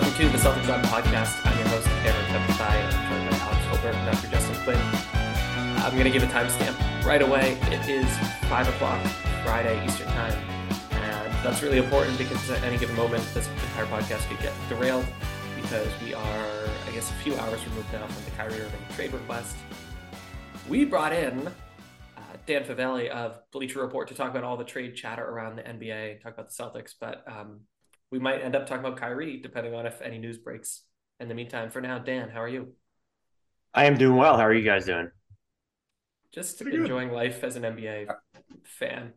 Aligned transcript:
Welcome 0.00 0.16
to 0.16 0.28
the 0.30 0.38
Celtics 0.38 0.72
On 0.72 0.82
podcast. 0.84 1.44
I'm 1.44 1.58
your 1.58 1.68
host, 1.68 1.86
Aaron 1.86 2.24
Pepperthai. 2.32 2.90
I'm 2.90 3.10
joined 3.10 3.30
by 3.30 3.36
Alex 3.36 3.60
Holbert 3.66 3.94
and 3.94 4.10
Dr. 4.10 4.28
Justin 4.28 4.64
Quinn. 4.64 4.80
I'm 5.84 5.92
going 5.92 6.04
to 6.04 6.10
give 6.10 6.22
a 6.22 6.26
timestamp 6.26 7.04
right 7.04 7.20
away. 7.20 7.58
It 7.64 7.86
is 7.86 8.06
5 8.48 8.68
o'clock 8.68 8.98
Friday 9.44 9.84
Eastern 9.84 10.06
Time. 10.06 10.32
And 10.92 11.34
that's 11.44 11.60
really 11.60 11.76
important 11.76 12.16
because 12.16 12.48
at 12.48 12.62
any 12.62 12.78
given 12.78 12.96
moment, 12.96 13.22
this 13.34 13.46
entire 13.48 13.84
podcast 13.84 14.26
could 14.30 14.40
get 14.40 14.54
derailed 14.70 15.04
because 15.60 15.88
we 16.02 16.14
are, 16.14 16.68
I 16.88 16.92
guess, 16.92 17.10
a 17.10 17.14
few 17.16 17.36
hours 17.36 17.62
removed 17.66 17.92
now 17.92 18.06
from 18.06 18.24
the 18.24 18.30
Kyrie 18.30 18.54
Irving 18.54 18.80
trade 18.94 19.12
request. 19.12 19.54
We 20.66 20.86
brought 20.86 21.12
in 21.12 21.46
uh, 21.46 22.20
Dan 22.46 22.64
Favale 22.64 23.10
of 23.10 23.42
Bleacher 23.52 23.80
Report 23.82 24.08
to 24.08 24.14
talk 24.14 24.30
about 24.30 24.44
all 24.44 24.56
the 24.56 24.64
trade 24.64 24.96
chatter 24.96 25.26
around 25.26 25.56
the 25.56 25.62
NBA, 25.62 26.22
talk 26.22 26.32
about 26.32 26.48
the 26.48 26.54
Celtics, 26.54 26.94
but 26.98 27.22
um, 27.26 27.60
we 28.10 28.18
might 28.18 28.42
end 28.42 28.56
up 28.56 28.66
talking 28.66 28.84
about 28.84 28.98
Kyrie, 28.98 29.38
depending 29.40 29.74
on 29.74 29.86
if 29.86 30.00
any 30.02 30.18
news 30.18 30.38
breaks. 30.38 30.82
In 31.18 31.28
the 31.28 31.34
meantime, 31.34 31.70
for 31.70 31.80
now, 31.80 31.98
Dan, 31.98 32.30
how 32.30 32.40
are 32.40 32.48
you? 32.48 32.72
I 33.74 33.84
am 33.84 33.96
doing 33.96 34.16
well. 34.16 34.36
How 34.36 34.44
are 34.44 34.54
you 34.54 34.64
guys 34.64 34.86
doing? 34.86 35.10
Just 36.32 36.60
Pretty 36.60 36.78
enjoying 36.78 37.08
good. 37.08 37.14
life 37.16 37.44
as 37.44 37.56
an 37.56 37.64
NBA 37.64 38.06
fan, 38.64 39.12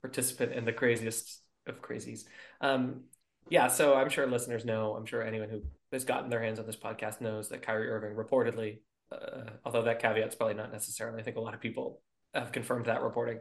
participant 0.00 0.52
in 0.52 0.64
the 0.64 0.72
craziest 0.72 1.42
of 1.66 1.82
crazies. 1.82 2.24
Um, 2.60 3.04
yeah, 3.48 3.68
so 3.68 3.94
I'm 3.94 4.08
sure 4.08 4.26
listeners 4.26 4.64
know, 4.64 4.94
I'm 4.94 5.06
sure 5.06 5.22
anyone 5.22 5.50
who 5.50 5.62
has 5.92 6.04
gotten 6.04 6.30
their 6.30 6.42
hands 6.42 6.58
on 6.58 6.66
this 6.66 6.76
podcast 6.76 7.20
knows 7.20 7.50
that 7.50 7.62
Kyrie 7.62 7.88
Irving 7.88 8.16
reportedly, 8.16 8.78
uh, 9.12 9.50
although 9.64 9.82
that 9.82 10.00
caveat's 10.00 10.34
probably 10.34 10.54
not 10.54 10.72
necessarily, 10.72 11.20
I 11.20 11.22
think 11.22 11.36
a 11.36 11.40
lot 11.40 11.54
of 11.54 11.60
people 11.60 12.00
have 12.34 12.52
confirmed 12.52 12.86
that 12.86 13.02
reporting, 13.02 13.38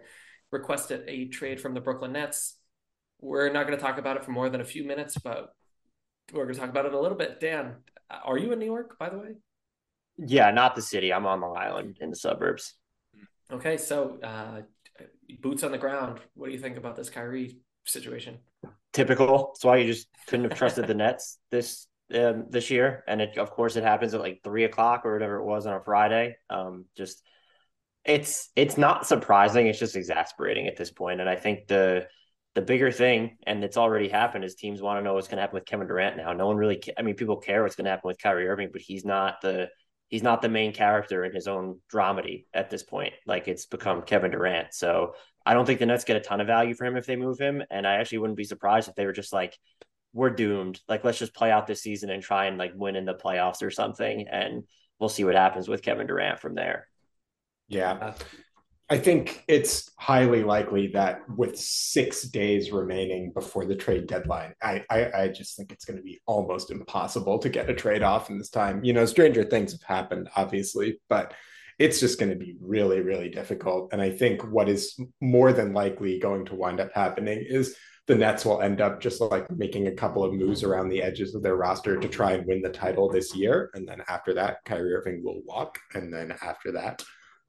requested 0.52 1.04
a 1.08 1.26
trade 1.28 1.60
from 1.60 1.74
the 1.74 1.82
Brooklyn 1.82 2.12
Nets 2.12 2.58
we're 3.20 3.52
not 3.52 3.68
going 3.68 3.78
to 3.78 3.84
talk 3.84 3.98
about 3.98 4.18
it 4.18 4.26
for 4.26 4.32
more 4.32 4.50
than 4.50 4.62
a 4.62 4.66
few 4.66 4.84
minutes, 4.84 5.18
but 5.18 5.50
we're 6.34 6.44
going 6.44 6.56
to 6.56 6.60
talk 6.60 6.70
about 6.70 6.86
it 6.86 6.94
a 6.94 7.00
little 7.00 7.18
bit. 7.18 7.40
Dan, 7.40 7.76
are 8.24 8.38
you 8.38 8.52
in 8.52 8.60
New 8.60 8.66
York, 8.66 8.98
by 9.00 9.10
the 9.10 9.18
way? 9.18 9.30
Yeah, 10.18 10.52
not 10.52 10.76
the 10.76 10.82
city. 10.82 11.12
I'm 11.12 11.26
on 11.26 11.42
Long 11.42 11.58
Island 11.58 11.98
in 12.02 12.10
the 12.10 12.16
suburbs. 12.16 12.76
Okay, 13.52 13.78
so 13.78 14.18
uh, 14.24 14.62
boots 15.42 15.64
on 15.64 15.72
the 15.72 15.78
ground. 15.78 16.20
What 16.34 16.48
do 16.48 16.54
you 16.54 16.60
think 16.60 16.78
about 16.78 16.96
this 16.96 17.10
Kyrie 17.10 17.60
situation? 17.86 18.38
Typical. 18.94 19.52
That's 19.54 19.66
why 19.66 19.78
you 19.78 19.92
just 19.92 20.08
couldn't 20.28 20.50
have 20.50 20.58
trusted 20.58 20.88
the 20.88 20.94
Nets 20.94 21.40
this 21.52 21.88
um, 22.14 22.46
this 22.50 22.70
year, 22.72 23.04
and 23.08 23.22
it 23.22 23.38
of 23.38 23.52
course 23.52 23.76
it 23.76 23.84
happens 23.84 24.14
at 24.14 24.22
like 24.22 24.42
three 24.44 24.64
o'clock 24.64 25.06
or 25.06 25.14
whatever 25.14 25.38
it 25.38 25.46
was 25.46 25.66
on 25.66 25.74
a 25.74 25.84
Friday. 25.84 26.38
Um, 26.50 26.86
just 26.96 27.22
it's 28.06 28.50
it's 28.56 28.78
not 28.78 29.06
surprising. 29.06 29.68
It's 29.68 29.80
just 29.80 29.96
exasperating 29.96 30.68
at 30.68 30.78
this 30.78 30.92
point. 30.92 31.18
point, 31.18 31.22
and 31.22 31.30
I 31.30 31.36
think 31.36 31.68
the 31.68 32.08
the 32.56 32.62
bigger 32.62 32.92
thing, 32.92 33.38
and 33.46 33.64
it's 33.64 33.78
already 33.78 34.08
happened, 34.08 34.46
is 34.46 34.56
teams 34.56 34.82
want 34.82 34.98
to 34.98 35.04
know 35.04 35.14
what's 35.14 35.28
going 35.28 35.38
to 35.38 35.42
happen 35.42 35.56
with 35.56 35.66
Kevin 35.66 35.88
Durant 35.88 36.18
now. 36.18 36.32
No 36.34 36.48
one 36.48 36.56
really, 36.56 36.82
I 36.98 37.02
mean, 37.02 37.16
people 37.16 37.38
care 37.38 37.62
what's 37.62 37.76
going 37.76 37.86
to 37.86 37.92
happen 37.92 38.08
with 38.08 38.18
Kyrie 38.18 38.48
Irving, 38.48 38.70
but 38.72 38.82
he's 38.82 39.06
not 39.06 39.42
the 39.42 39.70
he's 40.08 40.24
not 40.24 40.42
the 40.42 40.50
main 40.50 40.72
character 40.72 41.26
in 41.26 41.34
his 41.34 41.48
own 41.48 41.80
dramedy 41.92 42.46
at 42.54 42.70
this 42.70 42.84
point. 42.84 43.14
Like 43.26 43.48
it's 43.48 43.66
become 43.66 44.04
Kevin 44.04 44.32
Durant. 44.32 44.74
So 44.74 45.16
I 45.46 45.54
don't 45.54 45.66
think 45.66 45.80
the 45.80 45.86
Nets 45.86 46.06
get 46.06 46.16
a 46.16 46.22
ton 46.22 46.42
of 46.42 46.48
value 46.48 46.76
for 46.76 46.86
him 46.86 46.96
if 46.96 47.06
they 47.06 47.16
move 47.16 47.40
him, 47.40 47.62
and 47.70 47.86
I 47.86 47.96
actually 47.96 48.20
wouldn't 48.20 48.38
be 48.38 48.46
surprised 48.46 48.88
if 48.88 48.96
they 48.96 49.06
were 49.06 49.14
just 49.14 49.34
like, 49.34 49.58
we're 50.14 50.30
doomed. 50.30 50.80
Like 50.88 51.04
let's 51.04 51.20
just 51.20 51.36
play 51.36 51.52
out 51.52 51.68
this 51.68 51.82
season 51.82 52.10
and 52.10 52.24
try 52.24 52.46
and 52.46 52.58
like 52.58 52.72
win 52.74 52.96
in 52.96 53.06
the 53.06 53.16
playoffs 53.16 53.62
or 53.62 53.72
something, 53.72 54.28
and 54.30 54.64
we'll 54.98 55.10
see 55.10 55.26
what 55.26 55.36
happens 55.36 55.68
with 55.68 55.82
Kevin 55.82 56.08
Durant 56.08 56.40
from 56.40 56.56
there. 56.56 56.88
Yeah. 57.68 58.14
I 58.88 59.00
think 59.00 59.44
it's 59.48 59.90
highly 59.98 60.44
likely 60.44 60.88
that 60.88 61.28
with 61.28 61.58
six 61.58 62.22
days 62.22 62.72
remaining 62.72 63.32
before 63.32 63.66
the 63.66 63.76
trade 63.76 64.06
deadline, 64.06 64.54
I, 64.62 64.84
I, 64.92 65.12
I 65.24 65.28
just 65.30 65.58
think 65.58 65.72
it's 65.72 65.86
going 65.86 65.98
to 65.98 66.04
be 66.04 66.20
almost 66.28 66.70
impossible 66.70 67.40
to 67.40 67.50
get 67.50 67.70
a 67.70 67.74
trade 67.74 68.04
off 68.04 68.30
in 68.30 68.38
this 68.38 68.52
time. 68.52 68.84
You 68.84 68.94
know, 68.94 69.06
stranger 69.06 69.44
things 69.44 69.72
have 69.72 69.82
happened, 69.82 70.30
obviously, 70.36 71.00
but 71.10 71.34
it's 71.80 72.00
just 72.00 72.20
going 72.20 72.30
to 72.30 72.38
be 72.38 72.58
really, 72.62 73.02
really 73.02 73.30
difficult. 73.30 73.90
And 73.92 74.02
I 74.02 74.12
think 74.12 74.44
what 74.44 74.70
is 74.70 75.00
more 75.20 75.52
than 75.52 75.74
likely 75.74 76.20
going 76.20 76.46
to 76.46 76.56
wind 76.56 76.80
up 76.80 76.92
happening 76.94 77.44
is 77.48 77.76
the 78.08 78.16
Nets 78.16 78.46
will 78.46 78.62
end 78.62 78.82
up 78.82 79.02
just 79.02 79.20
like 79.20 79.50
making 79.50 79.88
a 79.88 79.96
couple 79.96 80.24
of 80.24 80.32
moves 80.32 80.64
around 80.64 80.90
the 80.90 81.02
edges 81.02 81.34
of 81.34 81.42
their 81.42 81.56
roster 81.56 82.00
to 82.00 82.08
try 82.08 82.34
and 82.34 82.46
win 82.46 82.62
the 82.62 82.70
title 82.70 83.10
this 83.10 83.36
year. 83.36 83.72
And 83.74 83.88
then 83.88 84.04
after 84.08 84.36
that, 84.36 84.58
Kyrie 84.64 84.94
Irving 84.94 85.24
will 85.24 85.42
walk. 85.44 85.80
And 85.96 86.14
then 86.14 86.36
after 86.44 86.72
that, 86.74 87.04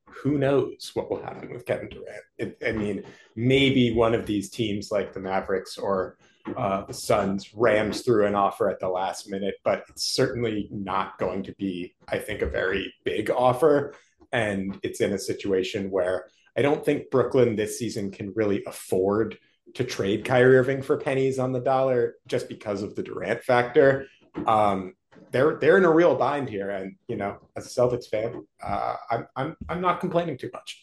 who 0.08 0.38
knows 0.38 0.90
what 0.94 1.10
will 1.10 1.22
happen 1.22 1.52
with 1.52 1.66
Kevin 1.66 1.88
Durant? 1.88 2.22
It, 2.38 2.58
I 2.66 2.72
mean, 2.72 3.04
maybe 3.34 3.92
one 3.92 4.14
of 4.14 4.26
these 4.26 4.50
teams 4.50 4.90
like 4.90 5.12
the 5.12 5.20
Mavericks 5.20 5.78
or 5.78 6.16
uh, 6.56 6.84
the 6.84 6.94
Suns 6.94 7.52
rams 7.54 8.02
through 8.02 8.26
an 8.26 8.34
offer 8.34 8.70
at 8.70 8.80
the 8.80 8.88
last 8.88 9.28
minute, 9.28 9.56
but 9.64 9.84
it's 9.88 10.04
certainly 10.04 10.68
not 10.70 11.18
going 11.18 11.42
to 11.44 11.54
be, 11.54 11.94
I 12.08 12.18
think, 12.18 12.42
a 12.42 12.46
very 12.46 12.92
big 13.04 13.30
offer. 13.30 13.94
And 14.32 14.78
it's 14.82 15.00
in 15.00 15.12
a 15.12 15.18
situation 15.18 15.90
where 15.90 16.26
I 16.56 16.62
don't 16.62 16.84
think 16.84 17.10
Brooklyn 17.10 17.56
this 17.56 17.78
season 17.78 18.10
can 18.10 18.32
really 18.34 18.62
afford 18.66 19.38
to 19.74 19.84
trade 19.84 20.24
Kyrie 20.24 20.56
Irving 20.56 20.82
for 20.82 20.96
pennies 20.96 21.38
on 21.38 21.52
the 21.52 21.60
dollar 21.60 22.14
just 22.26 22.48
because 22.48 22.82
of 22.82 22.94
the 22.94 23.02
Durant 23.02 23.42
factor. 23.42 24.06
Um, 24.46 24.94
they're 25.30 25.56
they're 25.56 25.78
in 25.78 25.84
a 25.84 25.92
real 25.92 26.14
bind 26.14 26.48
here, 26.48 26.70
and 26.70 26.96
you 27.08 27.16
know, 27.16 27.38
as 27.56 27.66
a 27.66 27.80
Celtics 27.80 28.08
fan, 28.08 28.44
uh, 28.62 28.96
I'm 29.10 29.26
I'm 29.36 29.56
I'm 29.68 29.80
not 29.80 30.00
complaining 30.00 30.38
too 30.38 30.50
much. 30.52 30.82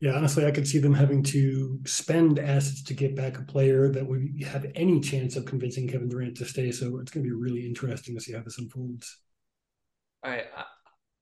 Yeah, 0.00 0.12
honestly, 0.12 0.46
I 0.46 0.52
could 0.52 0.68
see 0.68 0.78
them 0.78 0.94
having 0.94 1.24
to 1.24 1.80
spend 1.84 2.38
assets 2.38 2.84
to 2.84 2.94
get 2.94 3.16
back 3.16 3.36
a 3.36 3.42
player 3.42 3.88
that 3.88 4.06
would 4.06 4.28
have 4.46 4.66
any 4.76 5.00
chance 5.00 5.34
of 5.34 5.44
convincing 5.44 5.88
Kevin 5.88 6.08
Durant 6.08 6.36
to 6.36 6.44
stay. 6.44 6.70
So 6.70 6.98
it's 7.00 7.10
going 7.10 7.24
to 7.24 7.28
be 7.28 7.34
really 7.34 7.66
interesting 7.66 8.14
to 8.14 8.20
see 8.20 8.32
how 8.32 8.40
this 8.40 8.58
unfolds. 8.58 9.18
All 10.22 10.30
right, 10.30 10.46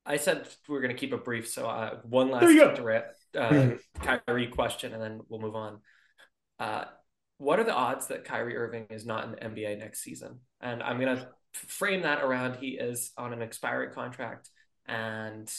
I 0.04 0.18
said 0.18 0.46
we 0.68 0.76
are 0.76 0.80
going 0.80 0.94
to 0.94 0.98
keep 0.98 1.14
it 1.14 1.24
brief. 1.24 1.48
So 1.48 1.66
uh, 1.66 2.00
one 2.04 2.30
last 2.30 2.76
Durant 2.76 3.06
uh, 3.36 3.48
mm-hmm. 3.48 4.04
Kyrie 4.26 4.48
question, 4.48 4.92
and 4.92 5.02
then 5.02 5.20
we'll 5.28 5.40
move 5.40 5.56
on. 5.56 5.80
Uh, 6.58 6.84
what 7.38 7.58
are 7.58 7.64
the 7.64 7.74
odds 7.74 8.06
that 8.06 8.24
Kyrie 8.24 8.56
Irving 8.56 8.86
is 8.90 9.04
not 9.04 9.24
in 9.24 9.30
the 9.32 9.36
NBA 9.36 9.78
next 9.78 10.02
season? 10.02 10.40
And 10.60 10.82
I'm 10.82 10.98
going 10.98 11.16
to 11.16 11.28
frame 11.56 12.02
that 12.02 12.22
around 12.22 12.56
he 12.56 12.70
is 12.70 13.12
on 13.16 13.32
an 13.32 13.42
expiring 13.42 13.92
contract 13.92 14.50
and 14.86 15.50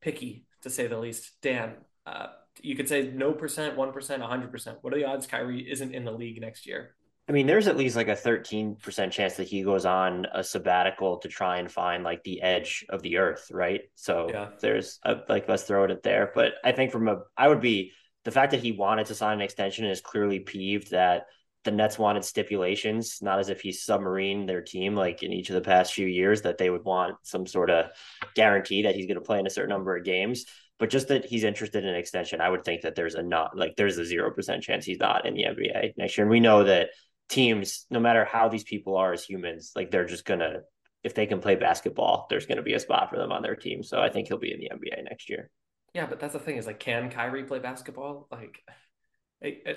picky 0.00 0.46
to 0.62 0.70
say 0.70 0.86
the 0.86 0.98
least. 0.98 1.32
Dan, 1.42 1.74
uh, 2.06 2.26
you 2.62 2.76
could 2.76 2.88
say 2.88 3.10
no 3.12 3.32
percent, 3.32 3.76
one 3.76 3.92
percent, 3.92 4.22
a 4.22 4.26
hundred 4.26 4.50
percent. 4.50 4.78
What 4.82 4.92
are 4.92 4.96
the 4.96 5.04
odds 5.04 5.26
Kyrie 5.26 5.70
isn't 5.70 5.94
in 5.94 6.04
the 6.04 6.12
league 6.12 6.40
next 6.40 6.66
year? 6.66 6.94
I 7.26 7.32
mean, 7.32 7.46
there's 7.46 7.68
at 7.68 7.78
least 7.78 7.96
like 7.96 8.08
a 8.08 8.14
13% 8.14 9.10
chance 9.10 9.36
that 9.36 9.48
he 9.48 9.62
goes 9.62 9.86
on 9.86 10.26
a 10.34 10.44
sabbatical 10.44 11.16
to 11.20 11.28
try 11.28 11.56
and 11.56 11.72
find 11.72 12.04
like 12.04 12.22
the 12.22 12.42
edge 12.42 12.84
of 12.90 13.00
the 13.00 13.16
earth, 13.16 13.46
right? 13.50 13.80
So 13.94 14.28
Yeah. 14.28 14.48
there's 14.60 14.98
a, 15.04 15.16
like, 15.26 15.48
let's 15.48 15.62
throw 15.62 15.84
it 15.84 16.02
there. 16.02 16.30
But 16.34 16.52
I 16.62 16.72
think 16.72 16.92
from 16.92 17.08
a, 17.08 17.20
I 17.34 17.48
would 17.48 17.62
be 17.62 17.92
the 18.24 18.30
fact 18.30 18.50
that 18.50 18.62
he 18.62 18.72
wanted 18.72 19.06
to 19.06 19.14
sign 19.14 19.38
an 19.38 19.40
extension 19.40 19.86
is 19.86 20.02
clearly 20.02 20.40
peeved 20.40 20.90
that 20.90 21.24
the 21.64 21.70
Nets 21.70 21.98
wanted 21.98 22.24
stipulations, 22.24 23.20
not 23.22 23.38
as 23.38 23.48
if 23.48 23.60
he's 23.60 23.82
submarine 23.82 24.46
their 24.46 24.62
team 24.62 24.94
like 24.94 25.22
in 25.22 25.32
each 25.32 25.48
of 25.50 25.54
the 25.54 25.60
past 25.60 25.94
few 25.94 26.06
years, 26.06 26.42
that 26.42 26.58
they 26.58 26.70
would 26.70 26.84
want 26.84 27.16
some 27.22 27.46
sort 27.46 27.70
of 27.70 27.86
guarantee 28.34 28.82
that 28.82 28.94
he's 28.94 29.06
going 29.06 29.16
to 29.16 29.22
play 29.22 29.38
in 29.38 29.46
a 29.46 29.50
certain 29.50 29.70
number 29.70 29.96
of 29.96 30.04
games. 30.04 30.44
But 30.78 30.90
just 30.90 31.08
that 31.08 31.24
he's 31.24 31.44
interested 31.44 31.84
in 31.84 31.90
an 31.90 31.96
extension, 31.96 32.40
I 32.40 32.48
would 32.48 32.64
think 32.64 32.82
that 32.82 32.94
there's 32.94 33.14
a 33.14 33.22
not 33.22 33.56
like 33.56 33.74
there's 33.76 33.98
a 33.98 34.04
zero 34.04 34.30
percent 34.32 34.62
chance 34.62 34.84
he's 34.84 34.98
not 34.98 35.26
in 35.26 35.34
the 35.34 35.44
NBA 35.44 35.94
next 35.96 36.18
year. 36.18 36.24
And 36.24 36.30
we 36.30 36.40
know 36.40 36.64
that 36.64 36.90
teams, 37.28 37.86
no 37.90 38.00
matter 38.00 38.24
how 38.24 38.48
these 38.48 38.64
people 38.64 38.96
are 38.96 39.12
as 39.12 39.24
humans, 39.24 39.72
like 39.74 39.90
they're 39.90 40.04
just 40.04 40.24
gonna 40.24 40.60
if 41.02 41.14
they 41.14 41.26
can 41.26 41.40
play 41.40 41.54
basketball, 41.54 42.26
there's 42.28 42.46
gonna 42.46 42.62
be 42.62 42.74
a 42.74 42.80
spot 42.80 43.10
for 43.10 43.18
them 43.18 43.30
on 43.30 43.42
their 43.42 43.56
team. 43.56 43.82
So 43.82 44.00
I 44.00 44.10
think 44.10 44.28
he'll 44.28 44.38
be 44.38 44.52
in 44.52 44.60
the 44.60 44.70
NBA 44.74 45.04
next 45.04 45.30
year. 45.30 45.50
Yeah, 45.94 46.06
but 46.06 46.18
that's 46.18 46.32
the 46.32 46.40
thing 46.40 46.56
is 46.56 46.66
like, 46.66 46.80
can 46.80 47.08
Kyrie 47.08 47.44
play 47.44 47.60
basketball? 47.60 48.26
Like, 48.30 48.60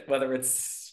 whether 0.07 0.33
it's 0.33 0.86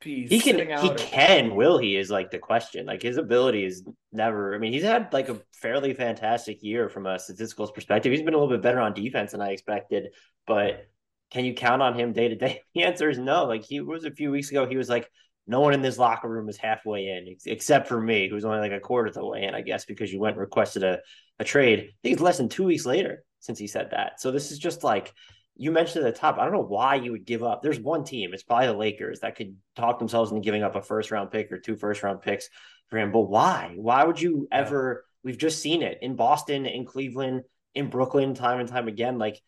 he's 0.00 0.30
He 0.30 0.40
can 0.40 0.58
he 0.58 0.90
or- 0.90 0.94
can, 0.96 1.54
will 1.54 1.78
he 1.78 1.96
is 1.96 2.10
like 2.10 2.30
the 2.30 2.38
question. 2.38 2.86
Like 2.86 3.02
his 3.02 3.16
ability 3.16 3.64
is 3.64 3.84
never 4.12 4.54
I 4.54 4.58
mean, 4.58 4.72
he's 4.72 4.82
had 4.82 5.12
like 5.12 5.28
a 5.28 5.40
fairly 5.54 5.94
fantastic 5.94 6.62
year 6.62 6.88
from 6.88 7.06
a 7.06 7.18
statistical 7.18 7.68
perspective. 7.72 8.12
He's 8.12 8.22
been 8.22 8.34
a 8.34 8.38
little 8.38 8.54
bit 8.54 8.62
better 8.62 8.80
on 8.80 8.94
defense 8.94 9.32
than 9.32 9.40
I 9.40 9.50
expected, 9.50 10.08
but 10.46 10.86
can 11.30 11.44
you 11.44 11.54
count 11.54 11.82
on 11.82 11.98
him 11.98 12.12
day 12.12 12.28
to 12.28 12.36
day? 12.36 12.60
The 12.74 12.84
answer 12.84 13.10
is 13.10 13.18
no. 13.18 13.44
Like 13.46 13.64
he 13.64 13.80
was 13.80 14.04
a 14.04 14.10
few 14.10 14.30
weeks 14.30 14.50
ago, 14.50 14.66
he 14.66 14.76
was 14.76 14.88
like, 14.88 15.08
no 15.48 15.60
one 15.60 15.74
in 15.74 15.82
this 15.82 15.98
locker 15.98 16.28
room 16.28 16.48
is 16.48 16.56
halfway 16.56 17.06
in, 17.06 17.28
ex- 17.30 17.46
except 17.46 17.86
for 17.88 18.00
me, 18.00 18.28
who's 18.28 18.44
only 18.44 18.58
like 18.58 18.72
a 18.72 18.80
quarter 18.80 19.08
of 19.08 19.14
the 19.14 19.24
way 19.24 19.44
in, 19.44 19.54
I 19.54 19.60
guess, 19.60 19.84
because 19.84 20.12
you 20.12 20.18
went 20.20 20.34
and 20.34 20.40
requested 20.40 20.82
a, 20.82 20.98
a 21.38 21.44
trade. 21.44 21.78
I 21.78 21.92
think 22.02 22.14
it's 22.14 22.22
less 22.22 22.36
than 22.38 22.48
two 22.48 22.64
weeks 22.64 22.84
later 22.84 23.22
since 23.40 23.58
he 23.58 23.68
said 23.68 23.90
that. 23.92 24.20
So 24.20 24.32
this 24.32 24.50
is 24.50 24.58
just 24.58 24.82
like 24.82 25.12
you 25.56 25.70
mentioned 25.70 26.04
at 26.04 26.14
the 26.14 26.20
top. 26.20 26.38
I 26.38 26.44
don't 26.44 26.52
know 26.52 26.60
why 26.60 26.96
you 26.96 27.12
would 27.12 27.24
give 27.24 27.42
up. 27.42 27.62
There's 27.62 27.80
one 27.80 28.04
team, 28.04 28.34
it's 28.34 28.42
probably 28.42 28.66
the 28.66 28.74
Lakers, 28.74 29.20
that 29.20 29.36
could 29.36 29.56
talk 29.74 29.98
themselves 29.98 30.30
into 30.30 30.42
giving 30.42 30.62
up 30.62 30.76
a 30.76 30.82
first 30.82 31.10
round 31.10 31.30
pick 31.30 31.50
or 31.50 31.58
two 31.58 31.76
first 31.76 32.02
round 32.02 32.22
picks 32.22 32.48
for 32.88 32.98
him. 32.98 33.12
But 33.12 33.22
why? 33.22 33.72
Why 33.76 34.04
would 34.04 34.20
you 34.20 34.48
Yeah. 34.52 34.58
ever? 34.58 35.06
We've 35.22 35.38
just 35.38 35.60
seen 35.60 35.82
it 35.82 35.98
in 36.02 36.14
Boston, 36.14 36.66
in 36.66 36.84
Cleveland, 36.84 37.42
in 37.74 37.90
Brooklyn, 37.90 38.34
time 38.34 38.60
and 38.60 38.68
time 38.68 38.88
again. 38.88 39.18
Like 39.18 39.40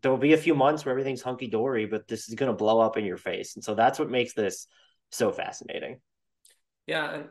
there 0.00 0.10
will 0.10 0.18
be 0.18 0.32
a 0.32 0.38
few 0.38 0.54
months 0.54 0.84
where 0.84 0.92
everything's 0.92 1.22
hunky 1.22 1.48
dory, 1.48 1.86
but 1.86 2.08
this 2.08 2.28
is 2.28 2.34
going 2.34 2.50
to 2.50 2.56
blow 2.56 2.80
up 2.80 2.96
in 2.96 3.04
your 3.04 3.16
face. 3.16 3.54
And 3.54 3.64
so 3.64 3.74
that's 3.74 3.98
what 3.98 4.10
makes 4.10 4.34
this 4.34 4.66
so 5.10 5.30
fascinating. 5.32 6.00
Yeah, 6.86 7.12
and 7.12 7.24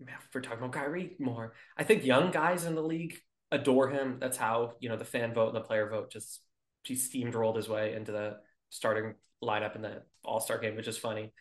if 0.00 0.28
we're 0.34 0.40
talking 0.40 0.58
about 0.58 0.72
Kyrie 0.72 1.16
more, 1.18 1.54
I 1.76 1.84
think 1.84 2.04
young 2.04 2.30
guys 2.30 2.64
in 2.64 2.74
the 2.74 2.82
league 2.82 3.18
adore 3.50 3.88
him. 3.88 4.18
That's 4.20 4.36
how 4.36 4.74
you 4.80 4.88
know 4.88 4.96
the 4.96 5.04
fan 5.04 5.32
vote 5.34 5.48
and 5.48 5.56
the 5.56 5.60
player 5.60 5.88
vote 5.88 6.10
just 6.10 6.40
he 6.86 6.94
steamrolled 6.94 7.56
his 7.56 7.68
way 7.68 7.94
into 7.94 8.12
the 8.12 8.36
starting 8.70 9.14
lineup 9.42 9.76
in 9.76 9.82
the 9.82 10.02
All 10.24 10.40
Star 10.40 10.58
game, 10.58 10.76
which 10.76 10.88
is 10.88 10.98
funny. 10.98 11.32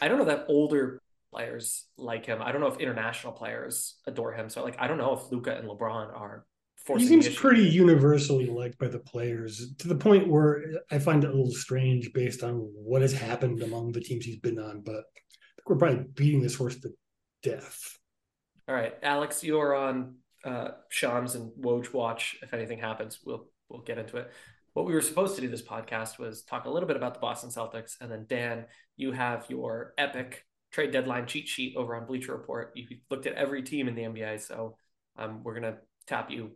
I 0.00 0.08
don't 0.08 0.18
know 0.18 0.24
that 0.26 0.46
older 0.48 1.00
players 1.32 1.86
like 1.96 2.26
him. 2.26 2.40
I 2.42 2.52
don't 2.52 2.60
know 2.60 2.68
if 2.68 2.78
international 2.78 3.32
players 3.32 3.96
adore 4.06 4.32
him. 4.32 4.48
So 4.48 4.62
like, 4.62 4.76
I 4.78 4.86
don't 4.86 4.98
know 4.98 5.14
if 5.14 5.32
Luka 5.32 5.56
and 5.56 5.68
LeBron 5.68 6.16
are. 6.16 6.44
He 6.96 7.06
seems 7.06 7.28
pretty 7.28 7.62
universally 7.62 8.46
liked 8.46 8.76
by 8.78 8.88
the 8.88 8.98
players 8.98 9.72
to 9.78 9.86
the 9.86 9.94
point 9.94 10.26
where 10.26 10.64
I 10.90 10.98
find 10.98 11.22
it 11.22 11.30
a 11.30 11.32
little 11.32 11.52
strange 11.52 12.12
based 12.12 12.42
on 12.42 12.54
what 12.74 13.02
has 13.02 13.12
happened 13.12 13.62
among 13.62 13.92
the 13.92 14.00
teams 14.00 14.24
he's 14.24 14.40
been 14.40 14.58
on. 14.58 14.80
But 14.80 14.96
I 14.96 15.02
think 15.54 15.68
we're 15.68 15.76
probably 15.76 16.04
beating 16.14 16.42
this 16.42 16.56
horse 16.56 16.76
to 16.80 16.90
death. 17.44 17.98
All 18.66 18.74
right, 18.74 18.94
Alex, 19.00 19.44
you 19.44 19.60
are 19.60 19.76
on 19.76 20.16
uh, 20.44 20.70
Shams 20.88 21.36
and 21.36 21.52
Woj 21.60 21.92
watch. 21.92 22.38
If 22.42 22.52
anything 22.52 22.78
happens, 22.78 23.20
we'll 23.24 23.46
we'll 23.68 23.82
get 23.82 23.98
into 23.98 24.16
it. 24.16 24.32
What 24.74 24.86
we 24.86 24.94
were 24.94 25.02
supposed 25.02 25.34
to 25.36 25.42
do 25.42 25.48
this 25.48 25.62
podcast 25.62 26.18
was 26.18 26.42
talk 26.42 26.64
a 26.64 26.70
little 26.70 26.86
bit 26.86 26.96
about 26.96 27.14
the 27.14 27.20
Boston 27.20 27.50
Celtics, 27.50 27.96
and 28.00 28.10
then 28.10 28.24
Dan, 28.26 28.64
you 28.96 29.12
have 29.12 29.46
your 29.48 29.92
epic 29.98 30.44
trade 30.72 30.92
deadline 30.92 31.26
cheat 31.26 31.46
sheet 31.46 31.76
over 31.76 31.94
on 31.94 32.06
Bleacher 32.06 32.32
Report. 32.32 32.72
You 32.74 32.86
looked 33.10 33.26
at 33.26 33.34
every 33.34 33.62
team 33.62 33.86
in 33.86 33.94
the 33.94 34.02
NBA, 34.02 34.40
so 34.40 34.76
um, 35.18 35.42
we're 35.42 35.54
gonna 35.54 35.78
tap 36.06 36.30
you 36.30 36.52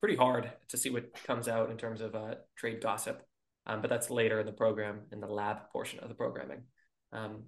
pretty 0.00 0.16
hard 0.16 0.52
to 0.68 0.76
see 0.76 0.90
what 0.90 1.12
comes 1.24 1.48
out 1.48 1.70
in 1.70 1.76
terms 1.76 2.00
of 2.00 2.14
uh, 2.14 2.34
trade 2.56 2.80
gossip. 2.80 3.22
Um, 3.66 3.80
but 3.80 3.90
that's 3.90 4.10
later 4.10 4.40
in 4.40 4.46
the 4.46 4.52
program 4.52 5.02
in 5.12 5.20
the 5.20 5.26
lab 5.26 5.70
portion 5.72 6.00
of 6.00 6.08
the 6.08 6.14
programming. 6.14 6.62
Um, 7.12 7.44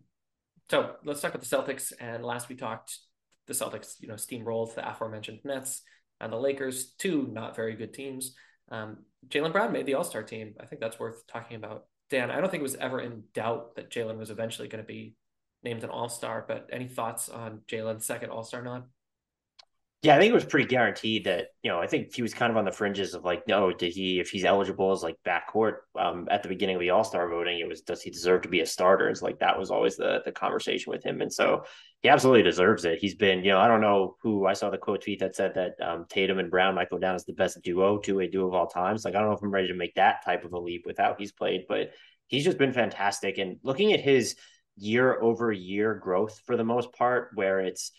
so 0.71 0.95
let's 1.05 1.21
talk 1.21 1.35
about 1.35 1.45
the 1.45 1.57
Celtics. 1.57 1.93
And 1.99 2.25
last 2.25 2.49
we 2.49 2.55
talked, 2.55 2.99
the 3.47 3.55
Celtics, 3.55 3.97
you 4.01 4.09
know, 4.09 4.15
steamrolled 4.15 4.75
the 4.75 4.89
aforementioned 4.89 5.41
Nets 5.45 5.83
and 6.21 6.33
the 6.33 6.37
Lakers, 6.37 6.95
two 6.99 7.29
not 7.33 7.57
very 7.57 7.75
good 7.75 7.93
teams. 7.93 8.35
Um, 8.75 8.97
Jaylen 9.29 9.53
Brown 9.53 9.73
made 9.73 9.87
the 9.87 9.95
All 9.95 10.05
Star 10.05 10.23
team. 10.23 10.55
I 10.61 10.67
think 10.67 10.81
that's 10.81 10.99
worth 10.99 11.27
talking 11.27 11.57
about. 11.57 11.85
Dan, 12.11 12.31
I 12.31 12.41
don't 12.41 12.51
think 12.51 12.61
it 12.61 12.65
was 12.65 12.77
ever 12.77 13.01
in 13.01 13.25
doubt 13.33 13.77
that 13.77 13.91
Jalen 13.91 14.19
was 14.19 14.31
eventually 14.31 14.69
going 14.69 14.83
to 14.83 14.87
be 14.87 15.15
named 15.63 15.85
an 15.85 15.91
All 15.91 16.09
Star. 16.09 16.45
But 16.47 16.69
any 16.73 16.89
thoughts 16.89 17.29
on 17.29 17.61
Jaylen's 17.69 18.05
second 18.05 18.31
All 18.31 18.45
Star 18.45 18.63
nod? 18.63 18.85
Yeah, 20.05 20.17
I 20.17 20.19
think 20.19 20.33
it 20.33 20.35
was 20.35 20.45
pretty 20.45 20.69
guaranteed 20.69 21.25
that, 21.25 21.47
you 21.63 21.71
know, 21.71 21.81
I 21.81 21.87
think 21.87 22.15
he 22.15 22.21
was 22.21 22.35
kind 22.35 22.51
of 22.51 22.59
on 22.59 22.67
the 22.67 22.71
fringes 22.71 23.15
of 23.15 23.25
like, 23.25 23.49
no, 23.49 23.73
did 23.73 23.95
he, 23.95 24.21
if 24.21 24.29
he's 24.29 24.45
eligible 24.45 24.93
as 24.93 25.03
like 25.03 25.17
backcourt 25.27 25.77
um, 25.99 26.29
at 26.31 26.43
the 26.43 26.49
beginning 26.51 26.77
of 26.77 26.81
the 26.81 26.91
All 26.91 27.05
Star 27.05 27.27
voting, 27.27 27.59
it 27.59 27.67
was, 27.67 27.81
does 27.81 28.03
he 28.03 28.11
deserve 28.11 28.43
to 28.43 28.51
be 28.51 28.61
a 28.61 28.67
starter? 28.67 29.09
It's 29.09 29.23
like 29.23 29.39
that 29.39 29.59
was 29.59 29.71
always 29.71 29.97
the 29.97 30.21
the 30.27 30.31
conversation 30.31 30.93
with 30.93 31.03
him. 31.03 31.23
And 31.23 31.33
so 31.33 31.65
he 32.03 32.11
absolutely 32.11 32.43
deserves 32.43 32.85
it. 32.85 32.99
He's 32.99 33.15
been, 33.15 33.43
you 33.43 33.53
know, 33.53 33.59
I 33.59 33.67
don't 33.67 33.81
know 33.81 34.17
who 34.23 34.45
I 34.45 34.53
saw 34.53 34.69
the 34.69 34.77
quote 34.77 35.03
tweet 35.03 35.21
that 35.21 35.37
said 35.37 35.55
that 35.55 35.73
um, 35.81 36.05
Tatum 36.11 36.39
and 36.39 36.51
Brown 36.51 36.75
might 36.75 36.91
go 36.91 36.99
down 36.99 37.15
as 37.15 37.25
the 37.25 37.33
best 37.33 37.63
duo, 37.63 37.97
two 37.97 38.17
way 38.17 38.29
duo 38.29 38.49
of 38.49 38.53
all 38.53 38.67
time. 38.67 38.99
So 38.99 39.09
like, 39.09 39.17
I 39.17 39.21
don't 39.21 39.31
know 39.31 39.37
if 39.37 39.43
I'm 39.43 39.51
ready 39.51 39.69
to 39.69 39.75
make 39.75 39.95
that 39.95 40.23
type 40.23 40.45
of 40.45 40.53
a 40.53 40.59
leap 40.59 40.83
with 40.85 40.99
how 40.99 41.17
he's 41.19 41.33
played, 41.33 41.63
but 41.67 41.93
he's 42.27 42.45
just 42.45 42.59
been 42.59 42.75
fantastic. 42.75 43.39
And 43.39 43.57
looking 43.63 43.95
at 43.95 44.01
his 44.01 44.37
year 44.77 45.19
over 45.23 45.51
year 45.51 45.95
growth 45.95 46.39
for 46.45 46.59
the 46.59 46.65
most 46.65 46.93
part, 46.93 47.31
where 47.37 47.61
it's, 47.61 47.93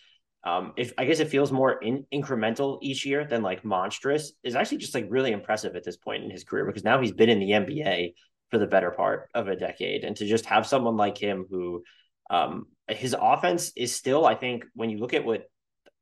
um, 0.46 0.74
if 0.78 0.94
I 0.98 1.06
guess 1.06 1.20
it 1.20 1.30
feels 1.30 1.52
more 1.52 1.82
in, 1.82 2.06
incremental 2.14 2.78
each 2.82 3.06
year 3.06 3.26
than 3.26 3.42
like 3.42 3.66
monstrous, 3.66 4.32
is 4.44 4.56
actually 4.56 4.78
just 4.78 4.94
like 4.94 5.08
really 5.10 5.32
impressive 5.32 5.76
at 5.76 5.84
this 5.84 5.98
point 5.98 6.24
in 6.24 6.30
his 6.30 6.44
career 6.44 6.66
because 6.66 6.84
now 6.84 7.02
he's 7.02 7.12
been 7.12 7.30
in 7.30 7.40
the 7.40 7.50
NBA 7.50 8.14
for 8.52 8.60
the 8.60 8.68
better 8.68 8.92
part 8.92 9.30
of 9.34 9.48
a 9.48 9.56
decade, 9.56 10.04
and 10.04 10.16
to 10.18 10.26
just 10.28 10.46
have 10.46 10.68
someone 10.68 10.98
like 10.98 11.18
him 11.18 11.48
who, 11.50 11.84
um, 12.30 12.68
his 12.88 13.16
offense 13.20 13.72
is 13.76 13.96
still, 13.96 14.24
I 14.24 14.36
think, 14.36 14.66
when 14.76 14.92
you 14.92 15.00
look 15.00 15.16
at 15.16 15.26
what 15.26 15.50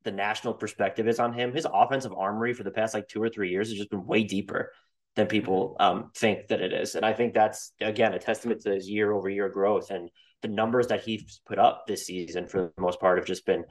the 0.03 0.11
national 0.11 0.55
perspective 0.55 1.07
is 1.07 1.19
on 1.19 1.31
him, 1.31 1.53
his 1.53 1.65
offensive 1.71 2.11
armory 2.11 2.53
for 2.53 2.63
the 2.63 2.71
past 2.71 2.93
like 2.93 3.07
two 3.07 3.23
or 3.23 3.29
three 3.29 3.49
years 3.49 3.69
has 3.69 3.77
just 3.77 3.89
been 3.89 4.05
way 4.05 4.25
deeper 4.25 4.73
than 5.15 5.27
people 5.27 5.77
um, 5.79 6.11
think 6.17 6.47
that 6.47 6.59
it 6.59 6.73
is, 6.73 6.95
and 6.95 7.05
I 7.05 7.13
think 7.13 7.33
that's 7.33 7.71
again 7.79 8.13
a 8.13 8.19
testament 8.19 8.61
to 8.63 8.71
his 8.71 8.89
year 8.89 9.13
over 9.13 9.29
year 9.29 9.47
growth 9.47 9.89
and 9.89 10.09
the 10.41 10.49
numbers 10.49 10.87
that 10.87 11.01
he's 11.01 11.39
put 11.45 11.57
up 11.57 11.85
this 11.87 12.05
season 12.05 12.47
for 12.47 12.73
the 12.75 12.81
most 12.81 12.99
part 12.99 13.17
have 13.17 13.25
just 13.25 13.45
been 13.45 13.63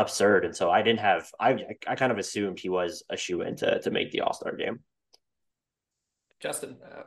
absurd. 0.00 0.44
And 0.44 0.56
so 0.56 0.70
I 0.70 0.82
didn't 0.82 1.00
have 1.00 1.30
I 1.38 1.64
I 1.86 1.94
kind 1.94 2.12
of 2.12 2.18
assumed 2.18 2.58
he 2.58 2.68
was 2.68 3.02
a 3.10 3.16
shoe 3.16 3.42
in 3.42 3.56
to 3.56 3.80
to 3.80 3.90
make 3.90 4.10
the 4.10 4.20
All 4.20 4.32
Star 4.32 4.54
game. 4.56 4.80
Justin, 6.40 6.76
uh, 6.84 7.02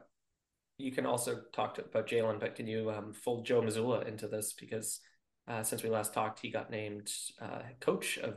you 0.77 0.91
can 0.91 1.05
also 1.05 1.41
talk 1.53 1.75
to, 1.75 1.85
about 1.85 2.07
Jaylen, 2.07 2.39
but 2.39 2.55
can 2.55 2.67
you 2.67 2.91
um, 2.91 3.13
fold 3.13 3.45
Joe 3.45 3.61
Mazzulla 3.61 4.05
into 4.07 4.27
this 4.27 4.53
because 4.53 4.99
uh, 5.47 5.63
since 5.63 5.83
we 5.83 5.89
last 5.89 6.13
talked, 6.13 6.39
he 6.39 6.49
got 6.49 6.69
named 6.69 7.11
uh, 7.41 7.61
coach 7.79 8.17
of, 8.17 8.35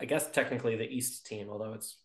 I 0.00 0.04
guess 0.04 0.30
technically 0.30 0.76
the 0.76 0.88
East 0.88 1.26
team, 1.26 1.48
although 1.50 1.72
it's 1.72 1.96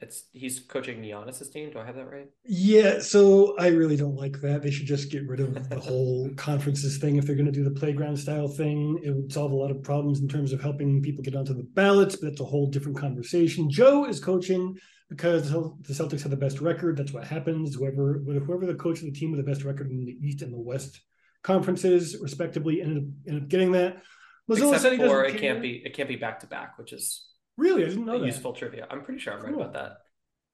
it's 0.00 0.24
he's 0.32 0.60
coaching 0.60 1.02
Giannis's 1.02 1.50
team. 1.50 1.70
Do 1.70 1.80
I 1.80 1.84
have 1.86 1.96
that 1.96 2.10
right? 2.10 2.28
Yeah, 2.44 3.00
so 3.00 3.56
I 3.58 3.68
really 3.68 3.96
don't 3.96 4.14
like 4.14 4.40
that. 4.42 4.62
They 4.62 4.70
should 4.70 4.86
just 4.86 5.10
get 5.10 5.26
rid 5.26 5.40
of 5.40 5.68
the 5.68 5.80
whole 5.80 6.30
conferences 6.36 6.98
thing 6.98 7.16
if 7.16 7.26
they're 7.26 7.34
going 7.36 7.46
to 7.46 7.52
do 7.52 7.64
the 7.64 7.78
playground 7.78 8.16
style 8.16 8.48
thing. 8.48 9.00
It 9.02 9.10
would 9.10 9.32
solve 9.32 9.50
a 9.50 9.56
lot 9.56 9.72
of 9.72 9.82
problems 9.82 10.20
in 10.20 10.28
terms 10.28 10.52
of 10.52 10.60
helping 10.60 11.02
people 11.02 11.24
get 11.24 11.34
onto 11.34 11.54
the 11.54 11.66
ballots, 11.74 12.16
but 12.16 12.28
that's 12.30 12.40
a 12.40 12.44
whole 12.44 12.68
different 12.68 12.98
conversation. 12.98 13.68
Joe 13.70 14.04
is 14.04 14.20
coaching 14.20 14.76
because 15.08 15.50
the 15.50 15.94
Celtics 15.94 16.22
have 16.22 16.30
the 16.30 16.36
best 16.36 16.60
record. 16.60 16.96
That's 16.96 17.12
what 17.12 17.24
happens. 17.24 17.74
Whoever 17.74 18.22
whoever 18.24 18.66
the 18.66 18.74
coach 18.74 18.98
of 18.98 19.06
the 19.06 19.12
team 19.12 19.32
with 19.32 19.44
the 19.44 19.50
best 19.50 19.64
record 19.64 19.90
in 19.90 20.04
the 20.04 20.16
East 20.22 20.42
and 20.42 20.52
the 20.52 20.58
West 20.58 21.00
conferences, 21.42 22.16
respectively, 22.20 22.82
ended 22.82 22.98
up, 22.98 23.04
ended 23.26 23.42
up 23.42 23.48
getting 23.48 23.72
that. 23.72 24.02
Mazzulla 24.48 24.74
Except 24.74 24.96
for 24.96 25.24
it 25.24 25.32
care. 25.32 25.40
can't 25.40 25.62
be 25.62 25.82
it 25.84 25.94
can't 25.94 26.08
be 26.08 26.16
back 26.16 26.40
to 26.40 26.46
back, 26.46 26.78
which 26.78 26.92
is 26.92 27.26
Really, 27.58 27.84
I 27.84 27.88
didn't 27.88 28.06
know 28.06 28.16
a 28.16 28.18
that. 28.20 28.26
useful 28.26 28.52
trivia. 28.54 28.86
I'm 28.90 29.02
pretty 29.02 29.20
sure 29.20 29.34
I'm 29.34 29.42
right 29.44 29.54
about 29.54 29.74
that. 29.74 29.98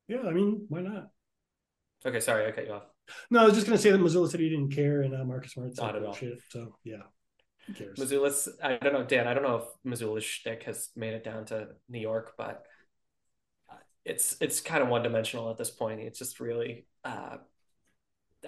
Yeah, 0.09 0.23
I 0.27 0.33
mean, 0.33 0.67
why 0.69 0.81
not? 0.81 1.11
Okay, 2.05 2.21
sorry, 2.21 2.47
I 2.47 2.51
cut 2.51 2.67
you 2.67 2.73
off. 2.73 2.85
No, 3.31 3.41
I 3.41 3.45
was 3.45 3.55
just 3.55 3.67
going 3.67 3.77
to 3.77 3.83
say 3.83 3.91
that 3.91 4.01
Mazzulla 4.01 4.29
said 4.31 4.41
he 4.41 4.49
didn't 4.49 4.71
care, 4.73 5.03
and 5.03 5.15
uh, 5.15 5.25
Marcus 5.25 5.53
Smart 5.53 5.75
said 5.77 5.83
Not 5.83 5.97
at 5.97 6.03
all. 6.03 6.09
bullshit. 6.09 6.41
So 6.51 6.77
yeah, 6.85 7.03
who 7.67 7.75
cares? 7.75 7.99
Mazzulla's 7.99 8.49
I 8.63 8.77
don't 8.79 8.93
know, 8.93 9.05
Dan. 9.05 9.29
I 9.29 9.35
don't 9.35 9.43
know 9.43 9.57
if 9.87 9.99
Mazzulla's 9.99 10.25
shtick 10.25 10.65
has 10.65 10.89
made 10.97 11.15
it 11.15 11.23
down 11.25 11.45
to 11.47 11.69
New 11.89 12.01
York, 12.01 12.33
but 12.39 12.65
uh, 13.71 13.77
it's 14.05 14.37
it's 14.41 14.61
kind 14.61 14.83
of 14.83 14.89
one 14.89 15.03
dimensional 15.03 15.51
at 15.51 15.59
this 15.59 15.71
point. 15.71 16.01
It's 16.01 16.19
just 16.19 16.41
really 16.41 16.87
uh, 17.05 17.37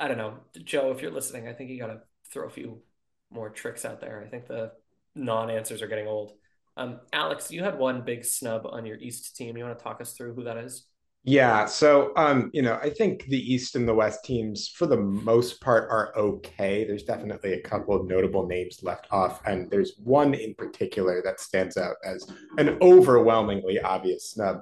I 0.00 0.08
don't 0.08 0.18
know, 0.18 0.38
Joe. 0.64 0.92
If 0.92 1.02
you're 1.02 1.10
listening, 1.10 1.48
I 1.48 1.52
think 1.52 1.70
you 1.70 1.78
got 1.78 1.88
to 1.88 2.00
throw 2.32 2.46
a 2.46 2.50
few 2.50 2.82
more 3.30 3.50
tricks 3.50 3.84
out 3.84 4.00
there. 4.00 4.22
I 4.26 4.28
think 4.30 4.46
the 4.46 4.72
non-answers 5.14 5.82
are 5.82 5.88
getting 5.88 6.06
old. 6.06 6.32
Um, 6.76 7.00
Alex, 7.12 7.50
you 7.50 7.62
had 7.62 7.78
one 7.78 8.02
big 8.02 8.24
snub 8.24 8.66
on 8.66 8.84
your 8.84 8.98
East 8.98 9.36
team. 9.36 9.56
You 9.56 9.64
want 9.64 9.78
to 9.78 9.82
talk 9.82 10.00
us 10.00 10.12
through 10.12 10.34
who 10.34 10.44
that 10.44 10.58
is? 10.58 10.86
Yeah, 11.28 11.64
so 11.64 12.12
um, 12.16 12.50
you 12.52 12.62
know, 12.62 12.78
I 12.80 12.88
think 12.88 13.24
the 13.24 13.52
East 13.52 13.74
and 13.74 13.88
the 13.88 13.94
West 13.94 14.24
teams, 14.24 14.68
for 14.68 14.86
the 14.86 14.96
most 14.96 15.60
part, 15.60 15.90
are 15.90 16.12
okay. 16.16 16.84
There's 16.84 17.02
definitely 17.02 17.54
a 17.54 17.62
couple 17.62 17.96
of 17.96 18.06
notable 18.06 18.46
names 18.46 18.80
left 18.84 19.08
off, 19.10 19.44
and 19.44 19.68
there's 19.68 19.94
one 19.98 20.34
in 20.34 20.54
particular 20.54 21.22
that 21.24 21.40
stands 21.40 21.76
out 21.76 21.96
as 22.04 22.30
an 22.58 22.78
overwhelmingly 22.80 23.80
obvious 23.80 24.30
snub. 24.30 24.58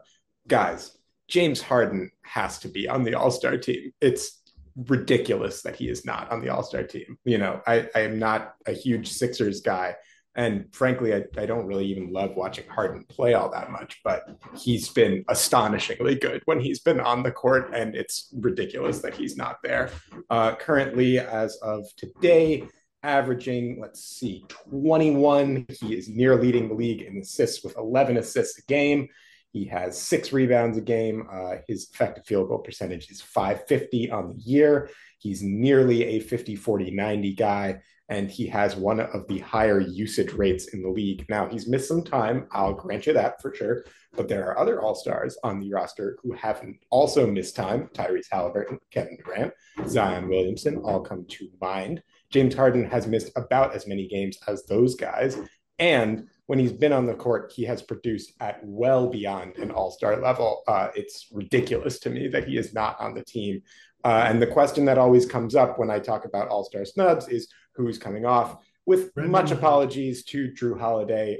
Guys, 0.48 0.96
James 1.28 1.60
Harden 1.60 2.10
has 2.22 2.58
to 2.60 2.68
be 2.68 2.88
on 2.88 3.04
the 3.04 3.12
All 3.14 3.30
Star 3.30 3.58
team. 3.58 3.92
It's 4.00 4.40
ridiculous 4.88 5.60
that 5.62 5.76
he 5.76 5.90
is 5.90 6.06
not 6.06 6.30
on 6.32 6.40
the 6.40 6.48
All 6.48 6.62
Star 6.62 6.82
team. 6.82 7.18
You 7.24 7.36
know, 7.36 7.60
I, 7.66 7.90
I 7.94 8.00
am 8.00 8.18
not 8.18 8.54
a 8.66 8.72
huge 8.72 9.08
Sixers 9.08 9.60
guy, 9.60 9.96
and 10.36 10.66
frankly, 10.72 11.14
I, 11.14 11.24
I 11.38 11.46
don't 11.46 11.66
really 11.66 11.86
even 11.86 12.12
love 12.12 12.34
watching 12.34 12.68
Harden 12.68 13.04
play 13.08 13.34
all 13.34 13.50
that 13.52 13.70
much, 13.70 14.00
but 14.02 14.24
he's 14.56 14.88
been 14.88 15.24
astonishingly 15.28 16.16
good 16.16 16.42
when 16.46 16.60
he's 16.60 16.80
been 16.80 16.98
on 16.98 17.22
the 17.22 17.30
court, 17.30 17.70
and 17.72 17.94
it's 17.94 18.34
ridiculous 18.34 19.00
that 19.00 19.14
he's 19.14 19.36
not 19.36 19.58
there. 19.62 19.90
Uh, 20.30 20.54
currently, 20.56 21.20
as 21.20 21.56
of 21.56 21.86
today, 21.96 22.66
averaging, 23.04 23.78
let's 23.80 24.02
see, 24.02 24.44
21. 24.48 25.66
He 25.80 25.94
is 25.94 26.08
near 26.08 26.34
leading 26.34 26.68
the 26.68 26.74
league 26.74 27.02
in 27.02 27.18
assists 27.18 27.62
with 27.62 27.76
11 27.76 28.16
assists 28.16 28.58
a 28.58 28.62
game. 28.62 29.08
He 29.52 29.66
has 29.66 30.00
six 30.00 30.32
rebounds 30.32 30.78
a 30.78 30.80
game. 30.80 31.28
Uh, 31.30 31.56
his 31.68 31.88
effective 31.92 32.26
field 32.26 32.48
goal 32.48 32.58
percentage 32.58 33.08
is 33.08 33.22
550 33.22 34.10
on 34.10 34.34
the 34.34 34.42
year. 34.42 34.90
He's 35.18 35.42
nearly 35.42 36.02
a 36.04 36.20
50 36.20 36.56
40 36.56 36.90
90 36.90 37.34
guy 37.34 37.80
and 38.08 38.30
he 38.30 38.46
has 38.46 38.76
one 38.76 39.00
of 39.00 39.26
the 39.28 39.38
higher 39.38 39.80
usage 39.80 40.32
rates 40.32 40.68
in 40.68 40.82
the 40.82 40.88
league. 40.88 41.24
Now, 41.28 41.48
he's 41.48 41.66
missed 41.66 41.88
some 41.88 42.04
time, 42.04 42.46
I'll 42.52 42.74
grant 42.74 43.06
you 43.06 43.12
that 43.14 43.40
for 43.40 43.54
sure, 43.54 43.84
but 44.16 44.28
there 44.28 44.46
are 44.46 44.58
other 44.58 44.80
All 44.80 44.94
Stars 44.94 45.38
on 45.42 45.60
the 45.60 45.72
roster 45.72 46.18
who 46.22 46.32
haven't 46.32 46.78
also 46.90 47.26
missed 47.26 47.56
time 47.56 47.88
Tyrese 47.94 48.26
Halliburton, 48.30 48.78
Kevin 48.90 49.16
Durant, 49.24 49.52
Zion 49.86 50.28
Williamson 50.28 50.78
all 50.78 51.00
come 51.00 51.24
to 51.28 51.48
mind. 51.60 52.02
James 52.30 52.54
Harden 52.54 52.84
has 52.84 53.06
missed 53.06 53.30
about 53.36 53.74
as 53.74 53.86
many 53.86 54.06
games 54.06 54.38
as 54.46 54.66
those 54.66 54.94
guys. 54.94 55.38
And 55.78 56.28
when 56.46 56.58
he's 56.58 56.72
been 56.72 56.92
on 56.92 57.06
the 57.06 57.14
court, 57.14 57.52
he 57.54 57.64
has 57.64 57.82
produced 57.82 58.32
at 58.40 58.60
well 58.62 59.08
beyond 59.08 59.56
an 59.56 59.70
all 59.70 59.90
star 59.90 60.20
level. 60.20 60.62
Uh, 60.68 60.88
it's 60.94 61.28
ridiculous 61.32 61.98
to 62.00 62.10
me 62.10 62.28
that 62.28 62.46
he 62.46 62.58
is 62.58 62.74
not 62.74 63.00
on 63.00 63.14
the 63.14 63.24
team. 63.24 63.62
Uh, 64.04 64.26
and 64.28 64.40
the 64.40 64.46
question 64.46 64.84
that 64.84 64.98
always 64.98 65.24
comes 65.24 65.54
up 65.54 65.78
when 65.78 65.90
I 65.90 65.98
talk 65.98 66.26
about 66.26 66.48
all 66.48 66.64
star 66.64 66.84
snubs 66.84 67.28
is 67.28 67.48
who's 67.76 67.98
coming 67.98 68.26
off. 68.26 68.62
With 68.86 69.14
Brandon 69.14 69.32
much 69.32 69.50
apologies 69.50 70.24
to 70.24 70.50
Jrue 70.50 70.78
Holiday, 70.78 71.38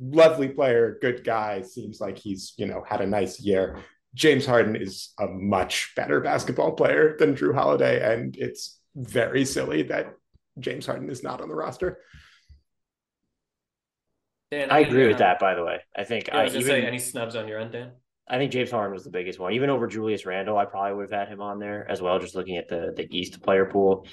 lovely 0.00 0.48
player, 0.48 0.98
good 1.00 1.24
guy. 1.24 1.62
Seems 1.62 2.00
like 2.00 2.18
he's 2.18 2.54
you 2.56 2.66
know 2.66 2.84
had 2.86 3.00
a 3.00 3.06
nice 3.06 3.40
year. 3.40 3.78
James 4.14 4.46
Harden 4.46 4.76
is 4.76 5.12
a 5.18 5.26
much 5.26 5.92
better 5.94 6.20
basketball 6.20 6.72
player 6.72 7.16
than 7.18 7.34
Jrue 7.34 7.54
Holiday, 7.54 8.14
and 8.14 8.36
it's 8.36 8.80
very 8.94 9.44
silly 9.44 9.82
that 9.84 10.14
James 10.58 10.86
Harden 10.86 11.10
is 11.10 11.22
not 11.22 11.40
on 11.40 11.48
the 11.48 11.54
roster. 11.54 11.98
Dan, 14.50 14.70
I, 14.70 14.80
agree 14.80 15.06
with 15.06 15.18
that. 15.18 15.38
By 15.38 15.54
the 15.54 15.64
way, 15.64 15.80
I 15.96 16.04
think 16.04 16.28
yeah, 16.28 16.38
I, 16.38 16.44
was 16.44 16.54
uh, 16.54 16.58
even, 16.58 16.68
say 16.68 16.86
any 16.86 16.98
snubs 16.98 17.36
on 17.36 17.46
your 17.46 17.60
end, 17.60 17.72
Dan. 17.72 17.92
I 18.26 18.38
think 18.38 18.50
James 18.50 18.70
Harden 18.70 18.92
was 18.92 19.04
the 19.04 19.10
biggest 19.10 19.38
one. 19.38 19.52
Even 19.52 19.68
over 19.68 19.86
Julius 19.86 20.24
Randle, 20.24 20.56
I 20.56 20.64
probably 20.64 20.94
would 20.94 21.10
have 21.10 21.20
had 21.20 21.28
him 21.28 21.42
on 21.42 21.58
there 21.58 21.90
as 21.90 22.00
well. 22.00 22.18
Just 22.18 22.34
looking 22.34 22.56
at 22.56 22.68
the 22.68 22.94
the 22.96 23.06
East 23.16 23.42
player 23.42 23.66
pool, 23.66 24.06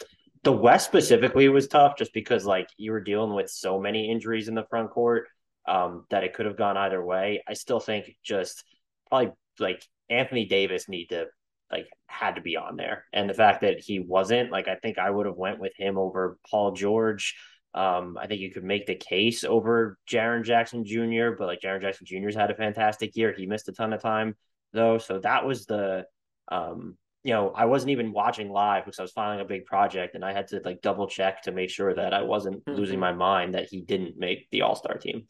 the 0.46 0.52
West 0.52 0.86
specifically 0.86 1.50
was 1.50 1.68
tough 1.68 1.98
just 1.98 2.14
because 2.14 2.46
like 2.46 2.70
you 2.78 2.92
were 2.92 3.02
dealing 3.02 3.34
with 3.34 3.50
so 3.50 3.80
many 3.80 4.12
injuries 4.12 4.48
in 4.48 4.54
the 4.54 4.66
front 4.70 4.92
court 4.92 5.28
um, 5.68 6.06
that 6.12 6.24
it 6.24 6.34
could 6.34 6.46
have 6.46 6.56
gone 6.56 6.78
either 6.78 7.04
way. 7.04 7.44
I 7.48 7.54
still 7.54 7.80
think 7.80 8.16
just 8.24 8.64
probably 9.10 9.32
like 9.60 9.84
Anthony 10.08 10.46
Davis 10.46 10.88
need 10.88 11.08
to 11.08 11.26
like 11.72 11.88
had 12.06 12.36
to 12.36 12.42
be 12.42 12.56
on 12.58 12.78
there, 12.78 13.06
and 13.12 13.28
the 13.28 13.34
fact 13.34 13.62
that 13.62 13.80
he 13.80 14.00
wasn't 14.00 14.52
like 14.52 14.68
I 14.68 14.76
think 14.76 15.00
I 15.00 15.10
would 15.10 15.26
have 15.26 15.36
went 15.36 15.60
with 15.60 15.74
him 15.76 15.98
over 15.98 16.38
Paul 16.50 16.74
George. 16.74 17.36
Um, 17.74 18.16
I 18.18 18.28
think 18.28 18.40
you 18.40 18.52
could 18.52 18.64
make 18.64 18.86
the 18.86 18.96
case 18.96 19.44
over 19.44 19.98
Jaren 20.08 20.46
Jackson 20.46 20.86
Jr., 20.86 21.32
but 21.38 21.48
like 21.48 21.60
Jaren 21.60 21.82
Jackson 21.82 22.06
Jr.'s 22.06 22.36
had 22.36 22.52
a 22.52 22.56
fantastic 22.56 23.18
year. 23.18 23.34
He 23.36 23.48
missed 23.48 23.68
a 23.68 23.74
ton 23.74 23.94
of 23.94 24.02
time 24.02 24.36
though, 24.74 25.00
so 25.00 25.20
that 25.20 25.44
was 25.44 25.66
the 25.66 26.06
um 26.52 26.98
you 27.26 27.34
know, 27.34 27.50
I 27.56 27.66
wasn't 27.66 27.90
even 27.90 28.14
watching 28.14 28.52
live 28.52 28.86
because 28.86 29.00
I 29.00 29.02
was 29.02 29.12
filing 29.12 29.40
a 29.40 29.46
big 29.46 29.66
project 29.66 30.14
and 30.14 30.24
I 30.24 30.32
had 30.32 30.48
to 30.50 30.62
like 30.64 30.84
double 30.84 31.08
check 31.08 31.42
to 31.42 31.52
make 31.52 31.72
sure 31.72 31.92
that 31.92 32.14
I 32.14 32.22
wasn't 32.22 32.64
mm-hmm. 32.64 32.78
losing 32.78 33.00
my 33.00 33.14
mind 33.14 33.56
that 33.56 33.66
he 33.66 33.82
didn't 33.82 34.16
make 34.16 34.48
the 34.52 34.62
All 34.62 34.76
Star 34.76 35.00
team. 35.00 35.28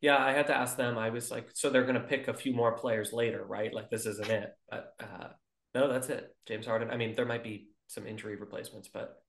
Yeah, 0.00 0.16
I 0.16 0.30
had 0.30 0.46
to 0.46 0.56
ask 0.56 0.76
them. 0.76 0.96
I 0.98 1.10
was 1.10 1.28
like, 1.28 1.48
so 1.54 1.70
they're 1.70 1.82
going 1.82 1.96
to 1.96 2.00
pick 2.00 2.28
a 2.28 2.34
few 2.34 2.54
more 2.54 2.78
players 2.78 3.12
later, 3.12 3.44
right? 3.44 3.74
Like 3.74 3.90
this 3.90 4.06
isn't 4.06 4.30
it. 4.30 4.52
But 4.70 4.94
uh, 5.00 5.28
no, 5.74 5.92
that's 5.92 6.08
it. 6.08 6.36
James 6.46 6.66
Harden. 6.66 6.92
I 6.92 6.96
mean, 6.96 7.16
there 7.16 7.26
might 7.26 7.42
be 7.42 7.70
some 7.88 8.06
injury 8.06 8.36
replacements, 8.36 8.88
but 8.88 9.20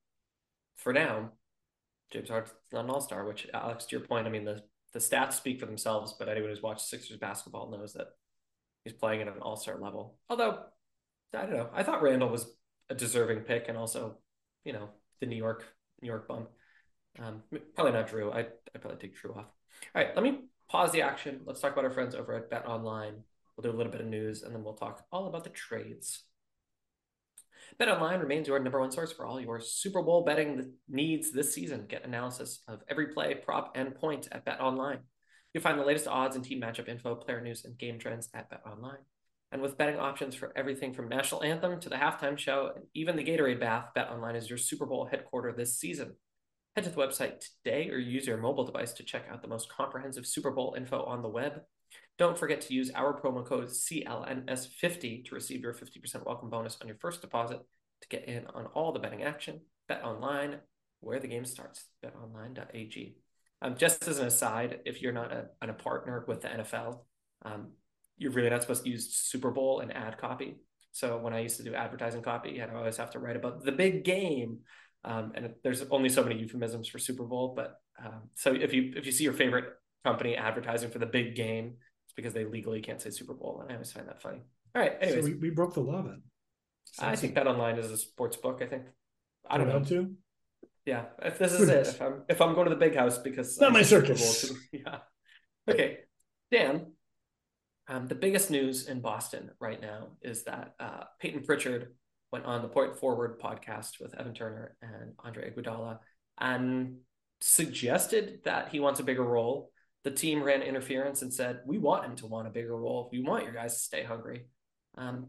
for 0.76 0.92
now, 0.92 1.32
James 2.12 2.28
Harden's 2.28 2.54
not 2.72 2.84
an 2.84 2.90
All 2.90 3.00
Star. 3.00 3.26
Which, 3.26 3.48
Alex, 3.52 3.86
to 3.86 3.96
your 3.96 4.06
point, 4.06 4.28
I 4.28 4.30
mean 4.30 4.44
the 4.44 4.62
the 4.92 5.00
stats 5.00 5.32
speak 5.32 5.58
for 5.58 5.66
themselves. 5.66 6.14
But 6.16 6.28
anyone 6.28 6.50
who's 6.50 6.62
watched 6.62 6.86
Sixers 6.86 7.18
basketball 7.18 7.68
knows 7.68 7.94
that 7.94 8.10
he's 8.84 8.92
playing 8.92 9.22
at 9.22 9.26
an 9.26 9.42
All 9.42 9.56
Star 9.56 9.76
level. 9.80 10.20
Although 10.30 10.60
I 11.34 11.42
don't 11.42 11.56
know. 11.56 11.70
I 11.72 11.82
thought 11.82 12.02
Randle 12.02 12.28
was 12.28 12.46
a 12.90 12.94
deserving 12.94 13.40
pick, 13.40 13.68
and 13.68 13.78
also, 13.78 14.18
you 14.64 14.72
know, 14.72 14.90
the 15.20 15.26
New 15.26 15.36
York 15.36 15.64
New 16.02 16.08
York 16.08 16.28
bump. 16.28 16.48
Um, 17.18 17.42
probably 17.74 17.92
not 17.92 18.08
Jrue. 18.08 18.32
I 18.34 18.40
I 18.40 18.78
probably 18.80 18.98
take 18.98 19.16
Jrue 19.20 19.36
off. 19.36 19.46
All 19.94 20.02
right, 20.02 20.14
let 20.14 20.22
me 20.22 20.40
pause 20.68 20.92
the 20.92 21.02
action. 21.02 21.40
Let's 21.44 21.60
talk 21.60 21.72
about 21.72 21.84
our 21.84 21.90
friends 21.90 22.14
over 22.14 22.34
at 22.34 22.50
Bet 22.50 22.66
Online. 22.66 23.22
We'll 23.56 23.70
do 23.70 23.76
a 23.76 23.78
little 23.78 23.92
bit 23.92 24.00
of 24.00 24.06
news, 24.08 24.42
and 24.42 24.54
then 24.54 24.64
we'll 24.64 24.74
talk 24.74 25.04
all 25.12 25.26
about 25.26 25.44
the 25.44 25.50
trades. 25.50 26.24
Bet 27.78 27.88
Online 27.88 28.20
remains 28.20 28.46
your 28.46 28.58
number 28.58 28.80
one 28.80 28.90
source 28.90 29.12
for 29.12 29.26
all 29.26 29.40
your 29.40 29.60
Super 29.60 30.02
Bowl 30.02 30.24
betting 30.24 30.72
needs 30.88 31.32
this 31.32 31.54
season. 31.54 31.86
Get 31.88 32.04
analysis 32.04 32.62
of 32.68 32.82
every 32.88 33.08
play, 33.08 33.34
prop, 33.34 33.72
and 33.76 33.94
point 33.94 34.28
at 34.32 34.44
Bet 34.44 34.60
Online. 34.60 35.00
You'll 35.52 35.62
find 35.62 35.78
the 35.78 35.84
latest 35.84 36.08
odds 36.08 36.36
and 36.36 36.44
team 36.44 36.60
matchup 36.60 36.88
info, 36.88 37.14
player 37.14 37.40
news, 37.40 37.64
and 37.64 37.78
game 37.78 37.98
trends 37.98 38.28
at 38.34 38.50
Bet 38.50 38.62
Online. 38.66 38.98
And 39.54 39.62
with 39.62 39.78
betting 39.78 40.00
options 40.00 40.34
for 40.34 40.52
everything 40.56 40.92
from 40.92 41.08
national 41.08 41.44
anthem 41.44 41.78
to 41.78 41.88
the 41.88 41.94
halftime 41.94 42.36
show 42.36 42.72
and 42.74 42.86
even 42.92 43.14
the 43.14 43.22
Gatorade 43.22 43.60
bath, 43.60 43.90
BetOnline 43.96 44.34
is 44.34 44.50
your 44.50 44.58
Super 44.58 44.84
Bowl 44.84 45.06
headquarter 45.08 45.52
this 45.52 45.78
season. 45.78 46.16
Head 46.74 46.82
to 46.82 46.90
the 46.90 46.96
website 46.96 47.44
today 47.62 47.88
or 47.88 47.96
use 47.96 48.26
your 48.26 48.36
mobile 48.36 48.64
device 48.64 48.92
to 48.94 49.04
check 49.04 49.26
out 49.30 49.42
the 49.42 49.48
most 49.48 49.68
comprehensive 49.70 50.26
Super 50.26 50.50
Bowl 50.50 50.74
info 50.76 51.04
on 51.04 51.22
the 51.22 51.28
web. 51.28 51.60
Don't 52.18 52.36
forget 52.36 52.62
to 52.62 52.74
use 52.74 52.90
our 52.96 53.20
promo 53.20 53.46
code 53.46 53.68
CLNS50 53.68 55.26
to 55.26 55.34
receive 55.36 55.60
your 55.60 55.72
50% 55.72 56.26
welcome 56.26 56.50
bonus 56.50 56.76
on 56.80 56.88
your 56.88 56.96
first 56.96 57.20
deposit 57.20 57.60
to 58.00 58.08
get 58.08 58.26
in 58.26 58.48
on 58.54 58.66
all 58.74 58.90
the 58.90 58.98
betting 58.98 59.22
action. 59.22 59.60
Bet 59.86 60.02
online, 60.02 60.56
where 60.98 61.20
the 61.20 61.28
game 61.28 61.44
starts. 61.44 61.84
BetOnline.ag. 62.04 63.18
Um, 63.62 63.76
just 63.76 64.08
as 64.08 64.18
an 64.18 64.26
aside, 64.26 64.80
if 64.84 65.00
you're 65.00 65.12
not 65.12 65.30
a, 65.30 65.46
a 65.62 65.72
partner 65.74 66.24
with 66.26 66.40
the 66.40 66.48
NFL, 66.48 67.02
um, 67.44 67.68
you're 68.16 68.32
really 68.32 68.50
not 68.50 68.62
supposed 68.62 68.84
to 68.84 68.90
use 68.90 69.14
Super 69.14 69.50
Bowl 69.50 69.80
and 69.80 69.94
ad 69.94 70.18
copy. 70.18 70.56
So 70.92 71.18
when 71.18 71.32
I 71.32 71.40
used 71.40 71.56
to 71.56 71.64
do 71.64 71.74
advertising 71.74 72.22
copy, 72.22 72.62
I'd 72.62 72.72
always 72.72 72.96
have 72.98 73.10
to 73.12 73.18
write 73.18 73.36
about 73.36 73.64
the 73.64 73.72
big 73.72 74.04
game. 74.04 74.60
Um, 75.04 75.32
and 75.34 75.50
there's 75.62 75.82
only 75.90 76.08
so 76.08 76.22
many 76.22 76.36
euphemisms 76.36 76.88
for 76.88 76.98
Super 76.98 77.24
Bowl, 77.24 77.52
but 77.54 77.80
um, 77.98 78.30
so 78.34 78.54
if 78.54 78.72
you 78.72 78.92
if 78.96 79.04
you 79.04 79.12
see 79.12 79.24
your 79.24 79.32
favorite 79.32 79.66
company 80.04 80.36
advertising 80.36 80.90
for 80.90 80.98
the 80.98 81.06
big 81.06 81.34
game, 81.34 81.74
it's 82.06 82.14
because 82.14 82.32
they 82.32 82.44
legally 82.44 82.80
can't 82.80 83.00
say 83.00 83.10
Super 83.10 83.34
Bowl, 83.34 83.60
and 83.60 83.70
I 83.70 83.74
always 83.74 83.92
find 83.92 84.08
that 84.08 84.22
funny. 84.22 84.42
All 84.74 84.82
right, 84.82 84.92
anyways, 85.00 85.24
so 85.24 85.30
we, 85.30 85.36
we 85.36 85.50
broke 85.50 85.74
the 85.74 85.80
law 85.80 86.02
then. 86.02 86.22
I 86.98 87.16
think 87.16 87.34
Bet 87.34 87.46
Online 87.46 87.78
is 87.78 87.90
a 87.90 87.98
sports 87.98 88.36
book. 88.36 88.60
I 88.62 88.66
think 88.66 88.84
I 89.48 89.58
don't 89.58 89.68
know. 89.68 89.80
To? 89.80 90.14
Yeah, 90.86 91.04
if 91.22 91.38
this 91.38 91.52
is 91.52 91.68
it, 91.68 91.86
if 91.86 92.00
I'm 92.00 92.22
if 92.28 92.40
I'm 92.40 92.54
going 92.54 92.68
to 92.68 92.74
the 92.74 92.80
big 92.80 92.94
house 92.94 93.18
because 93.18 93.60
not 93.60 93.70
I 93.70 93.74
my 93.74 93.82
circus. 93.82 94.52
yeah. 94.72 94.98
Okay, 95.68 95.98
Dan. 96.50 96.93
Um, 97.86 98.06
the 98.06 98.14
biggest 98.14 98.50
news 98.50 98.88
in 98.88 99.00
Boston 99.00 99.50
right 99.60 99.80
now 99.80 100.08
is 100.22 100.44
that 100.44 100.74
uh, 100.80 101.04
Payton 101.20 101.44
Pritchard 101.44 101.94
went 102.32 102.46
on 102.46 102.62
the 102.62 102.68
Point 102.68 102.96
Forward 102.96 103.38
podcast 103.38 104.00
with 104.00 104.14
Evan 104.18 104.34
Turner 104.34 104.76
and 104.80 105.12
Andre 105.18 105.50
Iguodala 105.50 105.98
and 106.38 106.96
suggested 107.40 108.40
that 108.44 108.70
he 108.70 108.80
wants 108.80 109.00
a 109.00 109.04
bigger 109.04 109.22
role. 109.22 109.70
The 110.02 110.10
team 110.10 110.42
ran 110.42 110.62
interference 110.62 111.22
and 111.22 111.32
said, 111.32 111.60
"We 111.66 111.78
want 111.78 112.04
him 112.04 112.16
to 112.16 112.26
want 112.26 112.48
a 112.48 112.50
bigger 112.50 112.76
role. 112.76 113.08
We 113.12 113.22
want 113.22 113.44
your 113.44 113.52
guys 113.52 113.74
to 113.74 113.80
stay 113.80 114.02
hungry." 114.02 114.46
Um, 114.96 115.28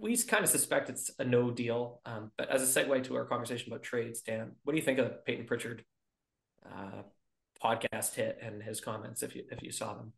we 0.00 0.16
kind 0.16 0.44
of 0.44 0.50
suspect 0.50 0.90
it's 0.90 1.10
a 1.18 1.24
no 1.24 1.50
deal. 1.50 2.00
Um, 2.04 2.32
but 2.36 2.48
as 2.50 2.62
a 2.62 2.84
segue 2.84 3.04
to 3.04 3.16
our 3.16 3.24
conversation 3.24 3.72
about 3.72 3.82
trades, 3.82 4.20
Dan, 4.20 4.52
what 4.64 4.72
do 4.72 4.78
you 4.78 4.84
think 4.84 4.98
of 4.98 5.24
Payton 5.24 5.46
Pritchard 5.46 5.84
uh, 6.64 7.02
podcast 7.62 8.14
hit 8.14 8.38
and 8.42 8.62
his 8.62 8.80
comments 8.80 9.22
if 9.22 9.34
you 9.34 9.44
if 9.50 9.62
you 9.62 9.70
saw 9.70 9.94
them? 9.94 10.12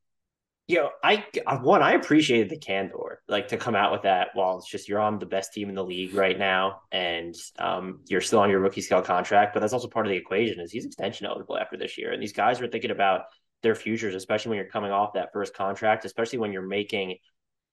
You 0.68 0.76
know, 0.76 0.90
I 1.02 1.24
one 1.62 1.82
I 1.82 1.92
appreciated 1.92 2.50
the 2.50 2.58
candor, 2.58 3.22
like 3.26 3.48
to 3.48 3.56
come 3.56 3.74
out 3.74 3.90
with 3.90 4.02
that. 4.02 4.28
while 4.34 4.58
it's 4.58 4.68
just 4.68 4.86
you're 4.86 5.00
on 5.00 5.18
the 5.18 5.24
best 5.24 5.54
team 5.54 5.70
in 5.70 5.74
the 5.74 5.82
league 5.82 6.12
right 6.12 6.38
now, 6.38 6.82
and 6.92 7.34
um, 7.58 8.00
you're 8.06 8.20
still 8.20 8.40
on 8.40 8.50
your 8.50 8.60
rookie 8.60 8.82
scale 8.82 9.00
contract. 9.00 9.54
But 9.54 9.60
that's 9.60 9.72
also 9.72 9.88
part 9.88 10.04
of 10.04 10.10
the 10.10 10.18
equation 10.18 10.60
is 10.60 10.70
he's 10.70 10.84
extension 10.84 11.26
eligible 11.26 11.56
after 11.56 11.78
this 11.78 11.96
year, 11.96 12.12
and 12.12 12.22
these 12.22 12.34
guys 12.34 12.60
are 12.60 12.68
thinking 12.68 12.90
about 12.90 13.22
their 13.62 13.74
futures, 13.74 14.14
especially 14.14 14.50
when 14.50 14.58
you're 14.58 14.70
coming 14.70 14.92
off 14.92 15.14
that 15.14 15.32
first 15.32 15.54
contract, 15.54 16.04
especially 16.04 16.38
when 16.38 16.52
you're 16.52 16.60
making 16.60 17.16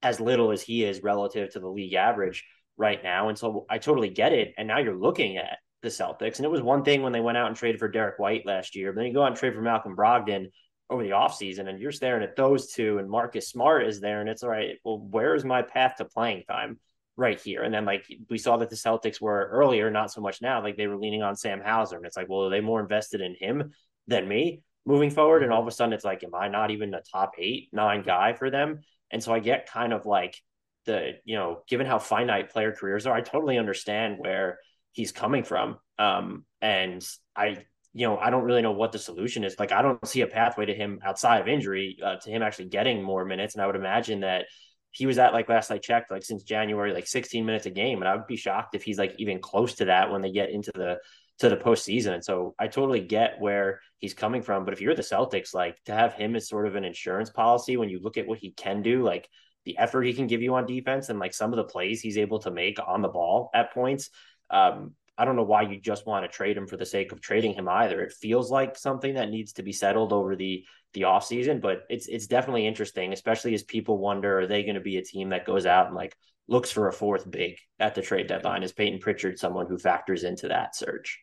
as 0.01 0.21
little 0.21 0.51
as 0.51 0.61
he 0.61 0.85
is 0.85 1.03
relative 1.03 1.51
to 1.51 1.59
the 1.59 1.67
league 1.67 1.95
average 1.95 2.45
right 2.77 3.03
now. 3.03 3.27
And 3.27 3.37
so 3.37 3.65
I 3.69 3.77
totally 3.77 4.09
get 4.09 4.31
it. 4.31 4.53
And 4.57 4.69
now 4.69 4.79
you're 4.79 4.97
looking 4.97 5.35
at 5.37 5.57
the 5.81 5.89
Celtics, 5.89 6.37
and 6.37 6.45
it 6.45 6.51
was 6.51 6.61
one 6.61 6.85
thing 6.85 7.01
when 7.01 7.11
they 7.11 7.19
went 7.19 7.37
out 7.37 7.47
and 7.47 7.57
traded 7.57 7.77
for 7.77 7.89
Derrick 7.89 8.19
White 8.19 8.45
last 8.45 8.73
year, 8.73 8.93
but 8.93 8.99
then 8.99 9.07
you 9.07 9.13
go 9.13 9.23
out 9.23 9.27
and 9.27 9.35
trade 9.35 9.53
for 9.53 9.61
Malcolm 9.61 9.97
Brogdon 9.97 10.47
over 10.89 11.03
the 11.03 11.11
offseason 11.11 11.67
and 11.67 11.79
you're 11.79 11.91
staring 11.91 12.23
at 12.23 12.35
those 12.35 12.71
two 12.71 12.99
and 12.99 13.09
Marcus 13.09 13.49
Smart 13.49 13.87
is 13.87 13.99
there 13.99 14.21
and 14.21 14.29
it's 14.29 14.43
all 14.43 14.49
right. 14.49 14.77
Well, 14.83 14.99
where 14.99 15.33
is 15.33 15.43
my 15.43 15.61
path 15.61 15.95
to 15.97 16.05
playing 16.05 16.43
time 16.47 16.79
right 17.17 17.39
here? 17.39 17.63
And 17.63 17.73
then 17.73 17.85
like 17.85 18.05
we 18.29 18.37
saw 18.37 18.57
that 18.57 18.69
the 18.69 18.75
Celtics 18.75 19.19
were 19.19 19.49
earlier, 19.51 19.89
not 19.89 20.11
so 20.11 20.21
much 20.21 20.41
now, 20.41 20.61
like 20.61 20.77
they 20.77 20.87
were 20.87 20.97
leaning 20.97 21.23
on 21.23 21.35
Sam 21.35 21.59
Hauser. 21.59 21.97
And 21.97 22.05
it's 22.05 22.17
like, 22.17 22.29
well, 22.29 22.45
are 22.45 22.49
they 22.49 22.61
more 22.61 22.79
invested 22.79 23.21
in 23.21 23.35
him 23.39 23.71
than 24.07 24.27
me 24.27 24.61
moving 24.85 25.09
forward? 25.09 25.41
And 25.41 25.51
all 25.51 25.61
of 25.61 25.67
a 25.67 25.71
sudden 25.71 25.93
it's 25.93 26.05
like, 26.05 26.23
am 26.23 26.35
I 26.35 26.49
not 26.49 26.69
even 26.69 26.93
a 26.93 27.01
top 27.01 27.33
eight, 27.39 27.69
nine 27.71 28.03
guy 28.03 28.33
for 28.33 28.51
them? 28.51 28.81
And 29.09 29.23
so 29.23 29.33
I 29.33 29.39
get 29.39 29.69
kind 29.69 29.91
of 29.91 30.05
like 30.05 30.39
the, 30.85 31.13
you 31.25 31.35
know, 31.35 31.63
given 31.67 31.87
how 31.87 31.97
finite 31.97 32.51
player 32.51 32.71
careers 32.71 33.07
are, 33.07 33.15
I 33.15 33.21
totally 33.21 33.57
understand 33.57 34.17
where 34.19 34.59
he's 34.91 35.11
coming 35.11 35.43
from. 35.43 35.77
Um, 35.97 36.45
and 36.61 37.03
I 37.35 37.65
you 37.95 38.05
know, 38.05 38.17
I 38.17 38.29
don't 38.29 38.43
really 38.43 38.61
know 38.61 38.73
what 38.73 38.91
the 38.91 38.99
solution 38.99 39.45
is. 39.45 39.55
Like, 39.57 39.71
I 39.71 39.81
don't 39.81 40.05
see 40.05 40.19
a 40.19 40.27
pathway 40.27 40.65
to 40.65 40.73
him 40.73 40.99
outside 41.01 41.39
of 41.39 41.47
injury 41.47 41.97
uh, 42.03 42.17
to 42.17 42.29
him 42.29 42.43
actually 42.43 42.65
getting 42.65 43.01
more 43.01 43.23
minutes. 43.23 43.55
And 43.55 43.63
I 43.63 43.67
would 43.67 43.77
imagine 43.77 44.19
that 44.19 44.47
he 44.91 45.05
was 45.05 45.17
at 45.17 45.31
like 45.31 45.47
last 45.47 45.71
I 45.71 45.77
checked, 45.77 46.11
like 46.11 46.23
since 46.23 46.43
January, 46.43 46.93
like 46.93 47.07
16 47.07 47.45
minutes 47.45 47.67
a 47.67 47.69
game. 47.69 47.99
And 48.01 48.09
I 48.09 48.17
would 48.17 48.27
be 48.27 48.35
shocked 48.35 48.75
if 48.75 48.83
he's 48.83 48.97
like 48.97 49.15
even 49.17 49.39
close 49.39 49.75
to 49.75 49.85
that 49.85 50.11
when 50.11 50.21
they 50.21 50.33
get 50.33 50.49
into 50.49 50.73
the 50.75 50.97
to 51.39 51.47
the 51.47 51.55
postseason. 51.55 52.13
And 52.13 52.23
so 52.23 52.53
I 52.59 52.67
totally 52.67 52.99
get 52.99 53.39
where 53.39 53.79
he's 53.97 54.13
coming 54.13 54.41
from. 54.41 54.65
But 54.65 54.73
if 54.73 54.81
you're 54.81 54.93
the 54.93 55.01
Celtics, 55.01 55.53
like 55.53 55.81
to 55.85 55.93
have 55.93 56.13
him 56.13 56.35
as 56.35 56.49
sort 56.49 56.67
of 56.67 56.75
an 56.75 56.83
insurance 56.83 57.29
policy 57.29 57.77
when 57.77 57.89
you 57.89 57.99
look 58.01 58.17
at 58.17 58.27
what 58.27 58.39
he 58.39 58.51
can 58.51 58.81
do, 58.81 59.03
like 59.03 59.29
the 59.63 59.77
effort 59.77 60.03
he 60.03 60.13
can 60.13 60.27
give 60.27 60.41
you 60.41 60.55
on 60.55 60.65
defense 60.65 61.07
and 61.07 61.17
like 61.17 61.33
some 61.33 61.53
of 61.53 61.57
the 61.57 61.63
plays 61.63 62.01
he's 62.01 62.17
able 62.17 62.39
to 62.39 62.51
make 62.51 62.77
on 62.85 63.01
the 63.01 63.07
ball 63.07 63.49
at 63.53 63.73
points. 63.73 64.09
Um, 64.49 64.95
I 65.17 65.25
don't 65.25 65.35
know 65.35 65.43
why 65.43 65.61
you 65.61 65.79
just 65.79 66.05
want 66.05 66.25
to 66.25 66.35
trade 66.35 66.57
him 66.57 66.67
for 66.67 66.77
the 66.77 66.85
sake 66.85 67.11
of 67.11 67.21
trading 67.21 67.53
him 67.53 67.69
either. 67.69 68.01
It 68.01 68.13
feels 68.13 68.51
like 68.51 68.77
something 68.77 69.13
that 69.15 69.29
needs 69.29 69.53
to 69.53 69.63
be 69.63 69.71
settled 69.71 70.11
over 70.11 70.35
the 70.35 70.65
the 70.93 71.01
offseason, 71.01 71.61
but 71.61 71.83
it's 71.89 72.07
it's 72.07 72.27
definitely 72.27 72.67
interesting, 72.67 73.13
especially 73.13 73.53
as 73.53 73.63
people 73.63 73.97
wonder 73.97 74.39
are 74.39 74.47
they 74.47 74.63
going 74.63 74.75
to 74.75 74.81
be 74.81 74.97
a 74.97 75.03
team 75.03 75.29
that 75.29 75.45
goes 75.45 75.65
out 75.65 75.87
and 75.87 75.95
like 75.95 76.15
looks 76.47 76.71
for 76.71 76.87
a 76.87 76.93
fourth 76.93 77.29
big 77.29 77.57
at 77.79 77.95
the 77.95 78.01
trade 78.01 78.27
deadline? 78.27 78.63
Is 78.63 78.73
Payton 78.73 78.99
Pritchard 78.99 79.39
someone 79.39 79.67
who 79.67 79.77
factors 79.77 80.23
into 80.23 80.49
that 80.49 80.75
search? 80.75 81.21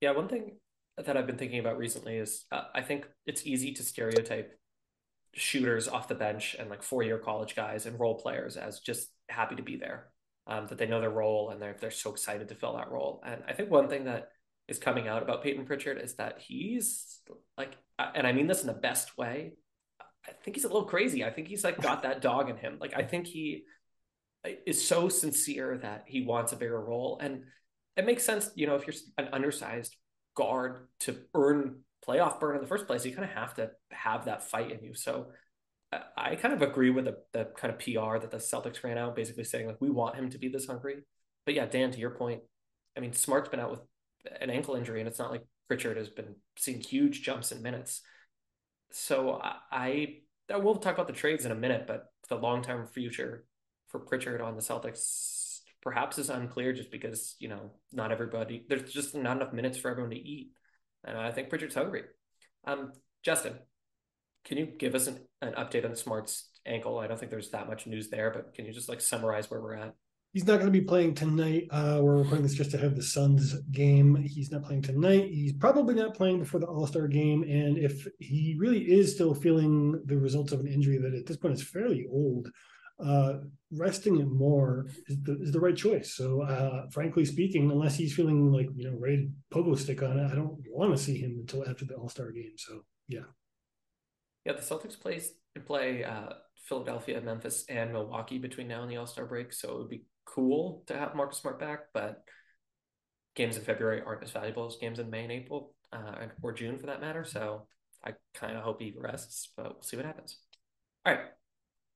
Yeah, 0.00 0.12
one 0.12 0.28
thing 0.28 0.56
that 0.96 1.16
I've 1.16 1.26
been 1.26 1.38
thinking 1.38 1.58
about 1.58 1.78
recently 1.78 2.16
is 2.16 2.44
uh, 2.52 2.64
I 2.74 2.82
think 2.82 3.06
it's 3.26 3.46
easy 3.46 3.72
to 3.72 3.82
stereotype 3.82 4.58
shooters 5.34 5.88
off 5.88 6.08
the 6.08 6.14
bench 6.14 6.54
and 6.58 6.70
like 6.70 6.82
four 6.82 7.02
year 7.02 7.18
college 7.18 7.56
guys 7.56 7.86
and 7.86 7.98
role 7.98 8.18
players 8.18 8.56
as 8.56 8.80
just 8.80 9.08
happy 9.28 9.56
to 9.56 9.62
be 9.62 9.76
there 9.76 10.08
um, 10.46 10.66
that 10.66 10.78
they 10.78 10.86
know 10.86 11.00
their 11.00 11.10
role 11.10 11.50
and 11.50 11.60
they're 11.60 11.76
they're 11.80 11.90
so 11.90 12.10
excited 12.10 12.48
to 12.48 12.54
fill 12.54 12.76
that 12.76 12.90
role. 12.90 13.22
And 13.24 13.42
I 13.48 13.52
think 13.52 13.70
one 13.70 13.88
thing 13.88 14.04
that 14.04 14.28
is 14.68 14.78
coming 14.78 15.08
out 15.08 15.22
about 15.22 15.42
Payton 15.42 15.66
Pritchard 15.66 16.00
is 16.00 16.14
that 16.14 16.40
he's 16.40 17.20
like, 17.58 17.76
and 17.98 18.26
I 18.26 18.32
mean 18.32 18.46
this 18.46 18.60
in 18.60 18.66
the 18.66 18.72
best 18.72 19.16
way. 19.18 19.52
I 20.26 20.32
think 20.42 20.56
he's 20.56 20.64
a 20.64 20.68
little 20.68 20.84
crazy. 20.84 21.24
I 21.24 21.30
think 21.30 21.48
he's 21.48 21.64
like 21.64 21.80
got 21.80 22.02
that 22.02 22.22
dog 22.22 22.48
in 22.48 22.56
him. 22.56 22.78
Like 22.80 22.94
I 22.96 23.02
think 23.02 23.26
he 23.26 23.64
is 24.66 24.86
so 24.86 25.08
sincere 25.08 25.78
that 25.78 26.04
he 26.06 26.22
wants 26.22 26.52
a 26.52 26.56
bigger 26.56 26.80
role, 26.80 27.18
and 27.20 27.44
it 27.96 28.06
makes 28.06 28.24
sense. 28.24 28.50
You 28.54 28.66
know, 28.66 28.76
if 28.76 28.86
you're 28.86 28.96
an 29.18 29.28
undersized 29.32 29.96
guard 30.34 30.88
to 31.00 31.18
earn 31.34 31.80
playoff 32.06 32.40
burn 32.40 32.56
in 32.56 32.62
the 32.62 32.68
first 32.68 32.86
place, 32.86 33.04
you 33.04 33.14
kind 33.14 33.28
of 33.28 33.36
have 33.36 33.54
to 33.54 33.70
have 33.90 34.26
that 34.26 34.42
fight 34.42 34.70
in 34.72 34.82
you. 34.82 34.94
So 34.94 35.28
I 36.16 36.34
kind 36.36 36.54
of 36.54 36.62
agree 36.62 36.90
with 36.90 37.04
the, 37.04 37.18
the 37.32 37.44
kind 37.56 37.72
of 37.72 37.78
PR 37.78 38.18
that 38.18 38.30
the 38.30 38.38
Celtics 38.38 38.82
ran 38.82 38.98
out, 38.98 39.14
basically 39.14 39.44
saying 39.44 39.66
like 39.66 39.80
we 39.80 39.90
want 39.90 40.16
him 40.16 40.30
to 40.30 40.38
be 40.38 40.48
this 40.48 40.66
hungry. 40.66 40.96
But 41.44 41.54
yeah, 41.54 41.66
Dan, 41.66 41.90
to 41.92 41.98
your 41.98 42.10
point, 42.10 42.42
I 42.96 43.00
mean, 43.00 43.12
Smart's 43.12 43.48
been 43.48 43.60
out 43.60 43.70
with 43.70 43.80
an 44.40 44.50
ankle 44.50 44.74
injury, 44.74 45.00
and 45.00 45.08
it's 45.08 45.18
not 45.18 45.30
like 45.30 45.42
Pritchard 45.68 45.96
has 45.96 46.08
been 46.08 46.36
seeing 46.56 46.80
huge 46.80 47.22
jumps 47.22 47.52
in 47.52 47.62
minutes. 47.62 48.00
So 48.90 49.40
I, 49.42 50.18
I 50.52 50.56
will 50.56 50.76
talk 50.76 50.94
about 50.94 51.06
the 51.06 51.12
trades 51.12 51.44
in 51.44 51.52
a 51.52 51.56
minute, 51.56 51.86
but 51.86 52.06
the 52.28 52.36
long 52.36 52.62
term 52.62 52.86
future 52.86 53.44
for 53.88 54.00
Pritchard 54.00 54.40
on 54.40 54.56
the 54.56 54.62
Celtics 54.62 55.60
perhaps 55.82 56.18
is 56.18 56.30
unclear, 56.30 56.72
just 56.72 56.90
because 56.90 57.36
you 57.38 57.48
know 57.48 57.72
not 57.92 58.10
everybody 58.10 58.64
there's 58.68 58.92
just 58.92 59.14
not 59.14 59.36
enough 59.36 59.52
minutes 59.52 59.78
for 59.78 59.90
everyone 59.90 60.10
to 60.10 60.16
eat, 60.16 60.52
and 61.04 61.16
I 61.16 61.30
think 61.30 61.50
Pritchard's 61.50 61.74
hungry. 61.74 62.02
Um, 62.66 62.92
Justin, 63.22 63.54
can 64.44 64.58
you 64.58 64.66
give 64.66 64.94
us 64.94 65.06
an, 65.06 65.18
an 65.40 65.54
update 65.54 65.84
on 65.84 65.96
Smart's 65.96 66.50
ankle? 66.66 66.98
I 66.98 67.06
don't 67.06 67.18
think 67.18 67.30
there's 67.30 67.50
that 67.50 67.68
much 67.68 67.86
news 67.86 68.08
there, 68.10 68.30
but 68.30 68.54
can 68.54 68.66
you 68.66 68.72
just 68.72 68.88
like 68.88 69.00
summarize 69.00 69.50
where 69.50 69.60
we're 69.60 69.74
at? 69.74 69.94
He's 70.32 70.46
not 70.46 70.54
going 70.54 70.72
to 70.72 70.78
be 70.78 70.84
playing 70.84 71.14
tonight. 71.14 71.68
Uh, 71.70 72.00
we're 72.02 72.16
recording 72.16 72.42
this 72.42 72.54
just 72.54 72.72
to 72.72 72.78
have 72.78 72.96
the 72.96 73.02
Suns 73.04 73.54
game. 73.70 74.16
He's 74.16 74.50
not 74.50 74.64
playing 74.64 74.82
tonight. 74.82 75.30
He's 75.30 75.52
probably 75.52 75.94
not 75.94 76.14
playing 76.14 76.40
before 76.40 76.58
the 76.58 76.66
All 76.66 76.88
Star 76.88 77.06
game. 77.06 77.44
And 77.44 77.78
if 77.78 78.06
he 78.18 78.56
really 78.58 78.80
is 78.80 79.14
still 79.14 79.32
feeling 79.32 80.02
the 80.06 80.18
results 80.18 80.52
of 80.52 80.58
an 80.58 80.66
injury 80.66 80.98
that 80.98 81.14
at 81.14 81.26
this 81.26 81.36
point 81.36 81.54
is 81.54 81.62
fairly 81.62 82.04
old, 82.10 82.48
uh, 82.98 83.34
resting 83.70 84.16
him 84.16 84.36
more 84.36 84.86
is 85.06 85.22
the, 85.22 85.40
is 85.40 85.52
the 85.52 85.60
right 85.60 85.76
choice. 85.76 86.16
So, 86.16 86.42
uh, 86.42 86.90
frankly 86.90 87.24
speaking, 87.24 87.70
unless 87.70 87.96
he's 87.96 88.14
feeling 88.14 88.50
like 88.50 88.66
you 88.74 88.90
know 88.90 88.96
ready 88.98 89.28
to 89.28 89.56
pogo 89.56 89.78
stick 89.78 90.02
on 90.02 90.18
it, 90.18 90.32
I 90.32 90.34
don't 90.34 90.56
want 90.68 90.96
to 90.96 91.02
see 91.02 91.16
him 91.16 91.36
until 91.40 91.68
after 91.68 91.84
the 91.84 91.94
All 91.94 92.08
Star 92.08 92.32
game. 92.32 92.54
So, 92.56 92.80
yeah. 93.06 93.22
Yeah, 94.44 94.52
the 94.52 94.60
Celtics 94.60 94.98
play 94.98 95.20
play 95.66 96.04
uh, 96.04 96.34
Philadelphia, 96.68 97.20
Memphis, 97.20 97.64
and 97.68 97.92
Milwaukee 97.92 98.38
between 98.38 98.68
now 98.68 98.82
and 98.82 98.90
the 98.90 98.96
All 98.96 99.06
Star 99.06 99.26
break. 99.26 99.52
So 99.52 99.70
it 99.70 99.78
would 99.78 99.90
be 99.90 100.04
cool 100.24 100.82
to 100.86 100.96
have 100.96 101.14
Marcus 101.14 101.38
Smart 101.38 101.58
back, 101.58 101.86
but 101.92 102.24
games 103.34 103.56
in 103.56 103.64
February 103.64 104.02
aren't 104.04 104.22
as 104.22 104.30
valuable 104.30 104.66
as 104.66 104.76
games 104.76 104.98
in 104.98 105.10
May 105.10 105.24
and 105.24 105.32
April, 105.32 105.74
uh, 105.92 106.26
or 106.42 106.52
June 106.52 106.78
for 106.78 106.86
that 106.86 107.00
matter. 107.00 107.24
So 107.24 107.66
I 108.04 108.12
kind 108.34 108.56
of 108.56 108.62
hope 108.62 108.80
he 108.80 108.94
rests, 108.96 109.50
but 109.56 109.74
we'll 109.74 109.82
see 109.82 109.96
what 109.96 110.06
happens. 110.06 110.38
All 111.06 111.14
right, 111.14 111.24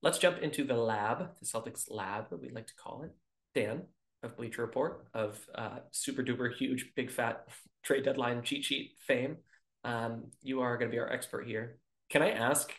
let's 0.03 0.19
jump 0.19 0.39
into 0.39 0.65
the 0.65 0.75
lab, 0.75 1.31
the 1.41 1.47
Celtics 1.47 1.85
lab, 1.91 2.31
that 2.31 2.41
we 2.41 2.51
like 2.51 2.67
to 2.67 2.75
call 2.75 3.03
it. 3.03 3.11
Dan 3.55 3.83
of 4.23 4.37
Bleacher 4.37 4.63
Report 4.63 5.07
of 5.15 5.39
uh, 5.55 5.79
super 5.91 6.23
duper 6.23 6.53
huge 6.55 6.93
big 6.97 7.11
fat 7.11 7.47
trade 7.83 8.05
deadline 8.05 8.43
cheat 8.43 8.65
sheet 8.65 8.93
fame. 9.07 9.37
Um, 9.85 10.25
you 10.43 10.61
are 10.61 10.77
going 10.77 10.91
to 10.91 10.95
be 10.95 10.99
our 10.99 11.11
expert 11.11 11.47
here. 11.47 11.79
Can 12.11 12.23
I 12.23 12.31
ask 12.31 12.73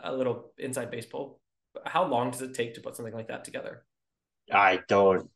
a 0.00 0.12
little 0.12 0.52
inside 0.58 0.90
baseball? 0.90 1.40
How 1.84 2.06
long 2.06 2.30
does 2.30 2.42
it 2.42 2.54
take 2.54 2.74
to 2.74 2.80
put 2.80 2.96
something 2.96 3.14
like 3.14 3.28
that 3.28 3.44
together? 3.44 3.84
I 4.52 4.80
don't. 4.88 5.28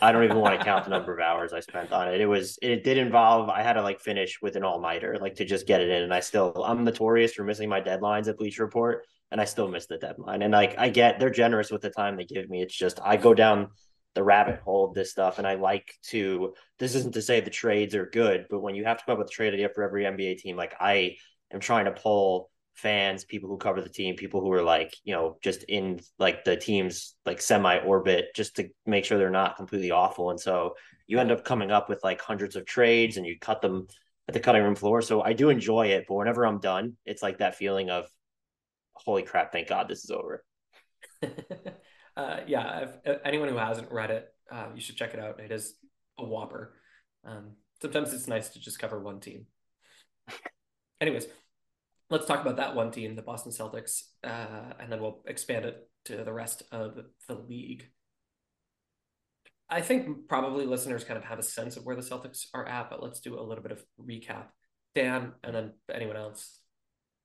I 0.00 0.10
don't 0.10 0.24
even 0.24 0.38
want 0.38 0.58
to 0.58 0.64
count 0.64 0.84
the 0.84 0.90
number 0.90 1.14
of 1.14 1.20
hours 1.20 1.52
I 1.52 1.60
spent 1.60 1.92
on 1.92 2.12
it. 2.12 2.20
It 2.20 2.26
was. 2.26 2.58
It 2.62 2.82
did 2.82 2.98
involve. 2.98 3.48
I 3.48 3.62
had 3.62 3.74
to 3.74 3.82
like 3.82 4.00
finish 4.00 4.38
with 4.42 4.56
an 4.56 4.64
all 4.64 4.80
nighter, 4.80 5.18
like 5.20 5.36
to 5.36 5.44
just 5.44 5.66
get 5.66 5.80
it 5.80 5.88
in. 5.88 6.02
And 6.02 6.14
I 6.14 6.20
still. 6.20 6.64
I'm 6.64 6.84
notorious 6.84 7.34
for 7.34 7.44
missing 7.44 7.68
my 7.68 7.80
deadlines 7.80 8.28
at 8.28 8.38
Bleacher 8.38 8.64
Report, 8.64 9.06
and 9.30 9.40
I 9.40 9.44
still 9.44 9.68
missed 9.68 9.88
the 9.88 9.98
deadline. 9.98 10.42
And 10.42 10.52
like 10.52 10.76
I 10.78 10.88
get, 10.88 11.20
they're 11.20 11.30
generous 11.30 11.70
with 11.70 11.82
the 11.82 11.90
time 11.90 12.16
they 12.16 12.24
give 12.24 12.48
me. 12.48 12.62
It's 12.62 12.76
just 12.76 12.98
I 13.04 13.16
go 13.16 13.34
down 13.34 13.68
the 14.14 14.24
rabbit 14.24 14.60
hole 14.64 14.86
of 14.88 14.94
this 14.94 15.10
stuff, 15.10 15.38
and 15.38 15.46
I 15.46 15.54
like 15.54 15.94
to. 16.08 16.54
This 16.78 16.94
isn't 16.96 17.14
to 17.14 17.22
say 17.22 17.40
the 17.40 17.50
trades 17.50 17.94
are 17.94 18.06
good, 18.06 18.46
but 18.50 18.60
when 18.60 18.74
you 18.74 18.84
have 18.84 18.98
to 18.98 19.04
come 19.04 19.12
up 19.12 19.18
with 19.18 19.28
a 19.28 19.32
trade 19.32 19.54
idea 19.54 19.68
for 19.68 19.84
every 19.84 20.04
NBA 20.04 20.38
team, 20.38 20.56
like 20.56 20.74
I 20.80 21.16
am 21.52 21.60
trying 21.60 21.84
to 21.84 21.92
pull 21.92 22.50
fans, 22.74 23.24
people 23.24 23.48
who 23.48 23.56
cover 23.56 23.80
the 23.80 23.88
team, 23.88 24.16
people 24.16 24.40
who 24.40 24.52
are 24.52 24.62
like, 24.62 24.94
you 25.04 25.14
know, 25.14 25.38
just 25.42 25.64
in 25.64 26.00
like 26.18 26.44
the 26.44 26.56
team's 26.56 27.14
like 27.24 27.40
semi 27.40 27.78
orbit 27.78 28.34
just 28.34 28.56
to 28.56 28.68
make 28.86 29.04
sure 29.04 29.16
they're 29.16 29.30
not 29.30 29.56
completely 29.56 29.90
awful. 29.90 30.30
And 30.30 30.40
so 30.40 30.74
you 31.06 31.18
end 31.18 31.30
up 31.30 31.44
coming 31.44 31.70
up 31.70 31.88
with 31.88 32.02
like 32.02 32.20
hundreds 32.20 32.56
of 32.56 32.66
trades 32.66 33.16
and 33.16 33.26
you 33.26 33.38
cut 33.38 33.62
them 33.62 33.86
at 34.28 34.34
the 34.34 34.40
cutting 34.40 34.62
room 34.62 34.74
floor. 34.74 35.02
So 35.02 35.22
I 35.22 35.32
do 35.32 35.50
enjoy 35.50 35.88
it, 35.88 36.06
but 36.08 36.14
whenever 36.14 36.46
I'm 36.46 36.60
done, 36.60 36.96
it's 37.04 37.22
like 37.22 37.38
that 37.38 37.56
feeling 37.56 37.90
of 37.90 38.06
holy 38.94 39.22
crap, 39.22 39.52
thank 39.52 39.68
God 39.68 39.88
this 39.88 40.04
is 40.04 40.10
over. 40.10 40.44
uh, 42.16 42.40
yeah, 42.46 42.86
if, 43.04 43.18
anyone 43.24 43.48
who 43.48 43.56
hasn't 43.56 43.90
read 43.90 44.10
it, 44.10 44.28
uh, 44.50 44.66
you 44.74 44.80
should 44.80 44.96
check 44.96 45.14
it 45.14 45.20
out. 45.20 45.40
It 45.40 45.52
is 45.52 45.74
a 46.18 46.24
whopper. 46.24 46.74
Um, 47.24 47.52
sometimes 47.80 48.12
it's 48.12 48.28
nice 48.28 48.50
to 48.50 48.60
just 48.60 48.78
cover 48.78 48.98
one 49.00 49.20
team. 49.20 49.46
Anyways, 51.00 51.26
let's 52.10 52.26
talk 52.26 52.40
about 52.40 52.56
that 52.56 52.74
one 52.74 52.90
team, 52.90 53.16
the 53.16 53.22
Boston 53.22 53.52
Celtics, 53.52 54.02
uh, 54.22 54.72
and 54.78 54.90
then 54.90 55.00
we'll 55.00 55.22
expand 55.26 55.64
it 55.64 55.88
to 56.06 56.24
the 56.24 56.32
rest 56.32 56.62
of 56.70 56.98
the 57.28 57.34
league. 57.34 57.88
I 59.68 59.80
think 59.80 60.28
probably 60.28 60.66
listeners 60.66 61.04
kind 61.04 61.16
of 61.16 61.24
have 61.24 61.38
a 61.38 61.42
sense 61.42 61.76
of 61.76 61.84
where 61.84 61.96
the 61.96 62.02
Celtics 62.02 62.46
are 62.52 62.66
at, 62.66 62.90
but 62.90 63.02
let's 63.02 63.20
do 63.20 63.38
a 63.38 63.42
little 63.42 63.62
bit 63.62 63.72
of 63.72 63.82
recap. 64.00 64.46
Dan, 64.94 65.32
and 65.42 65.54
then 65.54 65.72
anyone 65.92 66.16
else, 66.16 66.60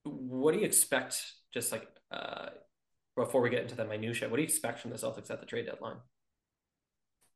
what 0.04 0.54
do 0.54 0.60
you 0.60 0.66
expect 0.66 1.24
just 1.54 1.72
like 1.72 1.88
uh, 2.12 2.48
before 3.16 3.42
we 3.42 3.50
get 3.50 3.62
into 3.62 3.76
the 3.76 3.86
minutia, 3.86 4.30
what 4.30 4.38
do 4.38 4.42
you 4.42 4.48
expect 4.48 4.80
from 4.80 4.92
the 4.92 4.98
Celtics 4.98 5.30
at 5.30 5.40
the 5.40 5.46
trade 5.46 5.66
deadline? 5.66 5.98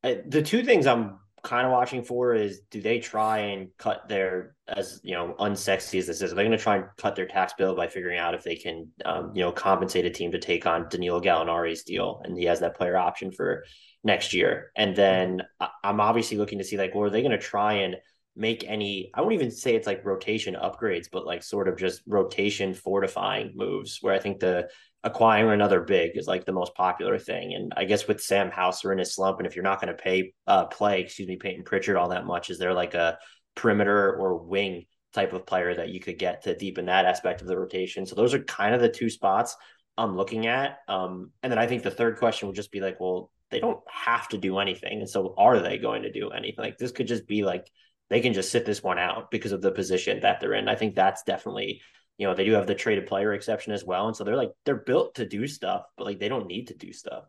I, 0.03 0.21
the 0.25 0.41
two 0.41 0.63
things 0.63 0.88
I'm 0.88 1.19
kind 1.43 1.65
of 1.65 1.73
watching 1.73 2.03
for 2.03 2.34
is 2.34 2.62
do 2.71 2.82
they 2.82 2.99
try 2.99 3.39
and 3.39 3.67
cut 3.77 4.08
their 4.08 4.56
as 4.67 5.01
you 5.03 5.13
know 5.13 5.36
unsexy 5.39 5.99
as 5.99 6.08
this 6.08 6.21
is 6.21 6.32
are 6.32 6.36
they 6.36 6.43
going 6.43 6.58
to 6.58 6.58
try 6.58 6.77
and 6.77 6.86
cut 6.97 7.17
their 7.17 7.25
tax 7.25 7.53
bill 7.58 7.75
by 7.75 7.86
figuring 7.86 8.17
out 8.17 8.34
if 8.34 8.43
they 8.43 8.56
can 8.56 8.88
um, 9.03 9.32
you 9.36 9.41
know 9.43 9.51
compensate 9.51 10.06
a 10.06 10.10
team 10.10 10.32
to 10.32 10.39
take 10.39 10.65
on 10.65 10.88
Danilo 10.89 11.19
Gallinari's 11.19 11.84
deal 11.84 12.21
and 12.23 12.38
he 12.38 12.45
has 12.45 12.62
that 12.62 12.77
player 12.77 12.97
option 12.97 13.32
for 13.32 13.65
next 14.06 14.34
year? 14.34 14.71
And 14.77 14.95
then 14.95 15.41
I'm 15.84 15.99
obviously 15.99 16.38
looking 16.38 16.60
to 16.60 16.63
see 16.63 16.77
like 16.77 16.95
well 16.95 17.03
are 17.03 17.10
they 17.10 17.21
going 17.21 17.32
to 17.32 17.38
try 17.38 17.73
and 17.73 17.97
make 18.35 18.63
any 18.67 19.11
I 19.13 19.21
won't 19.21 19.33
even 19.33 19.51
say 19.51 19.75
it's 19.75 19.85
like 19.85 20.03
rotation 20.03 20.55
upgrades 20.55 21.05
but 21.11 21.25
like 21.25 21.43
sort 21.43 21.67
of 21.67 21.77
just 21.77 22.01
rotation 22.07 22.73
fortifying 22.73 23.51
moves 23.55 23.99
where 24.01 24.13
I 24.13 24.19
think 24.19 24.39
the 24.39 24.69
acquiring 25.03 25.51
another 25.51 25.81
big 25.81 26.11
is 26.15 26.27
like 26.27 26.45
the 26.45 26.53
most 26.53 26.73
popular 26.75 27.19
thing. 27.19 27.53
And 27.53 27.73
I 27.75 27.83
guess 27.83 28.07
with 28.07 28.21
Sam 28.21 28.49
Hauser 28.49 28.91
in 28.91 28.99
his 28.99 29.13
slump, 29.13 29.39
and 29.39 29.47
if 29.47 29.55
you're 29.55 29.63
not 29.63 29.81
going 29.81 29.93
to 29.95 30.01
pay 30.01 30.33
uh, 30.47 30.65
play, 30.65 31.01
excuse 31.01 31.27
me, 31.27 31.35
Payton 31.35 31.65
Pritchard 31.65 31.97
all 31.97 32.09
that 32.09 32.25
much, 32.25 32.49
is 32.49 32.57
there 32.57 32.73
like 32.73 32.93
a 32.93 33.17
perimeter 33.55 34.15
or 34.15 34.37
wing 34.37 34.85
type 35.13 35.33
of 35.33 35.45
player 35.45 35.75
that 35.75 35.89
you 35.89 35.99
could 35.99 36.17
get 36.17 36.43
to 36.43 36.55
deepen 36.55 36.85
that 36.85 37.05
aspect 37.05 37.41
of 37.41 37.47
the 37.47 37.57
rotation? 37.57 38.05
So 38.05 38.15
those 38.15 38.33
are 38.33 38.43
kind 38.43 38.73
of 38.73 38.81
the 38.81 38.89
two 38.89 39.09
spots 39.09 39.55
I'm 39.97 40.15
looking 40.15 40.47
at. 40.47 40.77
Um, 40.87 41.31
and 41.43 41.51
then 41.51 41.59
I 41.59 41.67
think 41.67 41.83
the 41.83 41.91
third 41.91 42.17
question 42.17 42.47
would 42.47 42.55
just 42.55 42.71
be 42.71 42.79
like, 42.79 42.99
well, 42.99 43.29
they 43.51 43.59
don't 43.59 43.81
have 43.91 44.29
to 44.29 44.37
do 44.37 44.57
anything. 44.57 44.99
And 44.99 45.09
so 45.09 45.35
are 45.37 45.59
they 45.59 45.77
going 45.77 46.03
to 46.03 46.11
do 46.11 46.29
anything? 46.29 46.63
Like 46.63 46.77
this 46.77 46.91
could 46.91 47.07
just 47.07 47.27
be 47.27 47.43
like 47.43 47.69
they 48.13 48.21
can 48.21 48.34
just 48.34 48.52
sit 48.52 48.65
this 48.65 48.84
one 48.84 48.99
out 48.99 49.32
because 49.32 49.52
of 49.52 49.62
the 49.62 49.71
position 49.71 50.19
that 50.21 50.39
they're 50.39 50.54
in. 50.54 50.67
I 50.67 50.76
think 50.76 50.95
that's 50.95 51.23
definitely 51.23 51.82
you 52.17 52.28
know, 52.28 52.34
they 52.34 52.45
do 52.45 52.54
have 52.54 52.67
the 52.67 52.76
traded 52.76 53.08
player 53.08 53.34
exception 53.34 53.73
as 53.73 53.84
well. 53.84 54.08
And 54.08 54.15
so 54.15 54.23
they're 54.23 54.36
like, 54.36 54.52
they're 54.65 54.76
built 54.76 55.15
to 55.15 55.26
do 55.26 55.47
stuff, 55.47 55.86
but 55.97 56.06
like 56.06 56.19
they 56.19 56.30
don't 56.30 56.47
need 56.47 56.67
to 56.67 56.76
do 56.76 56.93
stuff. 56.93 57.26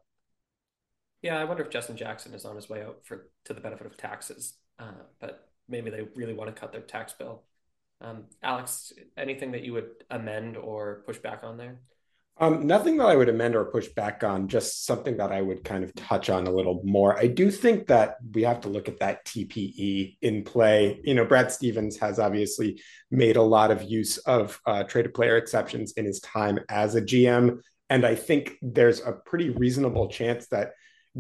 Yeah, 1.23 1.39
I 1.39 1.45
wonder 1.45 1.63
if 1.63 1.71
Justin 1.71 1.97
Jackson 1.97 2.35
is 2.35 2.45
on 2.45 2.55
his 2.55 2.69
way 2.69 2.83
out 2.83 3.01
for 3.05 3.31
to 3.47 3.55
the 3.55 3.61
benefit 3.61 3.87
of 3.87 3.97
taxes, 3.97 4.55
uh, 4.79 4.93
but 5.21 5.49
maybe 5.69 5.91
they 5.91 6.03
really 6.15 6.35
want 6.35 6.55
to 6.55 6.61
cut 6.61 6.71
their 6.71 6.83
tax 6.83 7.15
bill. 7.15 7.43
Um, 8.03 8.25
Alex, 8.43 8.93
anything 9.17 9.53
that 9.53 9.63
you 9.63 9.73
would 9.73 9.91
amend 10.11 10.59
or 10.59 11.03
push 11.07 11.17
back 11.17 11.41
on 11.43 11.57
there? 11.57 11.81
Um, 12.37 12.67
nothing 12.67 12.97
that 12.97 13.07
I 13.07 13.15
would 13.15 13.29
amend 13.29 13.55
or 13.55 13.65
push 13.67 13.89
back 13.89 14.25
on, 14.25 14.49
just 14.49 14.85
something 14.87 15.19
that 15.19 15.31
I 15.31 15.41
would 15.41 15.63
kind 15.63 15.85
of 15.85 15.95
touch 15.95 16.31
on 16.31 16.49
a 16.49 16.53
little 16.53 16.81
more. 16.83 17.17
I 17.17 17.29
do 17.29 17.49
think 17.49 17.87
that 17.87 18.17
we 18.33 18.43
have 18.43 18.61
to 18.63 18.69
look 18.69 18.89
at 18.89 18.99
that 18.99 19.25
TPE 19.25 20.17
in 20.21 20.43
play. 20.43 21.01
You 21.05 21.15
know, 21.15 21.25
Brad 21.25 21.53
Stevens 21.53 21.97
has 21.99 22.19
obviously 22.19 22.83
made 23.11 23.37
a 23.37 23.43
lot 23.43 23.71
of 23.71 23.85
use 23.85 24.19
of 24.19 24.61
uh, 24.67 24.83
traded 24.83 25.15
player 25.15 25.37
exceptions 25.37 25.93
in 25.93 26.05
his 26.07 26.19
time 26.21 26.59
as 26.69 26.97
a 26.97 27.03
GM. 27.03 27.61
And 27.89 28.05
I 28.05 28.17
think 28.17 28.57
there's 28.61 29.01
a 29.01 29.13
pretty 29.13 29.51
reasonable 29.51 30.09
chance 30.09 30.49
that 30.49 30.73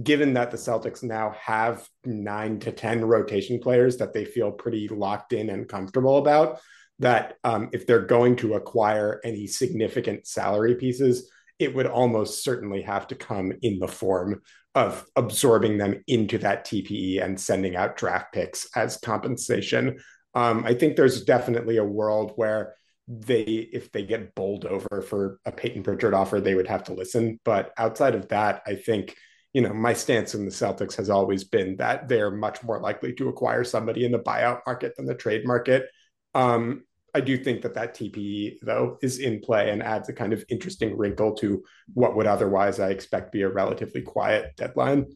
given 0.02 0.34
that 0.34 0.50
the 0.50 0.56
Celtics 0.56 1.04
now 1.04 1.36
have 1.40 1.86
nine 2.04 2.58
to 2.60 2.72
10 2.72 3.04
rotation 3.04 3.60
players 3.60 3.98
that 3.98 4.12
they 4.12 4.24
feel 4.24 4.50
pretty 4.50 4.88
locked 4.88 5.32
in 5.32 5.50
and 5.50 5.68
comfortable 5.68 6.18
about, 6.18 6.60
that 6.98 7.36
um, 7.44 7.68
if 7.72 7.86
they're 7.86 8.06
going 8.06 8.36
to 8.36 8.54
acquire 8.54 9.20
any 9.24 9.46
significant 9.46 10.26
salary 10.26 10.74
pieces, 10.74 11.30
it 11.58 11.74
would 11.74 11.86
almost 11.86 12.42
certainly 12.42 12.82
have 12.82 13.06
to 13.08 13.14
come 13.14 13.52
in 13.62 13.78
the 13.78 13.88
form 13.88 14.42
of 14.74 15.04
absorbing 15.14 15.78
them 15.78 16.02
into 16.08 16.38
that 16.38 16.66
TPE 16.66 17.22
and 17.22 17.40
sending 17.40 17.76
out 17.76 17.96
draft 17.96 18.32
picks 18.32 18.68
as 18.74 18.96
compensation. 18.96 19.98
Um, 20.34 20.64
I 20.64 20.74
think 20.74 20.96
there's 20.96 21.24
definitely 21.24 21.76
a 21.76 21.84
world 21.84 22.32
where 22.36 22.74
they, 23.06 23.42
if 23.42 23.92
they 23.92 24.04
get 24.04 24.34
bowled 24.34 24.64
over 24.64 25.02
for 25.02 25.38
a 25.44 25.52
Payton 25.52 25.84
Pritchard 25.84 26.14
offer, 26.14 26.40
they 26.40 26.54
would 26.54 26.66
have 26.66 26.84
to 26.84 26.94
listen. 26.94 27.38
But 27.44 27.72
outside 27.76 28.14
of 28.14 28.28
that, 28.28 28.62
I 28.66 28.74
think 28.74 29.14
you 29.54 29.60
know, 29.60 29.72
my 29.72 29.94
stance 29.94 30.34
in 30.34 30.44
the 30.44 30.50
Celtics 30.50 30.96
has 30.96 31.08
always 31.08 31.44
been 31.44 31.76
that 31.76 32.08
they're 32.08 32.32
much 32.32 32.62
more 32.64 32.80
likely 32.80 33.12
to 33.14 33.28
acquire 33.28 33.62
somebody 33.62 34.04
in 34.04 34.10
the 34.10 34.18
buyout 34.18 34.60
market 34.66 34.96
than 34.96 35.06
the 35.06 35.14
trade 35.14 35.46
market. 35.46 35.88
Um, 36.34 36.84
I 37.14 37.20
do 37.20 37.36
think 37.36 37.62
that 37.62 37.74
that 37.74 37.94
TPE 37.94 38.58
though 38.62 38.98
is 39.00 39.20
in 39.20 39.40
play 39.40 39.70
and 39.70 39.82
adds 39.82 40.08
a 40.08 40.12
kind 40.12 40.32
of 40.32 40.44
interesting 40.48 40.96
wrinkle 40.96 41.34
to 41.36 41.62
what 41.94 42.16
would 42.16 42.26
otherwise 42.26 42.80
I 42.80 42.90
expect 42.90 43.30
be 43.30 43.42
a 43.42 43.48
relatively 43.48 44.02
quiet 44.02 44.56
deadline. 44.56 45.06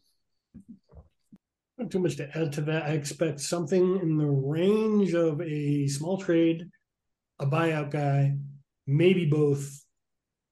Not 1.77 1.91
too 1.91 1.99
much 1.99 2.15
to 2.17 2.37
add 2.37 2.53
to 2.53 2.61
that. 2.61 2.83
I 2.83 2.91
expect 2.91 3.41
something 3.41 3.99
in 4.01 4.17
the 4.17 4.25
range 4.25 5.13
of 5.13 5.41
a 5.41 5.87
small 5.87 6.17
trade, 6.17 6.69
a 7.39 7.45
buyout 7.45 7.91
guy, 7.91 8.37
maybe 8.87 9.25
both, 9.25 9.83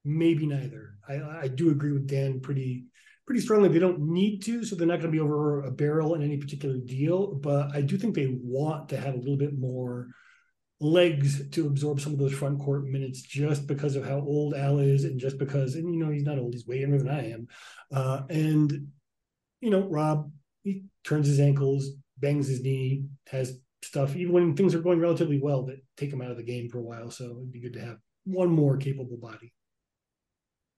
maybe 0.04 0.46
neither. 0.46 0.96
I, 1.08 1.44
I 1.44 1.48
do 1.48 1.70
agree 1.72 1.94
with 1.94 2.08
Dan 2.08 2.42
pretty 2.42 2.86
pretty 3.26 3.42
strongly. 3.42 3.68
They 3.70 3.80
don't 3.80 4.00
need 4.00 4.42
to, 4.44 4.64
so 4.64 4.76
they're 4.76 4.88
not 4.88 5.02
going 5.02 5.12
to 5.12 5.18
be 5.18 5.20
over 5.20 5.64
a 5.64 5.72
barrel 5.72 6.16
in 6.16 6.24
any 6.24 6.38
particular 6.38 6.78
deal. 6.78 7.36
But 7.36 7.76
I 7.76 7.82
do 7.82 7.98
think 7.98 8.16
they 8.16 8.38
want 8.42 8.90
to 8.90 8.98
have 8.98 9.16
a 9.16 9.18
little 9.18 9.38
bit 9.38 9.58
more 9.58 10.08
legs 10.80 11.48
to 11.50 11.66
absorb 11.66 12.00
some 12.00 12.14
of 12.14 12.20
those 12.20 12.34
front 12.34 12.60
court 12.60 12.86
minutes 12.86 13.22
just 13.22 13.66
because 13.66 13.96
of 13.96 14.06
how 14.06 14.20
old 14.20 14.54
Al 14.54 14.80
is 14.80 15.06
and 15.06 15.20
just 15.20 15.38
because 15.38 15.76
and 15.76 15.92
you 15.92 16.00
know 16.00 16.12
he's 16.12 16.24
not 16.24 16.38
old 16.38 16.54
he's 16.54 16.68
way 16.68 16.80
younger 16.80 17.00
than 17.00 17.10
I 17.10 17.32
am. 17.32 17.48
Uh, 17.92 18.22
and 18.30 18.88
you 19.60 19.70
know 19.70 19.88
Rob 19.88 20.32
he 20.64 20.84
turns 21.04 21.28
his 21.28 21.40
ankles 21.40 21.90
bangs 22.20 22.48
his 22.48 22.62
knee 22.62 23.06
has 23.28 23.60
stuff 23.84 24.16
even 24.16 24.34
when 24.34 24.56
things 24.56 24.76
are 24.76 24.82
going 24.82 25.00
relatively 25.00 25.40
well 25.40 25.64
that 25.66 25.84
take 25.98 26.12
him 26.12 26.22
out 26.22 26.32
of 26.32 26.38
the 26.38 26.44
game 26.44 26.70
for 26.70 26.80
a 26.80 26.84
while. 26.84 27.10
So 27.10 27.26
it'd 27.26 27.52
be 27.52 27.62
good 27.62 27.74
to 27.74 27.82
have 27.82 27.98
one 28.26 28.50
more 28.50 28.78
capable 28.78 29.18
body. 29.18 29.54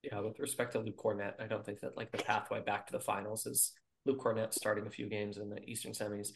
Yeah 0.02 0.20
with 0.20 0.40
respect 0.40 0.74
to 0.74 0.80
Luke 0.80 0.98
Kornet, 0.98 1.34
I 1.42 1.48
don't 1.48 1.66
think 1.66 1.82
that 1.82 1.98
like 1.98 2.12
the 2.12 2.20
pathway 2.20 2.62
back 2.62 2.88
to 2.88 2.94
the 2.94 3.02
finals 3.02 3.46
is 3.46 3.74
Luke 4.06 4.22
Kornet 4.22 4.54
starting 4.54 4.88
a 4.88 4.92
few 4.92 5.10
games 5.10 5.38
in 5.38 5.50
the 5.50 5.62
Eastern 5.66 5.92
semis 5.92 6.30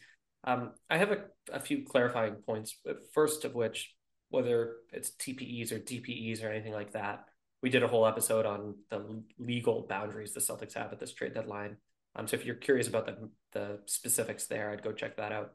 um, 0.44 0.72
I 0.90 0.98
have 0.98 1.10
a, 1.10 1.24
a 1.52 1.60
few 1.60 1.84
clarifying 1.84 2.34
points. 2.34 2.76
First 3.12 3.44
of 3.44 3.54
which, 3.54 3.94
whether 4.28 4.74
it's 4.92 5.10
TPEs 5.10 5.72
or 5.72 5.78
DPEs 5.78 6.44
or 6.44 6.50
anything 6.50 6.72
like 6.72 6.92
that, 6.92 7.24
we 7.62 7.70
did 7.70 7.82
a 7.82 7.88
whole 7.88 8.06
episode 8.06 8.44
on 8.44 8.74
the 8.90 9.22
legal 9.38 9.86
boundaries 9.88 10.34
the 10.34 10.40
Celtics 10.40 10.74
have 10.74 10.92
at 10.92 11.00
this 11.00 11.14
trade 11.14 11.34
deadline. 11.34 11.76
Um, 12.14 12.26
so 12.26 12.36
if 12.36 12.44
you're 12.44 12.54
curious 12.56 12.88
about 12.88 13.06
the 13.06 13.30
the 13.52 13.80
specifics 13.86 14.46
there, 14.46 14.70
I'd 14.70 14.82
go 14.82 14.92
check 14.92 15.16
that 15.16 15.32
out. 15.32 15.52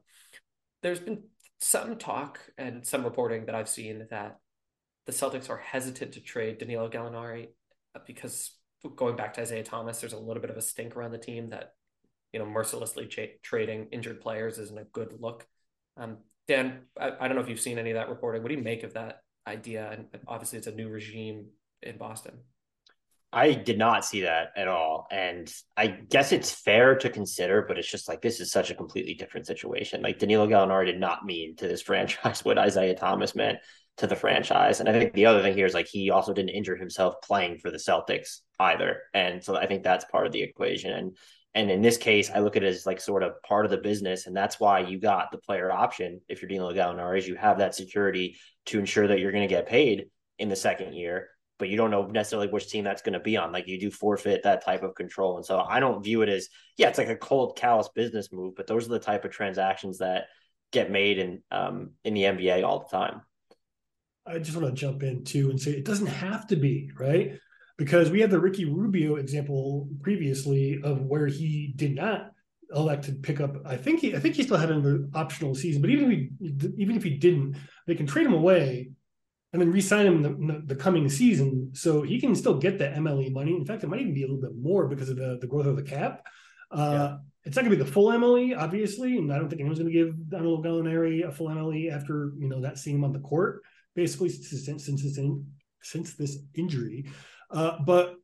There's 0.82 0.99
been 0.99 1.23
some 1.62 1.97
talk 1.97 2.39
and 2.58 2.86
some 2.86 3.04
reporting 3.04 3.45
that 3.45 3.56
I've 3.56 3.69
seen 3.69 4.08
that 4.10 4.38
the 5.06 5.12
Celtics 5.12 5.49
are 5.49 5.58
hesitant 5.58 6.13
to 6.13 6.21
trade 6.21 6.58
Danilo 6.58 6.89
Gallinari 6.89 7.49
because 8.08 8.56
going 8.95 9.15
back 9.15 9.34
to 9.34 9.41
Isaiah 9.41 9.63
Thomas, 9.63 9.99
there's 9.99 10.13
a 10.13 10.19
little 10.19 10.41
bit 10.41 10.52
of 10.52 10.58
a 10.58 10.62
stink 10.62 10.95
around 10.95 11.12
the 11.12 11.17
team 11.17 11.49
that 11.49 11.73
you 12.34 12.39
know, 12.39 12.46
mercilessly 12.46 13.10
trading 13.42 13.88
injured 13.92 14.22
players 14.22 14.58
isn't 14.58 14.78
a 14.78 14.86
good 14.86 15.15
look. 15.20 15.48
Um, 15.98 16.18
Dan, 16.48 16.82
I, 17.00 17.12
I, 17.20 17.28
don't 17.28 17.36
know 17.36 17.42
if 17.42 17.50
you've 17.50 17.60
seen 17.60 17.78
any 17.78 17.92
of 17.92 17.96
that 17.96 18.10
reporting. 18.10 18.42
What 18.42 18.50
do 18.50 18.56
you 18.56 18.63
make 18.63 18.84
of 18.84 18.94
that 18.94 19.22
idea? 19.48 19.89
And 19.92 20.08
obviously, 20.28 20.58
it's 20.58 20.68
a 20.68 20.74
new 20.74 20.89
regime 20.89 21.48
in 21.84 21.98
Boston. 21.98 22.39
I 23.32 23.54
did 23.54 23.78
not 23.78 24.06
see 24.06 24.22
that 24.22 24.50
at 24.56 24.68
all. 24.68 25.08
And 25.12 25.52
I 25.78 25.88
guess 25.88 26.32
it's 26.32 26.52
fair 26.52 26.96
to 26.96 27.10
consider, 27.10 27.63
but 27.68 27.78
it's 27.78 27.89
just 27.89 28.08
like 28.08 28.22
this 28.22 28.39
is 28.39 28.52
such 28.52 28.72
a 28.72 28.76
completely 28.76 29.13
different 29.13 29.46
situation. 29.46 30.02
Like 30.02 30.18
Danilo 30.18 30.48
Gallinari 30.48 30.88
did 30.88 31.00
not 31.00 31.26
mean 31.26 31.56
to 31.58 31.68
this 31.68 31.82
franchise 31.84 32.44
what 32.44 32.58
Isaiah 32.58 32.96
Thomas 32.96 33.36
meant 33.36 33.60
to 33.98 34.08
the 34.08 34.15
franchise. 34.15 34.80
And 34.80 34.89
I 34.89 34.94
think 34.94 35.13
the 35.13 35.26
other 35.26 35.42
thing 35.42 35.54
here 35.54 35.65
is 35.65 35.74
like 35.74 35.88
he 35.88 36.10
also 36.10 36.34
didn't 36.34 36.50
injure 36.50 36.76
himself 36.76 37.15
playing 37.22 37.60
for 37.60 37.70
the 37.70 37.78
Celtics 37.78 38.39
either. 38.60 39.02
And 39.13 39.44
so 39.44 39.56
I 39.56 39.68
think 39.68 39.84
that's 39.84 40.06
part 40.06 40.26
of 40.26 40.32
the 40.32 40.42
equation. 40.42 40.92
And 40.92 41.18
and 41.55 41.71
in 41.71 41.81
this 41.81 41.97
case, 41.97 42.29
I 42.33 42.39
look 42.39 42.55
at 42.55 42.63
it 42.63 42.67
as 42.67 42.85
like 42.85 43.01
sort 43.01 43.23
of 43.23 43.41
part 43.41 43.65
of 43.65 43.71
the 43.71 43.77
business. 43.77 44.27
And 44.27 44.35
that's 44.35 44.59
why 44.59 44.79
you 44.81 44.99
got 44.99 45.31
the 45.31 45.39
player 45.39 45.71
option 45.71 46.21
if 46.29 46.41
you're 46.41 46.49
dealing 46.49 46.67
with 46.67 46.77
Gallinari, 46.77 47.17
is 47.17 47.27
you 47.27 47.35
have 47.35 47.57
that 47.57 47.73
security 47.73 48.38
to 48.67 48.79
ensure 48.79 49.07
that 49.07 49.19
you're 49.19 49.31
going 49.31 49.47
to 49.47 49.53
get 49.53 49.67
paid 49.67 50.05
in 50.38 50.49
the 50.49 50.55
second 50.55 50.93
year, 50.93 51.29
but 51.57 51.67
you 51.69 51.75
don't 51.75 51.89
know 51.89 52.05
necessarily 52.05 52.47
which 52.47 52.69
team 52.69 52.83
that's 52.83 53.01
going 53.01 53.13
to 53.13 53.19
be 53.19 53.35
on. 53.35 53.51
Like 53.51 53.67
you 53.67 53.79
do 53.79 53.89
forfeit 53.89 54.43
that 54.43 54.63
type 54.63 54.83
of 54.83 54.93
control. 54.93 55.38
And 55.38 55.45
so 55.45 55.59
I 55.59 55.79
don't 55.79 56.03
view 56.03 56.21
it 56.21 56.29
as, 56.29 56.49
yeah, 56.77 56.88
it's 56.88 56.99
like 56.99 57.09
a 57.09 57.15
cold, 57.15 57.57
callous 57.57 57.89
business 57.89 58.31
move, 58.31 58.53
but 58.55 58.67
those 58.67 58.85
are 58.85 58.91
the 58.91 58.99
type 58.99 59.25
of 59.25 59.31
transactions 59.31 59.97
that 59.97 60.25
get 60.71 60.91
made 60.91 61.17
in 61.17 61.41
um, 61.49 61.91
in 62.03 62.13
the 62.13 62.23
NBA 62.23 62.63
all 62.63 62.79
the 62.79 62.95
time. 62.95 63.21
I 64.25 64.38
just 64.38 64.55
want 64.55 64.67
to 64.67 64.79
jump 64.79 65.01
in 65.01 65.23
too 65.23 65.49
and 65.49 65.59
say 65.59 65.71
it 65.71 65.85
doesn't 65.85 66.05
have 66.05 66.45
to 66.47 66.55
be, 66.55 66.91
right? 66.95 67.39
Because 67.80 68.12
we 68.12 68.20
had 68.20 68.30
the 68.30 68.39
Ricky 68.39 68.65
Rubio 68.65 69.15
example 69.15 69.88
previously 70.02 70.80
of 70.84 71.02
where 71.02 71.28
he 71.28 71.74
did 71.76 71.96
not 71.96 72.32
elect 72.76 73.06
to 73.06 73.13
pick 73.13 73.39
up. 73.39 73.56
I 73.65 73.78
think 73.78 74.02
he, 74.02 74.15
I 74.15 74.20
think 74.20 74.36
he 74.36 74.44
still 74.44 74.58
had 74.58 74.70
an 74.70 75.10
optional 75.15 75.56
season, 75.56 75.82
but 75.82 75.89
even 75.89 76.12
if 76.12 76.18
he, 76.20 76.74
even 76.78 76.98
if 76.98 77.04
he 77.04 77.12
didn't, 77.12 77.56
they 77.88 77.96
can 77.96 78.06
trade 78.06 78.26
him 78.26 78.34
away 78.34 78.92
and 79.54 79.62
then 79.62 79.72
re-sign 79.72 80.06
him 80.06 80.22
the, 80.22 80.62
the 80.65 80.76
coming 80.76 81.10
season, 81.10 81.72
so 81.74 82.04
he 82.04 82.20
can 82.20 82.36
still 82.36 82.60
get 82.60 82.78
the 82.78 82.86
MLE 82.86 83.32
money. 83.32 83.56
In 83.56 83.65
fact, 83.65 83.84
it 83.84 83.88
might 83.88 84.02
even 84.02 84.13
be 84.13 84.24
a 84.24 84.28
little 84.28 84.42
bit 84.42 84.56
more 84.56 84.88
because 84.88 85.10
of 85.10 85.15
the, 85.15 85.39
the 85.42 85.48
growth 85.48 85.65
of 85.65 85.76
the 85.76 85.84
cap. 85.84 86.28
Uh, 86.72 86.92
yeah. 86.92 87.18
It's 87.46 87.56
not 87.56 87.63
going 87.63 87.72
to 87.72 87.78
be 87.78 87.84
the 87.84 87.92
full 87.92 88.12
MLE, 88.12 88.56
obviously, 88.56 89.18
and 89.18 89.34
I 89.34 89.38
don't 89.39 89.50
think 89.50 89.62
anyone's 89.62 89.80
going 89.80 89.92
to 89.92 89.98
give 89.98 90.30
Danilo 90.30 90.62
Gallinari 90.62 91.28
a 91.28 91.32
full 91.32 91.48
MLE 91.48 91.92
after 91.92 92.34
you 92.38 92.50
know 92.50 92.62
that 92.62 92.78
seeing 92.78 92.98
him 92.98 93.06
on 93.06 93.13
the 93.13 93.20
court, 93.20 93.63
basically 93.96 94.30
since, 94.30 94.86
since 94.86 95.18
in, 95.18 95.48
since 95.82 96.13
this 96.15 96.38
injury. 96.54 97.06
Uh, 97.51 97.77
but 97.85 98.15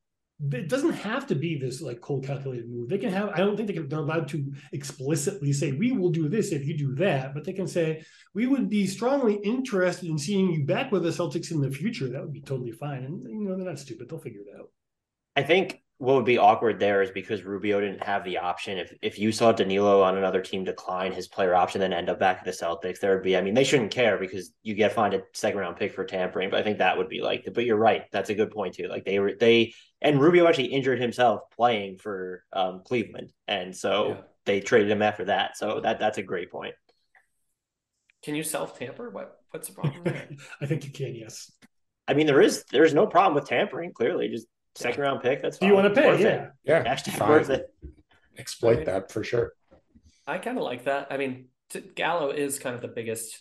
it 0.51 0.67
doesn't 0.67 0.91
have 0.91 1.25
to 1.27 1.35
be 1.35 1.57
this 1.57 1.81
like 1.81 2.01
cold 2.01 2.25
calculated 2.25 2.69
move. 2.69 2.89
They 2.89 2.97
can 2.97 3.09
have. 3.09 3.29
I 3.29 3.37
don't 3.37 3.55
think 3.55 3.67
they 3.67 3.73
can, 3.73 3.87
they're 3.87 3.99
allowed 3.99 4.27
to 4.29 4.51
explicitly 4.73 5.53
say 5.53 5.71
we 5.71 5.93
will 5.93 6.09
do 6.09 6.27
this 6.27 6.51
if 6.51 6.65
you 6.65 6.77
do 6.77 6.93
that, 6.95 7.33
but 7.33 7.45
they 7.45 7.53
can 7.53 7.67
say 7.67 8.03
we 8.33 8.45
would 8.45 8.69
be 8.69 8.85
strongly 8.85 9.35
interested 9.35 10.09
in 10.09 10.17
seeing 10.17 10.51
you 10.51 10.65
back 10.65 10.91
with 10.91 11.03
the 11.03 11.09
Celtics 11.09 11.51
in 11.51 11.61
the 11.61 11.71
future. 11.71 12.09
That 12.09 12.21
would 12.21 12.33
be 12.33 12.41
totally 12.41 12.71
fine, 12.71 13.05
and 13.05 13.23
you 13.23 13.47
know 13.47 13.55
they're 13.55 13.65
not 13.65 13.79
stupid. 13.79 14.09
They'll 14.09 14.19
figure 14.19 14.41
it 14.41 14.59
out. 14.59 14.69
I 15.37 15.43
think 15.43 15.81
what 15.97 16.15
would 16.15 16.25
be 16.25 16.37
awkward 16.37 16.79
there 16.79 17.01
is 17.01 17.11
because 17.11 17.43
Rubio 17.43 17.79
didn't 17.79 18.03
have 18.03 18.25
the 18.25 18.37
option. 18.39 18.77
If 18.77 18.93
if 19.01 19.17
you 19.17 19.31
saw 19.31 19.53
Danilo 19.53 20.01
on 20.01 20.17
another 20.17 20.41
team 20.41 20.65
decline 20.65 21.13
his 21.13 21.27
player 21.27 21.55
option, 21.55 21.79
then 21.79 21.93
end 21.93 22.09
up 22.09 22.19
back 22.19 22.39
at 22.39 22.45
the 22.45 22.51
Celtics, 22.51 22.99
there 22.99 23.13
would 23.13 23.23
be. 23.23 23.37
I 23.37 23.41
mean, 23.41 23.53
they 23.53 23.63
shouldn't 23.63 23.91
care 23.91 24.17
because 24.17 24.51
you 24.61 24.73
get 24.73 24.91
fined 24.91 25.13
a 25.13 25.21
second 25.33 25.59
round 25.59 25.77
pick 25.77 25.93
for 25.93 26.03
tampering. 26.03 26.49
But 26.49 26.59
I 26.59 26.63
think 26.63 26.79
that 26.79 26.97
would 26.97 27.07
be 27.07 27.21
like. 27.21 27.47
But 27.53 27.63
you're 27.63 27.77
right. 27.77 28.03
That's 28.11 28.29
a 28.29 28.35
good 28.35 28.51
point 28.51 28.75
too. 28.75 28.87
Like 28.87 29.05
they 29.05 29.19
were 29.19 29.33
they 29.39 29.73
and 30.01 30.19
Rubio 30.19 30.47
actually 30.47 30.67
injured 30.67 30.99
himself 30.99 31.49
playing 31.55 31.97
for 31.97 32.43
um, 32.51 32.81
Cleveland, 32.85 33.31
and 33.47 33.75
so 33.75 34.09
yeah. 34.09 34.17
they 34.45 34.59
traded 34.59 34.91
him 34.91 35.01
after 35.01 35.25
that. 35.25 35.57
So 35.57 35.79
that 35.79 35.99
that's 35.99 36.17
a 36.17 36.23
great 36.23 36.51
point. 36.51 36.75
Can 38.21 38.35
you 38.35 38.43
self 38.43 38.77
tamper? 38.77 39.09
What 39.09 39.39
what's 39.51 39.69
the 39.69 39.75
problem? 39.75 40.37
I 40.61 40.65
think 40.65 40.83
you 40.83 40.91
can. 40.91 41.15
Yes. 41.15 41.51
I 42.07 42.13
mean, 42.13 42.27
there 42.27 42.41
is 42.41 42.65
there's 42.71 42.93
no 42.93 43.07
problem 43.07 43.33
with 43.35 43.47
tampering. 43.47 43.93
Clearly, 43.93 44.27
just 44.27 44.47
second 44.75 45.01
round 45.01 45.21
pick. 45.21 45.41
That's 45.41 45.57
fine. 45.57 45.69
Do 45.69 45.75
you 45.75 45.81
want 45.81 45.93
to 45.93 46.01
pay? 46.01 46.21
Yeah, 46.21 46.27
it. 46.27 46.51
yeah. 46.63 46.83
Hashtag 46.83 47.27
worth 47.27 47.49
it. 47.49 47.73
Exploit 48.37 48.73
I 48.73 48.75
mean, 48.77 48.85
that 48.85 49.11
for 49.11 49.23
sure. 49.23 49.53
I 50.27 50.37
kind 50.37 50.57
of 50.57 50.63
like 50.63 50.85
that. 50.85 51.07
I 51.09 51.17
mean, 51.17 51.47
t- 51.69 51.83
Gallo 51.95 52.31
is 52.31 52.59
kind 52.59 52.75
of 52.75 52.81
the 52.81 52.87
biggest 52.87 53.39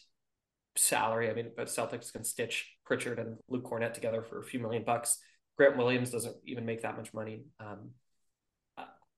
salary. 0.77 1.31
I 1.31 1.35
mean, 1.35 1.51
but 1.57 1.67
Celtics 1.67 2.13
can 2.13 2.25
stitch 2.25 2.73
Pritchard 2.85 3.19
and 3.19 3.37
Luke 3.49 3.65
Kornet 3.65 3.95
together 3.95 4.23
for 4.23 4.39
a 4.39 4.45
few 4.45 4.61
million 4.61 4.85
bucks. 4.85 5.19
Grant 5.57 5.77
Williams 5.77 6.11
doesn't 6.11 6.37
even 6.47 6.65
make 6.65 6.83
that 6.83 6.97
much 6.97 7.15
money. 7.15 7.45
Um, 7.61 7.91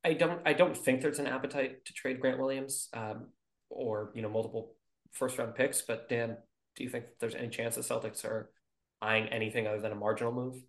I 0.05 0.13
don't. 0.13 0.41
I 0.47 0.53
don't 0.53 0.77
think 0.77 1.01
there's 1.01 1.19
an 1.19 1.27
appetite 1.27 1.85
to 1.87 1.93
trade 1.93 2.21
Grant 2.21 2.39
Williams 2.39 2.89
um, 2.95 3.27
or 3.71 4.13
you 4.15 4.23
know 4.23 4.29
multiple 4.29 4.75
first 5.11 5.37
round 5.37 5.57
picks. 5.57 5.83
But 5.83 6.09
Dan, 6.09 6.37
do 6.77 6.85
you 6.85 6.91
think 6.91 7.07
there's 7.19 7.35
any 7.35 7.49
chance 7.49 7.75
the 7.75 7.81
Celtics 7.81 8.25
are 8.25 8.51
eyeing 9.03 9.27
anything 9.29 9.67
other 9.67 9.81
than 9.81 9.93
a 9.93 9.97
marginal 9.97 10.33
move? 10.33 10.63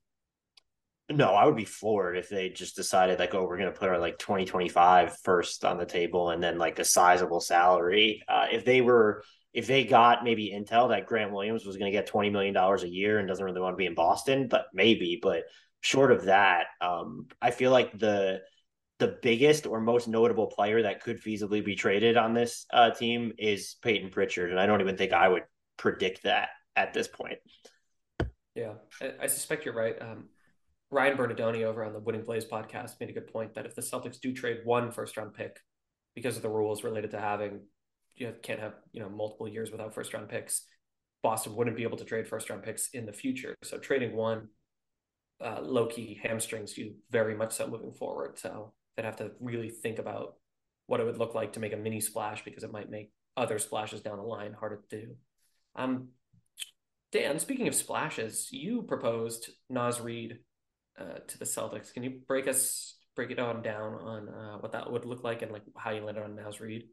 No, 1.09 1.29
I 1.29 1.45
would 1.45 1.55
be 1.55 1.65
floored 1.65 2.17
if 2.17 2.27
they 2.27 2.49
just 2.49 2.75
decided 2.75 3.17
like, 3.17 3.33
oh, 3.33 3.45
we're 3.45 3.57
going 3.57 3.71
to 3.71 3.79
put 3.79 3.87
our 3.87 3.97
like 3.97 4.17
2025 4.17 5.17
first 5.23 5.63
on 5.63 5.77
the 5.77 5.85
table 5.85 6.31
and 6.31 6.43
then 6.43 6.57
like 6.57 6.79
a 6.79 6.85
sizable 6.85 7.39
salary. 7.39 8.23
Uh, 8.27 8.47
if 8.51 8.65
they 8.65 8.81
were, 8.81 9.23
if 9.53 9.67
they 9.67 9.85
got 9.85 10.25
maybe 10.25 10.53
intel 10.53 10.89
that 10.89 11.05
Grant 11.05 11.31
Williams 11.31 11.65
was 11.65 11.77
going 11.77 11.89
to 11.89 11.97
get 11.97 12.11
$20 12.11 12.31
million 12.31 12.55
a 12.57 12.85
year 12.85 13.19
and 13.19 13.27
doesn't 13.27 13.45
really 13.45 13.61
want 13.61 13.73
to 13.73 13.77
be 13.77 13.85
in 13.85 13.95
Boston, 13.95 14.49
but 14.49 14.65
maybe, 14.73 15.17
but 15.21 15.43
short 15.79 16.11
of 16.11 16.25
that, 16.25 16.65
um, 16.81 17.27
I 17.41 17.51
feel 17.51 17.71
like 17.71 17.97
the, 17.97 18.41
the 18.99 19.17
biggest 19.21 19.65
or 19.65 19.79
most 19.79 20.09
notable 20.09 20.47
player 20.47 20.81
that 20.81 21.03
could 21.03 21.21
feasibly 21.21 21.63
be 21.63 21.75
traded 21.75 22.17
on 22.17 22.33
this 22.33 22.65
uh, 22.73 22.89
team 22.91 23.31
is 23.37 23.77
Payton 23.81 24.09
Pritchard. 24.09 24.51
And 24.51 24.59
I 24.59 24.65
don't 24.65 24.81
even 24.81 24.97
think 24.97 25.13
I 25.13 25.29
would 25.29 25.43
predict 25.77 26.23
that 26.23 26.49
at 26.75 26.93
this 26.93 27.07
point. 27.07 27.37
Yeah, 28.55 28.73
I, 29.01 29.13
I 29.21 29.27
suspect 29.27 29.63
you're 29.63 29.73
right. 29.73 29.95
Um, 30.01 30.25
Ryan 30.89 31.17
Bernardoni 31.17 31.63
over 31.63 31.83
on 31.83 31.93
the 31.93 31.99
Winning 31.99 32.23
Plays 32.23 32.45
podcast 32.45 32.99
made 32.99 33.09
a 33.09 33.13
good 33.13 33.31
point 33.31 33.55
that 33.55 33.65
if 33.65 33.75
the 33.75 33.81
Celtics 33.81 34.19
do 34.19 34.33
trade 34.33 34.59
one 34.63 34.91
first 34.91 35.17
round 35.17 35.33
pick 35.33 35.59
because 36.15 36.37
of 36.37 36.41
the 36.41 36.49
rules 36.49 36.83
related 36.83 37.11
to 37.11 37.19
having 37.19 37.61
you 38.15 38.33
can't 38.41 38.59
have 38.59 38.73
you 38.91 39.01
know 39.01 39.09
multiple 39.09 39.47
years 39.47 39.71
without 39.71 39.93
first 39.93 40.13
round 40.13 40.29
picks, 40.29 40.65
Boston 41.23 41.55
wouldn't 41.55 41.77
be 41.77 41.83
able 41.83 41.97
to 41.97 42.05
trade 42.05 42.27
first 42.27 42.49
round 42.49 42.63
picks 42.63 42.89
in 42.89 43.05
the 43.05 43.13
future. 43.13 43.55
So 43.63 43.77
trading 43.77 44.15
one 44.15 44.47
uh, 45.43 45.61
low 45.61 45.87
key 45.87 46.19
hamstrings 46.21 46.77
you 46.77 46.95
very 47.11 47.35
much 47.35 47.53
so 47.53 47.67
moving 47.67 47.93
forward. 47.93 48.39
So 48.39 48.73
they'd 48.95 49.05
have 49.05 49.17
to 49.17 49.31
really 49.39 49.69
think 49.69 49.99
about 49.99 50.35
what 50.87 50.99
it 50.99 51.05
would 51.05 51.17
look 51.17 51.35
like 51.35 51.53
to 51.53 51.59
make 51.59 51.73
a 51.73 51.77
mini 51.77 51.99
splash 51.99 52.43
because 52.43 52.63
it 52.63 52.71
might 52.71 52.89
make 52.89 53.11
other 53.35 53.59
splashes 53.59 54.01
down 54.01 54.17
the 54.17 54.23
line 54.23 54.53
harder 54.53 54.81
to 54.89 55.01
do. 55.01 55.15
Um, 55.75 56.09
Dan, 57.11 57.39
speaking 57.39 57.67
of 57.67 57.75
splashes, 57.75 58.49
you 58.51 58.81
proposed 58.81 59.49
Naz 59.69 60.01
Reid 60.01 60.39
uh, 60.97 61.19
to 61.27 61.37
the 61.37 61.45
Celtics. 61.45 61.93
Can 61.93 62.03
you 62.03 62.21
break 62.27 62.47
us 62.47 62.95
break 63.15 63.31
it 63.31 63.39
on 63.39 63.61
down 63.63 63.95
on 63.95 64.29
uh, 64.29 64.57
what 64.59 64.71
that 64.73 64.91
would 64.91 65.03
look 65.03 65.23
like 65.23 65.41
and 65.41 65.51
like 65.51 65.63
how 65.75 65.91
you 65.91 66.03
landed 66.03 66.23
on 66.23 66.35
Naz 66.35 66.61
Reid? 66.61 66.85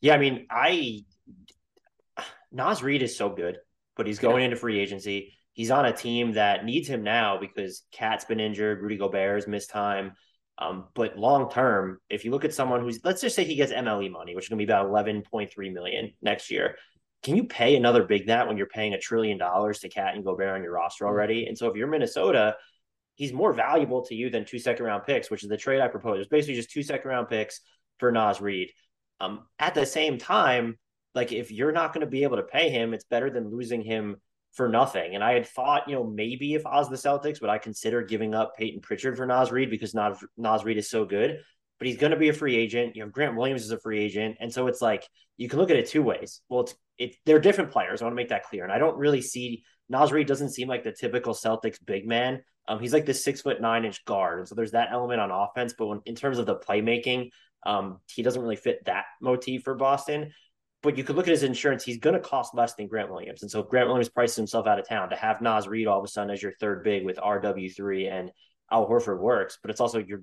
Yeah, 0.00 0.14
I 0.14 0.18
mean, 0.18 0.46
I 0.50 1.04
Naz 2.52 2.82
Reid 2.82 3.02
is 3.02 3.16
so 3.16 3.28
good, 3.28 3.58
but 3.96 4.06
he's 4.06 4.18
going 4.18 4.38
yeah. 4.38 4.46
into 4.46 4.56
free 4.56 4.80
agency. 4.80 5.34
He's 5.52 5.70
on 5.70 5.86
a 5.86 5.92
team 5.92 6.32
that 6.32 6.64
needs 6.64 6.88
him 6.88 7.02
now 7.02 7.38
because 7.38 7.82
KAT's 7.92 8.26
been 8.26 8.40
injured, 8.40 8.82
Rudy 8.82 8.98
Gobert's 8.98 9.46
missed 9.46 9.70
time. 9.70 10.12
Um, 10.58 10.86
but 10.94 11.18
long 11.18 11.50
term, 11.50 11.98
if 12.08 12.24
you 12.24 12.30
look 12.30 12.44
at 12.44 12.54
someone 12.54 12.80
who's 12.80 13.00
let's 13.04 13.20
just 13.20 13.36
say 13.36 13.44
he 13.44 13.56
gets 13.56 13.72
MLE 13.72 14.10
money, 14.10 14.34
which 14.34 14.46
is 14.46 14.48
going 14.48 14.58
to 14.58 14.66
be 14.66 14.70
about 14.70 14.86
11.3 14.86 15.72
million 15.72 16.12
next 16.22 16.50
year. 16.50 16.76
Can 17.22 17.36
you 17.36 17.44
pay 17.44 17.76
another 17.76 18.04
big 18.04 18.28
that 18.28 18.46
when 18.46 18.56
you're 18.56 18.66
paying 18.66 18.94
a 18.94 19.00
trillion 19.00 19.36
dollars 19.36 19.80
to 19.80 19.88
KAT 19.88 20.14
and 20.14 20.24
Gobert 20.24 20.54
on 20.54 20.62
your 20.62 20.72
roster 20.72 21.04
mm-hmm. 21.04 21.12
already? 21.12 21.46
And 21.46 21.58
so 21.58 21.68
if 21.68 21.76
you're 21.76 21.88
Minnesota, 21.88 22.56
he's 23.16 23.32
more 23.32 23.52
valuable 23.52 24.02
to 24.02 24.14
you 24.14 24.30
than 24.30 24.44
two 24.44 24.58
second 24.58 24.84
round 24.84 25.04
picks, 25.04 25.30
which 25.30 25.42
is 25.42 25.48
the 25.48 25.56
trade 25.56 25.80
I 25.80 25.88
proposed. 25.88 26.20
It's 26.20 26.28
basically 26.28 26.54
just 26.54 26.70
two 26.70 26.82
second 26.82 27.10
round 27.10 27.28
picks 27.28 27.60
for 27.98 28.12
Naz 28.12 28.40
Reid. 28.40 28.70
Um, 29.20 29.46
at 29.58 29.74
the 29.74 29.86
same 29.86 30.18
time, 30.18 30.78
like 31.14 31.32
if 31.32 31.50
you're 31.50 31.72
not 31.72 31.92
going 31.92 32.02
to 32.02 32.10
be 32.10 32.22
able 32.22 32.36
to 32.36 32.42
pay 32.42 32.68
him, 32.70 32.94
it's 32.94 33.04
better 33.04 33.30
than 33.30 33.50
losing 33.50 33.80
him 33.82 34.16
for 34.52 34.68
nothing. 34.68 35.14
And 35.14 35.24
I 35.24 35.32
had 35.32 35.46
thought, 35.46 35.88
you 35.88 35.94
know, 35.94 36.04
maybe 36.04 36.54
if 36.54 36.66
I 36.66 36.76
was 36.76 36.88
the 36.88 36.96
Celtics, 36.96 37.40
would 37.40 37.50
I 37.50 37.58
consider 37.58 38.02
giving 38.02 38.34
up 38.34 38.56
Payton 38.56 38.80
Pritchard 38.82 39.16
for 39.16 39.26
Naz 39.26 39.50
Reid 39.50 39.70
because 39.70 39.94
Nas, 39.94 40.22
Naz 40.36 40.64
Reid 40.64 40.78
is 40.78 40.90
so 40.90 41.04
good. 41.04 41.40
But 41.78 41.88
he's 41.88 41.98
going 41.98 42.12
to 42.12 42.18
be 42.18 42.30
a 42.30 42.34
free 42.34 42.56
agent. 42.56 42.96
You 42.96 43.04
know, 43.04 43.10
Grant 43.10 43.36
Williams 43.36 43.62
is 43.62 43.70
a 43.70 43.78
free 43.78 44.00
agent, 44.00 44.38
and 44.40 44.50
so 44.50 44.66
it's 44.66 44.80
like 44.80 45.06
you 45.36 45.46
can 45.46 45.58
look 45.58 45.70
at 45.70 45.76
it 45.76 45.86
two 45.86 46.02
ways. 46.02 46.40
Well, 46.48 46.62
it's 46.62 46.74
it 46.96 47.16
they're 47.26 47.38
different 47.38 47.70
players. 47.70 48.00
I 48.00 48.06
want 48.06 48.12
to 48.12 48.16
make 48.16 48.30
that 48.30 48.44
clear, 48.44 48.64
and 48.64 48.72
I 48.72 48.78
don't 48.78 48.96
really 48.96 49.20
see 49.20 49.62
Naz 49.90 50.10
Reid 50.10 50.26
doesn't 50.26 50.54
seem 50.54 50.68
like 50.68 50.84
the 50.84 50.92
typical 50.92 51.34
Celtics 51.34 51.76
big 51.84 52.06
man 52.06 52.40
um, 52.68 52.80
he's 52.80 52.92
like 52.92 53.06
this 53.06 53.22
six 53.22 53.42
foot 53.42 53.60
nine 53.60 53.84
inch 53.84 54.04
guard, 54.04 54.38
and 54.38 54.48
so 54.48 54.54
there's 54.54 54.72
that 54.72 54.88
element 54.90 55.20
on 55.20 55.30
offense. 55.30 55.74
But 55.76 55.86
when 55.86 56.00
in 56.04 56.14
terms 56.14 56.38
of 56.38 56.46
the 56.46 56.56
playmaking, 56.56 57.30
um, 57.64 58.00
he 58.12 58.22
doesn't 58.22 58.40
really 58.40 58.56
fit 58.56 58.84
that 58.86 59.04
motif 59.20 59.62
for 59.62 59.74
Boston. 59.74 60.32
But 60.82 60.98
you 60.98 61.04
could 61.04 61.16
look 61.16 61.26
at 61.26 61.32
his 61.32 61.42
insurance; 61.42 61.84
he's 61.84 61.98
going 61.98 62.14
to 62.14 62.20
cost 62.20 62.54
less 62.54 62.74
than 62.74 62.88
Grant 62.88 63.10
Williams, 63.10 63.42
and 63.42 63.50
so 63.50 63.62
Grant 63.62 63.88
Williams 63.88 64.08
prices 64.08 64.36
himself 64.36 64.66
out 64.66 64.78
of 64.78 64.88
town 64.88 65.10
to 65.10 65.16
have 65.16 65.40
Naz 65.40 65.68
Reid 65.68 65.86
all 65.86 65.98
of 65.98 66.04
a 66.04 66.08
sudden 66.08 66.30
as 66.30 66.42
your 66.42 66.52
third 66.60 66.82
big 66.82 67.04
with 67.04 67.16
RW 67.16 67.74
three 67.74 68.08
and 68.08 68.30
Al 68.70 68.88
Horford 68.88 69.20
works. 69.20 69.58
But 69.62 69.70
it's 69.70 69.80
also 69.80 69.98
you're 69.98 70.22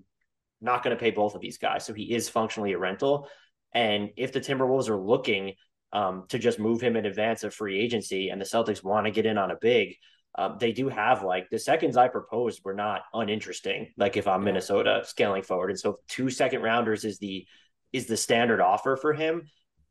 not 0.61 0.83
going 0.83 0.95
to 0.95 0.99
pay 0.99 1.11
both 1.11 1.35
of 1.35 1.41
these 1.41 1.57
guys, 1.57 1.85
so 1.85 1.93
he 1.93 2.13
is 2.13 2.29
functionally 2.29 2.73
a 2.73 2.77
rental. 2.77 3.29
And 3.73 4.09
if 4.17 4.33
the 4.33 4.41
Timberwolves 4.41 4.89
are 4.89 4.99
looking 4.99 5.53
um, 5.93 6.25
to 6.29 6.37
just 6.37 6.59
move 6.59 6.81
him 6.81 6.95
in 6.95 7.05
advance 7.05 7.43
of 7.43 7.53
free 7.53 7.79
agency, 7.79 8.29
and 8.29 8.39
the 8.39 8.45
Celtics 8.45 8.83
want 8.83 9.05
to 9.05 9.11
get 9.11 9.25
in 9.25 9.37
on 9.37 9.51
a 9.51 9.57
big, 9.59 9.95
um, 10.35 10.57
they 10.59 10.71
do 10.71 10.89
have 10.89 11.23
like 11.23 11.49
the 11.49 11.59
seconds 11.59 11.97
I 11.97 12.07
proposed 12.07 12.61
were 12.63 12.73
not 12.73 13.03
uninteresting. 13.13 13.93
Like 13.97 14.17
if 14.17 14.27
I'm 14.27 14.43
Minnesota 14.43 15.03
scaling 15.05 15.43
forward, 15.43 15.69
and 15.69 15.79
so 15.79 15.99
two 16.07 16.29
second 16.29 16.61
rounders 16.61 17.05
is 17.05 17.19
the 17.19 17.45
is 17.91 18.07
the 18.07 18.17
standard 18.17 18.59
offer 18.59 18.95
for 18.95 19.13
him. 19.13 19.43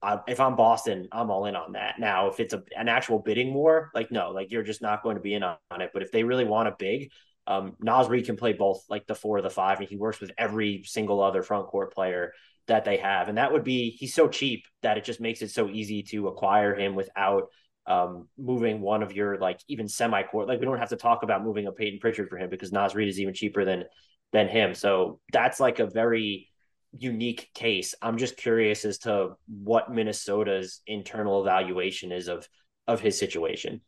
Uh, 0.03 0.19
if 0.27 0.41
I'm 0.41 0.57
Boston, 0.57 1.07
I'm 1.13 1.31
all 1.31 1.47
in 1.47 1.55
on 1.55 1.73
that. 1.73 2.01
Now, 2.01 2.27
if 2.29 2.41
it's 2.41 2.53
a, 2.53 2.63
an 2.77 2.89
actual 2.89 3.21
bidding 3.21 3.55
war, 3.55 3.93
like 3.95 4.11
no, 4.11 4.31
like 4.31 4.51
you're 4.51 4.65
just 4.65 4.83
not 4.83 5.05
going 5.05 5.15
to 5.17 5.23
be 5.23 5.35
in 5.35 5.45
on, 5.45 5.57
on 5.71 5.81
it. 5.81 5.91
But 5.93 6.03
if 6.03 6.11
they 6.11 6.25
really 6.25 6.45
want 6.45 6.69
a 6.69 6.75
big, 6.77 7.13
um, 7.47 7.77
can 7.81 8.37
play 8.37 8.53
both, 8.53 8.85
like 8.89 9.07
the 9.07 9.15
four 9.15 9.39
or 9.39 9.43
the 9.43 9.51
five, 9.51 9.79
and 9.79 9.89
he 9.89 9.97
works 9.97 10.21
with 10.21 10.33
every 10.37 10.83
single 10.85 11.23
other 11.23 11.45
front 11.45 11.69
court 11.69 11.95
player 11.95 12.33
that 12.67 12.85
they 12.85 12.97
have. 12.97 13.29
And 13.29 13.39
that 13.39 13.53
would 13.53 13.65
be 13.65 13.91
he's 13.91 14.15
so 14.15 14.29
cheap 14.29 14.65
that 14.83 14.99
it 14.99 15.05
just 15.05 15.21
makes 15.21 15.43
it 15.43 15.51
so 15.51 15.69
easy 15.69 16.03
to 16.05 16.29
acquire 16.29 16.75
him 16.75 16.95
without 16.95 17.49
um, 17.87 18.29
moving 18.39 18.81
one 18.81 19.03
of 19.03 19.13
your 19.13 19.39
like 19.39 19.61
even 19.69 19.89
semi 19.89 20.23
court. 20.23 20.49
Like 20.49 20.61
we 20.61 20.67
don't 20.67 20.79
have 20.79 20.91
to 20.91 20.97
talk 20.97 21.23
about 21.23 21.45
moving 21.45 21.67
a 21.67 21.73
Payton 21.73 22.01
Pritchard 22.01 22.29
for 22.29 22.39
him 22.39 22.51
because 22.51 22.73
Naz 22.73 22.95
Reid 22.95 23.09
is 23.09 23.21
even 23.21 23.35
cheaper 23.35 23.65
than 23.65 23.85
than 24.33 24.49
him. 24.49 24.75
So 24.75 25.21
that's 25.33 25.61
like 25.61 25.79
a 25.79 25.87
very 25.87 26.49
unique 26.97 27.51
case. 27.55 27.95
I'm 28.03 28.19
just 28.19 28.37
curious 28.37 28.85
as 28.85 28.99
to 28.99 29.37
what 29.47 29.93
Minnesota's 29.93 30.81
internal 30.87 31.41
evaluation 31.41 32.13
is 32.13 32.29
of 32.29 32.49
of 32.87 33.01
his 33.01 33.19
situation. 33.19 33.81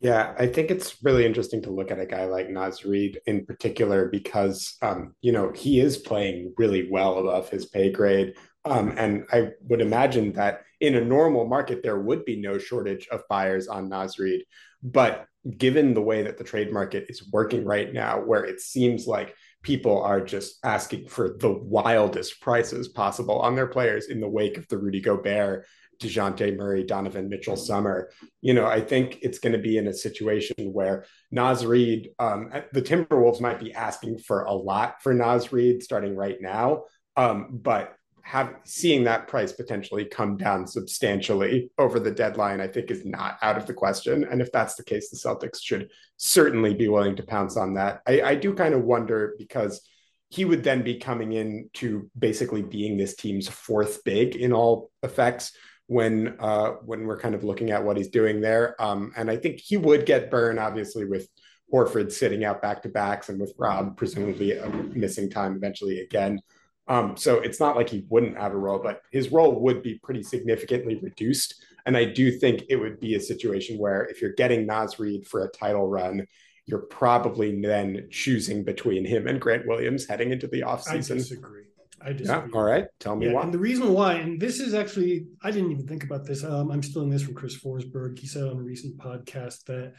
Yeah, 0.00 0.34
I 0.36 0.48
think 0.48 0.72
it's 0.72 0.96
really 1.04 1.24
interesting 1.24 1.62
to 1.62 1.70
look 1.70 1.92
at 1.92 2.00
a 2.00 2.06
guy 2.06 2.24
like 2.24 2.50
Naz 2.50 2.84
Reid 2.84 3.20
in 3.26 3.46
particular 3.46 4.08
because, 4.08 4.76
um, 4.82 5.14
you 5.20 5.30
know, 5.30 5.52
he 5.52 5.78
is 5.78 5.96
playing 5.96 6.54
really 6.58 6.90
well 6.90 7.18
above 7.18 7.50
his 7.50 7.66
pay 7.66 7.92
grade. 7.92 8.34
Um, 8.64 8.94
and 8.96 9.24
I 9.32 9.50
would 9.68 9.80
imagine 9.80 10.32
that 10.34 10.62
in 10.80 10.94
a 10.94 11.04
normal 11.04 11.46
market, 11.46 11.82
there 11.82 11.98
would 11.98 12.24
be 12.24 12.40
no 12.40 12.58
shortage 12.58 13.08
of 13.08 13.22
buyers 13.28 13.68
on 13.68 13.88
Naz 13.88 14.18
Reid. 14.18 14.44
But 14.82 15.26
given 15.56 15.94
the 15.94 16.02
way 16.02 16.22
that 16.22 16.38
the 16.38 16.44
trade 16.44 16.72
market 16.72 17.06
is 17.08 17.28
working 17.32 17.64
right 17.64 17.92
now, 17.92 18.20
where 18.20 18.44
it 18.44 18.60
seems 18.60 19.06
like 19.06 19.34
people 19.62 20.02
are 20.02 20.20
just 20.20 20.58
asking 20.64 21.08
for 21.08 21.36
the 21.38 21.52
wildest 21.52 22.40
prices 22.40 22.88
possible 22.88 23.40
on 23.40 23.56
their 23.56 23.66
players 23.66 24.06
in 24.06 24.20
the 24.20 24.28
wake 24.28 24.58
of 24.58 24.68
the 24.68 24.78
Rudy 24.78 25.00
Gobert 25.00 25.66
DeJounte 26.00 26.56
Murray, 26.56 26.84
Donovan 26.84 27.28
Mitchell 27.28 27.56
Summer. 27.56 28.10
You 28.40 28.54
know, 28.54 28.66
I 28.66 28.80
think 28.80 29.18
it's 29.22 29.38
going 29.38 29.52
to 29.52 29.58
be 29.58 29.78
in 29.78 29.86
a 29.86 29.92
situation 29.92 30.72
where 30.72 31.04
Naz 31.30 31.64
Reid, 31.64 32.10
um, 32.18 32.50
the 32.72 32.82
Timberwolves 32.82 33.40
might 33.40 33.60
be 33.60 33.72
asking 33.72 34.18
for 34.18 34.42
a 34.42 34.52
lot 34.52 35.02
for 35.02 35.14
Naz 35.14 35.52
Reid 35.52 35.82
starting 35.82 36.16
right 36.16 36.38
now. 36.40 36.84
Um, 37.16 37.48
but 37.52 37.94
have 38.22 38.54
seeing 38.64 39.04
that 39.04 39.28
price 39.28 39.52
potentially 39.52 40.04
come 40.04 40.36
down 40.36 40.66
substantially 40.66 41.70
over 41.78 41.98
the 41.98 42.10
deadline, 42.10 42.60
I 42.60 42.68
think 42.68 42.90
is 42.90 43.04
not 43.04 43.38
out 43.42 43.56
of 43.56 43.66
the 43.66 43.74
question. 43.74 44.24
And 44.24 44.40
if 44.40 44.50
that's 44.52 44.74
the 44.74 44.84
case, 44.84 45.10
the 45.10 45.16
Celtics 45.16 45.60
should 45.62 45.90
certainly 46.16 46.74
be 46.74 46.88
willing 46.88 47.16
to 47.16 47.22
pounce 47.24 47.56
on 47.56 47.74
that. 47.74 48.00
I, 48.06 48.22
I 48.22 48.34
do 48.36 48.54
kind 48.54 48.74
of 48.74 48.84
wonder 48.84 49.34
because 49.38 49.86
he 50.28 50.44
would 50.44 50.64
then 50.64 50.82
be 50.82 50.96
coming 50.96 51.32
in 51.32 51.68
to 51.74 52.10
basically 52.18 52.62
being 52.62 52.96
this 52.96 53.16
team's 53.16 53.48
fourth 53.48 54.02
big 54.04 54.34
in 54.34 54.52
all 54.52 54.90
effects 55.02 55.52
when 55.88 56.36
uh, 56.38 56.70
when 56.84 57.06
we're 57.06 57.20
kind 57.20 57.34
of 57.34 57.44
looking 57.44 57.70
at 57.70 57.84
what 57.84 57.96
he's 57.96 58.08
doing 58.08 58.40
there. 58.40 58.80
Um, 58.80 59.12
and 59.16 59.30
I 59.30 59.36
think 59.36 59.60
he 59.60 59.76
would 59.76 60.06
get 60.06 60.30
burned, 60.30 60.58
obviously, 60.58 61.04
with 61.04 61.28
Horford 61.72 62.12
sitting 62.12 62.44
out 62.44 62.62
back 62.62 62.82
to 62.82 62.88
backs 62.88 63.28
and 63.28 63.40
with 63.40 63.52
Rob 63.58 63.96
presumably 63.96 64.58
missing 64.94 65.28
time 65.28 65.56
eventually 65.56 66.00
again. 66.00 66.40
Um, 66.92 67.16
so 67.16 67.40
it's 67.40 67.58
not 67.58 67.74
like 67.74 67.88
he 67.88 68.04
wouldn't 68.10 68.36
have 68.36 68.52
a 68.52 68.56
role, 68.56 68.78
but 68.78 69.00
his 69.10 69.32
role 69.32 69.58
would 69.60 69.82
be 69.82 69.98
pretty 70.02 70.22
significantly 70.22 70.96
reduced. 70.96 71.64
And 71.86 71.96
I 71.96 72.04
do 72.04 72.30
think 72.30 72.64
it 72.68 72.76
would 72.76 73.00
be 73.00 73.14
a 73.14 73.20
situation 73.20 73.78
where 73.78 74.04
if 74.04 74.20
you're 74.20 74.34
getting 74.34 74.66
Naz 74.66 74.98
Reid 74.98 75.26
for 75.26 75.42
a 75.42 75.48
title 75.48 75.88
run, 75.88 76.26
you're 76.66 76.80
probably 76.80 77.58
then 77.62 78.08
choosing 78.10 78.62
between 78.62 79.06
him 79.06 79.26
and 79.26 79.40
Grant 79.40 79.66
Williams 79.66 80.06
heading 80.06 80.32
into 80.32 80.46
the 80.46 80.60
offseason. 80.60 81.12
I 81.12 81.16
disagree. 81.16 81.62
I 82.02 82.12
disagree. 82.12 82.50
Yeah, 82.52 82.58
all 82.58 82.62
right. 82.62 82.84
Tell 83.00 83.16
me 83.16 83.26
yeah, 83.26 83.32
why. 83.32 83.42
And 83.44 83.54
the 83.54 83.58
reason 83.58 83.94
why, 83.94 84.16
and 84.16 84.38
this 84.38 84.60
is 84.60 84.74
actually, 84.74 85.28
I 85.42 85.50
didn't 85.50 85.72
even 85.72 85.86
think 85.88 86.04
about 86.04 86.26
this. 86.26 86.44
Um, 86.44 86.70
I'm 86.70 86.82
stealing 86.82 87.08
this 87.08 87.22
from 87.22 87.34
Chris 87.34 87.58
Forsberg. 87.58 88.18
He 88.18 88.26
said 88.26 88.42
on 88.42 88.58
a 88.58 88.62
recent 88.62 88.98
podcast 88.98 89.64
that 89.64 89.94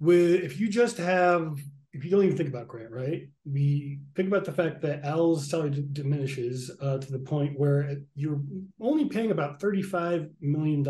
with 0.00 0.42
if 0.42 0.58
you 0.58 0.68
just 0.68 0.96
have, 0.96 1.56
if 1.94 2.04
you 2.04 2.10
don't 2.10 2.24
even 2.24 2.36
think 2.36 2.48
about 2.48 2.66
Grant, 2.66 2.90
right? 2.90 3.22
We 3.44 4.00
think 4.16 4.26
about 4.28 4.44
the 4.44 4.52
fact 4.52 4.82
that 4.82 5.04
Al's 5.04 5.48
salary 5.48 5.70
d- 5.70 5.84
diminishes 5.92 6.70
uh, 6.82 6.98
to 6.98 7.12
the 7.12 7.20
point 7.20 7.58
where 7.58 7.98
you're 8.16 8.40
only 8.80 9.06
paying 9.06 9.30
about 9.30 9.60
$35 9.60 10.28
million 10.40 10.84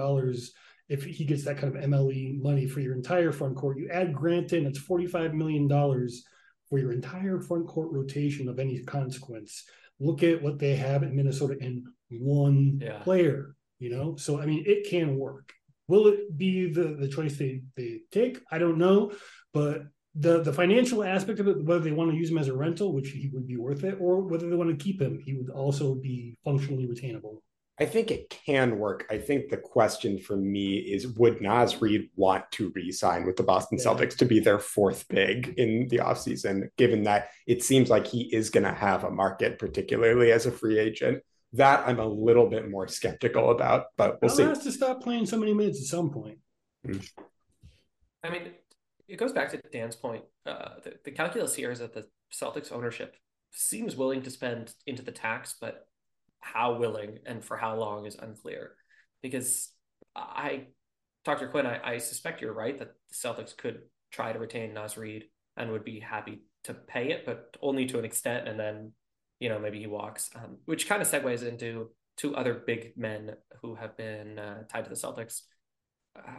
if 0.88 1.04
he 1.04 1.24
gets 1.26 1.44
that 1.44 1.58
kind 1.58 1.76
of 1.76 1.82
MLE 1.82 2.40
money 2.40 2.66
for 2.66 2.80
your 2.80 2.94
entire 2.94 3.32
front 3.32 3.54
court. 3.56 3.76
You 3.78 3.88
add 3.90 4.14
Grant 4.14 4.54
in, 4.54 4.64
it's 4.66 4.78
$45 4.78 5.34
million 5.34 5.68
for 6.68 6.78
your 6.78 6.92
entire 6.92 7.38
front 7.38 7.66
court 7.68 7.90
rotation 7.92 8.48
of 8.48 8.58
any 8.58 8.82
consequence. 8.84 9.64
Look 10.00 10.22
at 10.22 10.42
what 10.42 10.58
they 10.58 10.74
have 10.76 11.02
in 11.02 11.14
Minnesota 11.14 11.58
in 11.60 11.84
one 12.10 12.78
Yeah. 12.82 12.98
player, 13.00 13.54
you 13.78 13.90
know? 13.90 14.16
So, 14.16 14.40
I 14.40 14.46
mean, 14.46 14.64
it 14.66 14.88
can 14.88 15.16
work. 15.16 15.52
Will 15.86 16.06
it 16.06 16.36
be 16.38 16.72
the, 16.72 16.96
the 16.98 17.08
choice 17.08 17.36
they, 17.36 17.60
they 17.76 18.00
take? 18.10 18.40
I 18.50 18.56
don't 18.58 18.78
know. 18.78 19.12
But 19.52 19.82
the, 20.14 20.42
the 20.42 20.53
financial 20.53 21.03
aspect 21.03 21.40
of 21.40 21.48
it, 21.48 21.64
whether 21.64 21.81
they 21.81 21.92
want 21.92 22.11
to 22.11 22.16
use 22.16 22.31
him 22.31 22.38
as 22.38 22.48
a 22.48 22.55
rental, 22.55 22.92
which 22.92 23.11
he 23.11 23.29
would 23.33 23.46
be 23.46 23.57
worth 23.57 23.83
it, 23.83 23.98
or 24.00 24.20
whether 24.20 24.48
they 24.48 24.57
want 24.57 24.70
to 24.70 24.83
keep 24.83 25.00
him, 25.00 25.18
he 25.18 25.35
would 25.35 25.50
also 25.50 25.94
be 25.94 26.37
functionally 26.44 26.87
retainable. 26.87 27.38
I 27.81 27.87
think 27.87 28.12
it 28.12 28.31
can 28.31 28.79
work. 28.79 29.05
I 29.11 29.18
think 29.18 29.48
the 29.48 29.57
question 29.57 30.18
for 30.18 30.37
me 30.37 30.77
is 30.77 31.09
would 31.09 31.40
Naz 31.40 31.83
Reid 31.83 32.09
want 32.14 32.48
to 32.53 32.70
re 32.77 32.92
sign 32.92 33.27
with 33.27 33.35
the 33.35 33.42
Boston 33.42 33.79
Yeah. 33.79 33.87
Celtics 33.87 34.16
to 34.18 34.24
be 34.24 34.38
their 34.38 34.61
fourth 34.61 35.09
big 35.09 35.55
in 35.57 35.88
the 35.88 35.98
offseason, 35.98 36.68
given 36.77 37.03
that 37.03 37.31
it 37.48 37.64
seems 37.64 37.90
like 37.90 38.07
he 38.07 38.33
is 38.33 38.50
going 38.50 38.62
to 38.62 38.72
have 38.72 39.03
a 39.03 39.11
market, 39.11 39.59
particularly 39.59 40.31
as 40.31 40.46
a 40.46 40.53
free 40.53 40.79
agent? 40.79 41.24
That 41.55 41.88
I'm 41.88 41.98
a 41.98 42.07
little 42.07 42.48
bit 42.48 42.70
more 42.70 42.87
skeptical 42.87 43.50
about, 43.50 43.87
but 43.96 44.22
we'll 44.22 44.31
Al 44.31 44.37
see. 44.37 44.42
has 44.44 44.62
to 44.62 44.72
stop 44.72 45.03
playing 45.03 45.27
so 45.27 45.37
many 45.37 45.53
minutes 45.53 45.81
at 45.81 45.87
some 45.87 46.11
point. 46.11 46.38
Hmm. 46.87 46.98
I 48.22 48.31
mean, 48.31 48.42
it 49.08 49.16
goes 49.16 49.32
back 49.32 49.50
to 49.50 49.60
Dan's 49.72 49.96
point. 49.96 50.24
Uh, 50.46 50.76
the, 50.82 50.94
the 51.04 51.10
calculus 51.10 51.54
here 51.54 51.70
is 51.70 51.78
that 51.78 51.94
the 51.94 52.06
Celtics 52.32 52.72
ownership 52.72 53.16
seems 53.52 53.96
willing 53.96 54.22
to 54.22 54.30
spend 54.30 54.74
into 54.86 55.02
the 55.02 55.12
tax, 55.12 55.56
but 55.60 55.86
how 56.40 56.76
willing 56.76 57.18
and 57.26 57.44
for 57.44 57.56
how 57.56 57.76
long 57.76 58.06
is 58.06 58.16
unclear. 58.16 58.72
Because 59.22 59.70
I, 60.14 60.66
Dr. 61.24 61.48
Quinn, 61.48 61.66
I, 61.66 61.94
I 61.94 61.98
suspect 61.98 62.40
you're 62.40 62.52
right 62.52 62.78
that 62.78 62.94
the 63.08 63.14
Celtics 63.14 63.56
could 63.56 63.82
try 64.10 64.32
to 64.32 64.38
retain 64.38 64.74
Naz 64.74 64.96
Reid 64.96 65.24
and 65.56 65.70
would 65.70 65.84
be 65.84 66.00
happy 66.00 66.42
to 66.64 66.74
pay 66.74 67.10
it, 67.10 67.24
but 67.24 67.56
only 67.62 67.86
to 67.86 67.98
an 67.98 68.04
extent. 68.04 68.48
And 68.48 68.58
then, 68.58 68.92
you 69.38 69.48
know, 69.48 69.58
maybe 69.58 69.78
he 69.78 69.86
walks, 69.86 70.30
um, 70.34 70.58
which 70.64 70.88
kind 70.88 71.00
of 71.00 71.08
segues 71.08 71.46
into 71.46 71.90
two 72.16 72.34
other 72.36 72.54
big 72.54 72.92
men 72.96 73.34
who 73.62 73.74
have 73.74 73.96
been 73.96 74.38
uh, 74.38 74.64
tied 74.68 74.84
to 74.84 74.90
the 74.90 74.96
Celtics. 74.96 75.42
Uh, 76.16 76.38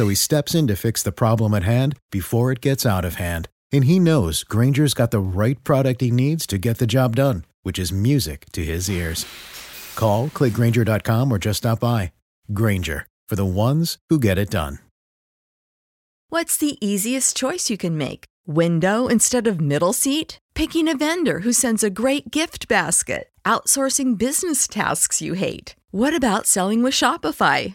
So 0.00 0.08
he 0.08 0.14
steps 0.14 0.54
in 0.54 0.66
to 0.68 0.76
fix 0.76 1.02
the 1.02 1.12
problem 1.12 1.52
at 1.52 1.62
hand 1.62 1.94
before 2.10 2.50
it 2.50 2.62
gets 2.62 2.86
out 2.86 3.04
of 3.04 3.16
hand. 3.16 3.50
And 3.70 3.84
he 3.84 3.98
knows 3.98 4.44
Grainger's 4.44 4.94
got 4.94 5.10
the 5.10 5.20
right 5.20 5.62
product 5.62 6.00
he 6.00 6.10
needs 6.10 6.46
to 6.46 6.56
get 6.56 6.78
the 6.78 6.86
job 6.86 7.16
done, 7.16 7.44
which 7.64 7.78
is 7.78 7.92
music 7.92 8.46
to 8.52 8.64
his 8.64 8.88
ears. 8.88 9.26
Call, 9.96 10.28
clickgrainger.com, 10.28 11.30
or 11.30 11.36
just 11.36 11.58
stop 11.58 11.80
by. 11.80 12.12
Granger, 12.54 13.06
for 13.28 13.36
the 13.36 13.44
ones 13.44 13.98
who 14.08 14.18
get 14.18 14.38
it 14.38 14.48
done. 14.48 14.78
What's 16.30 16.56
the 16.56 16.78
easiest 16.80 17.36
choice 17.36 17.68
you 17.68 17.76
can 17.76 17.98
make? 17.98 18.24
Window 18.46 19.06
instead 19.06 19.46
of 19.46 19.60
middle 19.60 19.92
seat? 19.92 20.38
Picking 20.54 20.88
a 20.88 20.96
vendor 20.96 21.40
who 21.40 21.52
sends 21.52 21.84
a 21.84 21.90
great 21.90 22.30
gift 22.30 22.68
basket? 22.68 23.28
Outsourcing 23.44 24.16
business 24.16 24.66
tasks 24.66 25.20
you 25.20 25.34
hate? 25.34 25.76
What 25.90 26.16
about 26.16 26.46
selling 26.46 26.82
with 26.82 26.94
Shopify? 26.94 27.74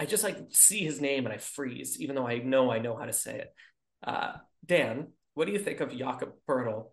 I 0.00 0.06
just 0.06 0.24
like 0.24 0.38
see 0.50 0.82
his 0.82 1.00
name 1.00 1.26
and 1.26 1.32
I 1.32 1.38
freeze, 1.38 2.00
even 2.00 2.16
though 2.16 2.26
I 2.26 2.38
know 2.38 2.72
I 2.72 2.78
know 2.78 2.96
how 2.96 3.04
to 3.04 3.12
say 3.12 3.38
it. 3.38 3.54
Uh, 4.02 4.32
Dan, 4.64 5.08
what 5.34 5.44
do 5.44 5.52
you 5.52 5.58
think 5.58 5.80
of 5.80 5.96
Jakob 5.96 6.32
Poeltl 6.48 6.86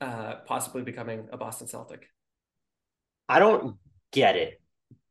uh, 0.00 0.34
possibly 0.44 0.82
becoming 0.82 1.28
a 1.32 1.36
Boston 1.36 1.68
Celtic? 1.68 2.08
I 3.28 3.38
don't 3.38 3.76
get 4.10 4.34
it 4.34 4.60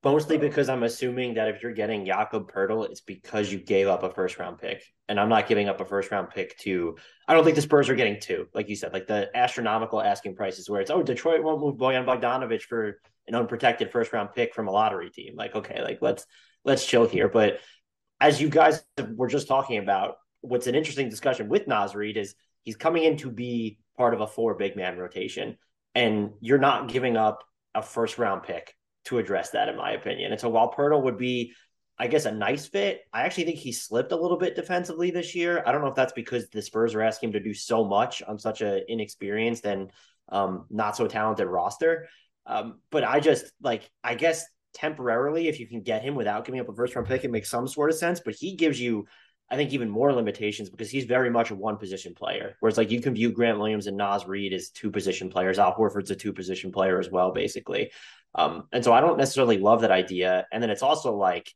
Mostly 0.01 0.37
because 0.37 0.69
I'm 0.69 0.83
assuming 0.83 1.33
that 1.33 1.49
if 1.49 1.61
you're 1.61 1.73
getting 1.73 2.05
Jakob 2.05 2.49
Poeltl, 2.49 2.85
it's 2.89 3.01
because 3.01 3.51
you 3.51 3.59
gave 3.59 3.89
up 3.89 4.03
a 4.03 4.09
first 4.09 4.39
round 4.39 4.57
pick. 4.57 4.81
And 5.09 5.19
I'm 5.19 5.27
not 5.27 5.47
giving 5.47 5.67
up 5.67 5.81
a 5.81 5.85
first 5.85 6.09
round 6.09 6.29
pick 6.29 6.57
to 6.59 6.95
I 7.27 7.33
don't 7.33 7.43
think 7.43 7.57
the 7.57 7.61
Spurs 7.61 7.89
are 7.89 7.95
getting 7.95 8.17
two, 8.21 8.47
like 8.53 8.69
you 8.69 8.77
said, 8.77 8.93
like 8.93 9.07
the 9.07 9.29
astronomical 9.35 10.01
asking 10.01 10.35
prices 10.35 10.69
where 10.69 10.79
it's 10.79 10.89
oh 10.89 11.03
Detroit 11.03 11.43
won't 11.43 11.59
move 11.59 11.75
Bojan 11.75 12.05
Bogdanovic 12.05 12.61
for 12.61 13.01
an 13.27 13.35
unprotected 13.35 13.91
first 13.91 14.13
round 14.13 14.29
pick 14.33 14.53
from 14.53 14.69
a 14.69 14.71
lottery 14.71 15.09
team. 15.09 15.35
Like, 15.35 15.53
okay, 15.55 15.81
like 15.81 15.97
let's 16.01 16.25
let's 16.66 16.86
chill 16.86 17.07
here. 17.07 17.30
But 17.30 17.60
as 18.20 18.41
you 18.41 18.49
guys 18.49 18.84
were 19.16 19.28
just 19.28 19.47
talking 19.47 19.78
about, 19.78 20.16
what's 20.41 20.68
an 20.68 20.76
interesting 20.76 21.10
discussion 21.10 21.49
with 21.49 21.68
Naz 21.68 21.95
Reid 21.95 22.18
is 22.18 22.36
he's 22.64 22.76
coming 22.76 23.03
in 23.03 23.18
to 23.18 23.32
be 23.32 23.80
part 23.97 24.14
of 24.14 24.22
a 24.22 24.28
four 24.28 24.55
big 24.55 24.76
man 24.76 24.97
rotation. 24.97 25.57
And 25.95 26.32
you're 26.39 26.60
not 26.60 26.88
giving 26.88 27.18
up 27.18 27.43
a 27.74 27.82
first 27.82 28.18
round 28.18 28.43
pick 28.43 28.76
to 29.05 29.18
address 29.18 29.51
that, 29.51 29.70
in 29.70 29.76
my 29.76 29.91
opinion. 29.91 30.32
And 30.32 30.39
so 30.39 30.49
while 30.49 30.72
Poeltl 30.72 31.03
would 31.03 31.18
be, 31.18 31.53
I 31.97 32.07
guess, 32.07 32.26
a 32.26 32.32
nice 32.32 32.68
fit, 32.68 33.01
I 33.12 33.24
actually 33.24 33.45
think 33.45 33.57
he 33.57 33.72
slipped 33.72 34.12
a 34.12 34.16
little 34.16 34.38
bit 34.38 34.55
defensively 34.55 35.12
this 35.12 35.36
year. 35.36 35.64
I 35.66 35.72
don't 35.72 35.82
know 35.82 35.88
if 35.88 35.95
that's 35.95 36.14
because 36.14 36.49
the 36.49 36.62
Spurs 36.62 36.95
are 36.95 37.01
asking 37.01 37.30
him 37.30 37.34
to 37.34 37.39
do 37.39 37.53
so 37.53 37.84
much 37.84 38.22
on 38.24 38.38
such 38.38 38.62
an 38.62 38.84
inexperienced 38.88 39.66
and 39.66 39.91
um, 40.32 40.66
not 40.70 40.95
so 40.95 41.07
talented 41.07 41.47
roster. 41.47 42.07
Um, 42.45 42.80
but 42.89 43.03
I 43.03 43.20
just 43.20 43.51
like, 43.62 43.89
I 44.03 44.16
guess 44.16 44.45
temporarily, 44.74 45.47
if 45.47 45.59
you 45.59 45.67
can 45.67 45.82
get 45.82 46.03
him 46.03 46.15
without 46.15 46.45
giving 46.45 46.61
up 46.61 46.70
a 46.70 46.74
first 46.74 46.95
round 46.95 47.07
pick, 47.07 47.24
it 47.24 47.32
makes 47.32 47.49
some 47.49 47.67
sort 47.67 47.89
of 47.89 47.97
sense. 47.97 48.20
But 48.20 48.36
he 48.36 48.55
gives 48.55 48.80
you 48.80 49.05
I 49.51 49.55
think 49.55 49.74
even 49.74 49.89
more 49.89 50.13
limitations 50.13 50.70
because 50.70 50.91
he's 50.91 51.05
very 51.05 51.30
much 51.30 51.49
a 51.49 51.55
one 51.55 51.78
position 51.78 52.13
player. 52.13 52.55
Whereas 52.59 52.78
like 52.78 52.91
you 52.91 53.01
can 53.01 53.15
view 53.15 53.32
Grant 53.32 53.57
Williams 53.57 53.88
and 53.88 53.97
Naz 53.97 54.28
Reid 54.28 54.53
as 54.53 54.70
two 54.70 54.91
position 54.91 55.30
players. 55.30 55.57
Al 55.57 55.74
Horford's 55.74 56.11
a 56.11 56.15
two 56.15 56.34
position 56.34 56.72
player 56.72 56.99
as 56.99 57.09
well, 57.09 57.32
basically. 57.32 57.91
Um, 58.36 58.67
and 58.72 58.84
so 58.84 58.93
I 58.93 59.01
don't 59.01 59.17
necessarily 59.17 59.57
love 59.57 59.82
that 59.82 59.91
idea. 59.91 60.45
And 60.51 60.61
then 60.61 60.70
it's 60.70 60.84
also 60.84 61.15
like, 61.15 61.51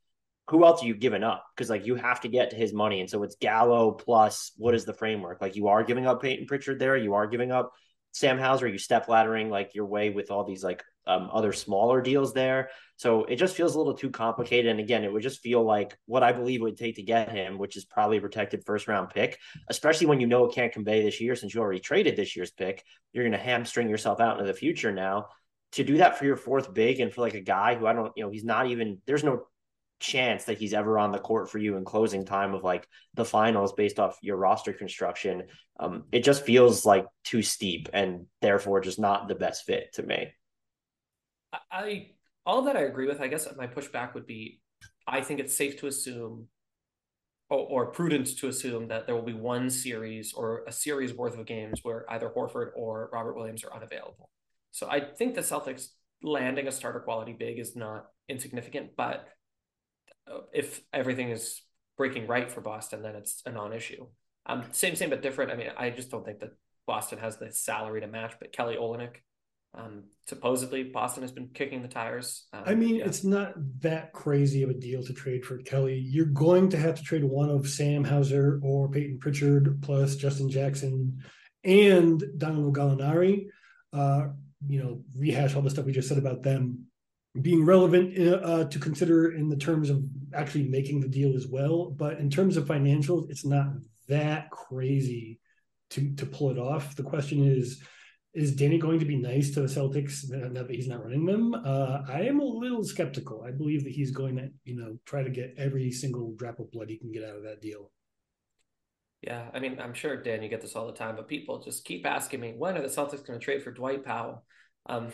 who 0.50 0.66
else 0.66 0.84
are 0.84 0.88
you 0.88 0.96
giving 0.96 1.24
up? 1.24 1.46
Because 1.56 1.70
like 1.70 1.86
you 1.86 1.96
have 1.96 2.22
to 2.22 2.28
get 2.28 2.50
to 2.50 2.56
his 2.56 2.74
money. 2.74 3.00
And 3.00 3.10
so 3.10 3.22
it's 3.22 3.36
Gallo 3.36 3.92
plus 3.92 4.54
what 4.58 4.74
is 4.74 4.86
the 4.86 4.94
framework? 4.94 5.40
Like 5.40 5.56
you 5.56 5.68
are 5.68 5.84
giving 5.84 6.08
up 6.08 6.22
Payton 6.22 6.48
Pritchard 6.48 6.80
there, 6.80 6.98
you 6.98 7.14
are 7.14 7.28
giving 7.28 7.52
up 7.52 7.74
Sam 8.14 8.38
Hauser, 8.38 8.68
you 8.68 8.78
step 8.78 9.08
laddering 9.08 9.50
like 9.50 9.74
your 9.74 9.86
way 9.86 10.12
with 10.12 10.32
all 10.32 10.44
these 10.44 10.64
like 10.64 10.84
um, 11.06 11.30
other 11.34 11.52
smaller 11.52 12.02
deals 12.02 12.34
there. 12.34 12.70
So 12.96 13.26
it 13.26 13.36
just 13.36 13.56
feels 13.56 13.74
a 13.74 13.78
little 13.78 13.96
too 13.96 14.12
complicated. 14.12 14.70
And 14.70 14.80
again, 14.80 15.04
it 15.04 15.12
would 15.12 15.24
just 15.24 15.42
feel 15.42 15.64
like 15.64 15.98
what 16.06 16.24
I 16.24 16.32
believe 16.32 16.62
would 16.62 16.78
take 16.78 16.96
to 16.96 17.04
get 17.04 17.30
him, 17.30 17.58
which 17.58 17.76
is 17.76 17.86
probably 17.86 18.18
a 18.18 18.22
protected 18.22 18.64
first 18.66 18.88
round 18.88 19.10
pick, 19.10 19.40
especially 19.68 20.08
when 20.08 20.22
you 20.22 20.28
know 20.28 20.46
it 20.46 20.54
can't 20.54 20.72
convey 20.72 21.04
this 21.04 21.20
year 21.20 21.36
since 21.36 21.54
you 21.54 21.62
already 21.62 21.80
traded 21.80 22.16
this 22.16 22.36
year's 22.36 22.52
pick. 22.52 22.84
You're 23.12 23.26
going 23.26 23.38
to 23.38 23.38
hamstring 23.38 23.90
yourself 23.90 24.20
out 24.20 24.40
into 24.40 24.50
the 24.50 24.58
future 24.58 24.92
now. 24.92 25.28
To 25.74 25.84
do 25.84 25.98
that 25.98 26.20
for 26.20 26.26
your 26.26 26.38
fourth 26.38 26.72
big 26.72 27.00
and 27.00 27.12
for 27.12 27.22
like 27.22 27.34
a 27.34 27.42
guy 27.42 27.74
who 27.74 27.88
I 27.88 27.94
don't, 27.94 28.14
you 28.16 28.24
know, 28.24 28.30
he's 28.30 28.46
not 28.46 28.68
even, 28.68 29.02
there's 29.08 29.24
no 29.24 29.48
chance 30.04 30.44
that 30.44 30.58
he's 30.58 30.74
ever 30.74 31.00
on 31.00 31.14
the 31.14 31.18
court 31.18 31.50
for 31.50 31.58
you 31.58 31.78
in 31.78 31.86
closing 31.86 32.26
time 32.26 32.54
of 32.54 32.64
like 32.64 32.86
the 33.14 33.24
finals 33.24 33.72
based 33.74 34.00
off 34.00 34.18
your 34.22 34.36
roster 34.36 34.74
construction. 34.74 35.44
Um, 35.80 36.04
it 36.12 36.24
just 36.24 36.46
feels 36.46 36.86
like 36.86 37.06
too 37.24 37.42
steep 37.42 37.90
and 37.94 38.26
therefore 38.42 38.82
just 38.82 39.00
not 39.00 39.28
the 39.28 39.36
best 39.36 39.66
fit 39.66 39.94
to 39.94 40.04
me. 40.04 40.28
I 41.72 42.08
all 42.46 42.64
that 42.64 42.76
I 42.76 42.82
agree 42.82 43.08
with. 43.08 43.22
I 43.22 43.28
guess 43.28 43.48
my 43.56 43.68
pushback 43.68 44.14
would 44.14 44.28
be, 44.28 44.60
I 45.08 45.22
think 45.22 45.40
it's 45.40 45.56
safe 45.56 45.80
to 45.80 45.88
assume, 45.88 46.48
or, 47.50 47.60
or 47.60 47.92
prudent 47.92 48.38
to 48.40 48.50
assume 48.50 48.90
that 48.90 49.06
there 49.06 49.16
will 49.16 49.22
be 49.22 49.34
one 49.34 49.70
series 49.70 50.34
or 50.34 50.66
a 50.68 50.72
series 50.72 51.14
worth 51.14 51.38
of 51.38 51.46
games 51.46 51.80
where 51.84 52.06
either 52.12 52.30
Horford 52.30 52.72
or 52.76 53.10
Robert 53.14 53.38
Williams 53.38 53.64
are 53.64 53.74
unavailable. 53.74 54.30
So 54.72 54.90
I 54.90 55.00
think 55.00 55.36
the 55.36 55.42
Celtics 55.42 55.88
landing 56.22 56.68
a 56.68 56.72
starter 56.72 57.00
quality 57.00 57.34
big 57.34 57.60
is 57.60 57.76
not 57.76 58.08
insignificant, 58.28 58.92
but 58.98 59.28
if 60.54 60.82
everything 60.92 61.30
is 61.30 61.62
breaking 61.98 62.28
right 62.28 62.50
for 62.52 62.62
Boston, 62.62 63.02
then 63.02 63.16
it's 63.16 63.42
a 63.46 63.52
non-issue. 63.52 64.08
Um, 64.46 64.64
same, 64.72 64.96
same, 64.96 65.10
but 65.10 65.22
different. 65.22 65.52
I 65.52 65.56
mean, 65.56 65.70
I 65.78 65.90
just 65.90 66.12
don't 66.12 66.26
think 66.26 66.40
that 66.40 66.52
Boston 66.86 67.20
has 67.20 67.38
the 67.38 67.52
salary 67.52 68.02
to 68.02 68.08
match. 68.08 68.34
But 68.40 68.52
Kelly 68.52 68.76
Olynyk 68.76 69.18
um, 69.76 70.04
supposedly, 70.28 70.84
Boston 70.84 71.24
has 71.24 71.32
been 71.32 71.48
kicking 71.48 71.82
the 71.82 71.88
tires. 71.88 72.46
Um, 72.54 72.64
I 72.66 72.76
mean, 72.76 72.96
yeah. 72.96 73.06
it's 73.06 73.24
not 73.24 73.54
that 73.82 74.14
crazy 74.14 74.62
of 74.62 74.70
a 74.70 74.74
deal 74.74 75.04
to 75.04 75.14
trade 75.14 75.46
for 75.46 75.58
Kelly. 75.60 75.98
You're 75.98 76.26
going 76.26 76.70
to 76.70 76.78
have 76.78 76.96
to 76.96 77.04
trade 77.04 77.24
one 77.24 77.50
of 77.50 77.68
Sam 77.68 78.04
Hauser 78.04 78.60
or 78.64 78.90
Payton 78.90 79.20
Pritchard 79.20 79.82
plus 79.82 80.16
Justin 80.16 80.50
Jackson 80.50 81.24
and 81.64 82.24
Danilo 82.38 82.72
Gallinari. 82.72 83.48
Uh, 83.92 84.28
you 84.68 84.82
know, 84.82 85.02
rehash 85.18 85.56
all 85.56 85.62
the 85.62 85.70
stuff 85.70 85.86
we 85.86 85.92
just 85.92 86.08
said 86.08 86.18
about 86.20 86.44
them 86.44 86.86
being 87.42 87.66
relevant 87.66 88.18
uh, 88.20 88.66
to 88.66 88.78
consider 88.78 89.32
in 89.32 89.50
the 89.50 89.58
terms 89.58 89.90
of 89.90 90.13
actually 90.34 90.66
making 90.66 91.00
the 91.00 91.08
deal 91.08 91.36
as 91.36 91.48
well. 91.48 91.92
But 91.92 92.20
in 92.20 92.30
terms 92.30 92.58
of 92.58 92.66
financials, 92.66 93.30
it's 93.30 93.46
not 93.46 93.68
that 94.08 94.52
crazy 94.52 95.40
to 95.92 96.14
to 96.16 96.26
pull 96.26 96.50
it 96.52 96.58
off. 96.58 96.96
The 96.96 97.04
question 97.04 97.44
is 97.44 97.82
is 98.34 98.56
Danny 98.56 98.80
going 98.80 98.98
to 99.00 99.06
be 99.06 99.16
nice 99.16 99.52
to 99.52 99.62
the 99.62 99.68
Celtics 99.68 100.28
now 100.30 100.64
that 100.64 100.72
he's 100.72 100.88
not 100.88 101.04
running 101.04 101.26
them? 101.26 101.54
Uh, 101.54 102.00
I 102.10 102.22
am 102.22 102.40
a 102.40 102.44
little 102.44 102.84
skeptical. 102.84 103.44
I 103.48 103.52
believe 103.52 103.84
that 103.84 103.94
he's 103.94 104.10
going 104.10 104.38
to, 104.38 104.50
you 104.66 104.76
know, 104.76 104.98
try 105.06 105.22
to 105.22 105.30
get 105.30 105.54
every 105.58 105.92
single 105.92 106.34
drop 106.36 106.60
of 106.60 106.72
blood 106.72 106.90
he 106.90 106.98
can 106.98 107.12
get 107.12 107.24
out 107.24 107.36
of 107.36 107.44
that 107.44 107.62
deal. 107.62 107.92
Yeah, 109.22 109.50
I 109.54 109.60
mean, 109.60 109.80
I'm 109.80 109.94
sure 109.94 110.22
Dan, 110.22 110.42
you 110.42 110.50
get 110.50 110.62
this 110.62 110.76
all 110.76 110.88
the 110.88 110.94
time, 110.94 111.16
but 111.16 111.28
people 111.28 111.62
just 111.62 111.86
keep 111.86 112.06
asking 112.06 112.40
me 112.40 112.54
when 112.58 112.76
are 112.76 112.82
the 112.82 112.88
Celtics 112.88 113.26
going 113.26 113.40
to 113.40 113.44
trade 113.44 113.64
for 113.64 113.72
Dwight 113.72 114.04
Powell? 114.04 114.44
Um, 114.88 115.12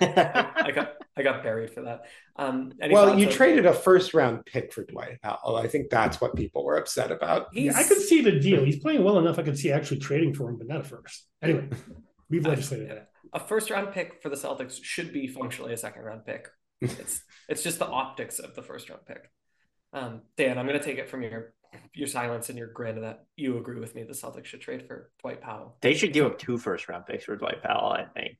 I, 0.00 0.52
I, 0.56 0.70
got 0.72 0.92
I 1.16 1.22
got 1.22 1.42
buried 1.42 1.70
for 1.70 1.82
that. 1.82 2.02
Um, 2.36 2.72
well, 2.90 3.18
you 3.18 3.28
of... 3.28 3.34
traded 3.34 3.66
a 3.66 3.72
first 3.72 4.14
round 4.14 4.44
pick 4.44 4.72
for 4.72 4.84
Dwight 4.84 5.20
Powell. 5.22 5.56
I 5.56 5.68
think 5.68 5.90
that's 5.90 6.20
what 6.20 6.36
people 6.36 6.64
were 6.64 6.76
upset 6.76 7.10
about. 7.10 7.48
Yeah, 7.52 7.72
I 7.74 7.82
could 7.82 8.00
see 8.00 8.22
the 8.22 8.38
deal. 8.38 8.64
He's 8.64 8.78
playing 8.78 9.04
well 9.04 9.18
enough. 9.18 9.38
I 9.38 9.42
could 9.42 9.58
see 9.58 9.72
actually 9.72 10.00
trading 10.00 10.34
for 10.34 10.50
him, 10.50 10.58
but 10.58 10.68
not 10.68 10.80
a 10.80 10.84
first. 10.84 11.24
Anyway. 11.42 11.68
We've 12.28 12.46
legislated 12.46 12.90
that. 12.90 13.10
A 13.32 13.40
first 13.40 13.70
round 13.70 13.92
pick 13.92 14.22
for 14.22 14.28
the 14.28 14.36
Celtics 14.36 14.82
should 14.82 15.12
be 15.12 15.26
functionally 15.26 15.72
a 15.72 15.76
second 15.76 16.02
round 16.02 16.24
pick. 16.24 16.48
It's 16.80 17.22
it's 17.48 17.62
just 17.62 17.78
the 17.78 17.86
optics 17.86 18.38
of 18.38 18.54
the 18.54 18.62
first 18.62 18.88
round 18.88 19.04
pick. 19.06 19.30
Um, 19.92 20.22
Dan, 20.36 20.58
I'm 20.58 20.66
going 20.66 20.78
to 20.78 20.84
take 20.84 20.98
it 20.98 21.08
from 21.08 21.22
your 21.22 21.54
your 21.92 22.08
silence 22.08 22.48
and 22.48 22.56
your 22.56 22.68
grin 22.68 23.02
that 23.02 23.26
you 23.36 23.58
agree 23.58 23.80
with 23.80 23.94
me. 23.94 24.04
The 24.04 24.12
Celtics 24.12 24.46
should 24.46 24.60
trade 24.60 24.86
for 24.86 25.10
Dwight 25.20 25.40
Powell. 25.40 25.76
They 25.82 25.94
should 25.94 26.12
give 26.12 26.26
up 26.26 26.38
two 26.38 26.58
first 26.58 26.88
round 26.88 27.06
picks 27.06 27.24
for 27.24 27.36
Dwight 27.36 27.62
Powell. 27.62 27.92
I 27.92 28.04
think. 28.04 28.38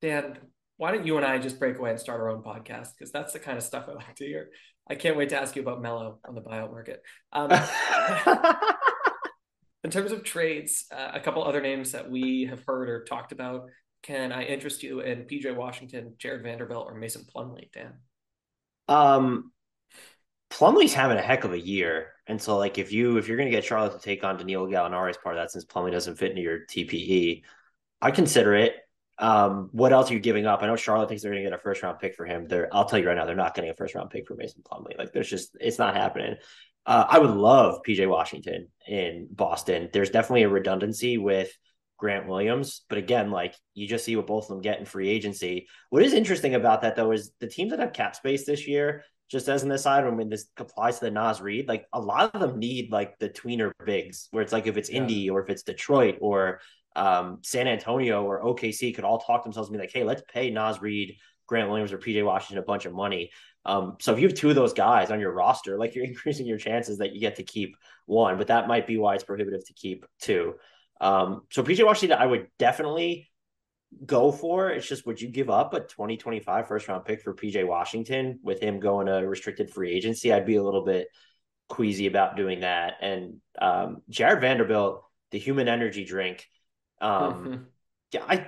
Dan, 0.00 0.38
why 0.80 0.92
don't 0.92 1.06
you 1.06 1.18
and 1.18 1.26
I 1.26 1.36
just 1.36 1.58
break 1.58 1.76
away 1.76 1.90
and 1.90 2.00
start 2.00 2.22
our 2.22 2.30
own 2.30 2.42
podcast? 2.42 2.96
Because 2.96 3.12
that's 3.12 3.34
the 3.34 3.38
kind 3.38 3.58
of 3.58 3.62
stuff 3.62 3.84
I 3.86 3.92
like 3.92 4.16
to 4.16 4.24
hear. 4.24 4.48
I 4.88 4.94
can't 4.94 5.14
wait 5.14 5.28
to 5.28 5.38
ask 5.38 5.54
you 5.54 5.60
about 5.60 5.82
Melo 5.82 6.18
on 6.26 6.34
the 6.34 6.40
buyout 6.40 6.70
market. 6.70 7.02
Um, 7.34 7.52
in 9.84 9.90
terms 9.90 10.10
of 10.10 10.24
trades, 10.24 10.86
uh, 10.90 11.10
a 11.12 11.20
couple 11.20 11.44
other 11.44 11.60
names 11.60 11.92
that 11.92 12.10
we 12.10 12.46
have 12.46 12.64
heard 12.66 12.88
or 12.88 13.04
talked 13.04 13.32
about. 13.32 13.68
Can 14.02 14.32
I 14.32 14.44
interest 14.44 14.82
you 14.82 15.00
in 15.00 15.24
PJ 15.24 15.54
Washington, 15.54 16.14
Jarred 16.16 16.42
Vanderbilt, 16.42 16.86
or 16.88 16.94
Mason 16.94 17.26
Plumlee, 17.26 17.70
Dan? 17.70 17.92
Um, 18.88 19.52
Plumlee's 20.48 20.94
having 20.94 21.18
a 21.18 21.22
heck 21.22 21.44
of 21.44 21.52
a 21.52 21.60
year, 21.60 22.12
and 22.26 22.40
so 22.40 22.56
like 22.56 22.78
if 22.78 22.90
you 22.90 23.18
if 23.18 23.28
you're 23.28 23.36
going 23.36 23.50
to 23.50 23.54
get 23.54 23.66
Charlotte 23.66 23.92
to 23.92 23.98
take 23.98 24.24
on 24.24 24.38
Danilo 24.38 24.66
Gallinari 24.66 25.10
as 25.10 25.18
part 25.18 25.36
of 25.36 25.42
that, 25.42 25.50
since 25.50 25.66
Plumlee 25.66 25.92
doesn't 25.92 26.16
fit 26.16 26.30
into 26.30 26.40
your 26.40 26.60
TPE, 26.60 27.42
I 28.00 28.12
consider 28.12 28.54
it. 28.54 28.76
Um, 29.20 29.68
what 29.72 29.92
else 29.92 30.10
are 30.10 30.14
you 30.14 30.20
giving 30.20 30.46
up? 30.46 30.62
I 30.62 30.66
know 30.66 30.76
Charlotte 30.76 31.08
thinks 31.08 31.22
they're 31.22 31.30
going 31.30 31.44
to 31.44 31.50
get 31.50 31.56
a 31.56 31.62
first 31.62 31.82
round 31.82 31.98
pick 31.98 32.14
for 32.16 32.24
him. 32.24 32.48
They're, 32.48 32.74
I'll 32.74 32.86
tell 32.86 32.98
you 32.98 33.06
right 33.06 33.16
now, 33.16 33.26
they're 33.26 33.36
not 33.36 33.54
getting 33.54 33.70
a 33.70 33.74
first 33.74 33.94
round 33.94 34.10
pick 34.10 34.26
for 34.26 34.34
Mason 34.34 34.62
Plumlee. 34.62 34.98
Like, 34.98 35.12
there's 35.12 35.28
just, 35.28 35.56
it's 35.60 35.78
not 35.78 35.94
happening. 35.94 36.36
Uh, 36.86 37.04
I 37.08 37.18
would 37.18 37.30
love 37.30 37.82
PJ 37.86 38.08
Washington 38.08 38.68
in 38.88 39.28
Boston. 39.30 39.90
There's 39.92 40.10
definitely 40.10 40.44
a 40.44 40.48
redundancy 40.48 41.18
with 41.18 41.52
Grant 41.98 42.26
Williams, 42.26 42.82
but 42.88 42.96
again, 42.96 43.30
like 43.30 43.54
you 43.74 43.86
just 43.86 44.06
see 44.06 44.16
what 44.16 44.26
both 44.26 44.44
of 44.44 44.48
them 44.48 44.62
get 44.62 44.78
in 44.78 44.86
free 44.86 45.10
agency. 45.10 45.68
What 45.90 46.02
is 46.02 46.14
interesting 46.14 46.54
about 46.54 46.80
that 46.80 46.96
though 46.96 47.12
is 47.12 47.30
the 47.40 47.46
teams 47.46 47.70
that 47.70 47.78
have 47.78 47.92
cap 47.92 48.16
space 48.16 48.46
this 48.46 48.66
year. 48.66 49.04
Just 49.30 49.48
as 49.48 49.62
an 49.62 49.70
aside, 49.70 50.02
I 50.02 50.10
mean, 50.10 50.28
this 50.28 50.46
applies 50.56 50.98
to 50.98 51.04
the 51.04 51.10
Naz 51.12 51.40
Reid. 51.40 51.68
Like 51.68 51.86
a 51.92 52.00
lot 52.00 52.34
of 52.34 52.40
them 52.40 52.58
need 52.58 52.90
like 52.90 53.16
the 53.20 53.28
tweener 53.28 53.70
bigs, 53.84 54.26
where 54.32 54.42
it's 54.42 54.52
like 54.52 54.66
if 54.66 54.76
it's 54.76 54.90
yeah. 54.90 54.96
Indy 54.96 55.30
or 55.30 55.40
if 55.40 55.50
it's 55.50 55.62
Detroit 55.62 56.16
or 56.20 56.60
um, 56.96 57.38
San 57.42 57.68
Antonio 57.68 58.24
or 58.24 58.42
OKC 58.42 58.94
could 58.94 59.04
all 59.04 59.18
talk 59.18 59.44
themselves 59.44 59.68
and 59.68 59.76
be 59.76 59.82
like, 59.82 59.92
hey, 59.92 60.04
let's 60.04 60.22
pay 60.32 60.50
Naz 60.50 60.80
Reid, 60.80 61.16
Grant 61.46 61.68
Williams, 61.68 61.92
or 61.92 61.98
PJ 61.98 62.24
Washington 62.24 62.58
a 62.58 62.66
bunch 62.66 62.86
of 62.86 62.92
money. 62.92 63.30
Um, 63.64 63.96
so 64.00 64.12
if 64.12 64.20
you 64.20 64.26
have 64.26 64.36
two 64.36 64.48
of 64.48 64.54
those 64.54 64.72
guys 64.72 65.10
on 65.10 65.20
your 65.20 65.32
roster, 65.32 65.78
like 65.78 65.94
you're 65.96 66.04
increasing 66.04 66.46
your 66.46 66.58
chances 66.58 66.98
that 66.98 67.12
you 67.12 67.20
get 67.20 67.36
to 67.36 67.42
keep 67.42 67.76
one, 68.06 68.38
but 68.38 68.48
that 68.48 68.68
might 68.68 68.86
be 68.86 68.96
why 68.96 69.14
it's 69.14 69.24
prohibitive 69.24 69.66
to 69.66 69.72
keep 69.74 70.04
two. 70.20 70.54
Um, 71.00 71.42
so 71.50 71.62
PJ 71.62 71.84
Washington, 71.84 72.18
I 72.18 72.26
would 72.26 72.48
definitely 72.58 73.30
go 74.04 74.30
for. 74.30 74.70
It's 74.70 74.86
just 74.86 75.06
would 75.06 75.20
you 75.20 75.28
give 75.28 75.50
up 75.50 75.74
a 75.74 75.80
2025 75.80 76.68
first 76.68 76.88
round 76.88 77.04
pick 77.04 77.22
for 77.22 77.34
PJ 77.34 77.66
Washington 77.66 78.38
with 78.42 78.60
him 78.60 78.80
going 78.80 79.06
to 79.06 79.14
restricted 79.26 79.70
free 79.70 79.92
agency? 79.92 80.32
I'd 80.32 80.46
be 80.46 80.56
a 80.56 80.62
little 80.62 80.84
bit 80.84 81.08
queasy 81.68 82.06
about 82.06 82.36
doing 82.36 82.60
that. 82.60 82.94
And 83.00 83.40
um, 83.60 84.02
Jarred 84.08 84.40
Vanderbilt, 84.40 85.02
the 85.30 85.38
human 85.38 85.68
energy 85.68 86.04
drink. 86.04 86.46
Um. 87.00 87.66
Yeah, 88.12 88.24
I 88.26 88.44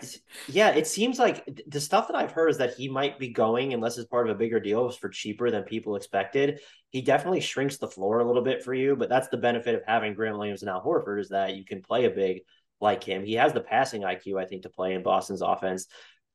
yeah, 0.48 0.70
it 0.70 0.88
seems 0.88 1.20
like 1.20 1.48
the 1.68 1.80
stuff 1.80 2.08
that 2.08 2.16
I've 2.16 2.32
heard 2.32 2.48
is 2.48 2.58
that 2.58 2.74
he 2.74 2.88
might 2.88 3.16
be 3.20 3.28
going 3.28 3.72
unless 3.72 3.96
it's 3.96 4.08
part 4.08 4.28
of 4.28 4.34
a 4.34 4.38
bigger 4.38 4.58
deal 4.58 4.90
for 4.90 5.08
cheaper 5.08 5.52
than 5.52 5.62
people 5.62 5.94
expected. 5.94 6.58
He 6.90 7.00
definitely 7.00 7.42
shrinks 7.42 7.76
the 7.76 7.86
floor 7.86 8.18
a 8.18 8.26
little 8.26 8.42
bit 8.42 8.64
for 8.64 8.74
you, 8.74 8.96
but 8.96 9.08
that's 9.08 9.28
the 9.28 9.36
benefit 9.36 9.76
of 9.76 9.82
having 9.86 10.14
Grant 10.14 10.36
Williams 10.36 10.62
and 10.62 10.68
Al 10.68 10.82
Horford 10.82 11.20
is 11.20 11.28
that 11.28 11.54
you 11.54 11.64
can 11.64 11.80
play 11.80 12.06
a 12.06 12.10
big 12.10 12.40
like 12.80 13.04
him. 13.04 13.24
He 13.24 13.34
has 13.34 13.52
the 13.52 13.60
passing 13.60 14.02
IQ, 14.02 14.36
I 14.36 14.46
think, 14.46 14.62
to 14.62 14.68
play 14.68 14.94
in 14.94 15.04
Boston's 15.04 15.42
offense. 15.42 15.86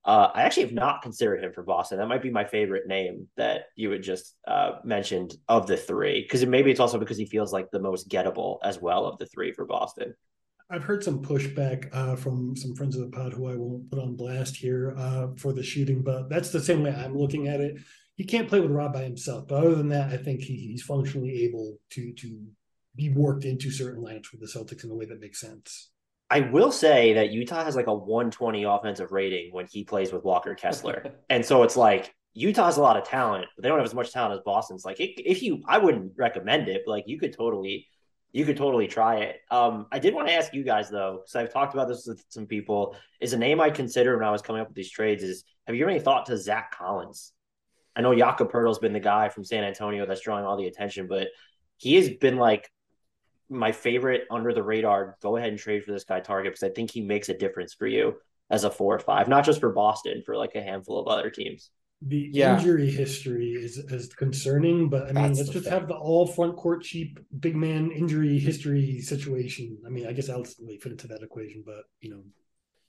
Uh, 0.06 0.32
I 0.34 0.44
actually 0.44 0.64
have 0.64 0.74
not 0.74 1.02
considered 1.02 1.44
him 1.44 1.52
for 1.52 1.64
Boston. 1.64 1.98
That 1.98 2.08
might 2.08 2.22
be 2.22 2.32
my 2.32 2.46
favorite 2.46 2.88
name 2.88 3.28
that 3.36 3.66
you 3.76 3.92
had 3.92 4.04
just 4.04 4.36
uh, 4.48 4.78
mentioned 4.86 5.36
of 5.50 5.68
the 5.68 5.76
three, 5.76 6.22
because 6.22 6.46
maybe 6.46 6.72
it's 6.72 6.80
also 6.80 6.98
because 6.98 7.18
he 7.18 7.26
feels 7.26 7.52
like 7.52 7.72
the 7.72 7.82
most 7.82 8.08
gettable 8.08 8.60
as 8.64 8.80
well 8.82 9.06
of 9.06 9.18
the 9.18 9.26
three 9.26 9.52
for 9.52 9.66
Boston. 9.66 10.16
I've 10.70 10.84
heard 10.84 11.04
some 11.04 11.22
pushback 11.22 11.88
uh, 11.94 12.16
from 12.16 12.56
some 12.56 12.76
friends 12.76 12.96
of 12.96 13.02
the 13.02 13.16
pod 13.16 13.34
who 13.34 13.48
I 13.50 13.56
won't 13.56 13.90
put 13.90 14.00
on 14.00 14.16
blast 14.16 14.56
here 14.58 14.94
uh, 14.98 15.28
for 15.38 15.54
the 15.54 15.64
shooting, 15.64 16.02
but 16.02 16.30
that's 16.30 16.50
the 16.50 16.60
same 16.60 16.84
way 16.84 16.94
I'm 16.94 17.18
looking 17.18 17.48
at 17.48 17.62
it. 17.62 17.78
He 18.16 18.26
can't 18.26 18.50
play 18.50 18.60
with 18.60 18.72
Rob 18.72 18.94
by 18.94 19.04
himself, 19.04 19.48
but 19.48 19.56
other 19.56 19.76
than 19.76 19.90
that, 19.90 20.12
I 20.12 20.18
think 20.18 20.42
he, 20.42 20.56
he's 20.56 20.84
functionally 20.84 21.44
able 21.44 21.78
to 21.92 22.14
to 22.14 22.46
be 22.96 23.10
worked 23.10 23.46
into 23.46 23.70
certain 23.70 24.04
lineups 24.04 24.32
with 24.32 24.42
the 24.42 24.48
Celtics 24.48 24.84
in 24.84 24.90
a 24.90 24.96
way 24.96 25.06
that 25.06 25.22
makes 25.22 25.40
sense. 25.40 25.92
I 26.30 26.42
will 26.42 26.72
say 26.72 27.14
that 27.14 27.32
Utah 27.32 27.64
has 27.64 27.76
like 27.76 27.88
a 27.88 27.94
120 27.94 28.64
offensive 28.64 29.12
rating 29.12 29.54
when 29.54 29.68
he 29.68 29.86
plays 29.86 30.12
with 30.12 30.24
Walker 30.26 30.56
Kessler, 30.56 31.14
and 31.30 31.46
so 31.46 31.64
it's 31.64 31.78
like 31.78 32.14
Utah 32.34 32.66
has 32.66 32.78
a 32.78 32.82
lot 32.82 32.98
of 32.98 33.06
talent, 33.08 33.46
but 33.56 33.64
they 33.64 33.70
don't 33.70 33.78
have 33.78 33.86
as 33.86 33.94
much 33.94 34.12
talent 34.12 34.34
as 34.34 34.42
Boston's. 34.44 34.84
Like 34.84 34.98
if 35.00 35.42
you, 35.42 35.62
I 35.66 35.78
wouldn't 35.78 36.14
recommend 36.18 36.68
it, 36.68 36.82
but 36.86 36.92
like 36.92 37.06
you 37.08 37.18
could 37.18 37.34
totally 37.34 37.88
you 38.32 38.46
could 38.46 38.58
totally 38.58 38.88
try 38.88 39.18
it. 39.18 39.42
Um, 39.50 39.88
I 39.92 40.00
did 40.00 40.14
want 40.14 40.28
to 40.28 40.34
ask 40.34 40.54
you 40.54 40.64
guys 40.64 40.90
though, 40.90 41.22
because 41.24 41.36
I've 41.36 41.52
talked 41.52 41.74
about 41.74 41.88
this 41.88 42.06
with 42.06 42.24
some 42.30 42.46
people. 42.46 42.96
Is 43.20 43.34
a 43.34 43.38
name 43.38 43.60
I 43.60 43.70
consider 43.70 44.18
when 44.18 44.28
I 44.28 44.32
was 44.32 44.42
coming 44.42 44.62
up 44.62 44.68
with 44.68 44.76
these 44.76 44.92
trades 44.92 45.24
is 45.24 45.44
have 45.66 45.76
you 45.76 45.88
any 45.88 46.00
thought 46.00 46.26
to 46.28 46.38
Zach 46.38 46.72
Collins? 46.78 47.34
I 47.96 48.02
know 48.02 48.16
Jakob 48.16 48.52
Poeltl's 48.52 48.80
been 48.80 48.94
the 48.94 49.00
guy 49.00 49.30
from 49.30 49.44
San 49.44 49.64
Antonio 49.64 50.06
that's 50.06 50.22
drawing 50.22 50.46
all 50.46 50.58
the 50.58 50.68
attention, 50.68 51.08
but 51.08 51.30
he 51.78 51.96
has 51.96 52.10
been 52.10 52.38
like 52.38 52.70
my 53.50 53.72
favorite 53.72 54.26
under 54.30 54.54
the 54.54 54.64
radar. 54.64 55.18
Go 55.22 55.38
ahead 55.38 55.50
and 55.50 55.58
trade 55.58 55.84
for 55.84 55.92
this 55.92 56.04
guy 56.04 56.20
target 56.20 56.54
because 56.54 56.70
I 56.70 56.74
think 56.74 56.92
he 56.92 57.02
makes 57.02 57.30
a 57.30 57.38
difference 57.38 57.74
for 57.74 57.88
you 57.88 58.18
as 58.50 58.66
a 58.66 58.70
four 58.70 58.96
or 58.96 59.00
five, 59.00 59.28
not 59.28 59.46
just 59.46 59.60
for 59.60 59.72
Boston, 59.72 60.22
for 60.26 60.38
like 60.38 60.56
a 60.56 60.62
handful 60.62 61.00
of 61.00 61.08
other 61.08 61.30
teams 61.30 61.72
the 62.02 62.30
yeah. 62.32 62.58
injury 62.58 62.90
history 62.92 63.54
is 63.54 63.78
is 63.78 64.14
concerning, 64.14 64.90
but 64.90 65.04
I 65.04 65.14
mean, 65.14 65.16
That's 65.16 65.40
let's 65.40 65.50
just 65.50 65.66
thing. 65.66 65.74
have 65.74 65.88
the 65.88 65.96
all 65.96 66.28
front 66.28 66.56
court 66.56 66.84
cheap 66.84 67.20
big 67.40 67.56
man 67.56 67.92
injury 67.92 68.38
history 68.38 69.02
situation. 69.02 69.78
I 69.86 69.90
mean, 69.90 70.08
I 70.08 70.14
guess 70.14 70.30
I'll 70.30 70.44
fit 70.44 70.92
into 70.92 71.08
that 71.08 71.24
equation, 71.24 71.64
but 71.66 71.86
you 72.00 72.12
know, 72.12 72.24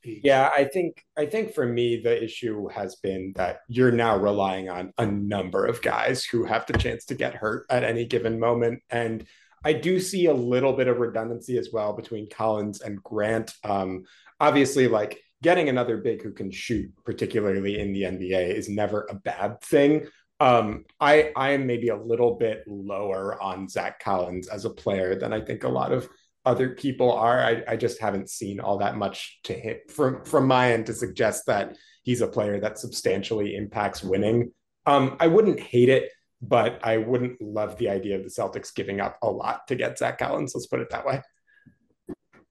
yeah, 0.05 0.51
I 0.55 0.65
think 0.65 1.05
I 1.17 1.27
think 1.27 1.55
for 1.55 1.67
me 1.67 2.01
the 2.01 2.23
issue 2.23 2.69
has 2.69 2.97
been 2.97 3.33
that 3.37 3.61
you're 3.69 3.93
now 3.93 4.17
relying 4.17 4.69
on 4.69 4.93
a 4.99 5.07
number 5.07 5.65
of 5.65 5.83
guys 5.83 6.25
who 6.25 6.45
have 6.45 6.67
the 6.67 6.77
chance 6.79 7.07
to 7.07 7.15
get 7.15 7.35
hurt 7.35 7.65
at 7.71 7.85
any 7.85 8.05
given 8.05 8.39
moment, 8.39 8.83
and 8.91 9.27
I 9.65 9.73
do 9.73 9.99
see 10.01 10.27
a 10.27 10.35
little 10.35 10.75
bit 10.75 10.89
of 10.89 10.99
redundancy 10.99 11.59
as 11.59 11.71
well 11.73 11.95
between 11.95 12.29
Collins 12.29 12.81
and 12.81 13.03
Grant. 13.03 13.55
Um, 13.65 14.05
obviously, 14.39 14.87
like 14.87 15.21
getting 15.43 15.69
another 15.69 15.99
big 15.99 16.23
who 16.23 16.33
can 16.33 16.51
shoot, 16.51 16.91
particularly 17.05 17.79
in 17.79 17.93
the 17.93 18.03
NBA, 18.03 18.55
is 18.55 18.69
never 18.69 19.07
a 19.09 19.15
bad 19.15 19.61
thing. 19.61 20.07
Um, 20.41 20.85
I 21.01 21.33
I 21.35 21.51
am 21.51 21.67
maybe 21.67 21.89
a 21.89 21.97
little 21.97 22.37
bit 22.37 22.63
lower 22.67 23.41
on 23.43 23.69
Zach 23.69 24.01
Collins 24.01 24.49
as 24.49 24.65
a 24.65 24.71
player 24.71 25.19
than 25.19 25.33
I 25.33 25.41
think 25.41 25.65
a 25.65 25.69
lot 25.69 25.93
of 25.93 26.09
other 26.45 26.71
people 26.71 27.13
are. 27.13 27.41
I, 27.41 27.63
I 27.69 27.77
just 27.77 28.01
haven't 28.01 28.31
seen 28.31 28.61
all 28.61 28.79
that 28.79 28.97
much 28.97 29.41
to 29.45 29.53
him 29.53 29.79
from 29.89 30.25
from 30.25 30.47
my 30.47 30.73
end 30.73 30.87
to 30.87 30.95
suggest 30.95 31.47
that 31.47 31.77
he's 32.05 32.21
a 32.21 32.29
player 32.29 32.61
that 32.61 32.79
substantially 32.79 33.57
impacts 33.57 34.03
winning. 34.03 34.53
Um, 34.87 35.17
I 35.19 35.27
wouldn't 35.27 35.61
hate 35.61 35.89
it, 35.89 36.11
but 36.41 36.81
I 36.85 36.99
wouldn't 36.99 37.43
love 37.43 37.77
the 37.77 37.91
idea 37.91 38.17
of 38.17 38.23
the 38.23 38.31
Celtics 38.31 38.75
giving 38.75 39.01
up 39.01 39.19
a 39.23 39.31
lot 39.31 39.67
to 39.69 39.75
get 39.75 39.99
Zach 39.99 40.19
Collins. 40.19 40.53
Let's 40.55 40.67
put 40.67 40.81
it 40.81 40.91
that 40.91 41.05
way. 41.05 41.21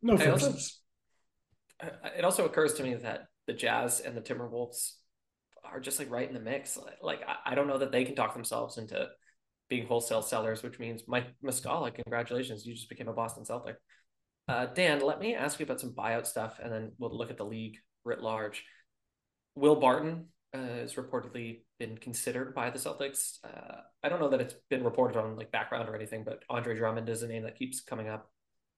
No, 0.01 0.17
for 0.17 0.31
also, 0.31 0.55
it 1.81 2.23
also 2.23 2.45
occurs 2.45 2.73
to 2.75 2.83
me 2.83 2.95
that 2.95 3.27
the 3.45 3.53
Jazz 3.53 3.99
and 3.99 4.15
the 4.15 4.21
Timberwolves 4.21 4.93
are 5.63 5.79
just 5.79 5.99
like 5.99 6.11
right 6.11 6.27
in 6.27 6.33
the 6.33 6.39
mix. 6.39 6.77
Like 7.01 7.21
I, 7.45 7.55
don't 7.55 7.67
know 7.67 7.77
that 7.77 7.91
they 7.91 8.05
can 8.05 8.15
talk 8.15 8.33
themselves 8.33 8.77
into 8.77 9.07
being 9.69 9.85
wholesale 9.85 10.21
sellers, 10.21 10.63
which 10.63 10.79
means 10.79 11.03
Mike 11.07 11.27
Muscala, 11.43 11.93
congratulations, 11.93 12.65
you 12.65 12.73
just 12.73 12.89
became 12.89 13.07
a 13.07 13.13
Boston 13.13 13.45
Celtic. 13.45 13.75
Uh, 14.47 14.67
Dan, 14.67 15.01
let 15.01 15.19
me 15.19 15.35
ask 15.35 15.59
you 15.59 15.65
about 15.65 15.81
some 15.81 15.93
buyout 15.93 16.25
stuff, 16.25 16.59
and 16.63 16.71
then 16.71 16.91
we'll 16.97 17.15
look 17.15 17.29
at 17.29 17.37
the 17.37 17.43
league 17.43 17.77
writ 18.05 18.21
large. 18.21 18.63
Will 19.55 19.75
Barton 19.75 20.27
uh, 20.53 20.57
has 20.57 20.93
reportedly 20.93 21.63
been 21.79 21.97
considered 21.97 22.55
by 22.55 22.69
the 22.69 22.79
Celtics. 22.79 23.39
Uh, 23.43 23.81
I 24.01 24.09
don't 24.09 24.21
know 24.21 24.29
that 24.29 24.39
it's 24.39 24.55
been 24.69 24.85
reported 24.85 25.17
on 25.17 25.35
like 25.35 25.51
background 25.51 25.89
or 25.89 25.95
anything, 25.95 26.23
but 26.23 26.43
Andre 26.49 26.77
Drummond 26.77 27.09
is 27.09 27.23
a 27.23 27.27
name 27.27 27.43
that 27.43 27.57
keeps 27.57 27.81
coming 27.81 28.07
up, 28.07 28.31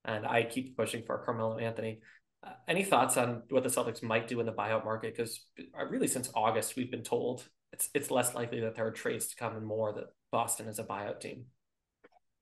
and 0.06 0.26
I 0.26 0.44
keep 0.44 0.76
pushing 0.76 1.04
for 1.06 1.20
Carmelo 1.20 1.60
Anthony. 1.60 2.00
Uh, 2.42 2.52
any 2.68 2.84
thoughts 2.84 3.18
on 3.18 3.44
what 3.50 3.64
the 3.64 3.70
Celtics 3.70 4.02
might 4.02 4.28
do 4.28 4.40
in 4.40 4.46
the 4.46 4.54
buyout 4.54 4.86
market? 4.86 5.16
Because 5.16 5.46
uh, 5.60 5.86
really, 5.86 6.08
since 6.08 6.32
August, 6.36 6.76
we've 6.76 6.92
been 6.92 7.04
told 7.04 7.48
it's 7.74 7.90
it's 7.94 8.10
less 8.12 8.34
likely 8.34 8.62
that 8.62 8.76
there 8.76 8.88
are 8.88 8.92
trades 8.92 9.28
to 9.28 9.36
come 9.36 9.56
and 9.56 9.66
more 9.66 9.94
that 9.94 10.06
Boston 10.32 10.68
is 10.68 10.80
a 10.80 10.84
buyout 10.84 11.20
team. 11.20 11.46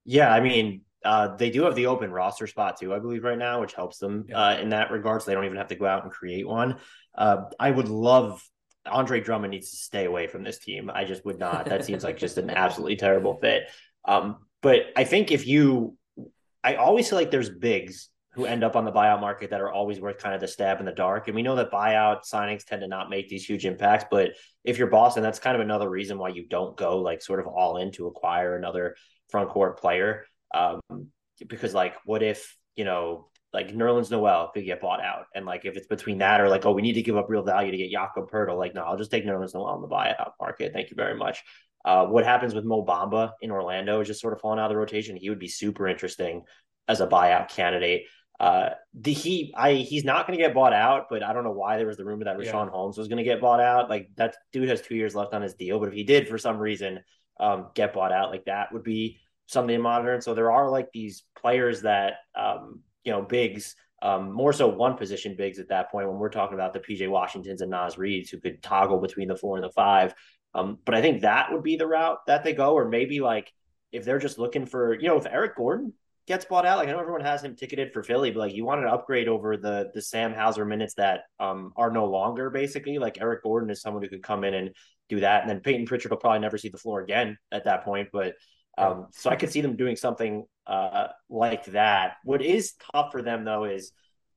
Yeah, 0.05 0.33
I 0.33 0.39
mean, 0.39 0.81
uh, 1.03 1.35
they 1.35 1.49
do 1.49 1.63
have 1.63 1.75
the 1.75 1.87
open 1.87 2.11
roster 2.11 2.47
spot 2.47 2.79
too, 2.79 2.93
I 2.93 2.99
believe, 2.99 3.23
right 3.23 3.37
now, 3.37 3.59
which 3.59 3.73
helps 3.73 3.97
them 3.97 4.25
yeah. 4.29 4.39
uh, 4.39 4.57
in 4.57 4.69
that 4.69 4.91
regard. 4.91 5.21
So 5.21 5.27
they 5.27 5.35
don't 5.35 5.45
even 5.45 5.57
have 5.57 5.67
to 5.67 5.75
go 5.75 5.85
out 5.85 6.03
and 6.03 6.11
create 6.11 6.47
one. 6.47 6.77
Uh, 7.15 7.43
I 7.59 7.71
would 7.71 7.89
love 7.89 8.41
Andre 8.85 9.19
Drummond 9.19 9.51
needs 9.51 9.71
to 9.71 9.77
stay 9.77 10.05
away 10.05 10.27
from 10.27 10.43
this 10.43 10.59
team. 10.59 10.89
I 10.93 11.05
just 11.05 11.25
would 11.25 11.39
not. 11.39 11.65
That 11.65 11.85
seems 11.85 12.03
like 12.03 12.17
just 12.17 12.37
an 12.37 12.49
absolutely 12.49 12.95
terrible 12.95 13.37
fit. 13.41 13.63
Um, 14.05 14.37
but 14.61 14.87
I 14.95 15.03
think 15.03 15.31
if 15.31 15.45
you, 15.45 15.97
I 16.63 16.75
always 16.75 17.09
feel 17.09 17.19
like 17.19 17.31
there's 17.31 17.49
bigs 17.49 18.09
who 18.37 18.45
end 18.45 18.63
up 18.63 18.75
on 18.75 18.85
the 18.85 18.91
buyout 18.91 19.19
market 19.19 19.49
that 19.49 19.61
are 19.61 19.71
always 19.71 19.99
worth 19.99 20.19
kind 20.19 20.35
of 20.35 20.39
the 20.39 20.47
stab 20.47 20.79
in 20.79 20.85
the 20.85 20.91
dark. 20.91 21.27
And 21.27 21.35
we 21.35 21.41
know 21.41 21.55
that 21.55 21.71
buyout 21.71 22.19
signings 22.31 22.63
tend 22.63 22.81
to 22.81 22.87
not 22.87 23.09
make 23.09 23.29
these 23.29 23.43
huge 23.43 23.65
impacts, 23.65 24.05
but 24.11 24.33
if 24.63 24.77
you're 24.77 24.87
Boston, 24.87 25.23
that's 25.23 25.39
kind 25.39 25.55
of 25.55 25.61
another 25.61 25.89
reason 25.89 26.19
why 26.19 26.29
you 26.29 26.45
don't 26.47 26.77
go 26.77 26.99
like 26.99 27.23
sort 27.23 27.39
of 27.39 27.47
all 27.47 27.77
in 27.77 27.91
to 27.93 28.05
acquire 28.05 28.55
another 28.55 28.95
front 29.29 29.49
court 29.49 29.79
player. 29.79 30.25
Um, 30.53 30.79
because 31.47 31.73
like, 31.73 31.95
what 32.05 32.21
if 32.21 32.55
you 32.75 32.85
know, 32.85 33.27
like 33.53 33.73
Nerlens 33.73 34.11
Noel 34.11 34.51
could 34.53 34.65
get 34.65 34.81
bought 34.81 35.01
out, 35.01 35.25
and 35.33 35.43
like 35.47 35.65
if 35.65 35.75
it's 35.75 35.87
between 35.87 36.19
that 36.19 36.39
or 36.39 36.47
like, 36.47 36.63
oh, 36.67 36.73
we 36.73 36.83
need 36.83 36.93
to 36.93 37.01
give 37.01 37.17
up 37.17 37.29
real 37.29 37.41
value 37.41 37.71
to 37.71 37.77
get 37.77 37.89
Jakob 37.89 38.29
Poeltl, 38.29 38.55
like 38.55 38.75
no, 38.75 38.83
I'll 38.83 38.97
just 38.97 39.09
take 39.09 39.25
Nerlens 39.25 39.55
Noel 39.55 39.65
on 39.65 39.81
the 39.81 39.87
buyout 39.87 40.33
market. 40.39 40.73
Thank 40.73 40.91
you 40.91 40.95
very 40.95 41.17
much. 41.17 41.43
Uh, 41.83 42.05
what 42.05 42.23
happens 42.23 42.53
with 42.53 42.65
Mo 42.65 42.85
Bamba 42.85 43.31
in 43.41 43.49
Orlando 43.49 43.99
is 43.99 44.07
just 44.07 44.21
sort 44.21 44.33
of 44.33 44.41
falling 44.41 44.59
out 44.59 44.65
of 44.65 44.69
the 44.69 44.77
rotation. 44.77 45.15
He 45.15 45.29
would 45.31 45.39
be 45.39 45.47
super 45.47 45.87
interesting 45.87 46.43
as 46.87 47.01
a 47.01 47.07
buyout 47.07 47.49
candidate. 47.49 48.05
Uh, 48.39 48.69
the 48.93 49.13
he 49.13 49.51
I 49.55 49.73
he's 49.73 50.03
not 50.03 50.27
going 50.27 50.37
to 50.37 50.43
get 50.43 50.53
bought 50.53 50.73
out, 50.73 51.07
but 51.09 51.23
I 51.23 51.33
don't 51.33 51.43
know 51.43 51.51
why 51.51 51.77
there 51.77 51.87
was 51.87 51.97
the 51.97 52.05
rumor 52.05 52.25
that 52.25 52.37
Richaun 52.37 52.65
yeah. 52.65 52.69
Holmes 52.69 52.97
was 52.97 53.07
going 53.07 53.17
to 53.17 53.23
get 53.23 53.41
bought 53.41 53.59
out. 53.59 53.89
Like 53.89 54.09
that 54.15 54.35
dude 54.53 54.69
has 54.69 54.81
two 54.81 54.95
years 54.95 55.15
left 55.15 55.33
on 55.33 55.41
his 55.41 55.55
deal, 55.55 55.79
but 55.79 55.89
if 55.89 55.95
he 55.95 56.03
did 56.03 56.27
for 56.27 56.37
some 56.37 56.57
reason 56.57 56.99
um, 57.39 57.69
get 57.73 57.93
bought 57.93 58.11
out, 58.11 58.29
like 58.29 58.45
that 58.45 58.71
would 58.71 58.83
be 58.83 59.19
something 59.47 59.75
to 59.75 59.81
monitor. 59.81 60.13
And 60.13 60.23
so 60.23 60.35
there 60.35 60.51
are 60.51 60.69
like 60.69 60.91
these 60.91 61.23
players 61.39 61.81
that 61.81 62.17
um, 62.35 62.81
you 63.03 63.11
know 63.11 63.21
bigs. 63.23 63.75
Um, 63.99 64.31
more 64.31 64.53
so 64.53 64.67
one 64.67 64.95
position 64.95 65.35
bigs 65.35 65.57
at 65.57 65.69
that 65.69 65.89
point 65.89 66.07
when 66.07 66.19
we're 66.19 66.29
talking 66.29 66.53
about 66.53 66.71
the 66.71 66.79
PJ 66.79 67.09
Washingtons 67.09 67.61
and 67.61 67.71
Naz 67.71 67.95
Reids 67.95 68.29
who 68.29 68.39
could 68.39 68.61
toggle 68.61 68.99
between 68.99 69.27
the 69.27 69.35
four 69.35 69.55
and 69.55 69.63
the 69.63 69.71
five. 69.71 70.13
Um, 70.53 70.77
but 70.85 70.93
I 70.93 71.01
think 71.01 71.21
that 71.21 71.51
would 71.51 71.63
be 71.63 71.77
the 71.77 71.87
route 71.87 72.19
that 72.27 72.43
they 72.43 72.53
go, 72.53 72.75
or 72.75 72.87
maybe 72.87 73.19
like 73.19 73.51
if 73.91 74.05
they're 74.05 74.19
just 74.19 74.37
looking 74.37 74.67
for, 74.67 74.93
you 74.93 75.07
know, 75.07 75.17
if 75.17 75.25
Eric 75.25 75.55
Gordon 75.55 75.93
gets 76.27 76.45
bought 76.45 76.65
out. 76.65 76.77
Like 76.77 76.89
I 76.89 76.91
know 76.91 76.99
everyone 76.99 77.21
has 77.21 77.43
him 77.43 77.55
ticketed 77.55 77.93
for 77.93 78.03
Philly, 78.03 78.31
but 78.31 78.39
like 78.41 78.53
you 78.53 78.65
wanted 78.65 78.83
to 78.83 78.91
upgrade 78.91 79.27
over 79.27 79.57
the 79.57 79.89
the 79.93 80.01
Sam 80.01 80.33
Hauser 80.33 80.65
minutes 80.65 80.93
that 80.95 81.21
um 81.39 81.71
are 81.75 81.89
no 81.89 82.05
longer 82.05 82.49
basically. 82.49 82.99
Like 82.99 83.19
Eric 83.19 83.43
Gordon 83.43 83.69
is 83.69 83.81
someone 83.81 84.03
who 84.03 84.09
could 84.09 84.23
come 84.23 84.43
in 84.43 84.53
and 84.53 84.71
do 85.09 85.21
that, 85.21 85.41
and 85.41 85.49
then 85.49 85.61
Payton 85.61 85.85
Pritchard 85.85 86.11
will 86.11 86.17
probably 86.17 86.39
never 86.39 86.57
see 86.57 86.69
the 86.69 86.77
floor 86.77 87.01
again 87.01 87.37
at 87.51 87.63
that 87.63 87.83
point. 87.83 88.09
But 88.11 88.35
um, 88.77 89.07
so 89.11 89.31
I 89.31 89.35
could 89.35 89.51
see 89.51 89.61
them 89.61 89.75
doing 89.75 89.95
something 89.95 90.45
uh 90.67 91.07
like 91.29 91.65
that. 91.65 92.17
What 92.23 92.41
is 92.41 92.73
tough 92.91 93.11
for 93.11 93.21
them 93.21 93.45
though 93.45 93.63
is, 93.63 93.91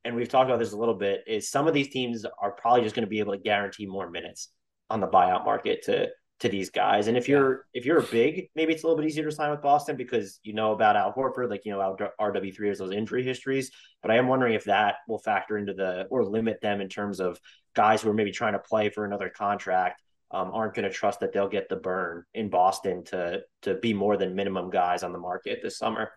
and 0.05 0.15
we've 0.15 0.29
talked 0.29 0.49
about 0.49 0.61
this 0.61 0.73
a 0.73 0.79
little 0.79 0.95
bit, 0.95 1.25
is 1.27 1.51
some 1.51 1.67
of 1.67 1.75
these 1.75 1.89
teams 1.89 2.25
are 2.39 2.53
probably 2.53 2.83
just 2.83 2.95
going 2.95 3.05
to 3.05 3.11
be 3.11 3.19
able 3.19 3.33
to 3.33 3.39
guarantee 3.39 3.87
more 3.87 4.09
minutes 4.09 4.49
on 4.89 5.01
the 5.01 5.09
buyout 5.09 5.45
market 5.45 5.83
to 5.85 6.09
to 6.41 6.49
these 6.49 6.71
guys. 6.71 7.07
And 7.07 7.17
if 7.17 7.29
you're 7.29 7.67
if 7.75 7.85
you're 7.85 7.99
a 7.99 8.03
big, 8.03 8.49
maybe 8.55 8.73
it's 8.73 8.83
a 8.83 8.87
little 8.87 9.01
bit 9.01 9.07
easier 9.07 9.25
to 9.25 9.33
sign 9.33 9.51
with 9.51 9.63
Boston 9.63 9.97
because 9.97 10.41
you 10.43 10.55
know 10.55 10.73
about 10.73 10.97
Al 10.97 11.13
Horford, 11.13 11.51
like 11.51 11.65
you 11.65 11.73
know 11.73 11.97
RW 12.21 12.55
three 12.55 12.69
has 12.69 12.79
those 12.79 12.93
injury 12.93 13.23
histories. 13.23 13.71
But 14.03 14.11
I 14.11 14.17
am 14.17 14.27
wondering 14.27 14.55
if 14.55 14.65
that 14.65 14.97
will 15.07 15.19
factor 15.19 15.59
into 15.59 15.75
the 15.75 16.07
or 16.11 16.25
limit 16.25 16.61
them 16.61 16.81
in 16.81 16.89
terms 16.89 17.21
of 17.21 17.39
guys 17.75 18.03
who 18.03 18.11
are 18.11 18.15
maybe 18.15 18.33
trying 18.33 18.55
to 18.55 18.59
play 18.59 18.89
for 18.89 19.05
another 19.05 19.29
contract 19.29 20.03
um, 20.31 20.51
aren't 20.53 20.75
going 20.75 20.89
to 20.89 20.95
trust 20.95 21.21
that 21.21 21.33
they'll 21.33 21.49
get 21.49 21.69
the 21.69 21.77
burn 21.77 22.25
in 22.35 22.49
Boston 22.49 23.05
to 23.05 23.43
to 23.63 23.75
be 23.75 23.93
more 23.93 24.17
than 24.17 24.35
minimum 24.35 24.71
guys 24.71 25.03
on 25.03 25.13
the 25.13 25.19
market 25.19 25.61
this 25.63 25.79
summer. 25.79 26.11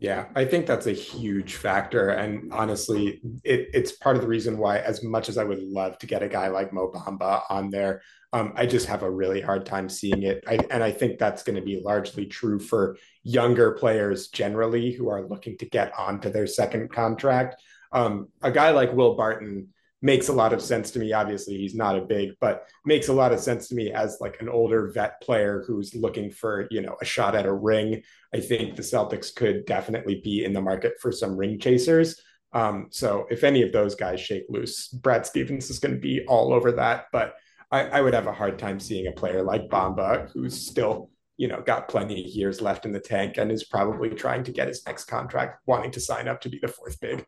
Yeah, 0.00 0.28
I 0.34 0.46
think 0.46 0.66
that's 0.66 0.86
a 0.86 0.92
huge 0.92 1.56
factor. 1.56 2.08
And 2.08 2.50
honestly, 2.54 3.20
it, 3.44 3.68
it's 3.74 3.92
part 3.92 4.16
of 4.16 4.22
the 4.22 4.28
reason 4.28 4.56
why, 4.56 4.78
as 4.78 5.04
much 5.04 5.28
as 5.28 5.36
I 5.36 5.44
would 5.44 5.62
love 5.62 5.98
to 5.98 6.06
get 6.06 6.22
a 6.22 6.28
guy 6.28 6.48
like 6.48 6.72
Mo 6.72 6.90
Bamba 6.90 7.42
on 7.50 7.68
there, 7.68 8.00
um, 8.32 8.54
I 8.56 8.64
just 8.64 8.86
have 8.86 9.02
a 9.02 9.10
really 9.10 9.42
hard 9.42 9.66
time 9.66 9.90
seeing 9.90 10.22
it. 10.22 10.42
I, 10.48 10.58
and 10.70 10.82
I 10.82 10.90
think 10.90 11.18
that's 11.18 11.42
going 11.42 11.56
to 11.56 11.62
be 11.62 11.82
largely 11.84 12.24
true 12.24 12.58
for 12.58 12.96
younger 13.24 13.72
players 13.72 14.28
generally 14.28 14.90
who 14.90 15.10
are 15.10 15.28
looking 15.28 15.58
to 15.58 15.66
get 15.66 15.92
onto 15.98 16.30
their 16.30 16.46
second 16.46 16.90
contract. 16.90 17.60
Um, 17.92 18.28
a 18.40 18.50
guy 18.50 18.70
like 18.70 18.94
Will 18.94 19.16
Barton 19.16 19.68
makes 20.02 20.28
a 20.28 20.32
lot 20.32 20.52
of 20.52 20.62
sense 20.62 20.90
to 20.92 20.98
me. 20.98 21.12
Obviously, 21.12 21.56
he's 21.56 21.74
not 21.74 21.96
a 21.96 22.00
big, 22.00 22.30
but 22.40 22.66
makes 22.84 23.08
a 23.08 23.12
lot 23.12 23.32
of 23.32 23.40
sense 23.40 23.68
to 23.68 23.74
me 23.74 23.92
as 23.92 24.18
like 24.20 24.40
an 24.40 24.48
older 24.48 24.90
vet 24.92 25.20
player 25.20 25.62
who's 25.66 25.94
looking 25.94 26.30
for, 26.30 26.66
you 26.70 26.80
know, 26.80 26.96
a 27.02 27.04
shot 27.04 27.34
at 27.34 27.46
a 27.46 27.52
ring. 27.52 28.02
I 28.34 28.40
think 28.40 28.76
the 28.76 28.82
Celtics 28.82 29.34
could 29.34 29.66
definitely 29.66 30.20
be 30.22 30.44
in 30.44 30.52
the 30.52 30.62
market 30.62 30.94
for 31.00 31.12
some 31.12 31.36
ring 31.36 31.58
chasers. 31.58 32.20
Um, 32.52 32.88
so 32.90 33.26
if 33.30 33.44
any 33.44 33.62
of 33.62 33.72
those 33.72 33.94
guys 33.94 34.20
shake 34.20 34.46
loose, 34.48 34.88
Brad 34.88 35.26
Stevens 35.26 35.70
is 35.70 35.78
going 35.78 35.94
to 35.94 36.00
be 36.00 36.24
all 36.26 36.52
over 36.52 36.72
that. 36.72 37.06
But 37.12 37.34
I, 37.70 37.84
I 37.84 38.00
would 38.00 38.14
have 38.14 38.26
a 38.26 38.32
hard 38.32 38.58
time 38.58 38.80
seeing 38.80 39.06
a 39.06 39.12
player 39.12 39.42
like 39.42 39.68
Bamba, 39.68 40.30
who's 40.32 40.66
still, 40.66 41.10
you 41.36 41.46
know, 41.46 41.60
got 41.60 41.88
plenty 41.88 42.24
of 42.24 42.30
years 42.30 42.60
left 42.60 42.86
in 42.86 42.92
the 42.92 43.00
tank 43.00 43.36
and 43.36 43.52
is 43.52 43.64
probably 43.64 44.10
trying 44.10 44.44
to 44.44 44.52
get 44.52 44.68
his 44.68 44.84
next 44.86 45.04
contract, 45.04 45.62
wanting 45.66 45.90
to 45.92 46.00
sign 46.00 46.26
up 46.26 46.40
to 46.40 46.48
be 46.48 46.58
the 46.58 46.68
fourth 46.68 46.98
big. 47.00 47.24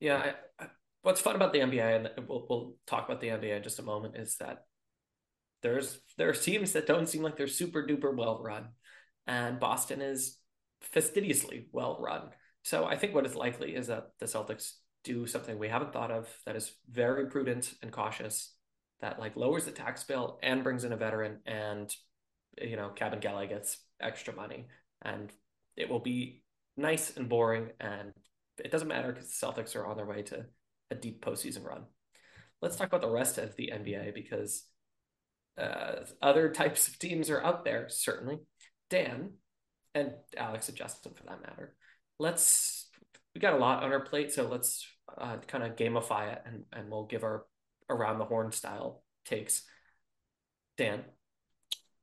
Yeah, 0.00 0.32
what's 1.08 1.22
fun 1.22 1.36
about 1.36 1.54
the 1.54 1.60
NBA, 1.60 1.96
and 1.96 2.28
we'll 2.28 2.44
we'll 2.50 2.74
talk 2.86 3.08
about 3.08 3.22
the 3.22 3.28
NBA 3.28 3.56
in 3.56 3.62
just 3.62 3.78
a 3.78 3.82
moment, 3.82 4.14
is 4.14 4.36
that 4.36 4.66
there's 5.62 5.98
there 6.18 6.28
are 6.28 6.34
teams 6.34 6.74
that 6.74 6.86
don't 6.86 7.08
seem 7.08 7.22
like 7.22 7.34
they're 7.34 7.46
super 7.46 7.82
duper 7.82 8.14
well 8.14 8.42
run, 8.42 8.66
and 9.26 9.58
Boston 9.58 10.02
is 10.02 10.36
fastidiously 10.82 11.68
well 11.72 11.96
run. 11.98 12.28
So 12.62 12.84
I 12.84 12.96
think 12.96 13.14
what 13.14 13.24
is 13.24 13.34
likely 13.34 13.74
is 13.74 13.86
that 13.86 14.08
the 14.20 14.26
Celtics 14.26 14.72
do 15.02 15.26
something 15.26 15.58
we 15.58 15.68
haven't 15.68 15.94
thought 15.94 16.10
of 16.10 16.28
that 16.44 16.56
is 16.56 16.74
very 16.90 17.30
prudent 17.30 17.72
and 17.80 17.90
cautious, 17.90 18.52
that 19.00 19.18
like 19.18 19.34
lowers 19.34 19.64
the 19.64 19.70
tax 19.70 20.04
bill 20.04 20.38
and 20.42 20.62
brings 20.62 20.84
in 20.84 20.92
a 20.92 20.96
veteran, 20.98 21.38
and 21.46 21.90
you 22.60 22.76
know 22.76 22.92
Kabengele 22.94 23.48
gets 23.48 23.78
extra 23.98 24.34
money, 24.34 24.66
and 25.00 25.32
it 25.74 25.88
will 25.88 26.00
be 26.00 26.42
nice 26.76 27.16
and 27.16 27.30
boring, 27.30 27.70
and 27.80 28.12
it 28.62 28.70
doesn't 28.70 28.88
matter 28.88 29.10
because 29.10 29.30
the 29.30 29.46
Celtics 29.46 29.74
are 29.74 29.86
on 29.86 29.96
their 29.96 30.04
way 30.04 30.20
to 30.24 30.44
a 30.90 30.94
deep 30.94 31.24
postseason 31.24 31.64
run. 31.64 31.84
Let's 32.60 32.76
talk 32.76 32.88
about 32.88 33.02
the 33.02 33.10
rest 33.10 33.38
of 33.38 33.54
the 33.56 33.70
NBA 33.72 34.14
because 34.14 34.64
uh, 35.56 36.04
other 36.20 36.48
types 36.52 36.88
of 36.88 36.98
teams 36.98 37.30
are 37.30 37.42
out 37.42 37.64
there, 37.64 37.88
certainly. 37.88 38.38
Dan 38.90 39.32
and 39.94 40.12
Alex 40.36 40.68
and 40.68 40.76
Justin, 40.76 41.12
for 41.14 41.24
that 41.24 41.42
matter. 41.42 41.74
Let's, 42.18 42.88
we 43.34 43.40
got 43.40 43.54
a 43.54 43.58
lot 43.58 43.82
on 43.82 43.92
our 43.92 44.00
plate, 44.00 44.32
so 44.32 44.48
let's 44.48 44.86
uh, 45.16 45.36
kind 45.46 45.64
of 45.64 45.76
gamify 45.76 46.32
it 46.32 46.42
and, 46.46 46.64
and 46.72 46.90
we'll 46.90 47.06
give 47.06 47.22
our 47.22 47.44
around 47.90 48.18
the 48.18 48.24
horn 48.24 48.52
style 48.52 49.02
takes. 49.24 49.62
Dan, 50.76 51.04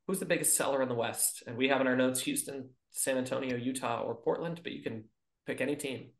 who's 0.06 0.18
the 0.18 0.26
biggest 0.26 0.56
seller 0.56 0.82
in 0.82 0.88
the 0.88 0.94
West? 0.94 1.42
And 1.46 1.56
we 1.56 1.68
have 1.68 1.80
in 1.80 1.86
our 1.86 1.96
notes 1.96 2.20
Houston, 2.22 2.70
San 2.90 3.16
Antonio, 3.16 3.56
Utah, 3.56 4.02
or 4.02 4.14
Portland, 4.14 4.60
but 4.62 4.72
you 4.72 4.82
can 4.82 5.04
pick 5.46 5.60
any 5.60 5.76
team. 5.76 6.10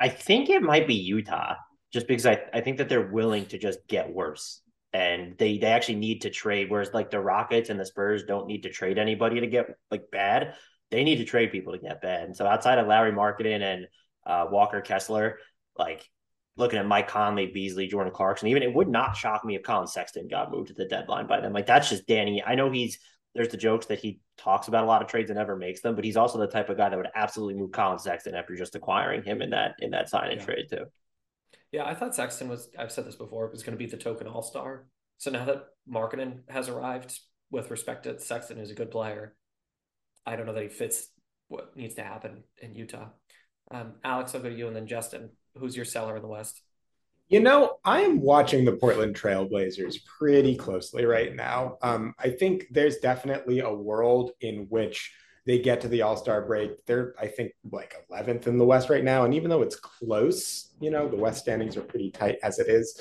I 0.00 0.08
think 0.08 0.48
it 0.48 0.62
might 0.62 0.86
be 0.86 0.94
Utah, 0.94 1.56
just 1.92 2.08
because 2.08 2.26
I, 2.26 2.40
I 2.54 2.62
think 2.62 2.78
that 2.78 2.88
they're 2.88 3.12
willing 3.12 3.46
to 3.46 3.58
just 3.58 3.86
get 3.86 4.12
worse. 4.12 4.62
And 4.92 5.36
they, 5.38 5.58
they 5.58 5.68
actually 5.68 5.96
need 5.96 6.22
to 6.22 6.30
trade, 6.30 6.68
whereas 6.68 6.92
like 6.92 7.10
the 7.10 7.20
Rockets 7.20 7.68
and 7.68 7.78
the 7.78 7.86
Spurs 7.86 8.24
don't 8.24 8.48
need 8.48 8.64
to 8.64 8.70
trade 8.70 8.98
anybody 8.98 9.40
to 9.40 9.46
get 9.46 9.66
like 9.90 10.10
bad. 10.10 10.54
They 10.90 11.04
need 11.04 11.18
to 11.18 11.24
trade 11.24 11.52
people 11.52 11.74
to 11.74 11.78
get 11.78 12.02
bad. 12.02 12.24
And 12.24 12.36
so 12.36 12.46
outside 12.46 12.78
of 12.78 12.88
Lauri 12.88 13.12
Markkanen 13.12 13.62
and 13.62 13.86
uh, 14.26 14.46
Walker 14.50 14.80
Kessler, 14.80 15.38
like 15.78 16.04
looking 16.56 16.78
at 16.80 16.86
Mike 16.86 17.06
Conley, 17.06 17.46
Beasley, 17.46 17.86
Jordan 17.86 18.12
Clarkson, 18.12 18.48
even 18.48 18.64
it 18.64 18.74
would 18.74 18.88
not 18.88 19.16
shock 19.16 19.44
me 19.44 19.54
if 19.54 19.62
Collin 19.62 19.86
Sexton 19.86 20.26
got 20.26 20.50
moved 20.50 20.68
to 20.68 20.74
the 20.74 20.86
deadline 20.86 21.28
by 21.28 21.40
them. 21.40 21.52
Like 21.52 21.66
that's 21.66 21.88
just 21.88 22.08
Danny. 22.08 22.42
I 22.44 22.56
know 22.56 22.70
he's 22.70 22.98
there's 23.34 23.48
the 23.48 23.56
jokes 23.56 23.86
that 23.86 24.00
he 24.00 24.20
talks 24.36 24.68
about 24.68 24.84
a 24.84 24.86
lot 24.86 25.02
of 25.02 25.08
trades 25.08 25.30
and 25.30 25.38
never 25.38 25.56
makes 25.56 25.80
them, 25.80 25.94
but 25.94 26.04
he's 26.04 26.16
also 26.16 26.38
the 26.38 26.46
type 26.46 26.68
of 26.68 26.76
guy 26.76 26.88
that 26.88 26.96
would 26.96 27.08
absolutely 27.14 27.54
move 27.54 27.72
Collin 27.72 27.98
Sexton 27.98 28.34
after 28.34 28.56
just 28.56 28.74
acquiring 28.74 29.22
him 29.22 29.40
in 29.40 29.50
that 29.50 29.74
in 29.78 29.90
that 29.90 30.08
sign 30.08 30.30
and 30.30 30.40
yeah. 30.40 30.44
trade 30.44 30.66
too. 30.68 30.84
Yeah, 31.72 31.84
I 31.84 31.94
thought 31.94 32.14
Sexton 32.14 32.48
was. 32.48 32.68
I've 32.78 32.92
said 32.92 33.06
this 33.06 33.16
before. 33.16 33.48
Was 33.48 33.62
going 33.62 33.78
to 33.78 33.84
be 33.84 33.90
the 33.90 33.96
token 33.96 34.26
All 34.26 34.42
Star. 34.42 34.86
So 35.18 35.30
now 35.30 35.44
that 35.44 35.64
Markkanen 35.88 36.40
has 36.48 36.68
arrived, 36.68 37.18
with 37.50 37.70
respect 37.70 38.04
to 38.04 38.18
Sexton, 38.18 38.58
who's 38.58 38.70
a 38.70 38.74
good 38.74 38.90
player, 38.90 39.36
I 40.26 40.36
don't 40.36 40.46
know 40.46 40.54
that 40.54 40.62
he 40.62 40.68
fits 40.68 41.08
what 41.48 41.76
needs 41.76 41.94
to 41.96 42.02
happen 42.02 42.44
in 42.60 42.74
Utah. 42.74 43.08
Um, 43.70 43.94
Alex, 44.02 44.34
I'll 44.34 44.40
go 44.40 44.48
to 44.48 44.56
you, 44.56 44.66
and 44.66 44.74
then 44.74 44.86
Justin. 44.86 45.30
Who's 45.56 45.76
your 45.76 45.84
seller 45.84 46.16
in 46.16 46.22
the 46.22 46.28
West? 46.28 46.62
You 47.30 47.38
know, 47.38 47.78
I 47.84 48.00
am 48.00 48.20
watching 48.20 48.64
the 48.64 48.72
Portland 48.72 49.14
Trailblazers 49.14 50.04
pretty 50.04 50.56
closely 50.56 51.04
right 51.04 51.32
now. 51.32 51.78
Um, 51.80 52.12
I 52.18 52.30
think 52.30 52.66
there's 52.72 52.96
definitely 52.96 53.60
a 53.60 53.72
world 53.72 54.32
in 54.40 54.66
which 54.68 55.14
they 55.46 55.60
get 55.60 55.80
to 55.82 55.88
the 55.88 56.02
All 56.02 56.16
Star 56.16 56.44
break. 56.44 56.84
They're, 56.86 57.14
I 57.20 57.28
think, 57.28 57.52
like 57.70 57.94
11th 58.10 58.48
in 58.48 58.58
the 58.58 58.64
West 58.64 58.90
right 58.90 59.04
now. 59.04 59.24
And 59.24 59.32
even 59.32 59.48
though 59.48 59.62
it's 59.62 59.76
close, 59.76 60.74
you 60.80 60.90
know, 60.90 61.08
the 61.08 61.14
West 61.14 61.38
standings 61.38 61.76
are 61.76 61.82
pretty 61.82 62.10
tight 62.10 62.38
as 62.42 62.58
it 62.58 62.66
is. 62.68 63.00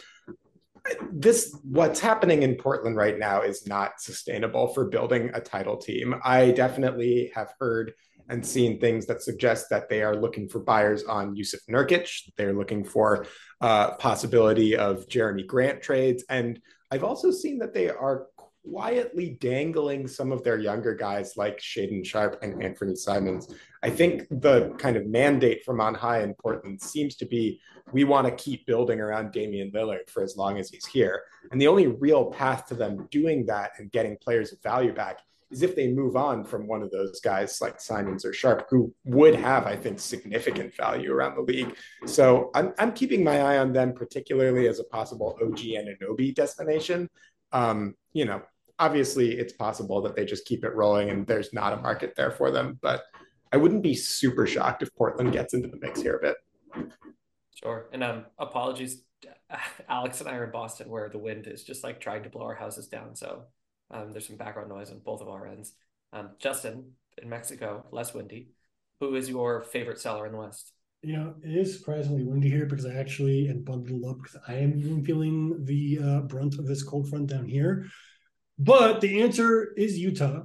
This, 1.11 1.57
what's 1.63 1.99
happening 1.99 2.43
in 2.43 2.53
Portland 2.53 2.97
right 2.97 3.17
now 3.17 3.41
is 3.41 3.65
not 3.65 3.99
sustainable 3.99 4.67
for 4.75 4.89
building 4.89 5.31
a 5.33 5.41
title 5.41 5.77
team. 5.77 6.13
I 6.23 6.51
definitely 6.51 7.31
have 7.33 7.55
heard 7.59 7.93
and 8.29 8.45
seen 8.45 8.79
things 8.79 9.05
that 9.07 9.21
suggest 9.21 9.69
that 9.69 9.89
they 9.89 10.01
are 10.03 10.15
looking 10.15 10.47
for 10.47 10.59
buyers 10.59 11.03
on 11.03 11.35
Jusuf 11.35 11.61
Nurkic. 11.69 12.31
They're 12.37 12.53
looking 12.53 12.83
for 12.83 13.25
uh, 13.59 13.95
possibility 13.95 14.77
of 14.77 15.07
Jerami 15.07 15.45
Grant 15.45 15.81
trades. 15.81 16.23
And 16.29 16.61
I've 16.91 17.03
also 17.03 17.31
seen 17.31 17.59
that 17.59 17.73
they 17.73 17.89
are 17.89 18.27
quietly 18.71 19.37
dangling 19.39 20.07
some 20.07 20.31
of 20.31 20.43
their 20.43 20.59
younger 20.59 20.93
guys 20.93 21.33
like 21.37 21.59
Shaedon 21.59 22.05
Sharpe 22.05 22.39
and 22.41 22.61
Anthony 22.61 22.95
Simons. 22.95 23.53
I 23.81 23.89
think 23.89 24.27
the 24.29 24.75
kind 24.77 24.95
of 24.95 25.07
mandate 25.07 25.63
from 25.65 25.81
on 25.81 25.95
high 25.95 26.21
in 26.21 26.33
Portland 26.35 26.81
seems 26.81 27.15
to 27.17 27.25
be 27.25 27.59
we 27.91 28.03
want 28.03 28.27
to 28.27 28.43
keep 28.43 28.67
building 28.67 28.99
around 28.99 29.31
Damian 29.31 29.71
Lillard 29.71 30.09
for 30.09 30.21
as 30.21 30.37
long 30.37 30.59
as 30.59 30.69
he's 30.69 30.85
here. 30.85 31.23
And 31.51 31.59
the 31.59 31.67
only 31.67 31.87
real 31.87 32.25
path 32.25 32.67
to 32.67 32.75
them 32.75 33.07
doing 33.09 33.45
that 33.47 33.71
and 33.79 33.91
getting 33.91 34.17
players 34.17 34.53
of 34.53 34.61
value 34.61 34.93
back 34.93 35.19
is 35.51 35.63
if 35.63 35.75
they 35.75 35.87
move 35.87 36.15
on 36.15 36.43
from 36.43 36.67
one 36.67 36.81
of 36.81 36.91
those 36.91 37.19
guys 37.21 37.59
like 37.61 37.79
Simons 37.79 38.23
or 38.25 38.33
Sharpe, 38.33 38.67
who 38.69 38.93
would 39.05 39.35
have, 39.35 39.65
I 39.65 39.75
think, 39.75 39.99
significant 39.99 40.75
value 40.75 41.11
around 41.11 41.35
the 41.35 41.41
league. 41.41 41.75
So 42.05 42.51
I'm, 42.53 42.73
I'm 42.77 42.91
keeping 42.91 43.23
my 43.23 43.41
eye 43.41 43.57
on 43.57 43.73
them, 43.73 43.93
particularly 43.93 44.67
as 44.67 44.79
a 44.79 44.83
possible 44.83 45.37
OG 45.41 45.57
Anunoby 45.57 46.35
destination. 46.35 47.09
Um, 47.51 47.95
you 48.13 48.25
know, 48.25 48.41
obviously 48.77 49.37
it's 49.37 49.53
possible 49.53 50.01
that 50.01 50.15
they 50.15 50.25
just 50.25 50.45
keep 50.45 50.63
it 50.63 50.75
rolling 50.75 51.09
and 51.09 51.25
there's 51.25 51.53
not 51.53 51.73
a 51.73 51.77
market 51.77 52.13
there 52.15 52.31
for 52.31 52.51
them, 52.51 52.79
but 52.81 53.03
I 53.51 53.57
wouldn't 53.57 53.83
be 53.83 53.95
super 53.95 54.45
shocked 54.45 54.83
if 54.83 54.93
Portland 54.95 55.33
gets 55.33 55.53
into 55.53 55.67
the 55.67 55.77
mix 55.77 56.01
here 56.01 56.17
a 56.17 56.21
bit. 56.21 56.89
Sure. 57.55 57.89
And 57.91 58.03
um, 58.03 58.25
apologies, 58.37 59.03
Alex 59.89 60.21
and 60.21 60.29
I 60.29 60.35
are 60.35 60.45
in 60.45 60.51
Boston 60.51 60.89
where 60.89 61.09
the 61.09 61.17
wind 61.17 61.47
is 61.47 61.63
just 61.63 61.83
like 61.83 61.99
trying 61.99 62.23
to 62.23 62.29
blow 62.29 62.43
our 62.43 62.55
houses 62.55 62.87
down. 62.87 63.15
So 63.15 63.43
um, 63.91 64.11
there's 64.11 64.27
some 64.27 64.37
background 64.37 64.69
noise 64.69 64.91
on 64.91 64.99
both 64.99 65.21
of 65.21 65.29
our 65.29 65.47
ends. 65.47 65.73
Um, 66.13 66.31
Justin, 66.39 66.91
in 67.21 67.29
Mexico, 67.29 67.85
less 67.91 68.13
windy. 68.13 68.49
Who 68.99 69.15
is 69.15 69.29
your 69.29 69.61
favorite 69.61 69.99
seller 69.99 70.25
in 70.25 70.31
the 70.31 70.37
West? 70.37 70.73
You 71.01 71.13
know, 71.13 71.35
it 71.43 71.55
is 71.55 71.77
surprisingly 71.77 72.23
windy 72.23 72.49
here 72.49 72.65
because 72.65 72.85
I 72.85 72.95
actually 72.95 73.47
am 73.47 73.63
bundled 73.63 74.03
up 74.05 74.17
because 74.21 74.37
I 74.47 74.55
am 74.55 74.77
even 74.77 75.05
feeling 75.05 75.63
the 75.63 75.99
uh, 76.03 76.19
brunt 76.21 76.59
of 76.59 76.67
this 76.67 76.83
cold 76.83 77.09
front 77.09 77.27
down 77.27 77.47
here. 77.47 77.87
But 78.57 78.99
the 78.99 79.21
answer 79.21 79.73
is 79.77 79.97
Utah. 79.97 80.43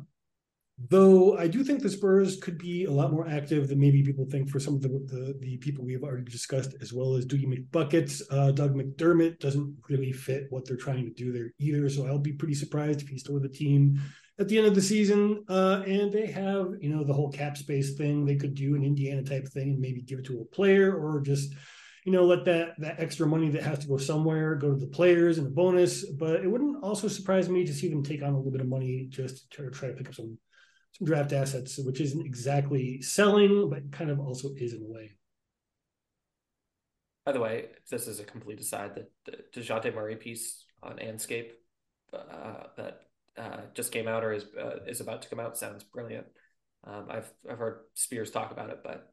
Though 0.77 1.39
I 1.39 1.47
do 1.47 1.62
think 1.62 1.83
the 1.83 1.89
Spurs 1.89 2.37
could 2.37 2.59
be 2.59 2.85
a 2.85 2.91
lot 2.91 3.12
more 3.12 3.29
active 3.29 3.68
than 3.68 3.79
maybe 3.79 4.03
people 4.03 4.27
think 4.29 4.51
for 4.51 4.59
some 4.59 4.75
of 4.75 4.83
the 4.83 4.89
the, 4.89 5.39
the 5.41 5.57
people 5.59 5.85
we've 5.85 6.03
already 6.03 6.25
discussed, 6.25 6.75
as 6.81 6.93
well 6.93 7.14
as 7.14 7.25
Dougie 7.25 7.47
McBuckets. 7.47 8.22
Uh, 8.29 8.51
Doug 8.51 8.75
McDermott 8.75 9.39
doesn't 9.39 9.77
really 9.89 10.12
fit 10.12 10.47
what 10.51 10.66
they're 10.66 10.77
trying 10.77 11.05
to 11.05 11.12
do 11.12 11.33
there 11.33 11.53
either. 11.61 11.89
So 11.89 12.07
I'll 12.07 12.18
be 12.18 12.33
pretty 12.33 12.55
surprised 12.55 13.03
if 13.03 13.09
he's 13.09 13.20
still 13.20 13.35
with 13.35 13.45
the 13.45 13.49
team 13.49 14.01
at 14.41 14.49
the 14.49 14.59
end 14.59 14.66
of 14.66 14.75
the 14.75 14.83
season. 14.83 15.45
Uh, 15.49 15.85
and 15.87 16.12
they 16.12 16.27
have, 16.27 16.72
you 16.81 16.89
know, 16.89 17.05
the 17.05 17.14
whole 17.14 17.31
cap 17.31 17.57
space 17.57 17.95
thing. 17.95 18.25
They 18.25 18.37
could 18.37 18.55
do 18.55 18.75
an 18.75 18.83
Indiana 18.83 19.22
type 19.22 19.47
thing 19.49 19.70
and 19.70 19.81
maybe 19.81 20.03
give 20.03 20.18
it 20.18 20.27
to 20.27 20.41
a 20.41 20.55
player 20.55 20.93
or 20.93 21.20
just 21.20 21.55
you 22.05 22.12
know, 22.12 22.25
let 22.25 22.45
that 22.45 22.79
that 22.79 23.01
extra 23.01 23.27
money 23.27 23.49
that 23.49 23.62
has 23.62 23.79
to 23.79 23.87
go 23.87 23.97
somewhere 23.97 24.57
go 24.57 24.70
to 24.70 24.79
the 24.79 24.87
players 24.87 25.39
and 25.39 25.47
a 25.47 25.51
bonus. 25.51 26.05
But 26.05 26.45
it 26.45 26.51
wouldn't 26.51 26.83
also 26.83 27.09
surprise 27.09 27.49
me 27.49 27.64
to 27.64 27.72
see 27.72 27.89
them 27.89 28.03
take 28.03 28.22
on 28.22 28.35
a 28.35 28.37
little 28.37 28.53
bit 28.53 28.61
of 28.61 28.68
money 28.68 29.07
just 29.09 29.51
to 29.53 29.70
try 29.70 29.89
to 29.89 29.95
pick 29.95 30.09
up 30.09 30.14
some 30.14 30.37
some 30.99 31.07
draft 31.07 31.33
assets, 31.33 31.79
which 31.79 32.01
isn't 32.01 32.25
exactly 32.25 33.01
selling, 33.03 33.69
but 33.69 33.91
kind 33.93 34.11
of 34.11 34.21
also 34.21 34.51
is 34.57 34.75
in 34.75 34.83
a 34.83 34.93
way. 34.93 35.13
By 37.27 37.33
the 37.33 37.41
way, 37.41 37.67
this 37.91 38.07
is 38.07 38.21
a 38.21 38.25
complete 38.25 38.61
aside. 38.61 38.95
That 38.95 39.11
the 39.25 39.61
Dejounte 39.61 39.95
Murray 39.95 40.17
piece 40.17 40.65
on 40.83 40.97
Andscape 40.97 41.53
uh, 42.13 42.65
that 42.77 43.01
uh, 43.37 43.61
just 43.73 43.93
came 43.93 44.09
out 44.09 44.25
or 44.25 44.33
is 44.33 44.45
uh, 44.61 44.81
is 44.87 45.01
about 45.01 45.23
to 45.23 45.29
come 45.29 45.41
out 45.41 45.57
sounds 45.57 45.85
brilliant. 45.85 46.27
Um, 46.87 47.07
I've 47.09 47.33
I've 47.51 47.59
heard 47.59 47.81
Spears 47.95 48.31
talk 48.31 48.53
about 48.53 48.71
it, 48.71 48.81
but 48.85 49.13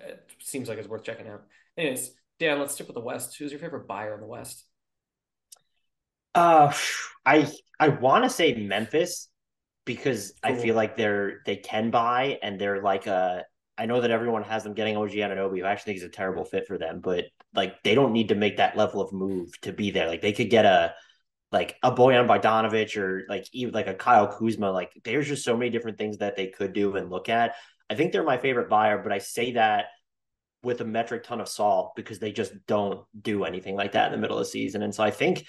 it 0.00 0.28
seems 0.40 0.68
like 0.68 0.78
it's 0.78 0.88
worth 0.88 1.04
checking 1.04 1.28
out. 1.28 1.42
Anyways, 1.76 2.10
Dan, 2.40 2.58
let's 2.58 2.74
stick 2.74 2.88
with 2.88 2.96
the 2.96 3.00
West. 3.00 3.36
Who's 3.38 3.52
your 3.52 3.60
favorite 3.60 3.86
buyer 3.86 4.14
in 4.14 4.20
the 4.20 4.26
West? 4.26 4.64
Uh, 6.34 6.72
I 7.24 7.50
I 7.78 7.88
want 7.88 8.24
to 8.24 8.30
say 8.30 8.54
Memphis 8.54 9.28
because 9.84 10.32
cool. 10.44 10.54
I 10.54 10.58
feel 10.58 10.74
like 10.74 10.96
they're 10.96 11.40
they 11.46 11.56
can 11.56 11.90
buy 11.90 12.38
and 12.42 12.60
they're 12.60 12.82
like 12.82 13.06
a. 13.06 13.44
I 13.76 13.86
know 13.86 14.00
that 14.00 14.12
everyone 14.12 14.44
has 14.44 14.62
them 14.62 14.74
getting 14.74 14.96
OG 14.96 15.10
Anunoby, 15.10 15.58
who 15.58 15.64
I 15.64 15.72
actually 15.72 15.94
think 15.94 16.04
is 16.04 16.08
a 16.08 16.08
terrible 16.08 16.44
fit 16.44 16.68
for 16.68 16.78
them, 16.78 17.00
but 17.00 17.24
like 17.54 17.82
they 17.82 17.96
don't 17.96 18.12
need 18.12 18.28
to 18.28 18.36
make 18.36 18.58
that 18.58 18.76
level 18.76 19.00
of 19.00 19.12
move 19.12 19.60
to 19.62 19.72
be 19.72 19.90
there. 19.90 20.06
Like 20.06 20.22
they 20.22 20.32
could 20.32 20.48
get 20.48 20.64
a 20.64 20.94
like 21.50 21.76
a 21.82 21.90
Bojan 21.90 22.28
Bogdanovic 22.28 22.96
or 22.96 23.24
like 23.28 23.48
even 23.52 23.74
like 23.74 23.86
a 23.86 23.94
Kyle 23.94 24.28
Kuzma. 24.28 24.70
Like 24.70 24.92
there's 25.04 25.26
just 25.26 25.44
so 25.44 25.56
many 25.56 25.70
different 25.70 25.98
things 25.98 26.18
that 26.18 26.36
they 26.36 26.48
could 26.48 26.72
do 26.72 26.94
and 26.96 27.10
look 27.10 27.28
at. 27.28 27.54
I 27.90 27.94
think 27.94 28.12
they're 28.12 28.24
my 28.24 28.38
favorite 28.38 28.68
buyer, 28.68 28.98
but 29.02 29.12
I 29.12 29.18
say 29.18 29.52
that 29.52 29.86
with 30.62 30.80
a 30.80 30.84
metric 30.84 31.24
ton 31.24 31.40
of 31.40 31.48
salt 31.48 31.94
because 31.94 32.18
they 32.18 32.32
just 32.32 32.52
don't 32.66 33.04
do 33.20 33.44
anything 33.44 33.76
like 33.76 33.92
that 33.92 34.06
in 34.06 34.12
the 34.12 34.18
middle 34.18 34.38
of 34.38 34.44
the 34.44 34.50
season. 34.50 34.82
And 34.82 34.94
so 34.94 35.04
I 35.04 35.10
think 35.10 35.44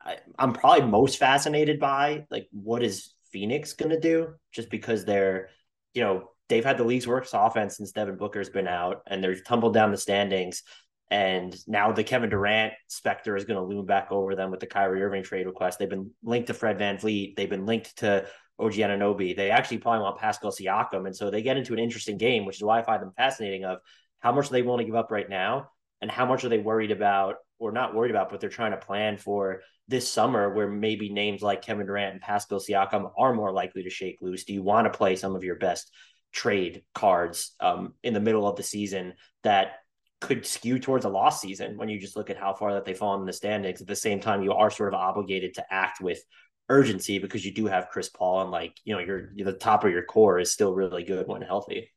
I, 0.00 0.16
am 0.38 0.52
probably 0.52 0.88
most 0.88 1.18
fascinated 1.18 1.78
by 1.78 2.24
like 2.30 2.48
what 2.50 2.82
is 2.82 3.12
Phoenix 3.36 3.74
going 3.74 3.90
to 3.90 4.00
do 4.00 4.32
just 4.50 4.70
because 4.70 5.04
they're, 5.04 5.50
you 5.92 6.00
know, 6.00 6.30
they've 6.48 6.64
had 6.64 6.78
the 6.78 6.84
league's 6.84 7.06
worst 7.06 7.34
offense 7.34 7.76
since 7.76 7.92
Devin 7.92 8.16
Booker's 8.16 8.48
been 8.48 8.66
out 8.66 9.02
and 9.06 9.22
they're 9.22 9.38
tumbled 9.38 9.74
down 9.74 9.90
the 9.90 9.98
standings. 9.98 10.62
And 11.10 11.54
now 11.68 11.92
the 11.92 12.02
Kevin 12.02 12.30
Durant 12.30 12.72
specter 12.88 13.36
is 13.36 13.44
going 13.44 13.60
to 13.60 13.66
loom 13.66 13.84
back 13.84 14.10
over 14.10 14.34
them 14.34 14.50
with 14.50 14.60
the 14.60 14.66
Kyrie 14.66 15.02
Irving 15.02 15.22
trade 15.22 15.44
request. 15.44 15.78
They've 15.78 15.86
been 15.86 16.12
linked 16.24 16.46
to 16.46 16.54
Fred 16.54 16.78
VanVleet. 16.78 17.36
They've 17.36 17.50
been 17.50 17.66
linked 17.66 17.98
to 17.98 18.26
OG 18.58 18.72
Anunoby. 18.72 19.36
They 19.36 19.50
actually 19.50 19.78
probably 19.78 20.00
want 20.00 20.16
Pascal 20.16 20.50
Siakam. 20.50 21.04
And 21.04 21.14
so 21.14 21.30
they 21.30 21.42
get 21.42 21.58
into 21.58 21.74
an 21.74 21.78
interesting 21.78 22.16
game, 22.16 22.46
which 22.46 22.56
is 22.56 22.62
why 22.62 22.78
I 22.78 22.84
find 22.84 23.02
them 23.02 23.12
fascinating 23.18 23.66
of 23.66 23.80
how 24.20 24.32
much 24.32 24.48
they 24.48 24.62
willing 24.62 24.78
to 24.78 24.86
give 24.86 24.96
up 24.96 25.10
right 25.10 25.28
now 25.28 25.68
and 26.00 26.10
how 26.10 26.24
much 26.24 26.42
are 26.44 26.48
they 26.48 26.58
worried 26.58 26.90
about 26.90 27.34
or 27.58 27.72
not 27.72 27.94
worried 27.94 28.10
about, 28.10 28.30
but 28.30 28.40
they're 28.40 28.50
trying 28.50 28.72
to 28.72 28.76
plan 28.76 29.16
for 29.16 29.62
this 29.88 30.10
summer 30.10 30.52
where 30.52 30.68
maybe 30.68 31.08
names 31.08 31.42
like 31.42 31.62
Kevin 31.62 31.86
Durant 31.86 32.12
and 32.12 32.20
Pascal 32.20 32.58
Siakam 32.58 33.10
are 33.16 33.34
more 33.34 33.52
likely 33.52 33.84
to 33.84 33.90
shake 33.90 34.18
loose. 34.20 34.44
Do 34.44 34.52
you 34.52 34.62
want 34.62 34.90
to 34.90 34.96
play 34.96 35.16
some 35.16 35.36
of 35.36 35.44
your 35.44 35.56
best 35.56 35.90
trade 36.32 36.82
cards 36.94 37.54
um, 37.60 37.94
in 38.02 38.14
the 38.14 38.20
middle 38.20 38.46
of 38.46 38.56
the 38.56 38.62
season 38.62 39.14
that 39.42 39.76
could 40.20 40.46
skew 40.46 40.78
towards 40.78 41.04
a 41.04 41.08
lost 41.08 41.40
season 41.40 41.76
when 41.76 41.88
you 41.88 42.00
just 42.00 42.16
look 42.16 42.30
at 42.30 42.38
how 42.38 42.52
far 42.52 42.74
that 42.74 42.84
they've 42.84 42.96
fallen 42.96 43.20
in 43.20 43.26
the 43.26 43.32
standings. 43.32 43.80
At 43.80 43.86
the 43.86 43.96
same 43.96 44.20
time, 44.20 44.42
you 44.42 44.52
are 44.52 44.70
sort 44.70 44.92
of 44.92 44.98
obligated 44.98 45.54
to 45.54 45.64
act 45.72 46.00
with 46.00 46.20
urgency 46.68 47.18
because 47.18 47.44
you 47.44 47.54
do 47.54 47.66
have 47.66 47.90
Chris 47.90 48.08
Paul 48.08 48.42
and 48.42 48.50
like 48.50 48.76
you 48.84 48.94
know 48.94 49.00
your 49.00 49.30
the 49.36 49.52
top 49.52 49.84
of 49.84 49.92
your 49.92 50.02
core 50.02 50.40
is 50.40 50.50
still 50.50 50.74
really 50.74 51.04
good 51.04 51.28
when 51.28 51.42
healthy. 51.42 51.90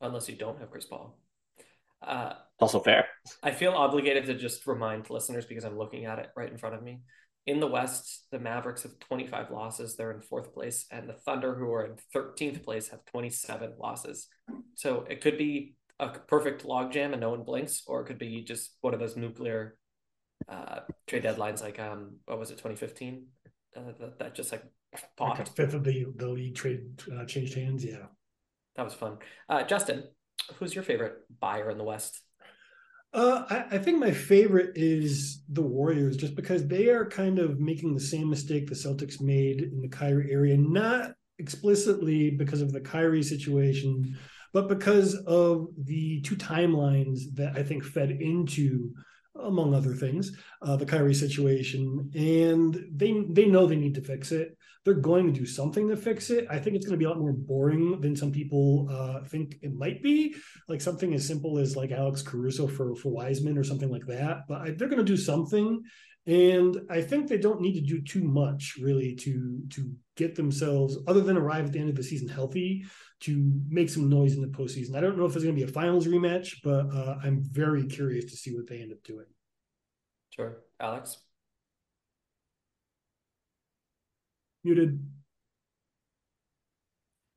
Unless 0.00 0.28
you 0.28 0.36
don't 0.36 0.58
have 0.58 0.70
Chris 0.70 0.86
Paul. 0.86 1.18
Uh, 2.02 2.34
also 2.60 2.80
fair. 2.80 3.06
I 3.42 3.50
feel 3.50 3.72
obligated 3.72 4.26
to 4.26 4.34
just 4.34 4.66
remind 4.66 5.10
listeners 5.10 5.46
because 5.46 5.64
I'm 5.64 5.78
looking 5.78 6.04
at 6.04 6.18
it 6.18 6.30
right 6.36 6.50
in 6.50 6.58
front 6.58 6.74
of 6.74 6.82
me. 6.82 7.00
In 7.46 7.60
the 7.60 7.66
West, 7.66 8.26
the 8.30 8.38
Mavericks 8.38 8.82
have 8.82 8.98
25 8.98 9.50
losses. 9.50 9.96
They're 9.96 10.12
in 10.12 10.20
fourth 10.20 10.52
place, 10.52 10.86
and 10.90 11.08
the 11.08 11.14
Thunder, 11.14 11.54
who 11.54 11.72
are 11.72 11.86
in 11.86 11.96
13th 12.14 12.62
place, 12.62 12.88
have 12.88 13.04
27 13.06 13.74
losses. 13.78 14.28
So 14.74 15.06
it 15.08 15.22
could 15.22 15.38
be 15.38 15.74
a 15.98 16.10
perfect 16.10 16.64
logjam 16.64 17.12
and 17.12 17.20
no 17.20 17.30
one 17.30 17.44
blinks, 17.44 17.82
or 17.86 18.02
it 18.02 18.06
could 18.06 18.18
be 18.18 18.44
just 18.44 18.76
one 18.82 18.92
of 18.92 19.00
those 19.00 19.16
nuclear 19.16 19.76
uh, 20.48 20.80
trade 21.06 21.24
deadlines, 21.24 21.62
like 21.62 21.80
um, 21.80 22.16
what 22.26 22.38
was 22.38 22.50
it, 22.50 22.58
2015? 22.58 23.26
Uh, 23.76 23.80
that, 23.98 24.18
that, 24.18 24.34
just 24.34 24.52
like 24.52 24.62
popped. 25.16 25.38
Like 25.38 25.56
fifth 25.56 25.74
of 25.74 25.84
the 25.84 26.06
the 26.16 26.28
league 26.28 26.54
trade 26.54 26.80
uh, 27.16 27.24
changed 27.24 27.54
hands. 27.54 27.84
Yeah, 27.84 28.06
that 28.76 28.84
was 28.84 28.94
fun. 28.94 29.18
Uh, 29.48 29.62
Justin, 29.62 30.04
who's 30.56 30.74
your 30.74 30.84
favorite 30.84 31.16
buyer 31.40 31.70
in 31.70 31.78
the 31.78 31.84
West? 31.84 32.20
Uh, 33.12 33.44
I, 33.48 33.76
I, 33.76 33.78
think 33.78 33.98
my 33.98 34.10
favorite 34.10 34.72
is 34.74 35.42
the 35.48 35.62
Warriors, 35.62 36.16
just 36.16 36.34
because 36.34 36.66
they 36.66 36.88
are 36.90 37.06
kind 37.06 37.38
of 37.38 37.58
making 37.58 37.94
the 37.94 38.00
same 38.00 38.28
mistake 38.28 38.68
the 38.68 38.74
Celtics 38.74 39.18
made 39.18 39.62
in 39.62 39.80
the 39.80 39.88
Kyrie 39.88 40.30
area, 40.30 40.58
not 40.58 41.12
explicitly 41.38 42.30
because 42.30 42.60
of 42.60 42.70
the 42.70 42.82
Kyrie 42.82 43.22
situation, 43.22 44.18
but 44.52 44.68
because 44.68 45.14
of 45.26 45.68
the 45.84 46.20
two 46.20 46.36
timelines 46.36 47.20
that 47.34 47.56
I 47.56 47.62
think 47.62 47.82
fed 47.82 48.10
into, 48.10 48.92
among 49.40 49.74
other 49.74 49.94
things, 49.94 50.36
uh, 50.60 50.76
the 50.76 50.84
Kyrie 50.84 51.14
situation, 51.14 52.10
and 52.14 52.78
they 52.92 53.24
they 53.30 53.46
know 53.46 53.64
they 53.64 53.76
need 53.76 53.94
to 53.94 54.02
fix 54.02 54.32
it. 54.32 54.57
They're 54.88 54.94
going 54.94 55.26
to 55.26 55.38
do 55.38 55.44
something 55.44 55.86
to 55.90 55.96
fix 55.98 56.30
it. 56.30 56.46
I 56.48 56.58
think 56.58 56.74
it's 56.74 56.86
going 56.86 56.94
to 56.94 56.98
be 56.98 57.04
a 57.04 57.10
lot 57.10 57.18
more 57.18 57.34
boring 57.34 58.00
than 58.00 58.16
some 58.16 58.32
people 58.32 58.88
uh, 58.90 59.22
think 59.22 59.56
it 59.60 59.74
might 59.74 60.02
be, 60.02 60.34
like 60.66 60.80
something 60.80 61.12
as 61.12 61.26
simple 61.26 61.58
as 61.58 61.76
like 61.76 61.90
Alex 61.90 62.22
Caruso 62.22 62.66
for 62.66 62.96
for 62.96 63.10
Wiseman 63.10 63.58
or 63.58 63.64
something 63.64 63.90
like 63.90 64.06
that. 64.06 64.48
But 64.48 64.62
I, 64.62 64.70
they're 64.70 64.88
going 64.88 65.04
to 65.04 65.04
do 65.04 65.18
something, 65.18 65.82
and 66.26 66.80
I 66.88 67.02
think 67.02 67.28
they 67.28 67.36
don't 67.36 67.60
need 67.60 67.74
to 67.74 67.82
do 67.82 68.00
too 68.00 68.24
much 68.24 68.78
really 68.80 69.14
to 69.16 69.60
to 69.74 69.92
get 70.16 70.34
themselves, 70.36 70.96
other 71.06 71.20
than 71.20 71.36
arrive 71.36 71.66
at 71.66 71.72
the 71.72 71.80
end 71.80 71.90
of 71.90 71.96
the 71.96 72.02
season 72.02 72.28
healthy, 72.28 72.86
to 73.20 73.52
make 73.68 73.90
some 73.90 74.08
noise 74.08 74.36
in 74.36 74.40
the 74.40 74.48
postseason. 74.48 74.96
I 74.96 75.02
don't 75.02 75.18
know 75.18 75.26
if 75.26 75.32
there's 75.32 75.44
going 75.44 75.54
to 75.54 75.64
be 75.66 75.70
a 75.70 75.74
finals 75.74 76.06
rematch, 76.06 76.54
but 76.64 76.86
uh, 76.96 77.16
I'm 77.22 77.42
very 77.42 77.84
curious 77.84 78.24
to 78.30 78.38
see 78.38 78.56
what 78.56 78.66
they 78.66 78.80
end 78.80 78.92
up 78.92 79.02
doing. 79.04 79.26
Sure, 80.30 80.62
Alex. 80.80 81.18
Muted. 84.68 85.02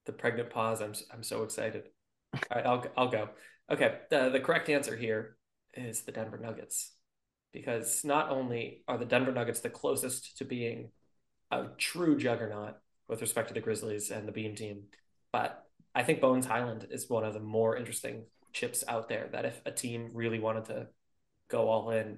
The 0.05 0.11
pregnant 0.11 0.49
pause. 0.49 0.81
I'm 0.81 0.93
I'm 1.13 1.23
so 1.23 1.43
excited. 1.43 1.83
All 2.33 2.39
right, 2.53 2.65
I'll 2.65 2.85
I'll 2.97 3.07
go. 3.07 3.29
Okay, 3.71 3.99
the 4.09 4.29
the 4.29 4.41
correct 4.41 4.67
answer 4.67 4.97
here 4.97 5.37
is 5.73 6.01
the 6.01 6.11
Denver 6.11 6.37
Nuggets, 6.37 6.91
because 7.53 8.03
not 8.03 8.29
only 8.29 8.83
are 8.85 8.97
the 8.97 9.05
Denver 9.05 9.31
Nuggets 9.31 9.61
the 9.61 9.69
closest 9.69 10.37
to 10.39 10.43
being 10.43 10.89
a 11.51 11.67
true 11.77 12.17
juggernaut 12.17 12.75
with 13.07 13.21
respect 13.21 13.47
to 13.47 13.53
the 13.53 13.61
Grizzlies 13.61 14.11
and 14.11 14.27
the 14.27 14.33
Beam 14.33 14.53
team, 14.53 14.83
but 15.31 15.63
I 15.95 16.03
think 16.03 16.19
Bones 16.19 16.45
Hyland 16.45 16.85
is 16.91 17.09
one 17.09 17.23
of 17.23 17.33
the 17.33 17.39
more 17.39 17.77
interesting 17.77 18.25
chips 18.51 18.83
out 18.89 19.07
there. 19.07 19.29
That 19.31 19.45
if 19.45 19.61
a 19.65 19.71
team 19.71 20.09
really 20.13 20.39
wanted 20.39 20.65
to 20.65 20.87
go 21.47 21.69
all 21.69 21.91
in 21.91 22.17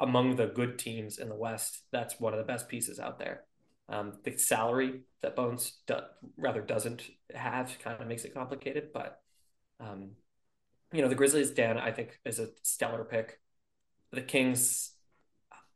among 0.00 0.36
the 0.36 0.46
good 0.46 0.78
teams 0.78 1.18
in 1.18 1.28
the 1.28 1.36
West, 1.36 1.82
that's 1.92 2.18
one 2.18 2.32
of 2.32 2.38
the 2.38 2.50
best 2.50 2.70
pieces 2.70 2.98
out 2.98 3.18
there. 3.18 3.44
Um, 3.88 4.14
the 4.24 4.36
salary 4.38 5.00
that 5.22 5.36
Bones 5.36 5.78
do, 5.86 5.96
rather 6.36 6.60
doesn't 6.60 7.02
have 7.34 7.76
kind 7.82 8.00
of 8.00 8.06
makes 8.06 8.24
it 8.24 8.34
complicated, 8.34 8.92
but 8.92 9.20
um, 9.80 10.10
you 10.92 11.02
know 11.02 11.08
the 11.08 11.14
Grizzlies, 11.14 11.50
Dan, 11.50 11.78
I 11.78 11.92
think 11.92 12.18
is 12.24 12.38
a 12.38 12.48
stellar 12.62 13.04
pick. 13.04 13.40
The 14.12 14.22
Kings, 14.22 14.92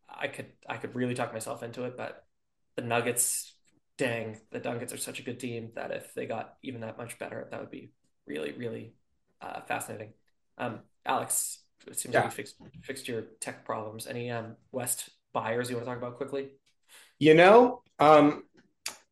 I 0.09 0.29
could 0.29 0.47
I 0.69 0.77
could 0.77 0.95
really 0.95 1.15
talk 1.15 1.33
myself 1.33 1.63
into 1.63 1.85
it, 1.85 1.97
but 1.97 2.25
the 2.77 2.83
Nuggets 2.83 3.53
dang, 3.99 4.39
the 4.51 4.61
Nuggets 4.61 4.93
are 4.93 4.99
such 4.99 5.19
a 5.19 5.23
good 5.23 5.39
team 5.39 5.71
that 5.75 5.91
if 5.91 6.15
they 6.15 6.25
got 6.25 6.55
even 6.63 6.81
that 6.81 6.97
much 6.97 7.19
better, 7.19 7.47
that 7.51 7.61
would 7.61 7.71
be 7.71 7.91
really, 8.27 8.53
really 8.53 8.95
uh, 9.43 9.61
fascinating. 9.63 10.13
Um, 10.57 10.81
Alex, 11.05 11.59
it 11.87 11.99
seems 11.99 12.15
yeah. 12.15 12.21
like 12.21 12.31
you 12.31 12.37
fixed 12.37 12.57
fixed 12.83 13.09
your 13.09 13.23
tech 13.41 13.65
problems. 13.65 14.07
Any 14.07 14.31
um, 14.31 14.57
West 14.73 15.11
buyers 15.33 15.69
you 15.69 15.77
want 15.77 15.87
to 15.87 15.91
talk 15.91 15.99
about 15.99 16.17
quickly? 16.17 16.49
You 17.19 17.35
know, 17.35 17.83
um, 17.99 18.45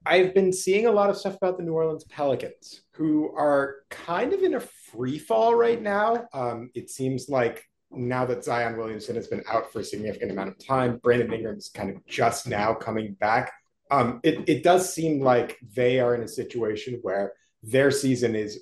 I've 0.04 0.34
been 0.34 0.52
seeing 0.52 0.86
a 0.86 0.92
lot 0.92 1.10
of 1.10 1.16
stuff 1.16 1.36
about 1.36 1.56
the 1.56 1.64
New 1.64 1.72
Orleans 1.72 2.04
Pelicans, 2.04 2.82
who 2.92 3.34
are 3.36 3.76
kind 3.90 4.32
of 4.32 4.42
in 4.42 4.54
a 4.54 4.60
free 4.60 5.18
fall 5.18 5.54
right 5.54 5.80
now. 5.80 6.28
Um, 6.32 6.70
it 6.74 6.90
seems 6.90 7.28
like 7.28 7.64
now 7.90 8.24
that 8.26 8.44
Zion 8.44 8.76
Williamson 8.76 9.16
has 9.16 9.26
been 9.26 9.42
out 9.48 9.72
for 9.72 9.80
a 9.80 9.84
significant 9.84 10.30
amount 10.30 10.50
of 10.50 10.64
time, 10.64 10.98
Brandon 11.02 11.32
Ingram's 11.32 11.70
kind 11.74 11.90
of 11.90 12.04
just 12.06 12.46
now 12.46 12.74
coming 12.74 13.14
back 13.14 13.52
um, 13.90 14.20
it, 14.22 14.48
it 14.48 14.62
does 14.62 14.92
seem 14.92 15.20
like 15.20 15.58
they 15.74 16.00
are 16.00 16.14
in 16.14 16.22
a 16.22 16.28
situation 16.28 16.98
where 17.02 17.32
their 17.62 17.90
season 17.90 18.34
is 18.34 18.60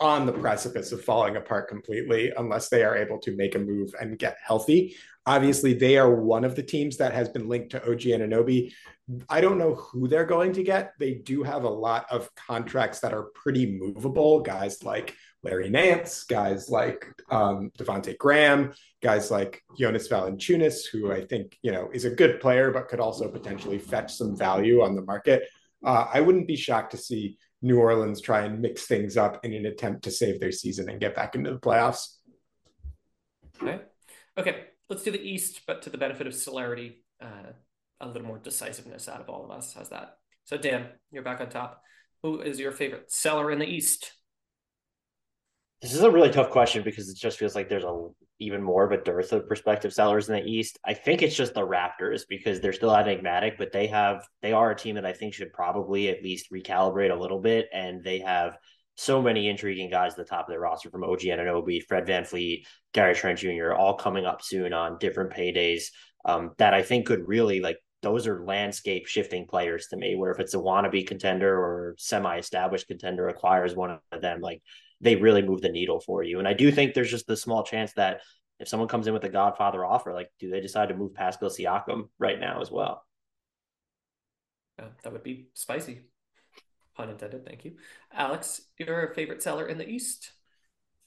on 0.00 0.26
the 0.26 0.32
precipice 0.32 0.90
of 0.92 1.04
falling 1.04 1.36
apart 1.36 1.68
completely 1.68 2.32
unless 2.36 2.68
they 2.68 2.82
are 2.82 2.96
able 2.96 3.18
to 3.20 3.36
make 3.36 3.54
a 3.54 3.58
move 3.58 3.94
and 4.00 4.18
get 4.18 4.36
healthy. 4.44 4.96
Obviously, 5.24 5.74
they 5.74 5.98
are 5.98 6.12
one 6.12 6.44
of 6.44 6.56
the 6.56 6.62
teams 6.62 6.96
that 6.96 7.14
has 7.14 7.28
been 7.28 7.48
linked 7.48 7.70
to 7.70 7.82
OG 7.82 8.00
Anunoby. 8.00 8.72
I 9.28 9.40
don't 9.40 9.58
know 9.58 9.74
who 9.74 10.08
they're 10.08 10.26
going 10.26 10.52
to 10.54 10.62
get. 10.62 10.92
They 10.98 11.14
do 11.14 11.42
have 11.42 11.64
a 11.64 11.70
lot 11.70 12.06
of 12.10 12.28
contracts 12.34 13.00
that 13.00 13.14
are 13.14 13.30
pretty 13.34 13.78
movable. 13.78 14.40
Guys 14.40 14.82
like 14.82 15.14
Larry 15.42 15.70
Nance, 15.70 16.24
guys 16.24 16.68
like 16.68 17.06
um, 17.30 17.70
Devonte 17.78 18.16
Graham, 18.18 18.72
guys 19.00 19.30
like 19.30 19.62
Jonas 19.78 20.08
Valanciunas, 20.08 20.86
who 20.90 21.12
I 21.12 21.24
think 21.24 21.58
you 21.62 21.72
know 21.72 21.88
is 21.92 22.04
a 22.04 22.10
good 22.10 22.40
player 22.40 22.70
but 22.70 22.88
could 22.88 23.00
also 23.00 23.28
potentially 23.28 23.78
fetch 23.78 24.14
some 24.14 24.36
value 24.36 24.82
on 24.82 24.94
the 24.94 25.02
market. 25.02 25.48
Uh, 25.84 26.06
I 26.12 26.20
wouldn't 26.20 26.46
be 26.46 26.56
shocked 26.56 26.92
to 26.92 26.96
see 26.96 27.38
New 27.60 27.78
Orleans 27.78 28.20
try 28.20 28.42
and 28.42 28.60
mix 28.60 28.86
things 28.86 29.16
up 29.16 29.44
in 29.44 29.52
an 29.52 29.66
attempt 29.66 30.04
to 30.04 30.10
save 30.10 30.38
their 30.38 30.52
season 30.52 30.88
and 30.88 31.00
get 31.00 31.14
back 31.14 31.34
into 31.34 31.52
the 31.52 31.58
playoffs. 31.58 32.16
Okay, 33.60 33.80
okay, 34.38 34.64
let's 34.88 35.02
do 35.02 35.10
the 35.10 35.22
East, 35.22 35.62
but 35.66 35.82
to 35.82 35.90
the 35.90 35.98
benefit 35.98 36.26
of 36.26 36.34
celerity, 36.34 37.02
uh, 37.20 37.52
a 38.00 38.06
little 38.06 38.26
more 38.26 38.38
decisiveness 38.38 39.08
out 39.08 39.20
of 39.20 39.28
all 39.28 39.44
of 39.44 39.50
us. 39.50 39.74
How's 39.74 39.90
that? 39.90 40.16
So 40.44 40.56
Dan, 40.56 40.86
you're 41.10 41.22
back 41.22 41.40
on 41.40 41.48
top. 41.48 41.82
who 42.22 42.40
is 42.40 42.58
your 42.58 42.72
favorite 42.72 43.10
seller 43.10 43.50
in 43.50 43.58
the 43.58 43.66
East? 43.66 44.12
This 45.80 45.94
is 45.94 46.02
a 46.02 46.10
really 46.10 46.30
tough 46.30 46.50
question 46.50 46.84
because 46.84 47.08
it 47.08 47.16
just 47.16 47.38
feels 47.38 47.54
like 47.56 47.68
there's 47.68 47.84
a 47.84 48.08
even 48.38 48.62
more 48.62 48.84
of 48.84 48.92
a 48.92 49.02
dearth 49.02 49.32
of 49.32 49.46
prospective 49.46 49.92
sellers 49.92 50.28
in 50.28 50.34
the 50.34 50.44
East. 50.44 50.78
I 50.84 50.94
think 50.94 51.22
it's 51.22 51.34
just 51.34 51.54
the 51.54 51.66
Raptors 51.66 52.22
because 52.28 52.60
they're 52.60 52.72
still 52.72 52.94
enigmatic, 52.94 53.56
but 53.58 53.72
they 53.72 53.86
have 53.88 54.26
they 54.42 54.52
are 54.52 54.70
a 54.70 54.76
team 54.76 54.96
that 54.96 55.06
I 55.06 55.12
think 55.12 55.34
should 55.34 55.52
probably 55.52 56.08
at 56.08 56.22
least 56.22 56.52
recalibrate 56.52 57.10
a 57.10 57.20
little 57.20 57.40
bit, 57.40 57.68
and 57.72 58.02
they 58.02 58.20
have 58.20 58.58
so 58.96 59.22
many 59.22 59.48
intriguing 59.48 59.90
guys 59.90 60.12
at 60.12 60.18
the 60.18 60.24
top 60.24 60.46
of 60.46 60.50
their 60.50 60.60
roster 60.60 60.90
from 60.90 61.04
OG 61.04 61.20
Anunoby, 61.20 61.82
Fred 61.82 62.06
VanVleet, 62.06 62.64
Gary 62.92 63.14
Trent 63.14 63.38
Jr., 63.38 63.72
all 63.72 63.94
coming 63.94 64.26
up 64.26 64.42
soon 64.42 64.72
on 64.72 64.98
different 64.98 65.32
paydays 65.32 65.84
um, 66.24 66.52
that 66.58 66.74
I 66.74 66.82
think 66.82 67.06
could 67.06 67.26
really 67.26 67.60
like 67.60 67.78
those 68.02 68.26
are 68.26 68.44
landscape 68.44 69.06
shifting 69.06 69.46
players 69.46 69.86
to 69.88 69.96
me. 69.96 70.16
Where 70.16 70.32
if 70.32 70.40
it's 70.40 70.54
a 70.54 70.58
wannabe 70.58 71.06
contender 71.06 71.56
or 71.56 71.94
semi 71.98 72.38
established 72.38 72.88
contender 72.88 73.28
acquires 73.28 73.74
one 73.74 73.98
of 74.10 74.20
them, 74.20 74.40
like 74.40 74.60
they 75.00 75.16
really 75.16 75.42
move 75.42 75.62
the 75.62 75.68
needle 75.68 76.00
for 76.00 76.22
you. 76.22 76.38
And 76.38 76.48
I 76.48 76.52
do 76.52 76.70
think 76.70 76.94
there's 76.94 77.10
just 77.10 77.26
the 77.26 77.36
small 77.36 77.64
chance 77.64 77.92
that 77.94 78.20
if 78.60 78.68
someone 78.68 78.88
comes 78.88 79.06
in 79.06 79.14
with 79.14 79.24
a 79.24 79.28
Godfather 79.28 79.84
offer, 79.84 80.12
like 80.12 80.30
do 80.38 80.50
they 80.50 80.60
decide 80.60 80.88
to 80.90 80.96
move 80.96 81.14
Pascal 81.14 81.48
Siakam 81.48 82.08
right 82.18 82.38
now 82.38 82.60
as 82.60 82.70
well? 82.70 83.04
Yeah, 84.78 84.86
that 85.02 85.12
would 85.12 85.22
be 85.22 85.48
spicy. 85.54 86.02
Pun 86.96 87.10
intended. 87.10 87.46
Thank 87.46 87.64
you, 87.64 87.72
Alex. 88.12 88.62
Your 88.78 89.12
favorite 89.14 89.42
seller 89.42 89.66
in 89.66 89.78
the 89.78 89.88
East? 89.88 90.32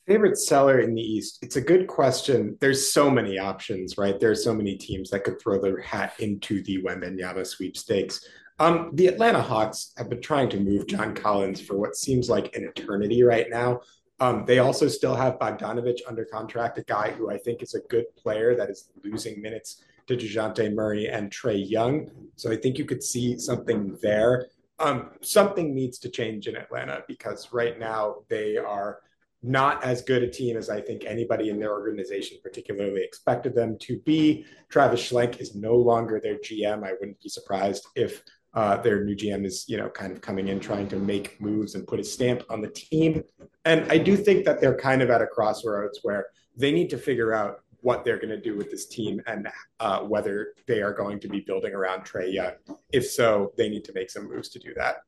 Favorite 0.07 0.37
seller 0.37 0.79
in 0.79 0.93
the 0.93 1.01
East? 1.01 1.39
It's 1.41 1.55
a 1.55 1.61
good 1.61 1.87
question. 1.87 2.57
There's 2.61 2.91
so 2.91 3.09
many 3.09 3.39
options, 3.39 3.97
right? 3.97 4.19
There's 4.19 4.43
so 4.43 4.53
many 4.53 4.77
teams 4.77 5.09
that 5.09 5.23
could 5.23 5.41
throw 5.41 5.59
their 5.59 5.81
hat 5.81 6.13
into 6.19 6.61
the 6.63 6.83
Wembanyama 6.83 7.45
sweepstakes. 7.45 8.27
Um, 8.59 8.91
the 8.93 9.07
Atlanta 9.07 9.41
Hawks 9.41 9.93
have 9.97 10.09
been 10.09 10.21
trying 10.21 10.49
to 10.49 10.59
move 10.59 10.87
John 10.87 11.13
Collins 11.13 11.59
for 11.59 11.75
what 11.75 11.95
seems 11.95 12.29
like 12.29 12.55
an 12.55 12.63
eternity 12.63 13.23
right 13.23 13.47
now. 13.49 13.81
Um, 14.19 14.45
they 14.45 14.59
also 14.59 14.87
still 14.87 15.15
have 15.15 15.39
Bogdanovic 15.39 15.99
under 16.07 16.23
contract, 16.23 16.77
a 16.77 16.83
guy 16.83 17.11
who 17.11 17.29
I 17.29 17.37
think 17.37 17.61
is 17.61 17.73
a 17.73 17.81
good 17.89 18.05
player 18.15 18.55
that 18.55 18.69
is 18.69 18.89
losing 19.03 19.41
minutes 19.41 19.83
to 20.07 20.15
Dejounte 20.15 20.73
Murray 20.73 21.07
and 21.07 21.31
Trae 21.31 21.69
Young. 21.69 22.09
So 22.35 22.51
I 22.51 22.55
think 22.55 22.77
you 22.77 22.85
could 22.85 23.03
see 23.03 23.37
something 23.37 23.97
there. 24.01 24.47
Um, 24.79 25.11
something 25.21 25.73
needs 25.73 25.99
to 25.99 26.09
change 26.09 26.47
in 26.47 26.55
Atlanta 26.55 27.03
because 27.07 27.53
right 27.53 27.79
now 27.79 28.17
they 28.29 28.57
are 28.57 28.99
not 29.41 29.83
as 29.83 30.01
good 30.01 30.23
a 30.23 30.29
team 30.29 30.57
as 30.57 30.69
I 30.69 30.81
think 30.81 31.05
anybody 31.05 31.49
in 31.49 31.59
their 31.59 31.71
organization 31.71 32.37
particularly 32.43 33.03
expected 33.03 33.55
them 33.55 33.77
to 33.81 33.99
be. 33.99 34.45
Travis 34.69 35.09
Schlenk 35.09 35.39
is 35.39 35.55
no 35.55 35.75
longer 35.75 36.19
their 36.19 36.37
GM. 36.39 36.83
I 36.83 36.93
wouldn't 36.93 37.21
be 37.21 37.29
surprised 37.29 37.85
if 37.95 38.23
uh, 38.55 38.77
their 38.77 39.03
new 39.03 39.15
GM 39.15 39.45
is, 39.45 39.65
you 39.67 39.77
know, 39.77 39.89
kind 39.89 40.11
of 40.11 40.21
coming 40.21 40.47
in 40.47 40.59
trying 40.59 40.87
to 40.87 40.95
make 40.95 41.39
moves 41.41 41.75
and 41.75 41.85
put 41.85 41.99
a 41.99 42.03
stamp 42.03 42.43
on 42.49 42.61
the 42.61 42.69
team. 42.69 43.23
And 43.65 43.91
I 43.91 43.97
do 43.97 44.15
think 44.15 44.45
that 44.45 44.61
they're 44.61 44.77
kind 44.77 45.01
of 45.01 45.09
at 45.09 45.21
a 45.21 45.27
crossroads 45.27 45.99
where 46.03 46.27
they 46.57 46.71
need 46.71 46.89
to 46.91 46.97
figure 46.97 47.33
out 47.33 47.59
what 47.85 48.03
they're 48.03 48.17
going 48.17 48.29
to 48.29 48.41
do 48.41 48.57
with 48.57 48.71
this 48.71 48.87
team 48.87 49.21
and 49.27 49.47
uh, 49.79 49.99
whether 49.99 50.53
they 50.65 50.81
are 50.81 50.91
going 50.91 51.19
to 51.19 51.27
be 51.27 51.39
building 51.41 51.71
around 51.71 52.01
Trae 52.01 52.33
Young. 52.33 52.53
If 52.91 53.05
so, 53.05 53.53
they 53.57 53.69
need 53.69 53.85
to 53.85 53.93
make 53.93 54.09
some 54.09 54.27
moves 54.27 54.49
to 54.49 54.59
do 54.59 54.73
that. 54.75 55.03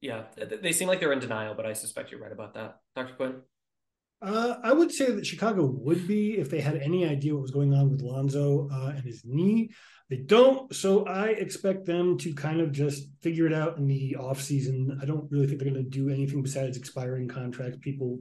Yeah, 0.00 0.24
they 0.60 0.72
seem 0.72 0.88
like 0.88 0.98
they're 0.98 1.12
in 1.12 1.20
denial, 1.20 1.54
but 1.54 1.66
I 1.66 1.72
suspect 1.72 2.10
you're 2.10 2.20
right 2.20 2.32
about 2.32 2.54
that, 2.54 2.80
Dr. 2.96 3.14
Quinn. 3.14 3.42
Uh, 4.20 4.56
I 4.64 4.72
would 4.72 4.90
say 4.90 5.12
that 5.12 5.24
Chicago 5.24 5.66
would 5.66 6.08
be 6.08 6.38
if 6.38 6.50
they 6.50 6.60
had 6.60 6.78
any 6.78 7.06
idea 7.06 7.32
what 7.32 7.42
was 7.42 7.52
going 7.52 7.72
on 7.72 7.88
with 7.88 8.02
Lonzo 8.02 8.68
uh, 8.72 8.92
and 8.96 9.04
his 9.04 9.22
knee. 9.24 9.70
They 10.08 10.16
don't, 10.16 10.74
so 10.74 11.06
I 11.06 11.28
expect 11.28 11.86
them 11.86 12.18
to 12.18 12.34
kind 12.34 12.60
of 12.60 12.72
just 12.72 13.04
figure 13.22 13.46
it 13.46 13.52
out 13.52 13.78
in 13.78 13.86
the 13.86 14.16
offseason. 14.18 15.00
I 15.00 15.04
don't 15.04 15.30
really 15.30 15.46
think 15.46 15.60
they're 15.60 15.70
going 15.70 15.84
to 15.84 15.88
do 15.88 16.08
anything 16.08 16.42
besides 16.42 16.76
expiring 16.76 17.28
contracts. 17.28 17.78
People 17.80 18.18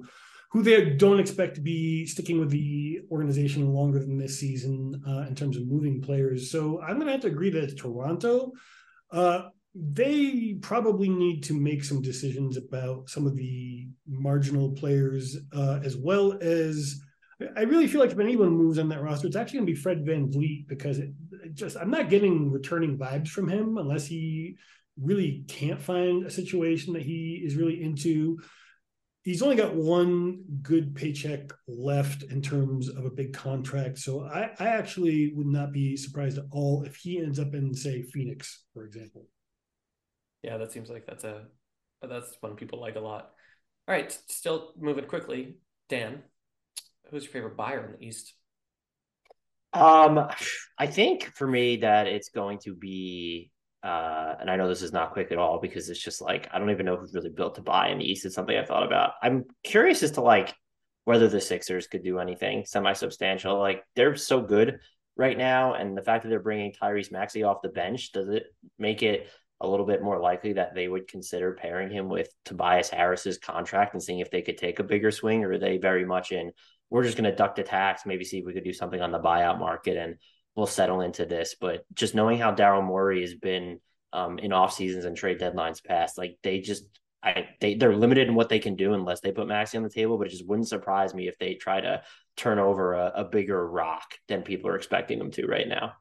who 0.51 0.63
they 0.63 0.91
don't 0.91 1.19
expect 1.19 1.55
to 1.55 1.61
be 1.61 2.05
sticking 2.05 2.39
with 2.39 2.49
the 2.49 2.99
organization 3.11 3.71
longer 3.71 3.99
than 3.99 4.17
this 4.17 4.39
season 4.39 5.01
uh, 5.07 5.27
in 5.27 5.35
terms 5.35 5.57
of 5.57 5.67
moving 5.67 6.01
players. 6.01 6.51
So 6.51 6.81
I'm 6.81 6.95
going 6.95 7.05
to 7.05 7.11
have 7.11 7.21
to 7.21 7.27
agree 7.27 7.51
that 7.51 7.77
Toronto. 7.77 8.53
Uh, 9.11 9.49
they 9.75 10.57
probably 10.61 11.09
need 11.09 11.43
to 11.43 11.53
make 11.53 11.83
some 11.83 12.01
decisions 12.01 12.57
about 12.57 13.09
some 13.09 13.27
of 13.27 13.35
the 13.35 13.87
marginal 14.07 14.71
players 14.71 15.37
uh, 15.53 15.79
as 15.83 15.95
well 15.95 16.37
as 16.41 16.99
I 17.55 17.61
really 17.61 17.87
feel 17.87 18.01
like 18.01 18.11
if 18.11 18.19
anyone 18.19 18.49
moves 18.49 18.79
on 18.79 18.89
that 18.89 19.01
roster, 19.01 19.27
it's 19.27 19.35
actually 19.35 19.59
going 19.59 19.67
to 19.67 19.73
be 19.73 19.79
Fred 19.79 20.05
VanVleet 20.05 20.67
because 20.67 20.99
it, 20.99 21.11
it 21.43 21.53
just 21.53 21.77
I'm 21.77 21.91
not 21.91 22.09
getting 22.09 22.51
returning 22.51 22.97
vibes 22.97 23.29
from 23.29 23.47
him 23.47 23.77
unless 23.77 24.05
he 24.05 24.57
really 25.01 25.45
can't 25.47 25.81
find 25.81 26.25
a 26.25 26.31
situation 26.31 26.93
that 26.93 27.03
he 27.03 27.41
is 27.45 27.55
really 27.55 27.81
into. 27.81 28.39
He's 29.23 29.41
only 29.41 29.57
got 29.57 29.75
one 29.75 30.43
good 30.61 30.95
paycheck 30.95 31.51
left 31.67 32.23
in 32.23 32.41
terms 32.41 32.89
of 32.89 33.05
a 33.05 33.11
big 33.11 33.33
contract. 33.33 33.97
So 33.99 34.23
I, 34.23 34.51
I 34.59 34.67
actually 34.67 35.33
would 35.35 35.47
not 35.47 35.71
be 35.71 35.97
surprised 35.97 36.37
at 36.37 36.45
all 36.51 36.83
if 36.83 36.95
he 36.95 37.19
ends 37.19 37.37
up 37.37 37.53
in, 37.53 37.73
say, 37.73 38.01
Phoenix, 38.01 38.63
for 38.73 38.85
example. 38.85 39.27
Yeah, 40.41 40.57
that 40.57 40.71
seems 40.71 40.89
like 40.89 41.05
that's 41.05 41.25
a 41.25 41.47
that's 42.01 42.37
one 42.39 42.55
people 42.55 42.79
like 42.79 42.95
a 42.95 43.01
lot. 43.01 43.31
All 43.87 43.95
right, 43.95 44.17
still 44.27 44.71
moving 44.79 45.05
quickly. 45.05 45.57
Dan, 45.89 46.23
who's 47.09 47.23
your 47.23 47.33
favorite 47.33 47.57
buyer 47.57 47.85
in 47.85 47.99
the 47.99 48.07
East? 48.07 48.33
Um, 49.73 50.27
I 50.77 50.87
think 50.87 51.25
for 51.35 51.45
me 51.45 51.77
that 51.77 52.07
it's 52.07 52.29
going 52.29 52.59
to 52.59 52.73
be, 52.73 53.51
uh, 53.83 54.35
and 54.39 54.49
I 54.49 54.55
know 54.55 54.67
this 54.67 54.81
is 54.81 54.93
not 54.93 55.13
quick 55.13 55.31
at 55.31 55.37
all 55.37 55.59
because 55.59 55.89
it's 55.89 56.03
just 56.03 56.21
like 56.21 56.49
I 56.51 56.59
don't 56.59 56.71
even 56.71 56.85
know 56.85 56.97
who's 56.97 57.13
really 57.13 57.29
built 57.29 57.55
to 57.55 57.61
buy 57.61 57.89
in 57.89 57.99
the 57.99 58.09
East. 58.09 58.25
It's 58.25 58.35
something 58.35 58.57
I 58.57 58.65
thought 58.65 58.85
about. 58.85 59.13
I'm 59.21 59.45
curious 59.63 60.03
as 60.03 60.11
to 60.11 60.21
like 60.21 60.53
whether 61.05 61.27
the 61.27 61.41
Sixers 61.41 61.87
could 61.87 62.03
do 62.03 62.19
anything 62.19 62.65
semi-substantial. 62.65 63.57
Like 63.57 63.83
they're 63.95 64.15
so 64.15 64.41
good 64.41 64.79
right 65.15 65.37
now, 65.37 65.73
and 65.73 65.97
the 65.97 66.01
fact 66.01 66.23
that 66.23 66.29
they're 66.29 66.39
bringing 66.39 66.73
Tyrese 66.73 67.11
Maxey 67.11 67.43
off 67.43 67.61
the 67.61 67.69
bench 67.69 68.11
does 68.11 68.29
it 68.29 68.43
make 68.77 69.03
it 69.03 69.29
a 69.61 69.67
little 69.67 69.85
bit 69.85 70.01
more 70.01 70.19
likely 70.19 70.53
that 70.53 70.73
they 70.73 70.87
would 70.87 71.07
consider 71.07 71.53
pairing 71.53 71.91
him 71.91 72.07
with 72.07 72.29
Tobias 72.45 72.89
Harris's 72.89 73.37
contract 73.37 73.93
and 73.93 74.01
seeing 74.01 74.19
if 74.19 74.31
they 74.31 74.41
could 74.41 74.57
take 74.57 74.79
a 74.79 74.83
bigger 74.83 75.11
swing, 75.11 75.43
or 75.43 75.53
are 75.53 75.57
they 75.57 75.77
very 75.77 76.05
much 76.05 76.31
in 76.31 76.51
we're 76.89 77.03
just 77.03 77.17
going 77.17 77.29
to 77.29 77.35
duck 77.35 77.55
the 77.55 77.63
tax, 77.63 78.05
maybe 78.05 78.25
see 78.25 78.39
if 78.39 78.45
we 78.45 78.53
could 78.53 78.63
do 78.63 78.73
something 78.73 79.01
on 79.01 79.11
the 79.11 79.19
buyout 79.19 79.59
market 79.59 79.97
and 79.97 80.15
we'll 80.55 80.67
settle 80.67 81.01
into 81.01 81.25
this. 81.25 81.55
But 81.59 81.85
just 81.93 82.15
knowing 82.15 82.39
how 82.39 82.53
Daryl 82.53 82.83
Morey 82.83 83.21
has 83.21 83.35
been 83.35 83.79
um, 84.13 84.39
in 84.39 84.53
off 84.53 84.73
seasons 84.73 85.05
and 85.05 85.15
trade 85.15 85.39
deadlines 85.39 85.83
past, 85.83 86.17
like 86.17 86.37
they 86.43 86.59
just 86.59 86.85
I 87.21 87.49
they 87.59 87.75
they're 87.75 87.95
limited 87.95 88.27
in 88.27 88.35
what 88.35 88.49
they 88.49 88.59
can 88.59 88.75
do 88.75 88.93
unless 88.93 89.19
they 89.19 89.31
put 89.31 89.47
Maxey 89.47 89.77
on 89.77 89.83
the 89.83 89.89
table. 89.89 90.17
But 90.17 90.27
it 90.27 90.31
just 90.31 90.47
wouldn't 90.47 90.69
surprise 90.69 91.13
me 91.13 91.27
if 91.27 91.37
they 91.37 91.55
try 91.55 91.81
to 91.81 92.01
turn 92.37 92.59
over 92.59 92.93
a, 92.93 93.11
a 93.15 93.23
bigger 93.25 93.67
rock 93.67 94.15
than 94.27 94.41
people 94.41 94.69
are 94.69 94.75
expecting 94.75 95.19
them 95.19 95.31
to 95.31 95.45
right 95.45 95.67
now. 95.67 95.93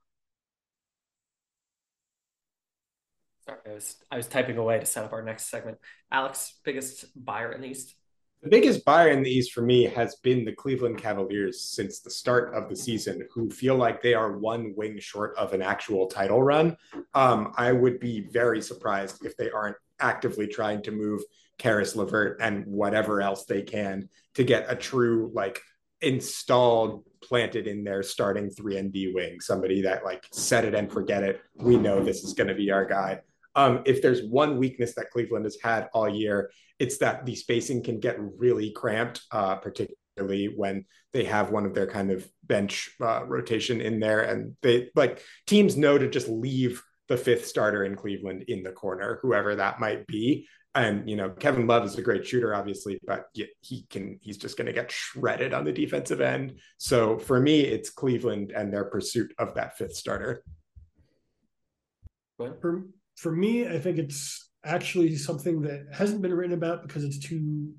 Sorry, 3.45 3.59
I 3.67 3.75
was 3.75 3.97
I 4.11 4.17
was 4.17 4.27
typing 4.29 4.59
away 4.59 4.79
to 4.79 4.87
set 4.87 5.05
up 5.05 5.13
our 5.13 5.23
next 5.23 5.47
segment. 5.47 5.79
Alex, 6.13 6.59
biggest 6.65 7.07
buyer 7.17 7.51
in 7.53 7.63
the 7.63 7.69
East. 7.69 7.95
The 8.43 8.51
biggest 8.51 8.85
buyer 8.85 9.09
in 9.09 9.25
the 9.25 9.31
East 9.31 9.53
for 9.53 9.63
me 9.63 9.85
has 9.85 10.15
been 10.17 10.45
the 10.45 10.53
Cleveland 10.53 10.99
Cavaliers 10.99 11.61
since 11.61 12.01
the 12.01 12.11
start 12.11 12.55
of 12.55 12.69
the 12.69 12.77
season, 12.77 13.27
who 13.33 13.51
feel 13.51 13.75
like 13.75 14.01
they 14.01 14.15
are 14.15 14.39
one 14.39 14.75
wing 14.77 15.01
short 15.01 15.37
of 15.37 15.55
an 15.55 15.63
actual 15.63 16.07
title 16.07 16.41
run. 16.41 16.77
Um, 17.15 17.53
I 17.57 17.73
would 17.73 17.99
be 17.99 18.21
very 18.21 18.63
surprised 18.63 19.27
if 19.27 19.37
they 19.37 19.51
aren't 19.51 19.77
actively 19.99 20.47
trying 20.47 20.83
to 20.83 20.93
move 20.93 21.23
Caris 21.59 21.97
LeVert 21.97 22.39
and 22.41 22.65
whatever 22.67 23.21
else 23.21 23.45
they 23.45 23.63
can 23.63 24.09
to 24.35 24.45
get 24.45 24.67
a 24.69 24.77
true 24.77 25.33
like 25.35 25.61
installed 26.01 27.03
planted 27.21 27.67
in 27.67 27.83
their 27.83 28.05
starting 28.05 28.51
3 28.51 28.79
and 28.79 28.93
D 28.93 29.13
wing, 29.13 29.41
somebody 29.41 29.83
that 29.83 30.05
like 30.05 30.25
set 30.33 30.65
it 30.65 30.75
and 30.75 30.93
forget 30.93 31.25
it. 31.25 31.41
We 31.57 31.77
know 31.77 32.05
this 32.05 32.23
is 32.23 32.35
going 32.35 32.47
to 32.49 32.55
be 32.55 32.71
our 32.71 32.85
guy. 32.85 33.21
Um, 33.59 33.83
if 33.87 34.01
there's 34.03 34.23
one 34.23 34.57
weakness 34.57 34.95
that 34.95 35.11
Cleveland 35.11 35.45
has 35.45 35.59
had 35.61 35.89
all 35.93 36.09
year, 36.09 36.53
it's 36.79 36.99
that 36.99 37.27
the 37.27 37.35
spacing 37.35 37.83
can 37.83 37.99
get 37.99 38.17
really 38.39 38.71
cramped, 38.71 39.21
uh, 39.33 39.57
particularly 39.57 40.55
when 40.55 40.85
they 41.13 41.25
have 41.25 41.51
one 41.51 41.67
of 41.67 41.75
their 41.75 41.89
kind 41.89 42.13
of 42.13 42.25
bench 42.45 42.89
uh, 43.01 43.25
rotation 43.27 43.81
in 43.81 43.99
there, 43.99 44.21
and 44.21 44.57
they 44.63 44.91
like 44.95 45.25
teams 45.49 45.77
know 45.77 45.99
to 45.99 46.09
just 46.09 46.29
leave 46.29 46.81
the 47.09 47.17
fifth 47.17 47.47
starter 47.47 47.85
in 47.85 47.97
Cleveland 47.97 48.45
in 48.47 48.63
the 48.63 48.71
corner, 48.71 49.19
whoever 49.23 49.57
that 49.57 49.81
might 49.81 50.07
be. 50.07 50.47
And 50.77 51.11
you 51.11 51.17
know, 51.17 51.31
Kevin 51.31 51.67
Love 51.67 51.85
is 51.85 51.99
a 51.99 52.03
great 52.03 52.25
shooter, 52.25 52.55
obviously, 52.55 53.01
but 53.05 53.27
he 53.61 53.87
can 53.91 54.21
he's 54.23 54.39
just 54.39 54.57
going 54.57 54.69
to 54.69 54.73
get 54.73 54.93
shredded 54.93 55.53
on 55.53 55.65
the 55.65 55.73
defensive 55.73 56.21
end. 56.21 56.61
So 56.77 57.19
for 57.19 57.41
me, 57.41 57.63
it's 57.63 57.91
Cleveland 57.91 58.53
and 58.55 58.73
their 58.73 58.85
pursuit 58.85 59.35
of 59.37 59.55
that 59.55 59.77
fifth 59.77 59.97
starter. 59.97 60.45
For 63.19 63.33
me, 63.33 63.67
I 63.67 63.81
think 63.81 63.99
it's 63.99 64.49
actually 64.65 65.17
something 65.17 65.63
that 65.63 65.87
hasn't 65.93 66.23
been 66.23 66.33
written 66.33 66.55
about 66.55 66.83
because 66.83 67.03
it's 67.03 67.19
too 67.19 67.73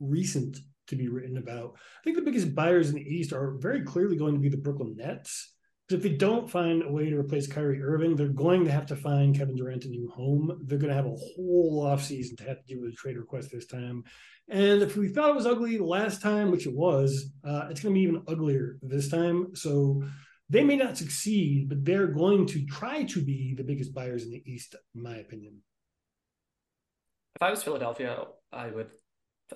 recent 0.00 0.58
to 0.88 0.96
be 0.96 1.08
written 1.08 1.38
about. 1.38 1.76
I 1.76 2.04
think 2.04 2.16
the 2.16 2.22
biggest 2.22 2.54
buyers 2.54 2.90
in 2.90 2.96
the 2.96 3.02
East 3.02 3.32
are 3.32 3.56
very 3.58 3.82
clearly 3.82 4.16
going 4.16 4.34
to 4.34 4.40
be 4.40 4.50
the 4.50 4.58
Brooklyn 4.58 4.94
Nets. 4.96 5.54
But 5.88 5.96
if 5.96 6.02
they 6.02 6.10
don't 6.10 6.50
find 6.50 6.82
a 6.82 6.92
way 6.92 7.08
to 7.08 7.18
replace 7.18 7.46
Kyrie 7.46 7.82
Irving, 7.82 8.16
they're 8.16 8.28
going 8.28 8.64
to 8.66 8.70
have 8.70 8.86
to 8.86 8.96
find 8.96 9.36
Kevin 9.36 9.56
Durant 9.56 9.86
a 9.86 9.88
new 9.88 10.10
home. 10.10 10.60
They're 10.66 10.78
going 10.78 10.90
to 10.90 10.96
have 10.96 11.06
a 11.06 11.16
whole 11.16 11.84
offseason 11.84 12.36
to 12.38 12.44
have 12.44 12.58
to 12.58 12.66
deal 12.66 12.82
with 12.82 12.92
a 12.92 12.96
trade 12.96 13.16
request 13.16 13.50
this 13.50 13.66
time. 13.66 14.04
And 14.48 14.82
if 14.82 14.96
we 14.96 15.08
thought 15.08 15.30
it 15.30 15.36
was 15.36 15.46
ugly 15.46 15.78
last 15.78 16.20
time, 16.20 16.50
which 16.50 16.66
it 16.66 16.74
was, 16.74 17.32
uh, 17.44 17.68
it's 17.70 17.80
going 17.80 17.94
to 17.94 17.98
be 17.98 18.02
even 18.02 18.22
uglier 18.28 18.78
this 18.82 19.08
time. 19.08 19.54
So 19.54 20.02
they 20.52 20.62
may 20.62 20.76
not 20.76 20.98
succeed, 20.98 21.68
but 21.70 21.82
they're 21.82 22.06
going 22.06 22.46
to 22.46 22.66
try 22.66 23.04
to 23.04 23.22
be 23.22 23.54
the 23.54 23.64
biggest 23.64 23.94
buyers 23.94 24.24
in 24.24 24.30
the 24.30 24.42
East, 24.44 24.76
in 24.94 25.02
my 25.02 25.16
opinion. 25.16 25.62
If 27.34 27.42
I 27.42 27.50
was 27.50 27.62
Philadelphia, 27.62 28.24
I 28.52 28.66
would, 28.68 28.90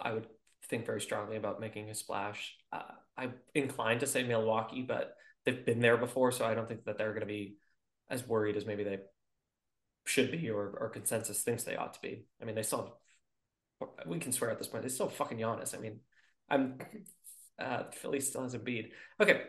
I 0.00 0.12
would 0.14 0.26
think 0.70 0.86
very 0.86 1.02
strongly 1.02 1.36
about 1.36 1.60
making 1.60 1.90
a 1.90 1.94
splash. 1.94 2.56
Uh, 2.72 2.80
I'm 3.14 3.34
inclined 3.54 4.00
to 4.00 4.06
say 4.06 4.22
Milwaukee, 4.22 4.82
but 4.88 5.14
they've 5.44 5.66
been 5.66 5.80
there 5.80 5.98
before, 5.98 6.32
so 6.32 6.46
I 6.46 6.54
don't 6.54 6.66
think 6.66 6.84
that 6.86 6.96
they're 6.96 7.12
going 7.12 7.20
to 7.20 7.26
be 7.26 7.56
as 8.08 8.26
worried 8.26 8.56
as 8.56 8.64
maybe 8.64 8.82
they 8.82 9.00
should 10.06 10.30
be 10.30 10.48
or, 10.48 10.78
or 10.80 10.88
consensus 10.88 11.42
thinks 11.42 11.64
they 11.64 11.76
ought 11.76 11.92
to 11.92 12.00
be. 12.00 12.24
I 12.40 12.46
mean, 12.46 12.54
they 12.54 12.62
still 12.62 12.98
we 14.06 14.18
can 14.18 14.32
swear 14.32 14.50
at 14.50 14.58
this 14.58 14.68
point. 14.68 14.82
They 14.82 14.88
still 14.88 15.10
fucking 15.10 15.36
Giannis. 15.36 15.76
I 15.76 15.78
mean, 15.78 16.00
I'm 16.48 16.78
uh, 17.58 17.84
Philly 17.92 18.20
still 18.20 18.42
has 18.42 18.54
a 18.54 18.58
bead. 18.58 18.92
Okay, 19.20 19.42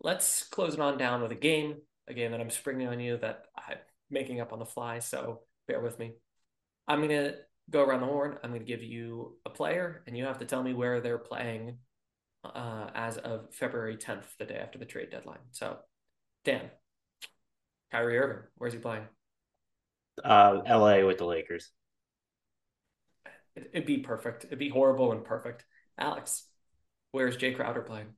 let's 0.00 0.44
close 0.44 0.74
it 0.74 0.80
on 0.80 0.98
down 0.98 1.22
with 1.22 1.32
a 1.32 1.36
game. 1.36 1.76
A 2.08 2.14
game 2.14 2.32
that 2.32 2.40
I'm 2.40 2.50
springing 2.50 2.88
on 2.88 2.98
you 2.98 3.16
that 3.18 3.44
I'm 3.56 3.78
making 4.10 4.40
up 4.40 4.52
on 4.52 4.58
the 4.58 4.66
fly. 4.66 4.98
So 4.98 5.42
bear 5.68 5.80
with 5.80 5.98
me. 5.98 6.14
I'm 6.88 7.00
gonna 7.00 7.34
go 7.70 7.82
around 7.82 8.00
the 8.00 8.06
horn. 8.06 8.36
I'm 8.42 8.50
gonna 8.50 8.64
give 8.64 8.82
you 8.82 9.36
a 9.46 9.50
player, 9.50 10.02
and 10.06 10.16
you 10.16 10.24
have 10.24 10.38
to 10.38 10.44
tell 10.44 10.62
me 10.62 10.74
where 10.74 11.00
they're 11.00 11.18
playing 11.18 11.78
uh, 12.44 12.90
as 12.94 13.16
of 13.18 13.54
February 13.54 13.96
10th, 13.96 14.24
the 14.38 14.46
day 14.46 14.56
after 14.56 14.78
the 14.78 14.84
trade 14.84 15.10
deadline. 15.10 15.38
So, 15.52 15.78
Dan, 16.44 16.70
Kyrie 17.92 18.18
Irving, 18.18 18.42
where's 18.56 18.72
he 18.72 18.78
playing? 18.78 19.04
Uh, 20.24 20.62
L.A. 20.66 21.04
with 21.04 21.18
the 21.18 21.26
Lakers. 21.26 21.70
It'd 23.54 23.86
be 23.86 23.98
perfect. 23.98 24.44
It'd 24.44 24.58
be 24.58 24.68
horrible 24.68 25.12
and 25.12 25.24
perfect. 25.24 25.64
Alex, 25.98 26.44
where's 27.12 27.36
Jae 27.36 27.54
Crowder 27.54 27.82
playing? 27.82 28.08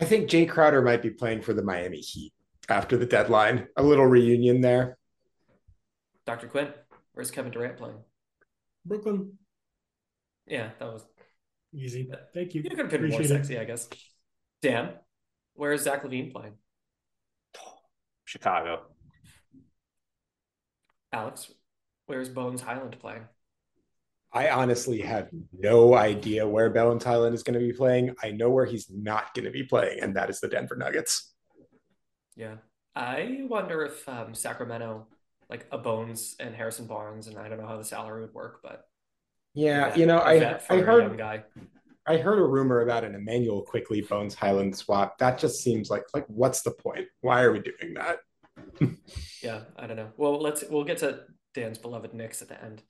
I 0.00 0.04
think 0.04 0.28
Jae 0.28 0.48
Crowder 0.48 0.82
might 0.82 1.02
be 1.02 1.10
playing 1.10 1.42
for 1.42 1.52
the 1.52 1.62
Miami 1.62 1.98
Heat 1.98 2.32
after 2.68 2.96
the 2.96 3.06
deadline. 3.06 3.68
A 3.76 3.82
little 3.82 4.06
reunion 4.06 4.60
there. 4.60 4.98
Dr. 6.26 6.48
Quinn, 6.48 6.68
where's 7.12 7.30
Kevin 7.30 7.52
Durant 7.52 7.76
playing? 7.76 7.98
Brooklyn. 8.84 9.38
Yeah, 10.46 10.70
that 10.78 10.92
was 10.92 11.04
easy. 11.72 12.10
Thank 12.32 12.54
you. 12.54 12.62
You 12.62 12.70
could 12.70 12.78
have 12.78 12.90
been 12.90 13.10
more 13.10 13.22
sexy, 13.22 13.58
I 13.58 13.64
guess. 13.64 13.88
Dan, 14.62 14.94
where's 15.54 15.82
Zach 15.82 16.02
LaVine 16.02 16.32
playing? 16.32 16.54
Chicago. 18.24 18.82
Alex, 21.12 21.50
where's 22.06 22.28
Bones 22.28 22.62
Hyland 22.62 22.96
playing? 22.98 23.24
I 24.34 24.50
honestly 24.50 25.00
have 25.02 25.28
no 25.56 25.94
idea 25.94 26.46
where 26.46 26.68
Bones 26.68 27.04
Hyland 27.04 27.34
is 27.34 27.44
going 27.44 27.58
to 27.58 27.64
be 27.64 27.72
playing. 27.72 28.14
I 28.22 28.32
know 28.32 28.50
where 28.50 28.66
he's 28.66 28.90
not 28.90 29.32
going 29.32 29.44
to 29.44 29.52
be 29.52 29.62
playing, 29.62 30.00
and 30.00 30.16
that 30.16 30.28
is 30.28 30.40
the 30.40 30.48
Denver 30.48 30.74
Nuggets. 30.74 31.32
Yeah. 32.34 32.56
I 32.96 33.44
wonder 33.48 33.82
if 33.82 34.08
um, 34.08 34.34
Sacramento, 34.34 35.06
like 35.48 35.66
a 35.70 35.78
Bones 35.78 36.34
and 36.40 36.54
Harrison 36.54 36.86
Barnes, 36.86 37.28
and 37.28 37.38
I 37.38 37.48
don't 37.48 37.60
know 37.60 37.66
how 37.66 37.76
the 37.76 37.84
salary 37.84 38.22
would 38.22 38.34
work, 38.34 38.60
but 38.62 38.84
yeah, 39.54 39.94
you 39.94 40.06
know, 40.06 40.18
I 40.18 40.58
I 40.68 40.78
heard 40.80 41.16
guy. 41.16 41.44
I 42.06 42.16
heard 42.18 42.38
a 42.38 42.44
rumor 42.44 42.82
about 42.82 43.04
an 43.04 43.14
Immanuel 43.14 43.62
Quickley 43.62 44.02
Bones 44.02 44.34
Hyland 44.34 44.76
swap. 44.76 45.16
That 45.18 45.38
just 45.38 45.62
seems 45.62 45.90
like 45.90 46.04
like 46.12 46.26
what's 46.26 46.62
the 46.62 46.72
point? 46.72 47.06
Why 47.20 47.42
are 47.42 47.52
we 47.52 47.60
doing 47.60 47.94
that? 47.94 48.18
yeah, 49.42 49.60
I 49.76 49.86
don't 49.86 49.96
know. 49.96 50.10
Well, 50.16 50.40
let's 50.40 50.64
we'll 50.68 50.84
get 50.84 50.98
to 50.98 51.20
Dan's 51.54 51.78
beloved 51.78 52.12
Knicks 52.14 52.42
at 52.42 52.48
the 52.48 52.62
end. 52.62 52.82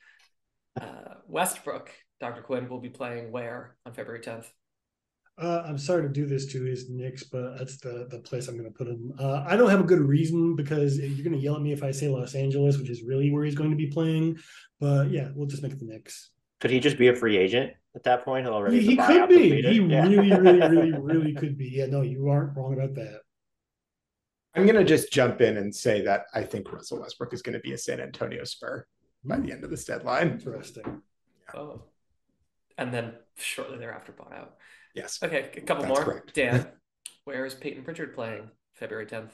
Uh, 0.81 1.15
Westbrook, 1.29 1.91
Dr. 2.21 2.43
Quinn 2.43 2.69
will 2.69 2.81
be 2.81 2.89
playing 2.89 3.31
where 3.31 3.77
on 3.87 3.93
February 3.93 4.21
10th? 4.21 4.47
Uh, 5.37 5.65
I'm 5.67 5.79
sorry 5.79 6.03
to 6.03 6.09
do 6.09 6.27
this 6.27 6.47
to 6.53 6.63
his 6.63 6.89
Knicks, 6.89 7.25
but 7.25 7.59
that's 7.59 7.79
the 7.79 8.07
the 8.09 8.21
place 8.21 8.47
I'm 8.47 8.57
going 8.57 8.71
to 8.71 8.77
put 8.77 8.87
him. 8.87 9.13
Uh, 9.19 9.45
I 9.45 9.57
don't 9.57 9.69
have 9.71 9.81
a 9.81 9.85
good 9.85 10.01
reason 10.01 10.55
because 10.55 10.97
you're 10.97 11.25
going 11.25 11.37
to 11.37 11.43
yell 11.43 11.57
at 11.57 11.63
me 11.63 11.73
if 11.73 11.83
I 11.83 11.91
say 11.91 12.09
Los 12.09 12.37
Angeles, 12.37 12.79
which 12.79 12.89
is 12.89 13.03
really 13.03 13.33
where 13.33 13.45
he's 13.45 13.57
going 13.57 13.71
to 13.71 13.77
be 13.77 13.89
playing. 13.89 14.39
But 14.79 15.11
yeah, 15.11 15.31
we'll 15.35 15.49
just 15.49 15.63
make 15.63 15.73
it 15.73 15.81
the 15.81 15.87
Knicks. 15.87 16.31
Could 16.61 16.71
he 16.71 16.79
just 16.79 16.99
be 16.99 17.09
a 17.09 17.17
free 17.17 17.37
agent 17.37 17.73
at 17.97 18.05
that 18.05 18.25
point? 18.25 18.47
He'll 18.47 18.55
already 18.55 18.81
he, 18.81 18.91
he 18.91 18.97
could 18.97 19.29
be. 19.29 19.61
He 19.61 19.81
yeah. 19.81 20.07
really, 20.07 20.31
really, 20.31 20.61
really, 20.69 20.93
really 20.93 21.35
could 21.35 21.59
be. 21.59 21.69
Yeah, 21.69 21.87
no, 21.87 22.03
you 22.03 22.29
aren't 22.29 22.57
wrong 22.57 22.75
about 22.75 22.95
that. 22.95 23.23
I'm 24.55 24.67
going 24.67 24.77
to 24.77 24.85
just 24.85 25.13
jump 25.13 25.41
in 25.41 25.57
and 25.57 25.75
say 25.75 26.03
that 26.03 26.27
I 26.33 26.45
think 26.45 26.73
Russell 26.73 27.01
Westbrook 27.01 27.35
is 27.35 27.43
going 27.43 27.55
to 27.55 27.61
be 27.61 27.73
a 27.73 27.79
San 27.79 28.01
Antonio 28.01 28.45
Spur 28.45 28.87
by 29.25 29.39
the 29.39 29.53
end 29.53 29.65
of 29.65 29.71
this 29.71 29.85
deadline. 29.85 30.33
Interesting. 30.33 31.03
Yeah. 31.55 31.61
Oh, 31.61 31.83
and 32.79 32.93
then 32.93 33.15
shortly 33.37 33.79
thereafter 33.79 34.13
bought 34.13 34.33
out. 34.33 34.57
Yes. 34.95 35.19
Okay, 35.23 35.51
a 35.57 35.61
couple 35.61 35.85
That's 35.85 35.95
more. 35.95 36.05
Correct. 36.05 36.35
Dan, 36.35 36.67
where 37.25 37.45
is 37.45 37.55
Payton 37.55 37.85
Pritchard 37.85 38.15
playing 38.15 38.51
February 38.75 39.07
10th? 39.07 39.31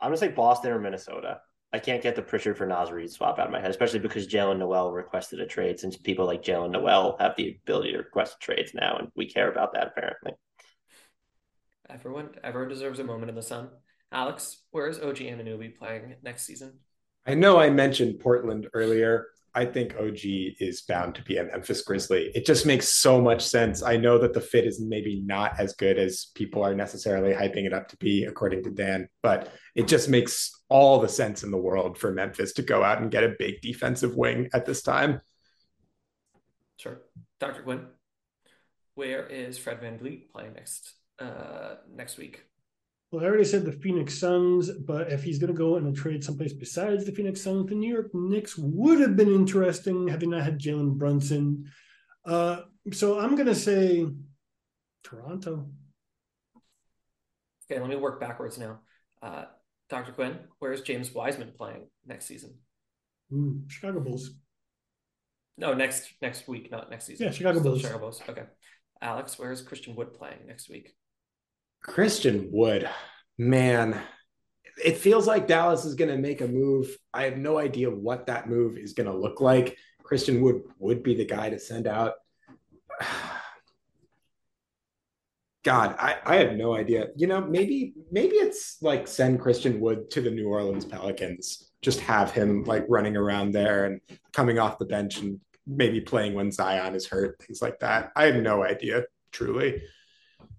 I'm 0.00 0.08
gonna 0.08 0.16
say 0.16 0.28
Boston 0.28 0.72
or 0.72 0.80
Minnesota. 0.80 1.40
I 1.72 1.78
can't 1.78 2.02
get 2.02 2.16
the 2.16 2.22
Pritchard 2.22 2.58
for 2.58 2.66
Naz 2.66 2.90
Reid 2.90 3.10
swap 3.10 3.38
out 3.38 3.46
of 3.46 3.52
my 3.52 3.60
head, 3.60 3.70
especially 3.70 4.00
because 4.00 4.28
Jaylen 4.28 4.58
Nowell 4.58 4.92
requested 4.92 5.40
a 5.40 5.46
trade. 5.46 5.80
Since 5.80 5.96
people 5.96 6.26
like 6.26 6.42
Jaylen 6.42 6.70
Nowell 6.70 7.16
have 7.18 7.34
the 7.36 7.56
ability 7.62 7.92
to 7.92 7.98
request 7.98 8.40
trades 8.40 8.74
now, 8.74 8.96
and 8.98 9.08
we 9.16 9.26
care 9.26 9.50
about 9.50 9.72
that 9.74 9.88
apparently. 9.88 10.32
Everyone, 11.88 12.30
everyone 12.42 12.68
deserves 12.68 12.98
a 12.98 13.04
moment 13.04 13.30
in 13.30 13.36
the 13.36 13.42
sun. 13.42 13.70
Alex, 14.10 14.62
where 14.70 14.88
is 14.88 14.98
OG 14.98 15.16
Anunoby 15.18 15.76
playing 15.76 16.16
next 16.22 16.44
season? 16.44 16.78
I 17.26 17.34
know 17.34 17.58
I 17.58 17.70
mentioned 17.70 18.20
Portland 18.20 18.68
earlier. 18.74 19.26
I 19.54 19.66
think 19.66 19.94
OG 19.98 20.20
is 20.60 20.82
bound 20.82 21.14
to 21.16 21.22
be 21.22 21.36
a 21.36 21.44
Memphis 21.44 21.82
Grizzly. 21.82 22.30
It 22.34 22.46
just 22.46 22.64
makes 22.64 22.88
so 22.88 23.20
much 23.20 23.42
sense. 23.42 23.82
I 23.82 23.98
know 23.98 24.18
that 24.18 24.32
the 24.32 24.40
fit 24.40 24.64
is 24.64 24.80
maybe 24.80 25.22
not 25.26 25.60
as 25.60 25.74
good 25.74 25.98
as 25.98 26.30
people 26.34 26.64
are 26.64 26.74
necessarily 26.74 27.34
hyping 27.34 27.66
it 27.66 27.74
up 27.74 27.88
to 27.88 27.96
be, 27.98 28.24
according 28.24 28.64
to 28.64 28.70
Dan, 28.70 29.08
but 29.22 29.52
it 29.74 29.88
just 29.88 30.08
makes 30.08 30.50
all 30.70 31.00
the 31.00 31.08
sense 31.08 31.42
in 31.42 31.50
the 31.50 31.58
world 31.58 31.98
for 31.98 32.12
Memphis 32.12 32.54
to 32.54 32.62
go 32.62 32.82
out 32.82 33.02
and 33.02 33.10
get 33.10 33.24
a 33.24 33.34
big 33.38 33.60
defensive 33.60 34.16
wing 34.16 34.48
at 34.54 34.64
this 34.64 34.82
time. 34.82 35.20
Sure. 36.78 37.02
Dr. 37.38 37.62
Quinn, 37.62 37.86
where 38.94 39.26
is 39.26 39.58
Fred 39.58 39.80
Van 39.80 39.98
VanVleet 39.98 40.30
playing 40.30 40.54
next 40.54 40.94
uh, 41.18 41.74
next 41.94 42.16
week? 42.16 42.46
Well, 43.12 43.22
I 43.22 43.28
already 43.28 43.44
said 43.44 43.66
the 43.66 43.72
Phoenix 43.72 44.18
Suns, 44.18 44.70
but 44.70 45.12
if 45.12 45.22
he's 45.22 45.38
going 45.38 45.52
to 45.52 45.56
go 45.56 45.76
and 45.76 45.94
trade 45.94 46.24
someplace 46.24 46.54
besides 46.54 47.04
the 47.04 47.12
Phoenix 47.12 47.42
Suns, 47.42 47.68
the 47.68 47.74
New 47.74 47.92
York 47.92 48.08
Knicks 48.14 48.56
would 48.56 49.00
have 49.00 49.16
been 49.16 49.28
interesting 49.28 50.08
had 50.08 50.20
they 50.20 50.26
not 50.26 50.44
had 50.44 50.58
Jalen 50.58 50.94
Brunson. 50.94 51.70
Uh, 52.24 52.62
so 52.90 53.20
I'm 53.20 53.34
going 53.34 53.48
to 53.48 53.54
say 53.54 54.06
Toronto. 55.04 55.68
Okay, 57.70 57.78
let 57.78 57.90
me 57.90 57.96
work 57.96 58.18
backwards 58.18 58.56
now. 58.56 58.80
Uh, 59.20 59.44
Dr. 59.90 60.12
Quinn, 60.12 60.38
where's 60.58 60.80
James 60.80 61.12
Wiseman 61.12 61.52
playing 61.54 61.88
next 62.06 62.24
season? 62.24 62.54
Mm, 63.30 63.70
Chicago 63.70 64.00
Bulls. 64.00 64.30
No, 65.58 65.74
next 65.74 66.14
next 66.22 66.48
week, 66.48 66.70
not 66.70 66.88
next 66.90 67.04
season. 67.04 67.26
Yeah, 67.26 67.32
Chicago 67.32 67.58
Still 67.58 67.72
Bulls. 67.72 67.82
Chicago 67.82 67.98
Bulls. 67.98 68.22
Okay. 68.26 68.44
Alex, 69.02 69.38
where's 69.38 69.60
Christian 69.60 69.94
Wood 69.96 70.14
playing 70.14 70.38
next 70.46 70.70
week? 70.70 70.94
Christian 71.82 72.48
Wood, 72.52 72.88
man, 73.38 74.00
it 74.82 74.96
feels 74.96 75.26
like 75.26 75.46
Dallas 75.46 75.84
is 75.84 75.94
going 75.94 76.10
to 76.10 76.16
make 76.16 76.40
a 76.40 76.48
move. 76.48 76.96
I 77.12 77.24
have 77.24 77.36
no 77.36 77.58
idea 77.58 77.90
what 77.90 78.26
that 78.26 78.48
move 78.48 78.78
is 78.78 78.94
going 78.94 79.08
to 79.08 79.16
look 79.16 79.40
like. 79.40 79.76
Christian 80.02 80.40
Wood 80.40 80.62
would 80.78 81.02
be 81.02 81.14
the 81.14 81.24
guy 81.24 81.50
to 81.50 81.58
send 81.58 81.86
out. 81.86 82.14
God, 85.64 85.94
I, 85.98 86.16
I 86.24 86.36
have 86.36 86.54
no 86.54 86.74
idea. 86.74 87.08
You 87.16 87.28
know, 87.28 87.40
maybe 87.40 87.94
maybe 88.10 88.34
it's 88.34 88.78
like 88.82 89.06
send 89.06 89.40
Christian 89.40 89.78
Wood 89.78 90.10
to 90.10 90.20
the 90.20 90.30
New 90.30 90.48
Orleans 90.48 90.84
Pelicans. 90.84 91.70
Just 91.82 92.00
have 92.00 92.32
him 92.32 92.64
like 92.64 92.84
running 92.88 93.16
around 93.16 93.52
there 93.52 93.84
and 93.84 94.00
coming 94.32 94.58
off 94.58 94.78
the 94.78 94.86
bench 94.86 95.18
and 95.18 95.40
maybe 95.66 96.00
playing 96.00 96.34
when 96.34 96.50
Zion 96.50 96.96
is 96.96 97.06
hurt, 97.06 97.40
things 97.40 97.62
like 97.62 97.78
that. 97.78 98.10
I 98.16 98.24
have 98.24 98.42
no 98.42 98.64
idea, 98.64 99.04
truly. 99.30 99.82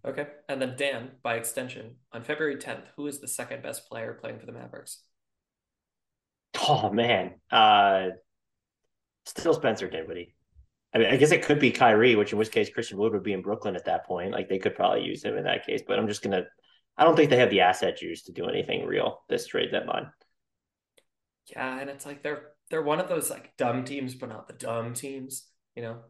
Okay. 0.06 0.28
And 0.49 0.62
then 0.62 0.76
Dan, 0.76 1.12
by 1.22 1.36
extension, 1.36 1.95
on 2.12 2.24
February 2.24 2.58
10th, 2.58 2.88
who 2.97 3.08
is 3.08 3.20
the 3.20 3.28
second 3.28 3.64
best 3.64 3.88
player 3.89 4.14
playing 4.14 4.39
for 4.39 4.45
the 4.45 4.51
Mavericks? 4.51 5.01
Oh 6.68 6.91
man. 6.91 7.36
Uh 7.51 8.10
still 9.26 9.54
Spencer 9.54 9.89
Dinwiddie. 9.89 10.36
I 10.93 10.99
mean, 10.99 11.08
I 11.08 11.18
guess 11.18 11.32
it 11.32 11.43
could 11.43 11.60
be 11.60 11.72
Kyrie, 11.72 12.16
which 12.16 12.34
in 12.34 12.38
which 12.38 12.51
case 12.51 12.70
Christian 12.70 12.97
Wood 12.97 13.14
would 13.14 13.24
be 13.24 13.34
in 13.34 13.41
Brooklyn 13.41 13.76
at 13.76 13.86
that 13.86 14.06
point. 14.06 14.32
Like 14.32 14.49
they 14.49 14.60
could 14.60 14.76
probably 14.76 15.04
use 15.04 15.24
him 15.24 15.38
in 15.38 15.45
that 15.45 15.66
case, 15.66 15.82
but 15.88 15.97
I'm 15.97 16.08
just 16.08 16.22
gonna 16.22 16.43
I 16.97 17.04
don't 17.04 17.16
think 17.16 17.30
they 17.30 17.38
have 17.38 17.49
the 17.49 17.62
asset 17.62 17.97
juice 17.97 18.24
to 18.24 18.32
do 18.32 18.45
anything 18.47 18.86
real 18.86 19.24
this 19.30 19.47
trade 19.47 19.72
deadline. 19.72 20.12
Yeah, 21.47 21.80
and 21.80 21.89
it's 21.89 22.06
like 22.06 22.24
they're 22.24 22.51
they're 22.70 22.82
one 22.82 22.99
of 22.99 23.10
those 23.10 23.30
like 23.30 23.56
dumb 23.58 23.84
teams, 23.84 24.16
but 24.16 24.30
not 24.30 24.47
the 24.47 24.54
dumb 24.54 24.93
teams, 24.93 25.47
you 25.76 25.82
know. 25.82 26.01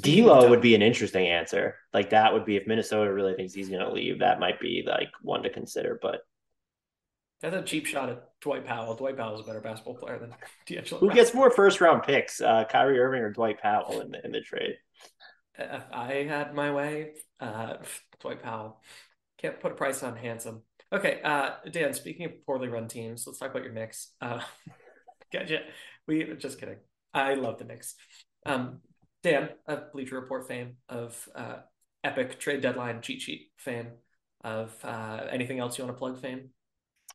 D'Lo 0.00 0.48
would 0.48 0.62
be 0.62 0.74
an 0.74 0.82
interesting 0.82 1.26
answer. 1.26 1.76
Like 1.92 2.10
that 2.10 2.32
would 2.32 2.44
be 2.44 2.56
if 2.56 2.66
Minnesota 2.66 3.12
really 3.12 3.34
thinks 3.34 3.52
he's 3.52 3.68
going 3.68 3.84
to 3.84 3.92
leave. 3.92 4.20
That 4.20 4.40
might 4.40 4.60
be 4.60 4.84
like 4.86 5.10
one 5.20 5.42
to 5.42 5.50
consider. 5.50 5.98
But 6.00 6.20
that's 7.42 7.54
a 7.54 7.62
cheap 7.62 7.86
shot 7.86 8.08
at 8.08 8.24
Dwight 8.40 8.64
Powell. 8.64 8.94
Dwight 8.94 9.16
Powell 9.16 9.34
is 9.34 9.40
a 9.40 9.44
better 9.44 9.60
basketball 9.60 9.96
player 9.96 10.18
than 10.18 10.34
D'Angelo. 10.66 11.00
Who 11.00 11.12
gets 11.12 11.34
more 11.34 11.50
first 11.50 11.80
round 11.80 12.04
picks, 12.04 12.40
uh, 12.40 12.64
Kyrie 12.70 12.98
Irving 12.98 13.20
or 13.20 13.32
Dwight 13.32 13.60
Powell 13.60 14.00
in 14.00 14.12
the 14.12 14.24
in 14.24 14.32
the 14.32 14.40
trade? 14.40 14.76
If 15.58 15.82
I 15.92 16.24
had 16.28 16.54
my 16.54 16.72
way, 16.72 17.12
uh, 17.40 17.74
Dwight 18.20 18.42
Powell. 18.42 18.80
Can't 19.38 19.60
put 19.60 19.72
a 19.72 19.74
price 19.74 20.02
on 20.02 20.16
handsome. 20.16 20.62
Okay, 20.92 21.20
uh, 21.24 21.50
Dan. 21.70 21.92
Speaking 21.94 22.26
of 22.26 22.46
poorly 22.46 22.68
run 22.68 22.86
teams, 22.86 23.24
let's 23.26 23.38
talk 23.38 23.50
about 23.50 23.64
your 23.64 23.72
Knicks. 23.72 24.12
Uh, 24.20 24.40
gotcha. 25.32 25.60
We 26.06 26.24
just 26.38 26.60
kidding. 26.60 26.78
I 27.12 27.34
love 27.34 27.58
the 27.58 27.64
Knicks. 27.64 27.96
Um, 28.46 28.80
Dan, 29.22 29.50
of 29.66 29.92
Bleacher 29.92 30.20
Report 30.20 30.46
fame, 30.46 30.76
of 30.88 31.28
uh, 31.34 31.56
epic 32.02 32.38
trade 32.40 32.60
deadline 32.60 33.00
cheat 33.00 33.22
sheet 33.22 33.50
fame, 33.56 33.88
of 34.42 34.74
uh, 34.84 35.26
anything 35.30 35.58
else 35.58 35.78
you 35.78 35.84
want 35.84 35.96
to 35.96 35.98
plug 35.98 36.20
fame? 36.20 36.50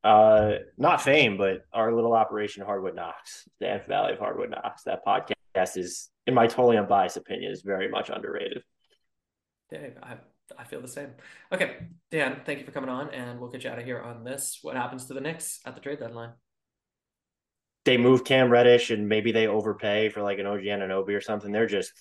Uh, 0.03 0.53
not 0.77 1.01
fame, 1.01 1.37
but 1.37 1.65
our 1.73 1.93
little 1.93 2.13
operation 2.13 2.63
Hardwood 2.63 2.95
Knocks, 2.95 3.47
the 3.59 3.69
Nth 3.69 3.87
Valley 3.87 4.13
of 4.13 4.19
Hardwood 4.19 4.51
Knocks. 4.51 4.83
That 4.83 5.05
podcast 5.05 5.77
is, 5.77 6.09
in 6.25 6.33
my 6.33 6.47
totally 6.47 6.77
unbiased 6.77 7.17
opinion, 7.17 7.51
is 7.51 7.61
very 7.61 7.89
much 7.89 8.09
underrated. 8.09 8.63
Dave, 9.69 9.97
I 10.01 10.17
I 10.57 10.63
feel 10.63 10.81
the 10.81 10.87
same. 10.87 11.09
Okay, 11.51 11.77
Dan, 12.09 12.41
thank 12.45 12.59
you 12.59 12.65
for 12.65 12.71
coming 12.71 12.89
on, 12.89 13.09
and 13.09 13.39
we'll 13.39 13.49
get 13.49 13.65
you 13.65 13.69
out 13.69 13.79
of 13.79 13.85
here 13.85 13.99
on 13.99 14.23
this. 14.23 14.59
What 14.61 14.77
happens 14.77 15.05
to 15.07 15.13
the 15.13 15.19
Knicks 15.19 15.59
at 15.65 15.75
the 15.75 15.81
trade 15.81 15.99
deadline? 15.99 16.31
They 17.87 17.97
move 17.97 18.25
Cam 18.25 18.49
Reddish, 18.49 18.89
and 18.91 19.07
maybe 19.07 19.31
they 19.31 19.47
overpay 19.47 20.09
for 20.09 20.21
like 20.21 20.39
an 20.39 20.45
OG 20.45 20.63
Anunoby 20.63 21.15
or 21.15 21.21
something. 21.21 21.53
They're 21.53 21.67
just 21.67 21.93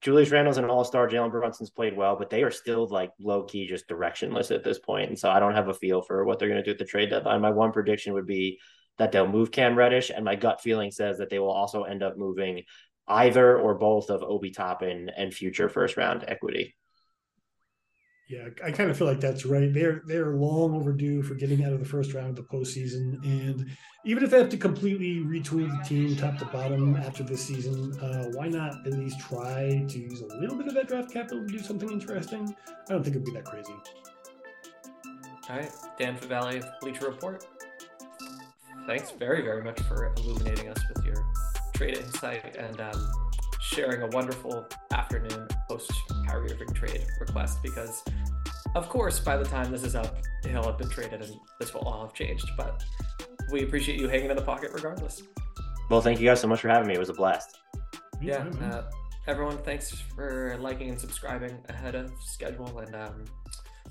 Julius 0.00 0.32
Randle's 0.32 0.58
an 0.58 0.64
all 0.64 0.84
star. 0.84 1.08
Jalen 1.08 1.30
Brunson's 1.30 1.70
played 1.70 1.96
well, 1.96 2.16
but 2.16 2.30
they 2.30 2.42
are 2.42 2.50
still 2.50 2.88
like 2.88 3.12
low 3.20 3.44
key, 3.44 3.68
just 3.68 3.88
directionless 3.88 4.52
at 4.52 4.64
this 4.64 4.80
point. 4.80 5.08
And 5.08 5.16
so 5.16 5.30
I 5.30 5.38
don't 5.38 5.54
have 5.54 5.68
a 5.68 5.74
feel 5.74 6.02
for 6.02 6.24
what 6.24 6.40
they're 6.40 6.48
going 6.48 6.60
to 6.60 6.64
do 6.64 6.72
at 6.72 6.78
the 6.78 6.84
trade 6.84 7.10
deadline. 7.10 7.40
My 7.40 7.50
one 7.50 7.70
prediction 7.70 8.12
would 8.14 8.26
be 8.26 8.58
that 8.98 9.12
they'll 9.12 9.28
move 9.28 9.52
Cam 9.52 9.76
Reddish, 9.76 10.10
and 10.10 10.24
my 10.24 10.34
gut 10.34 10.60
feeling 10.60 10.90
says 10.90 11.18
that 11.18 11.30
they 11.30 11.38
will 11.38 11.52
also 11.52 11.84
end 11.84 12.02
up 12.02 12.18
moving 12.18 12.64
either 13.06 13.56
or 13.56 13.76
both 13.76 14.10
of 14.10 14.24
Obi 14.24 14.50
Toppin 14.50 15.12
and 15.16 15.32
future 15.32 15.68
first 15.68 15.96
round 15.96 16.24
equity. 16.26 16.74
Yeah, 18.32 18.48
I 18.64 18.70
kind 18.70 18.90
of 18.90 18.96
feel 18.96 19.06
like 19.06 19.20
that's 19.20 19.44
right. 19.44 19.70
They're 19.70 20.00
they're 20.06 20.30
long 20.30 20.74
overdue 20.74 21.22
for 21.22 21.34
getting 21.34 21.66
out 21.66 21.74
of 21.74 21.80
the 21.80 21.84
first 21.84 22.14
round 22.14 22.30
of 22.30 22.36
the 22.36 22.42
postseason, 22.42 23.22
and 23.24 23.66
even 24.06 24.24
if 24.24 24.30
they 24.30 24.38
have 24.38 24.48
to 24.48 24.56
completely 24.56 25.16
retool 25.16 25.68
the 25.68 25.84
team 25.86 26.16
top 26.16 26.38
to 26.38 26.46
bottom 26.46 26.96
after 26.96 27.22
this 27.22 27.44
season, 27.44 27.92
uh, 28.00 28.30
why 28.32 28.48
not 28.48 28.86
at 28.86 28.94
least 28.94 29.20
try 29.20 29.84
to 29.86 29.98
use 29.98 30.22
a 30.22 30.26
little 30.38 30.56
bit 30.56 30.66
of 30.66 30.72
that 30.72 30.88
draft 30.88 31.12
capital 31.12 31.46
to 31.46 31.46
do 31.46 31.58
something 31.58 31.90
interesting? 31.90 32.56
I 32.88 32.92
don't 32.94 33.02
think 33.02 33.16
it'd 33.16 33.26
be 33.26 33.32
that 33.32 33.44
crazy. 33.44 33.74
All 35.50 35.56
right, 35.56 35.70
Dan 35.98 36.16
Favale 36.16 36.56
of 36.56 36.80
Bleacher 36.80 37.10
Report. 37.10 37.44
Thanks 38.86 39.10
very 39.10 39.42
very 39.42 39.62
much 39.62 39.78
for 39.82 40.10
illuminating 40.16 40.70
us 40.70 40.78
with 40.88 41.04
your 41.04 41.22
trade 41.74 41.98
insight 41.98 42.56
and 42.56 42.80
um, 42.80 43.21
sharing 43.72 44.02
a 44.02 44.06
wonderful 44.08 44.66
afternoon 44.92 45.48
post 45.66 45.90
Kyrie 46.26 46.52
Irving 46.52 46.74
trade 46.74 47.06
request 47.18 47.62
because, 47.62 48.02
of 48.74 48.90
course, 48.90 49.18
by 49.18 49.36
the 49.38 49.44
time 49.44 49.72
this 49.72 49.82
is 49.82 49.94
up, 49.94 50.18
he'll 50.44 50.62
have 50.64 50.76
been 50.76 50.90
traded 50.90 51.22
and 51.22 51.34
this 51.58 51.72
will 51.72 51.80
all 51.82 52.02
have 52.02 52.12
changed. 52.12 52.46
But 52.54 52.84
we 53.50 53.62
appreciate 53.62 53.98
you 53.98 54.08
hanging 54.08 54.28
in 54.28 54.36
the 54.36 54.42
pocket 54.42 54.72
regardless. 54.74 55.22
Well, 55.88 56.02
thank 56.02 56.20
you 56.20 56.26
guys 56.26 56.40
so 56.40 56.48
much 56.48 56.60
for 56.60 56.68
having 56.68 56.86
me. 56.86 56.94
It 56.94 56.98
was 56.98 57.08
a 57.08 57.14
blast. 57.14 57.56
Yeah. 58.20 58.44
Uh, 58.60 58.90
everyone, 59.26 59.56
thanks 59.58 59.90
for 59.90 60.58
liking 60.60 60.90
and 60.90 61.00
subscribing 61.00 61.58
ahead 61.70 61.94
of 61.94 62.12
schedule, 62.20 62.78
and 62.78 62.94
um, 62.94 63.24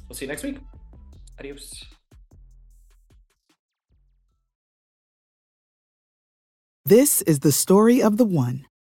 we'll 0.07 0.15
see 0.15 0.25
you 0.25 0.29
next 0.29 0.43
week. 0.43 0.59
Adios. 1.39 1.85
This 6.85 7.23
is 7.23 7.39
the 7.39 7.51
story 7.51 8.01
of 8.01 8.17
the 8.17 8.25
one. 8.25 8.65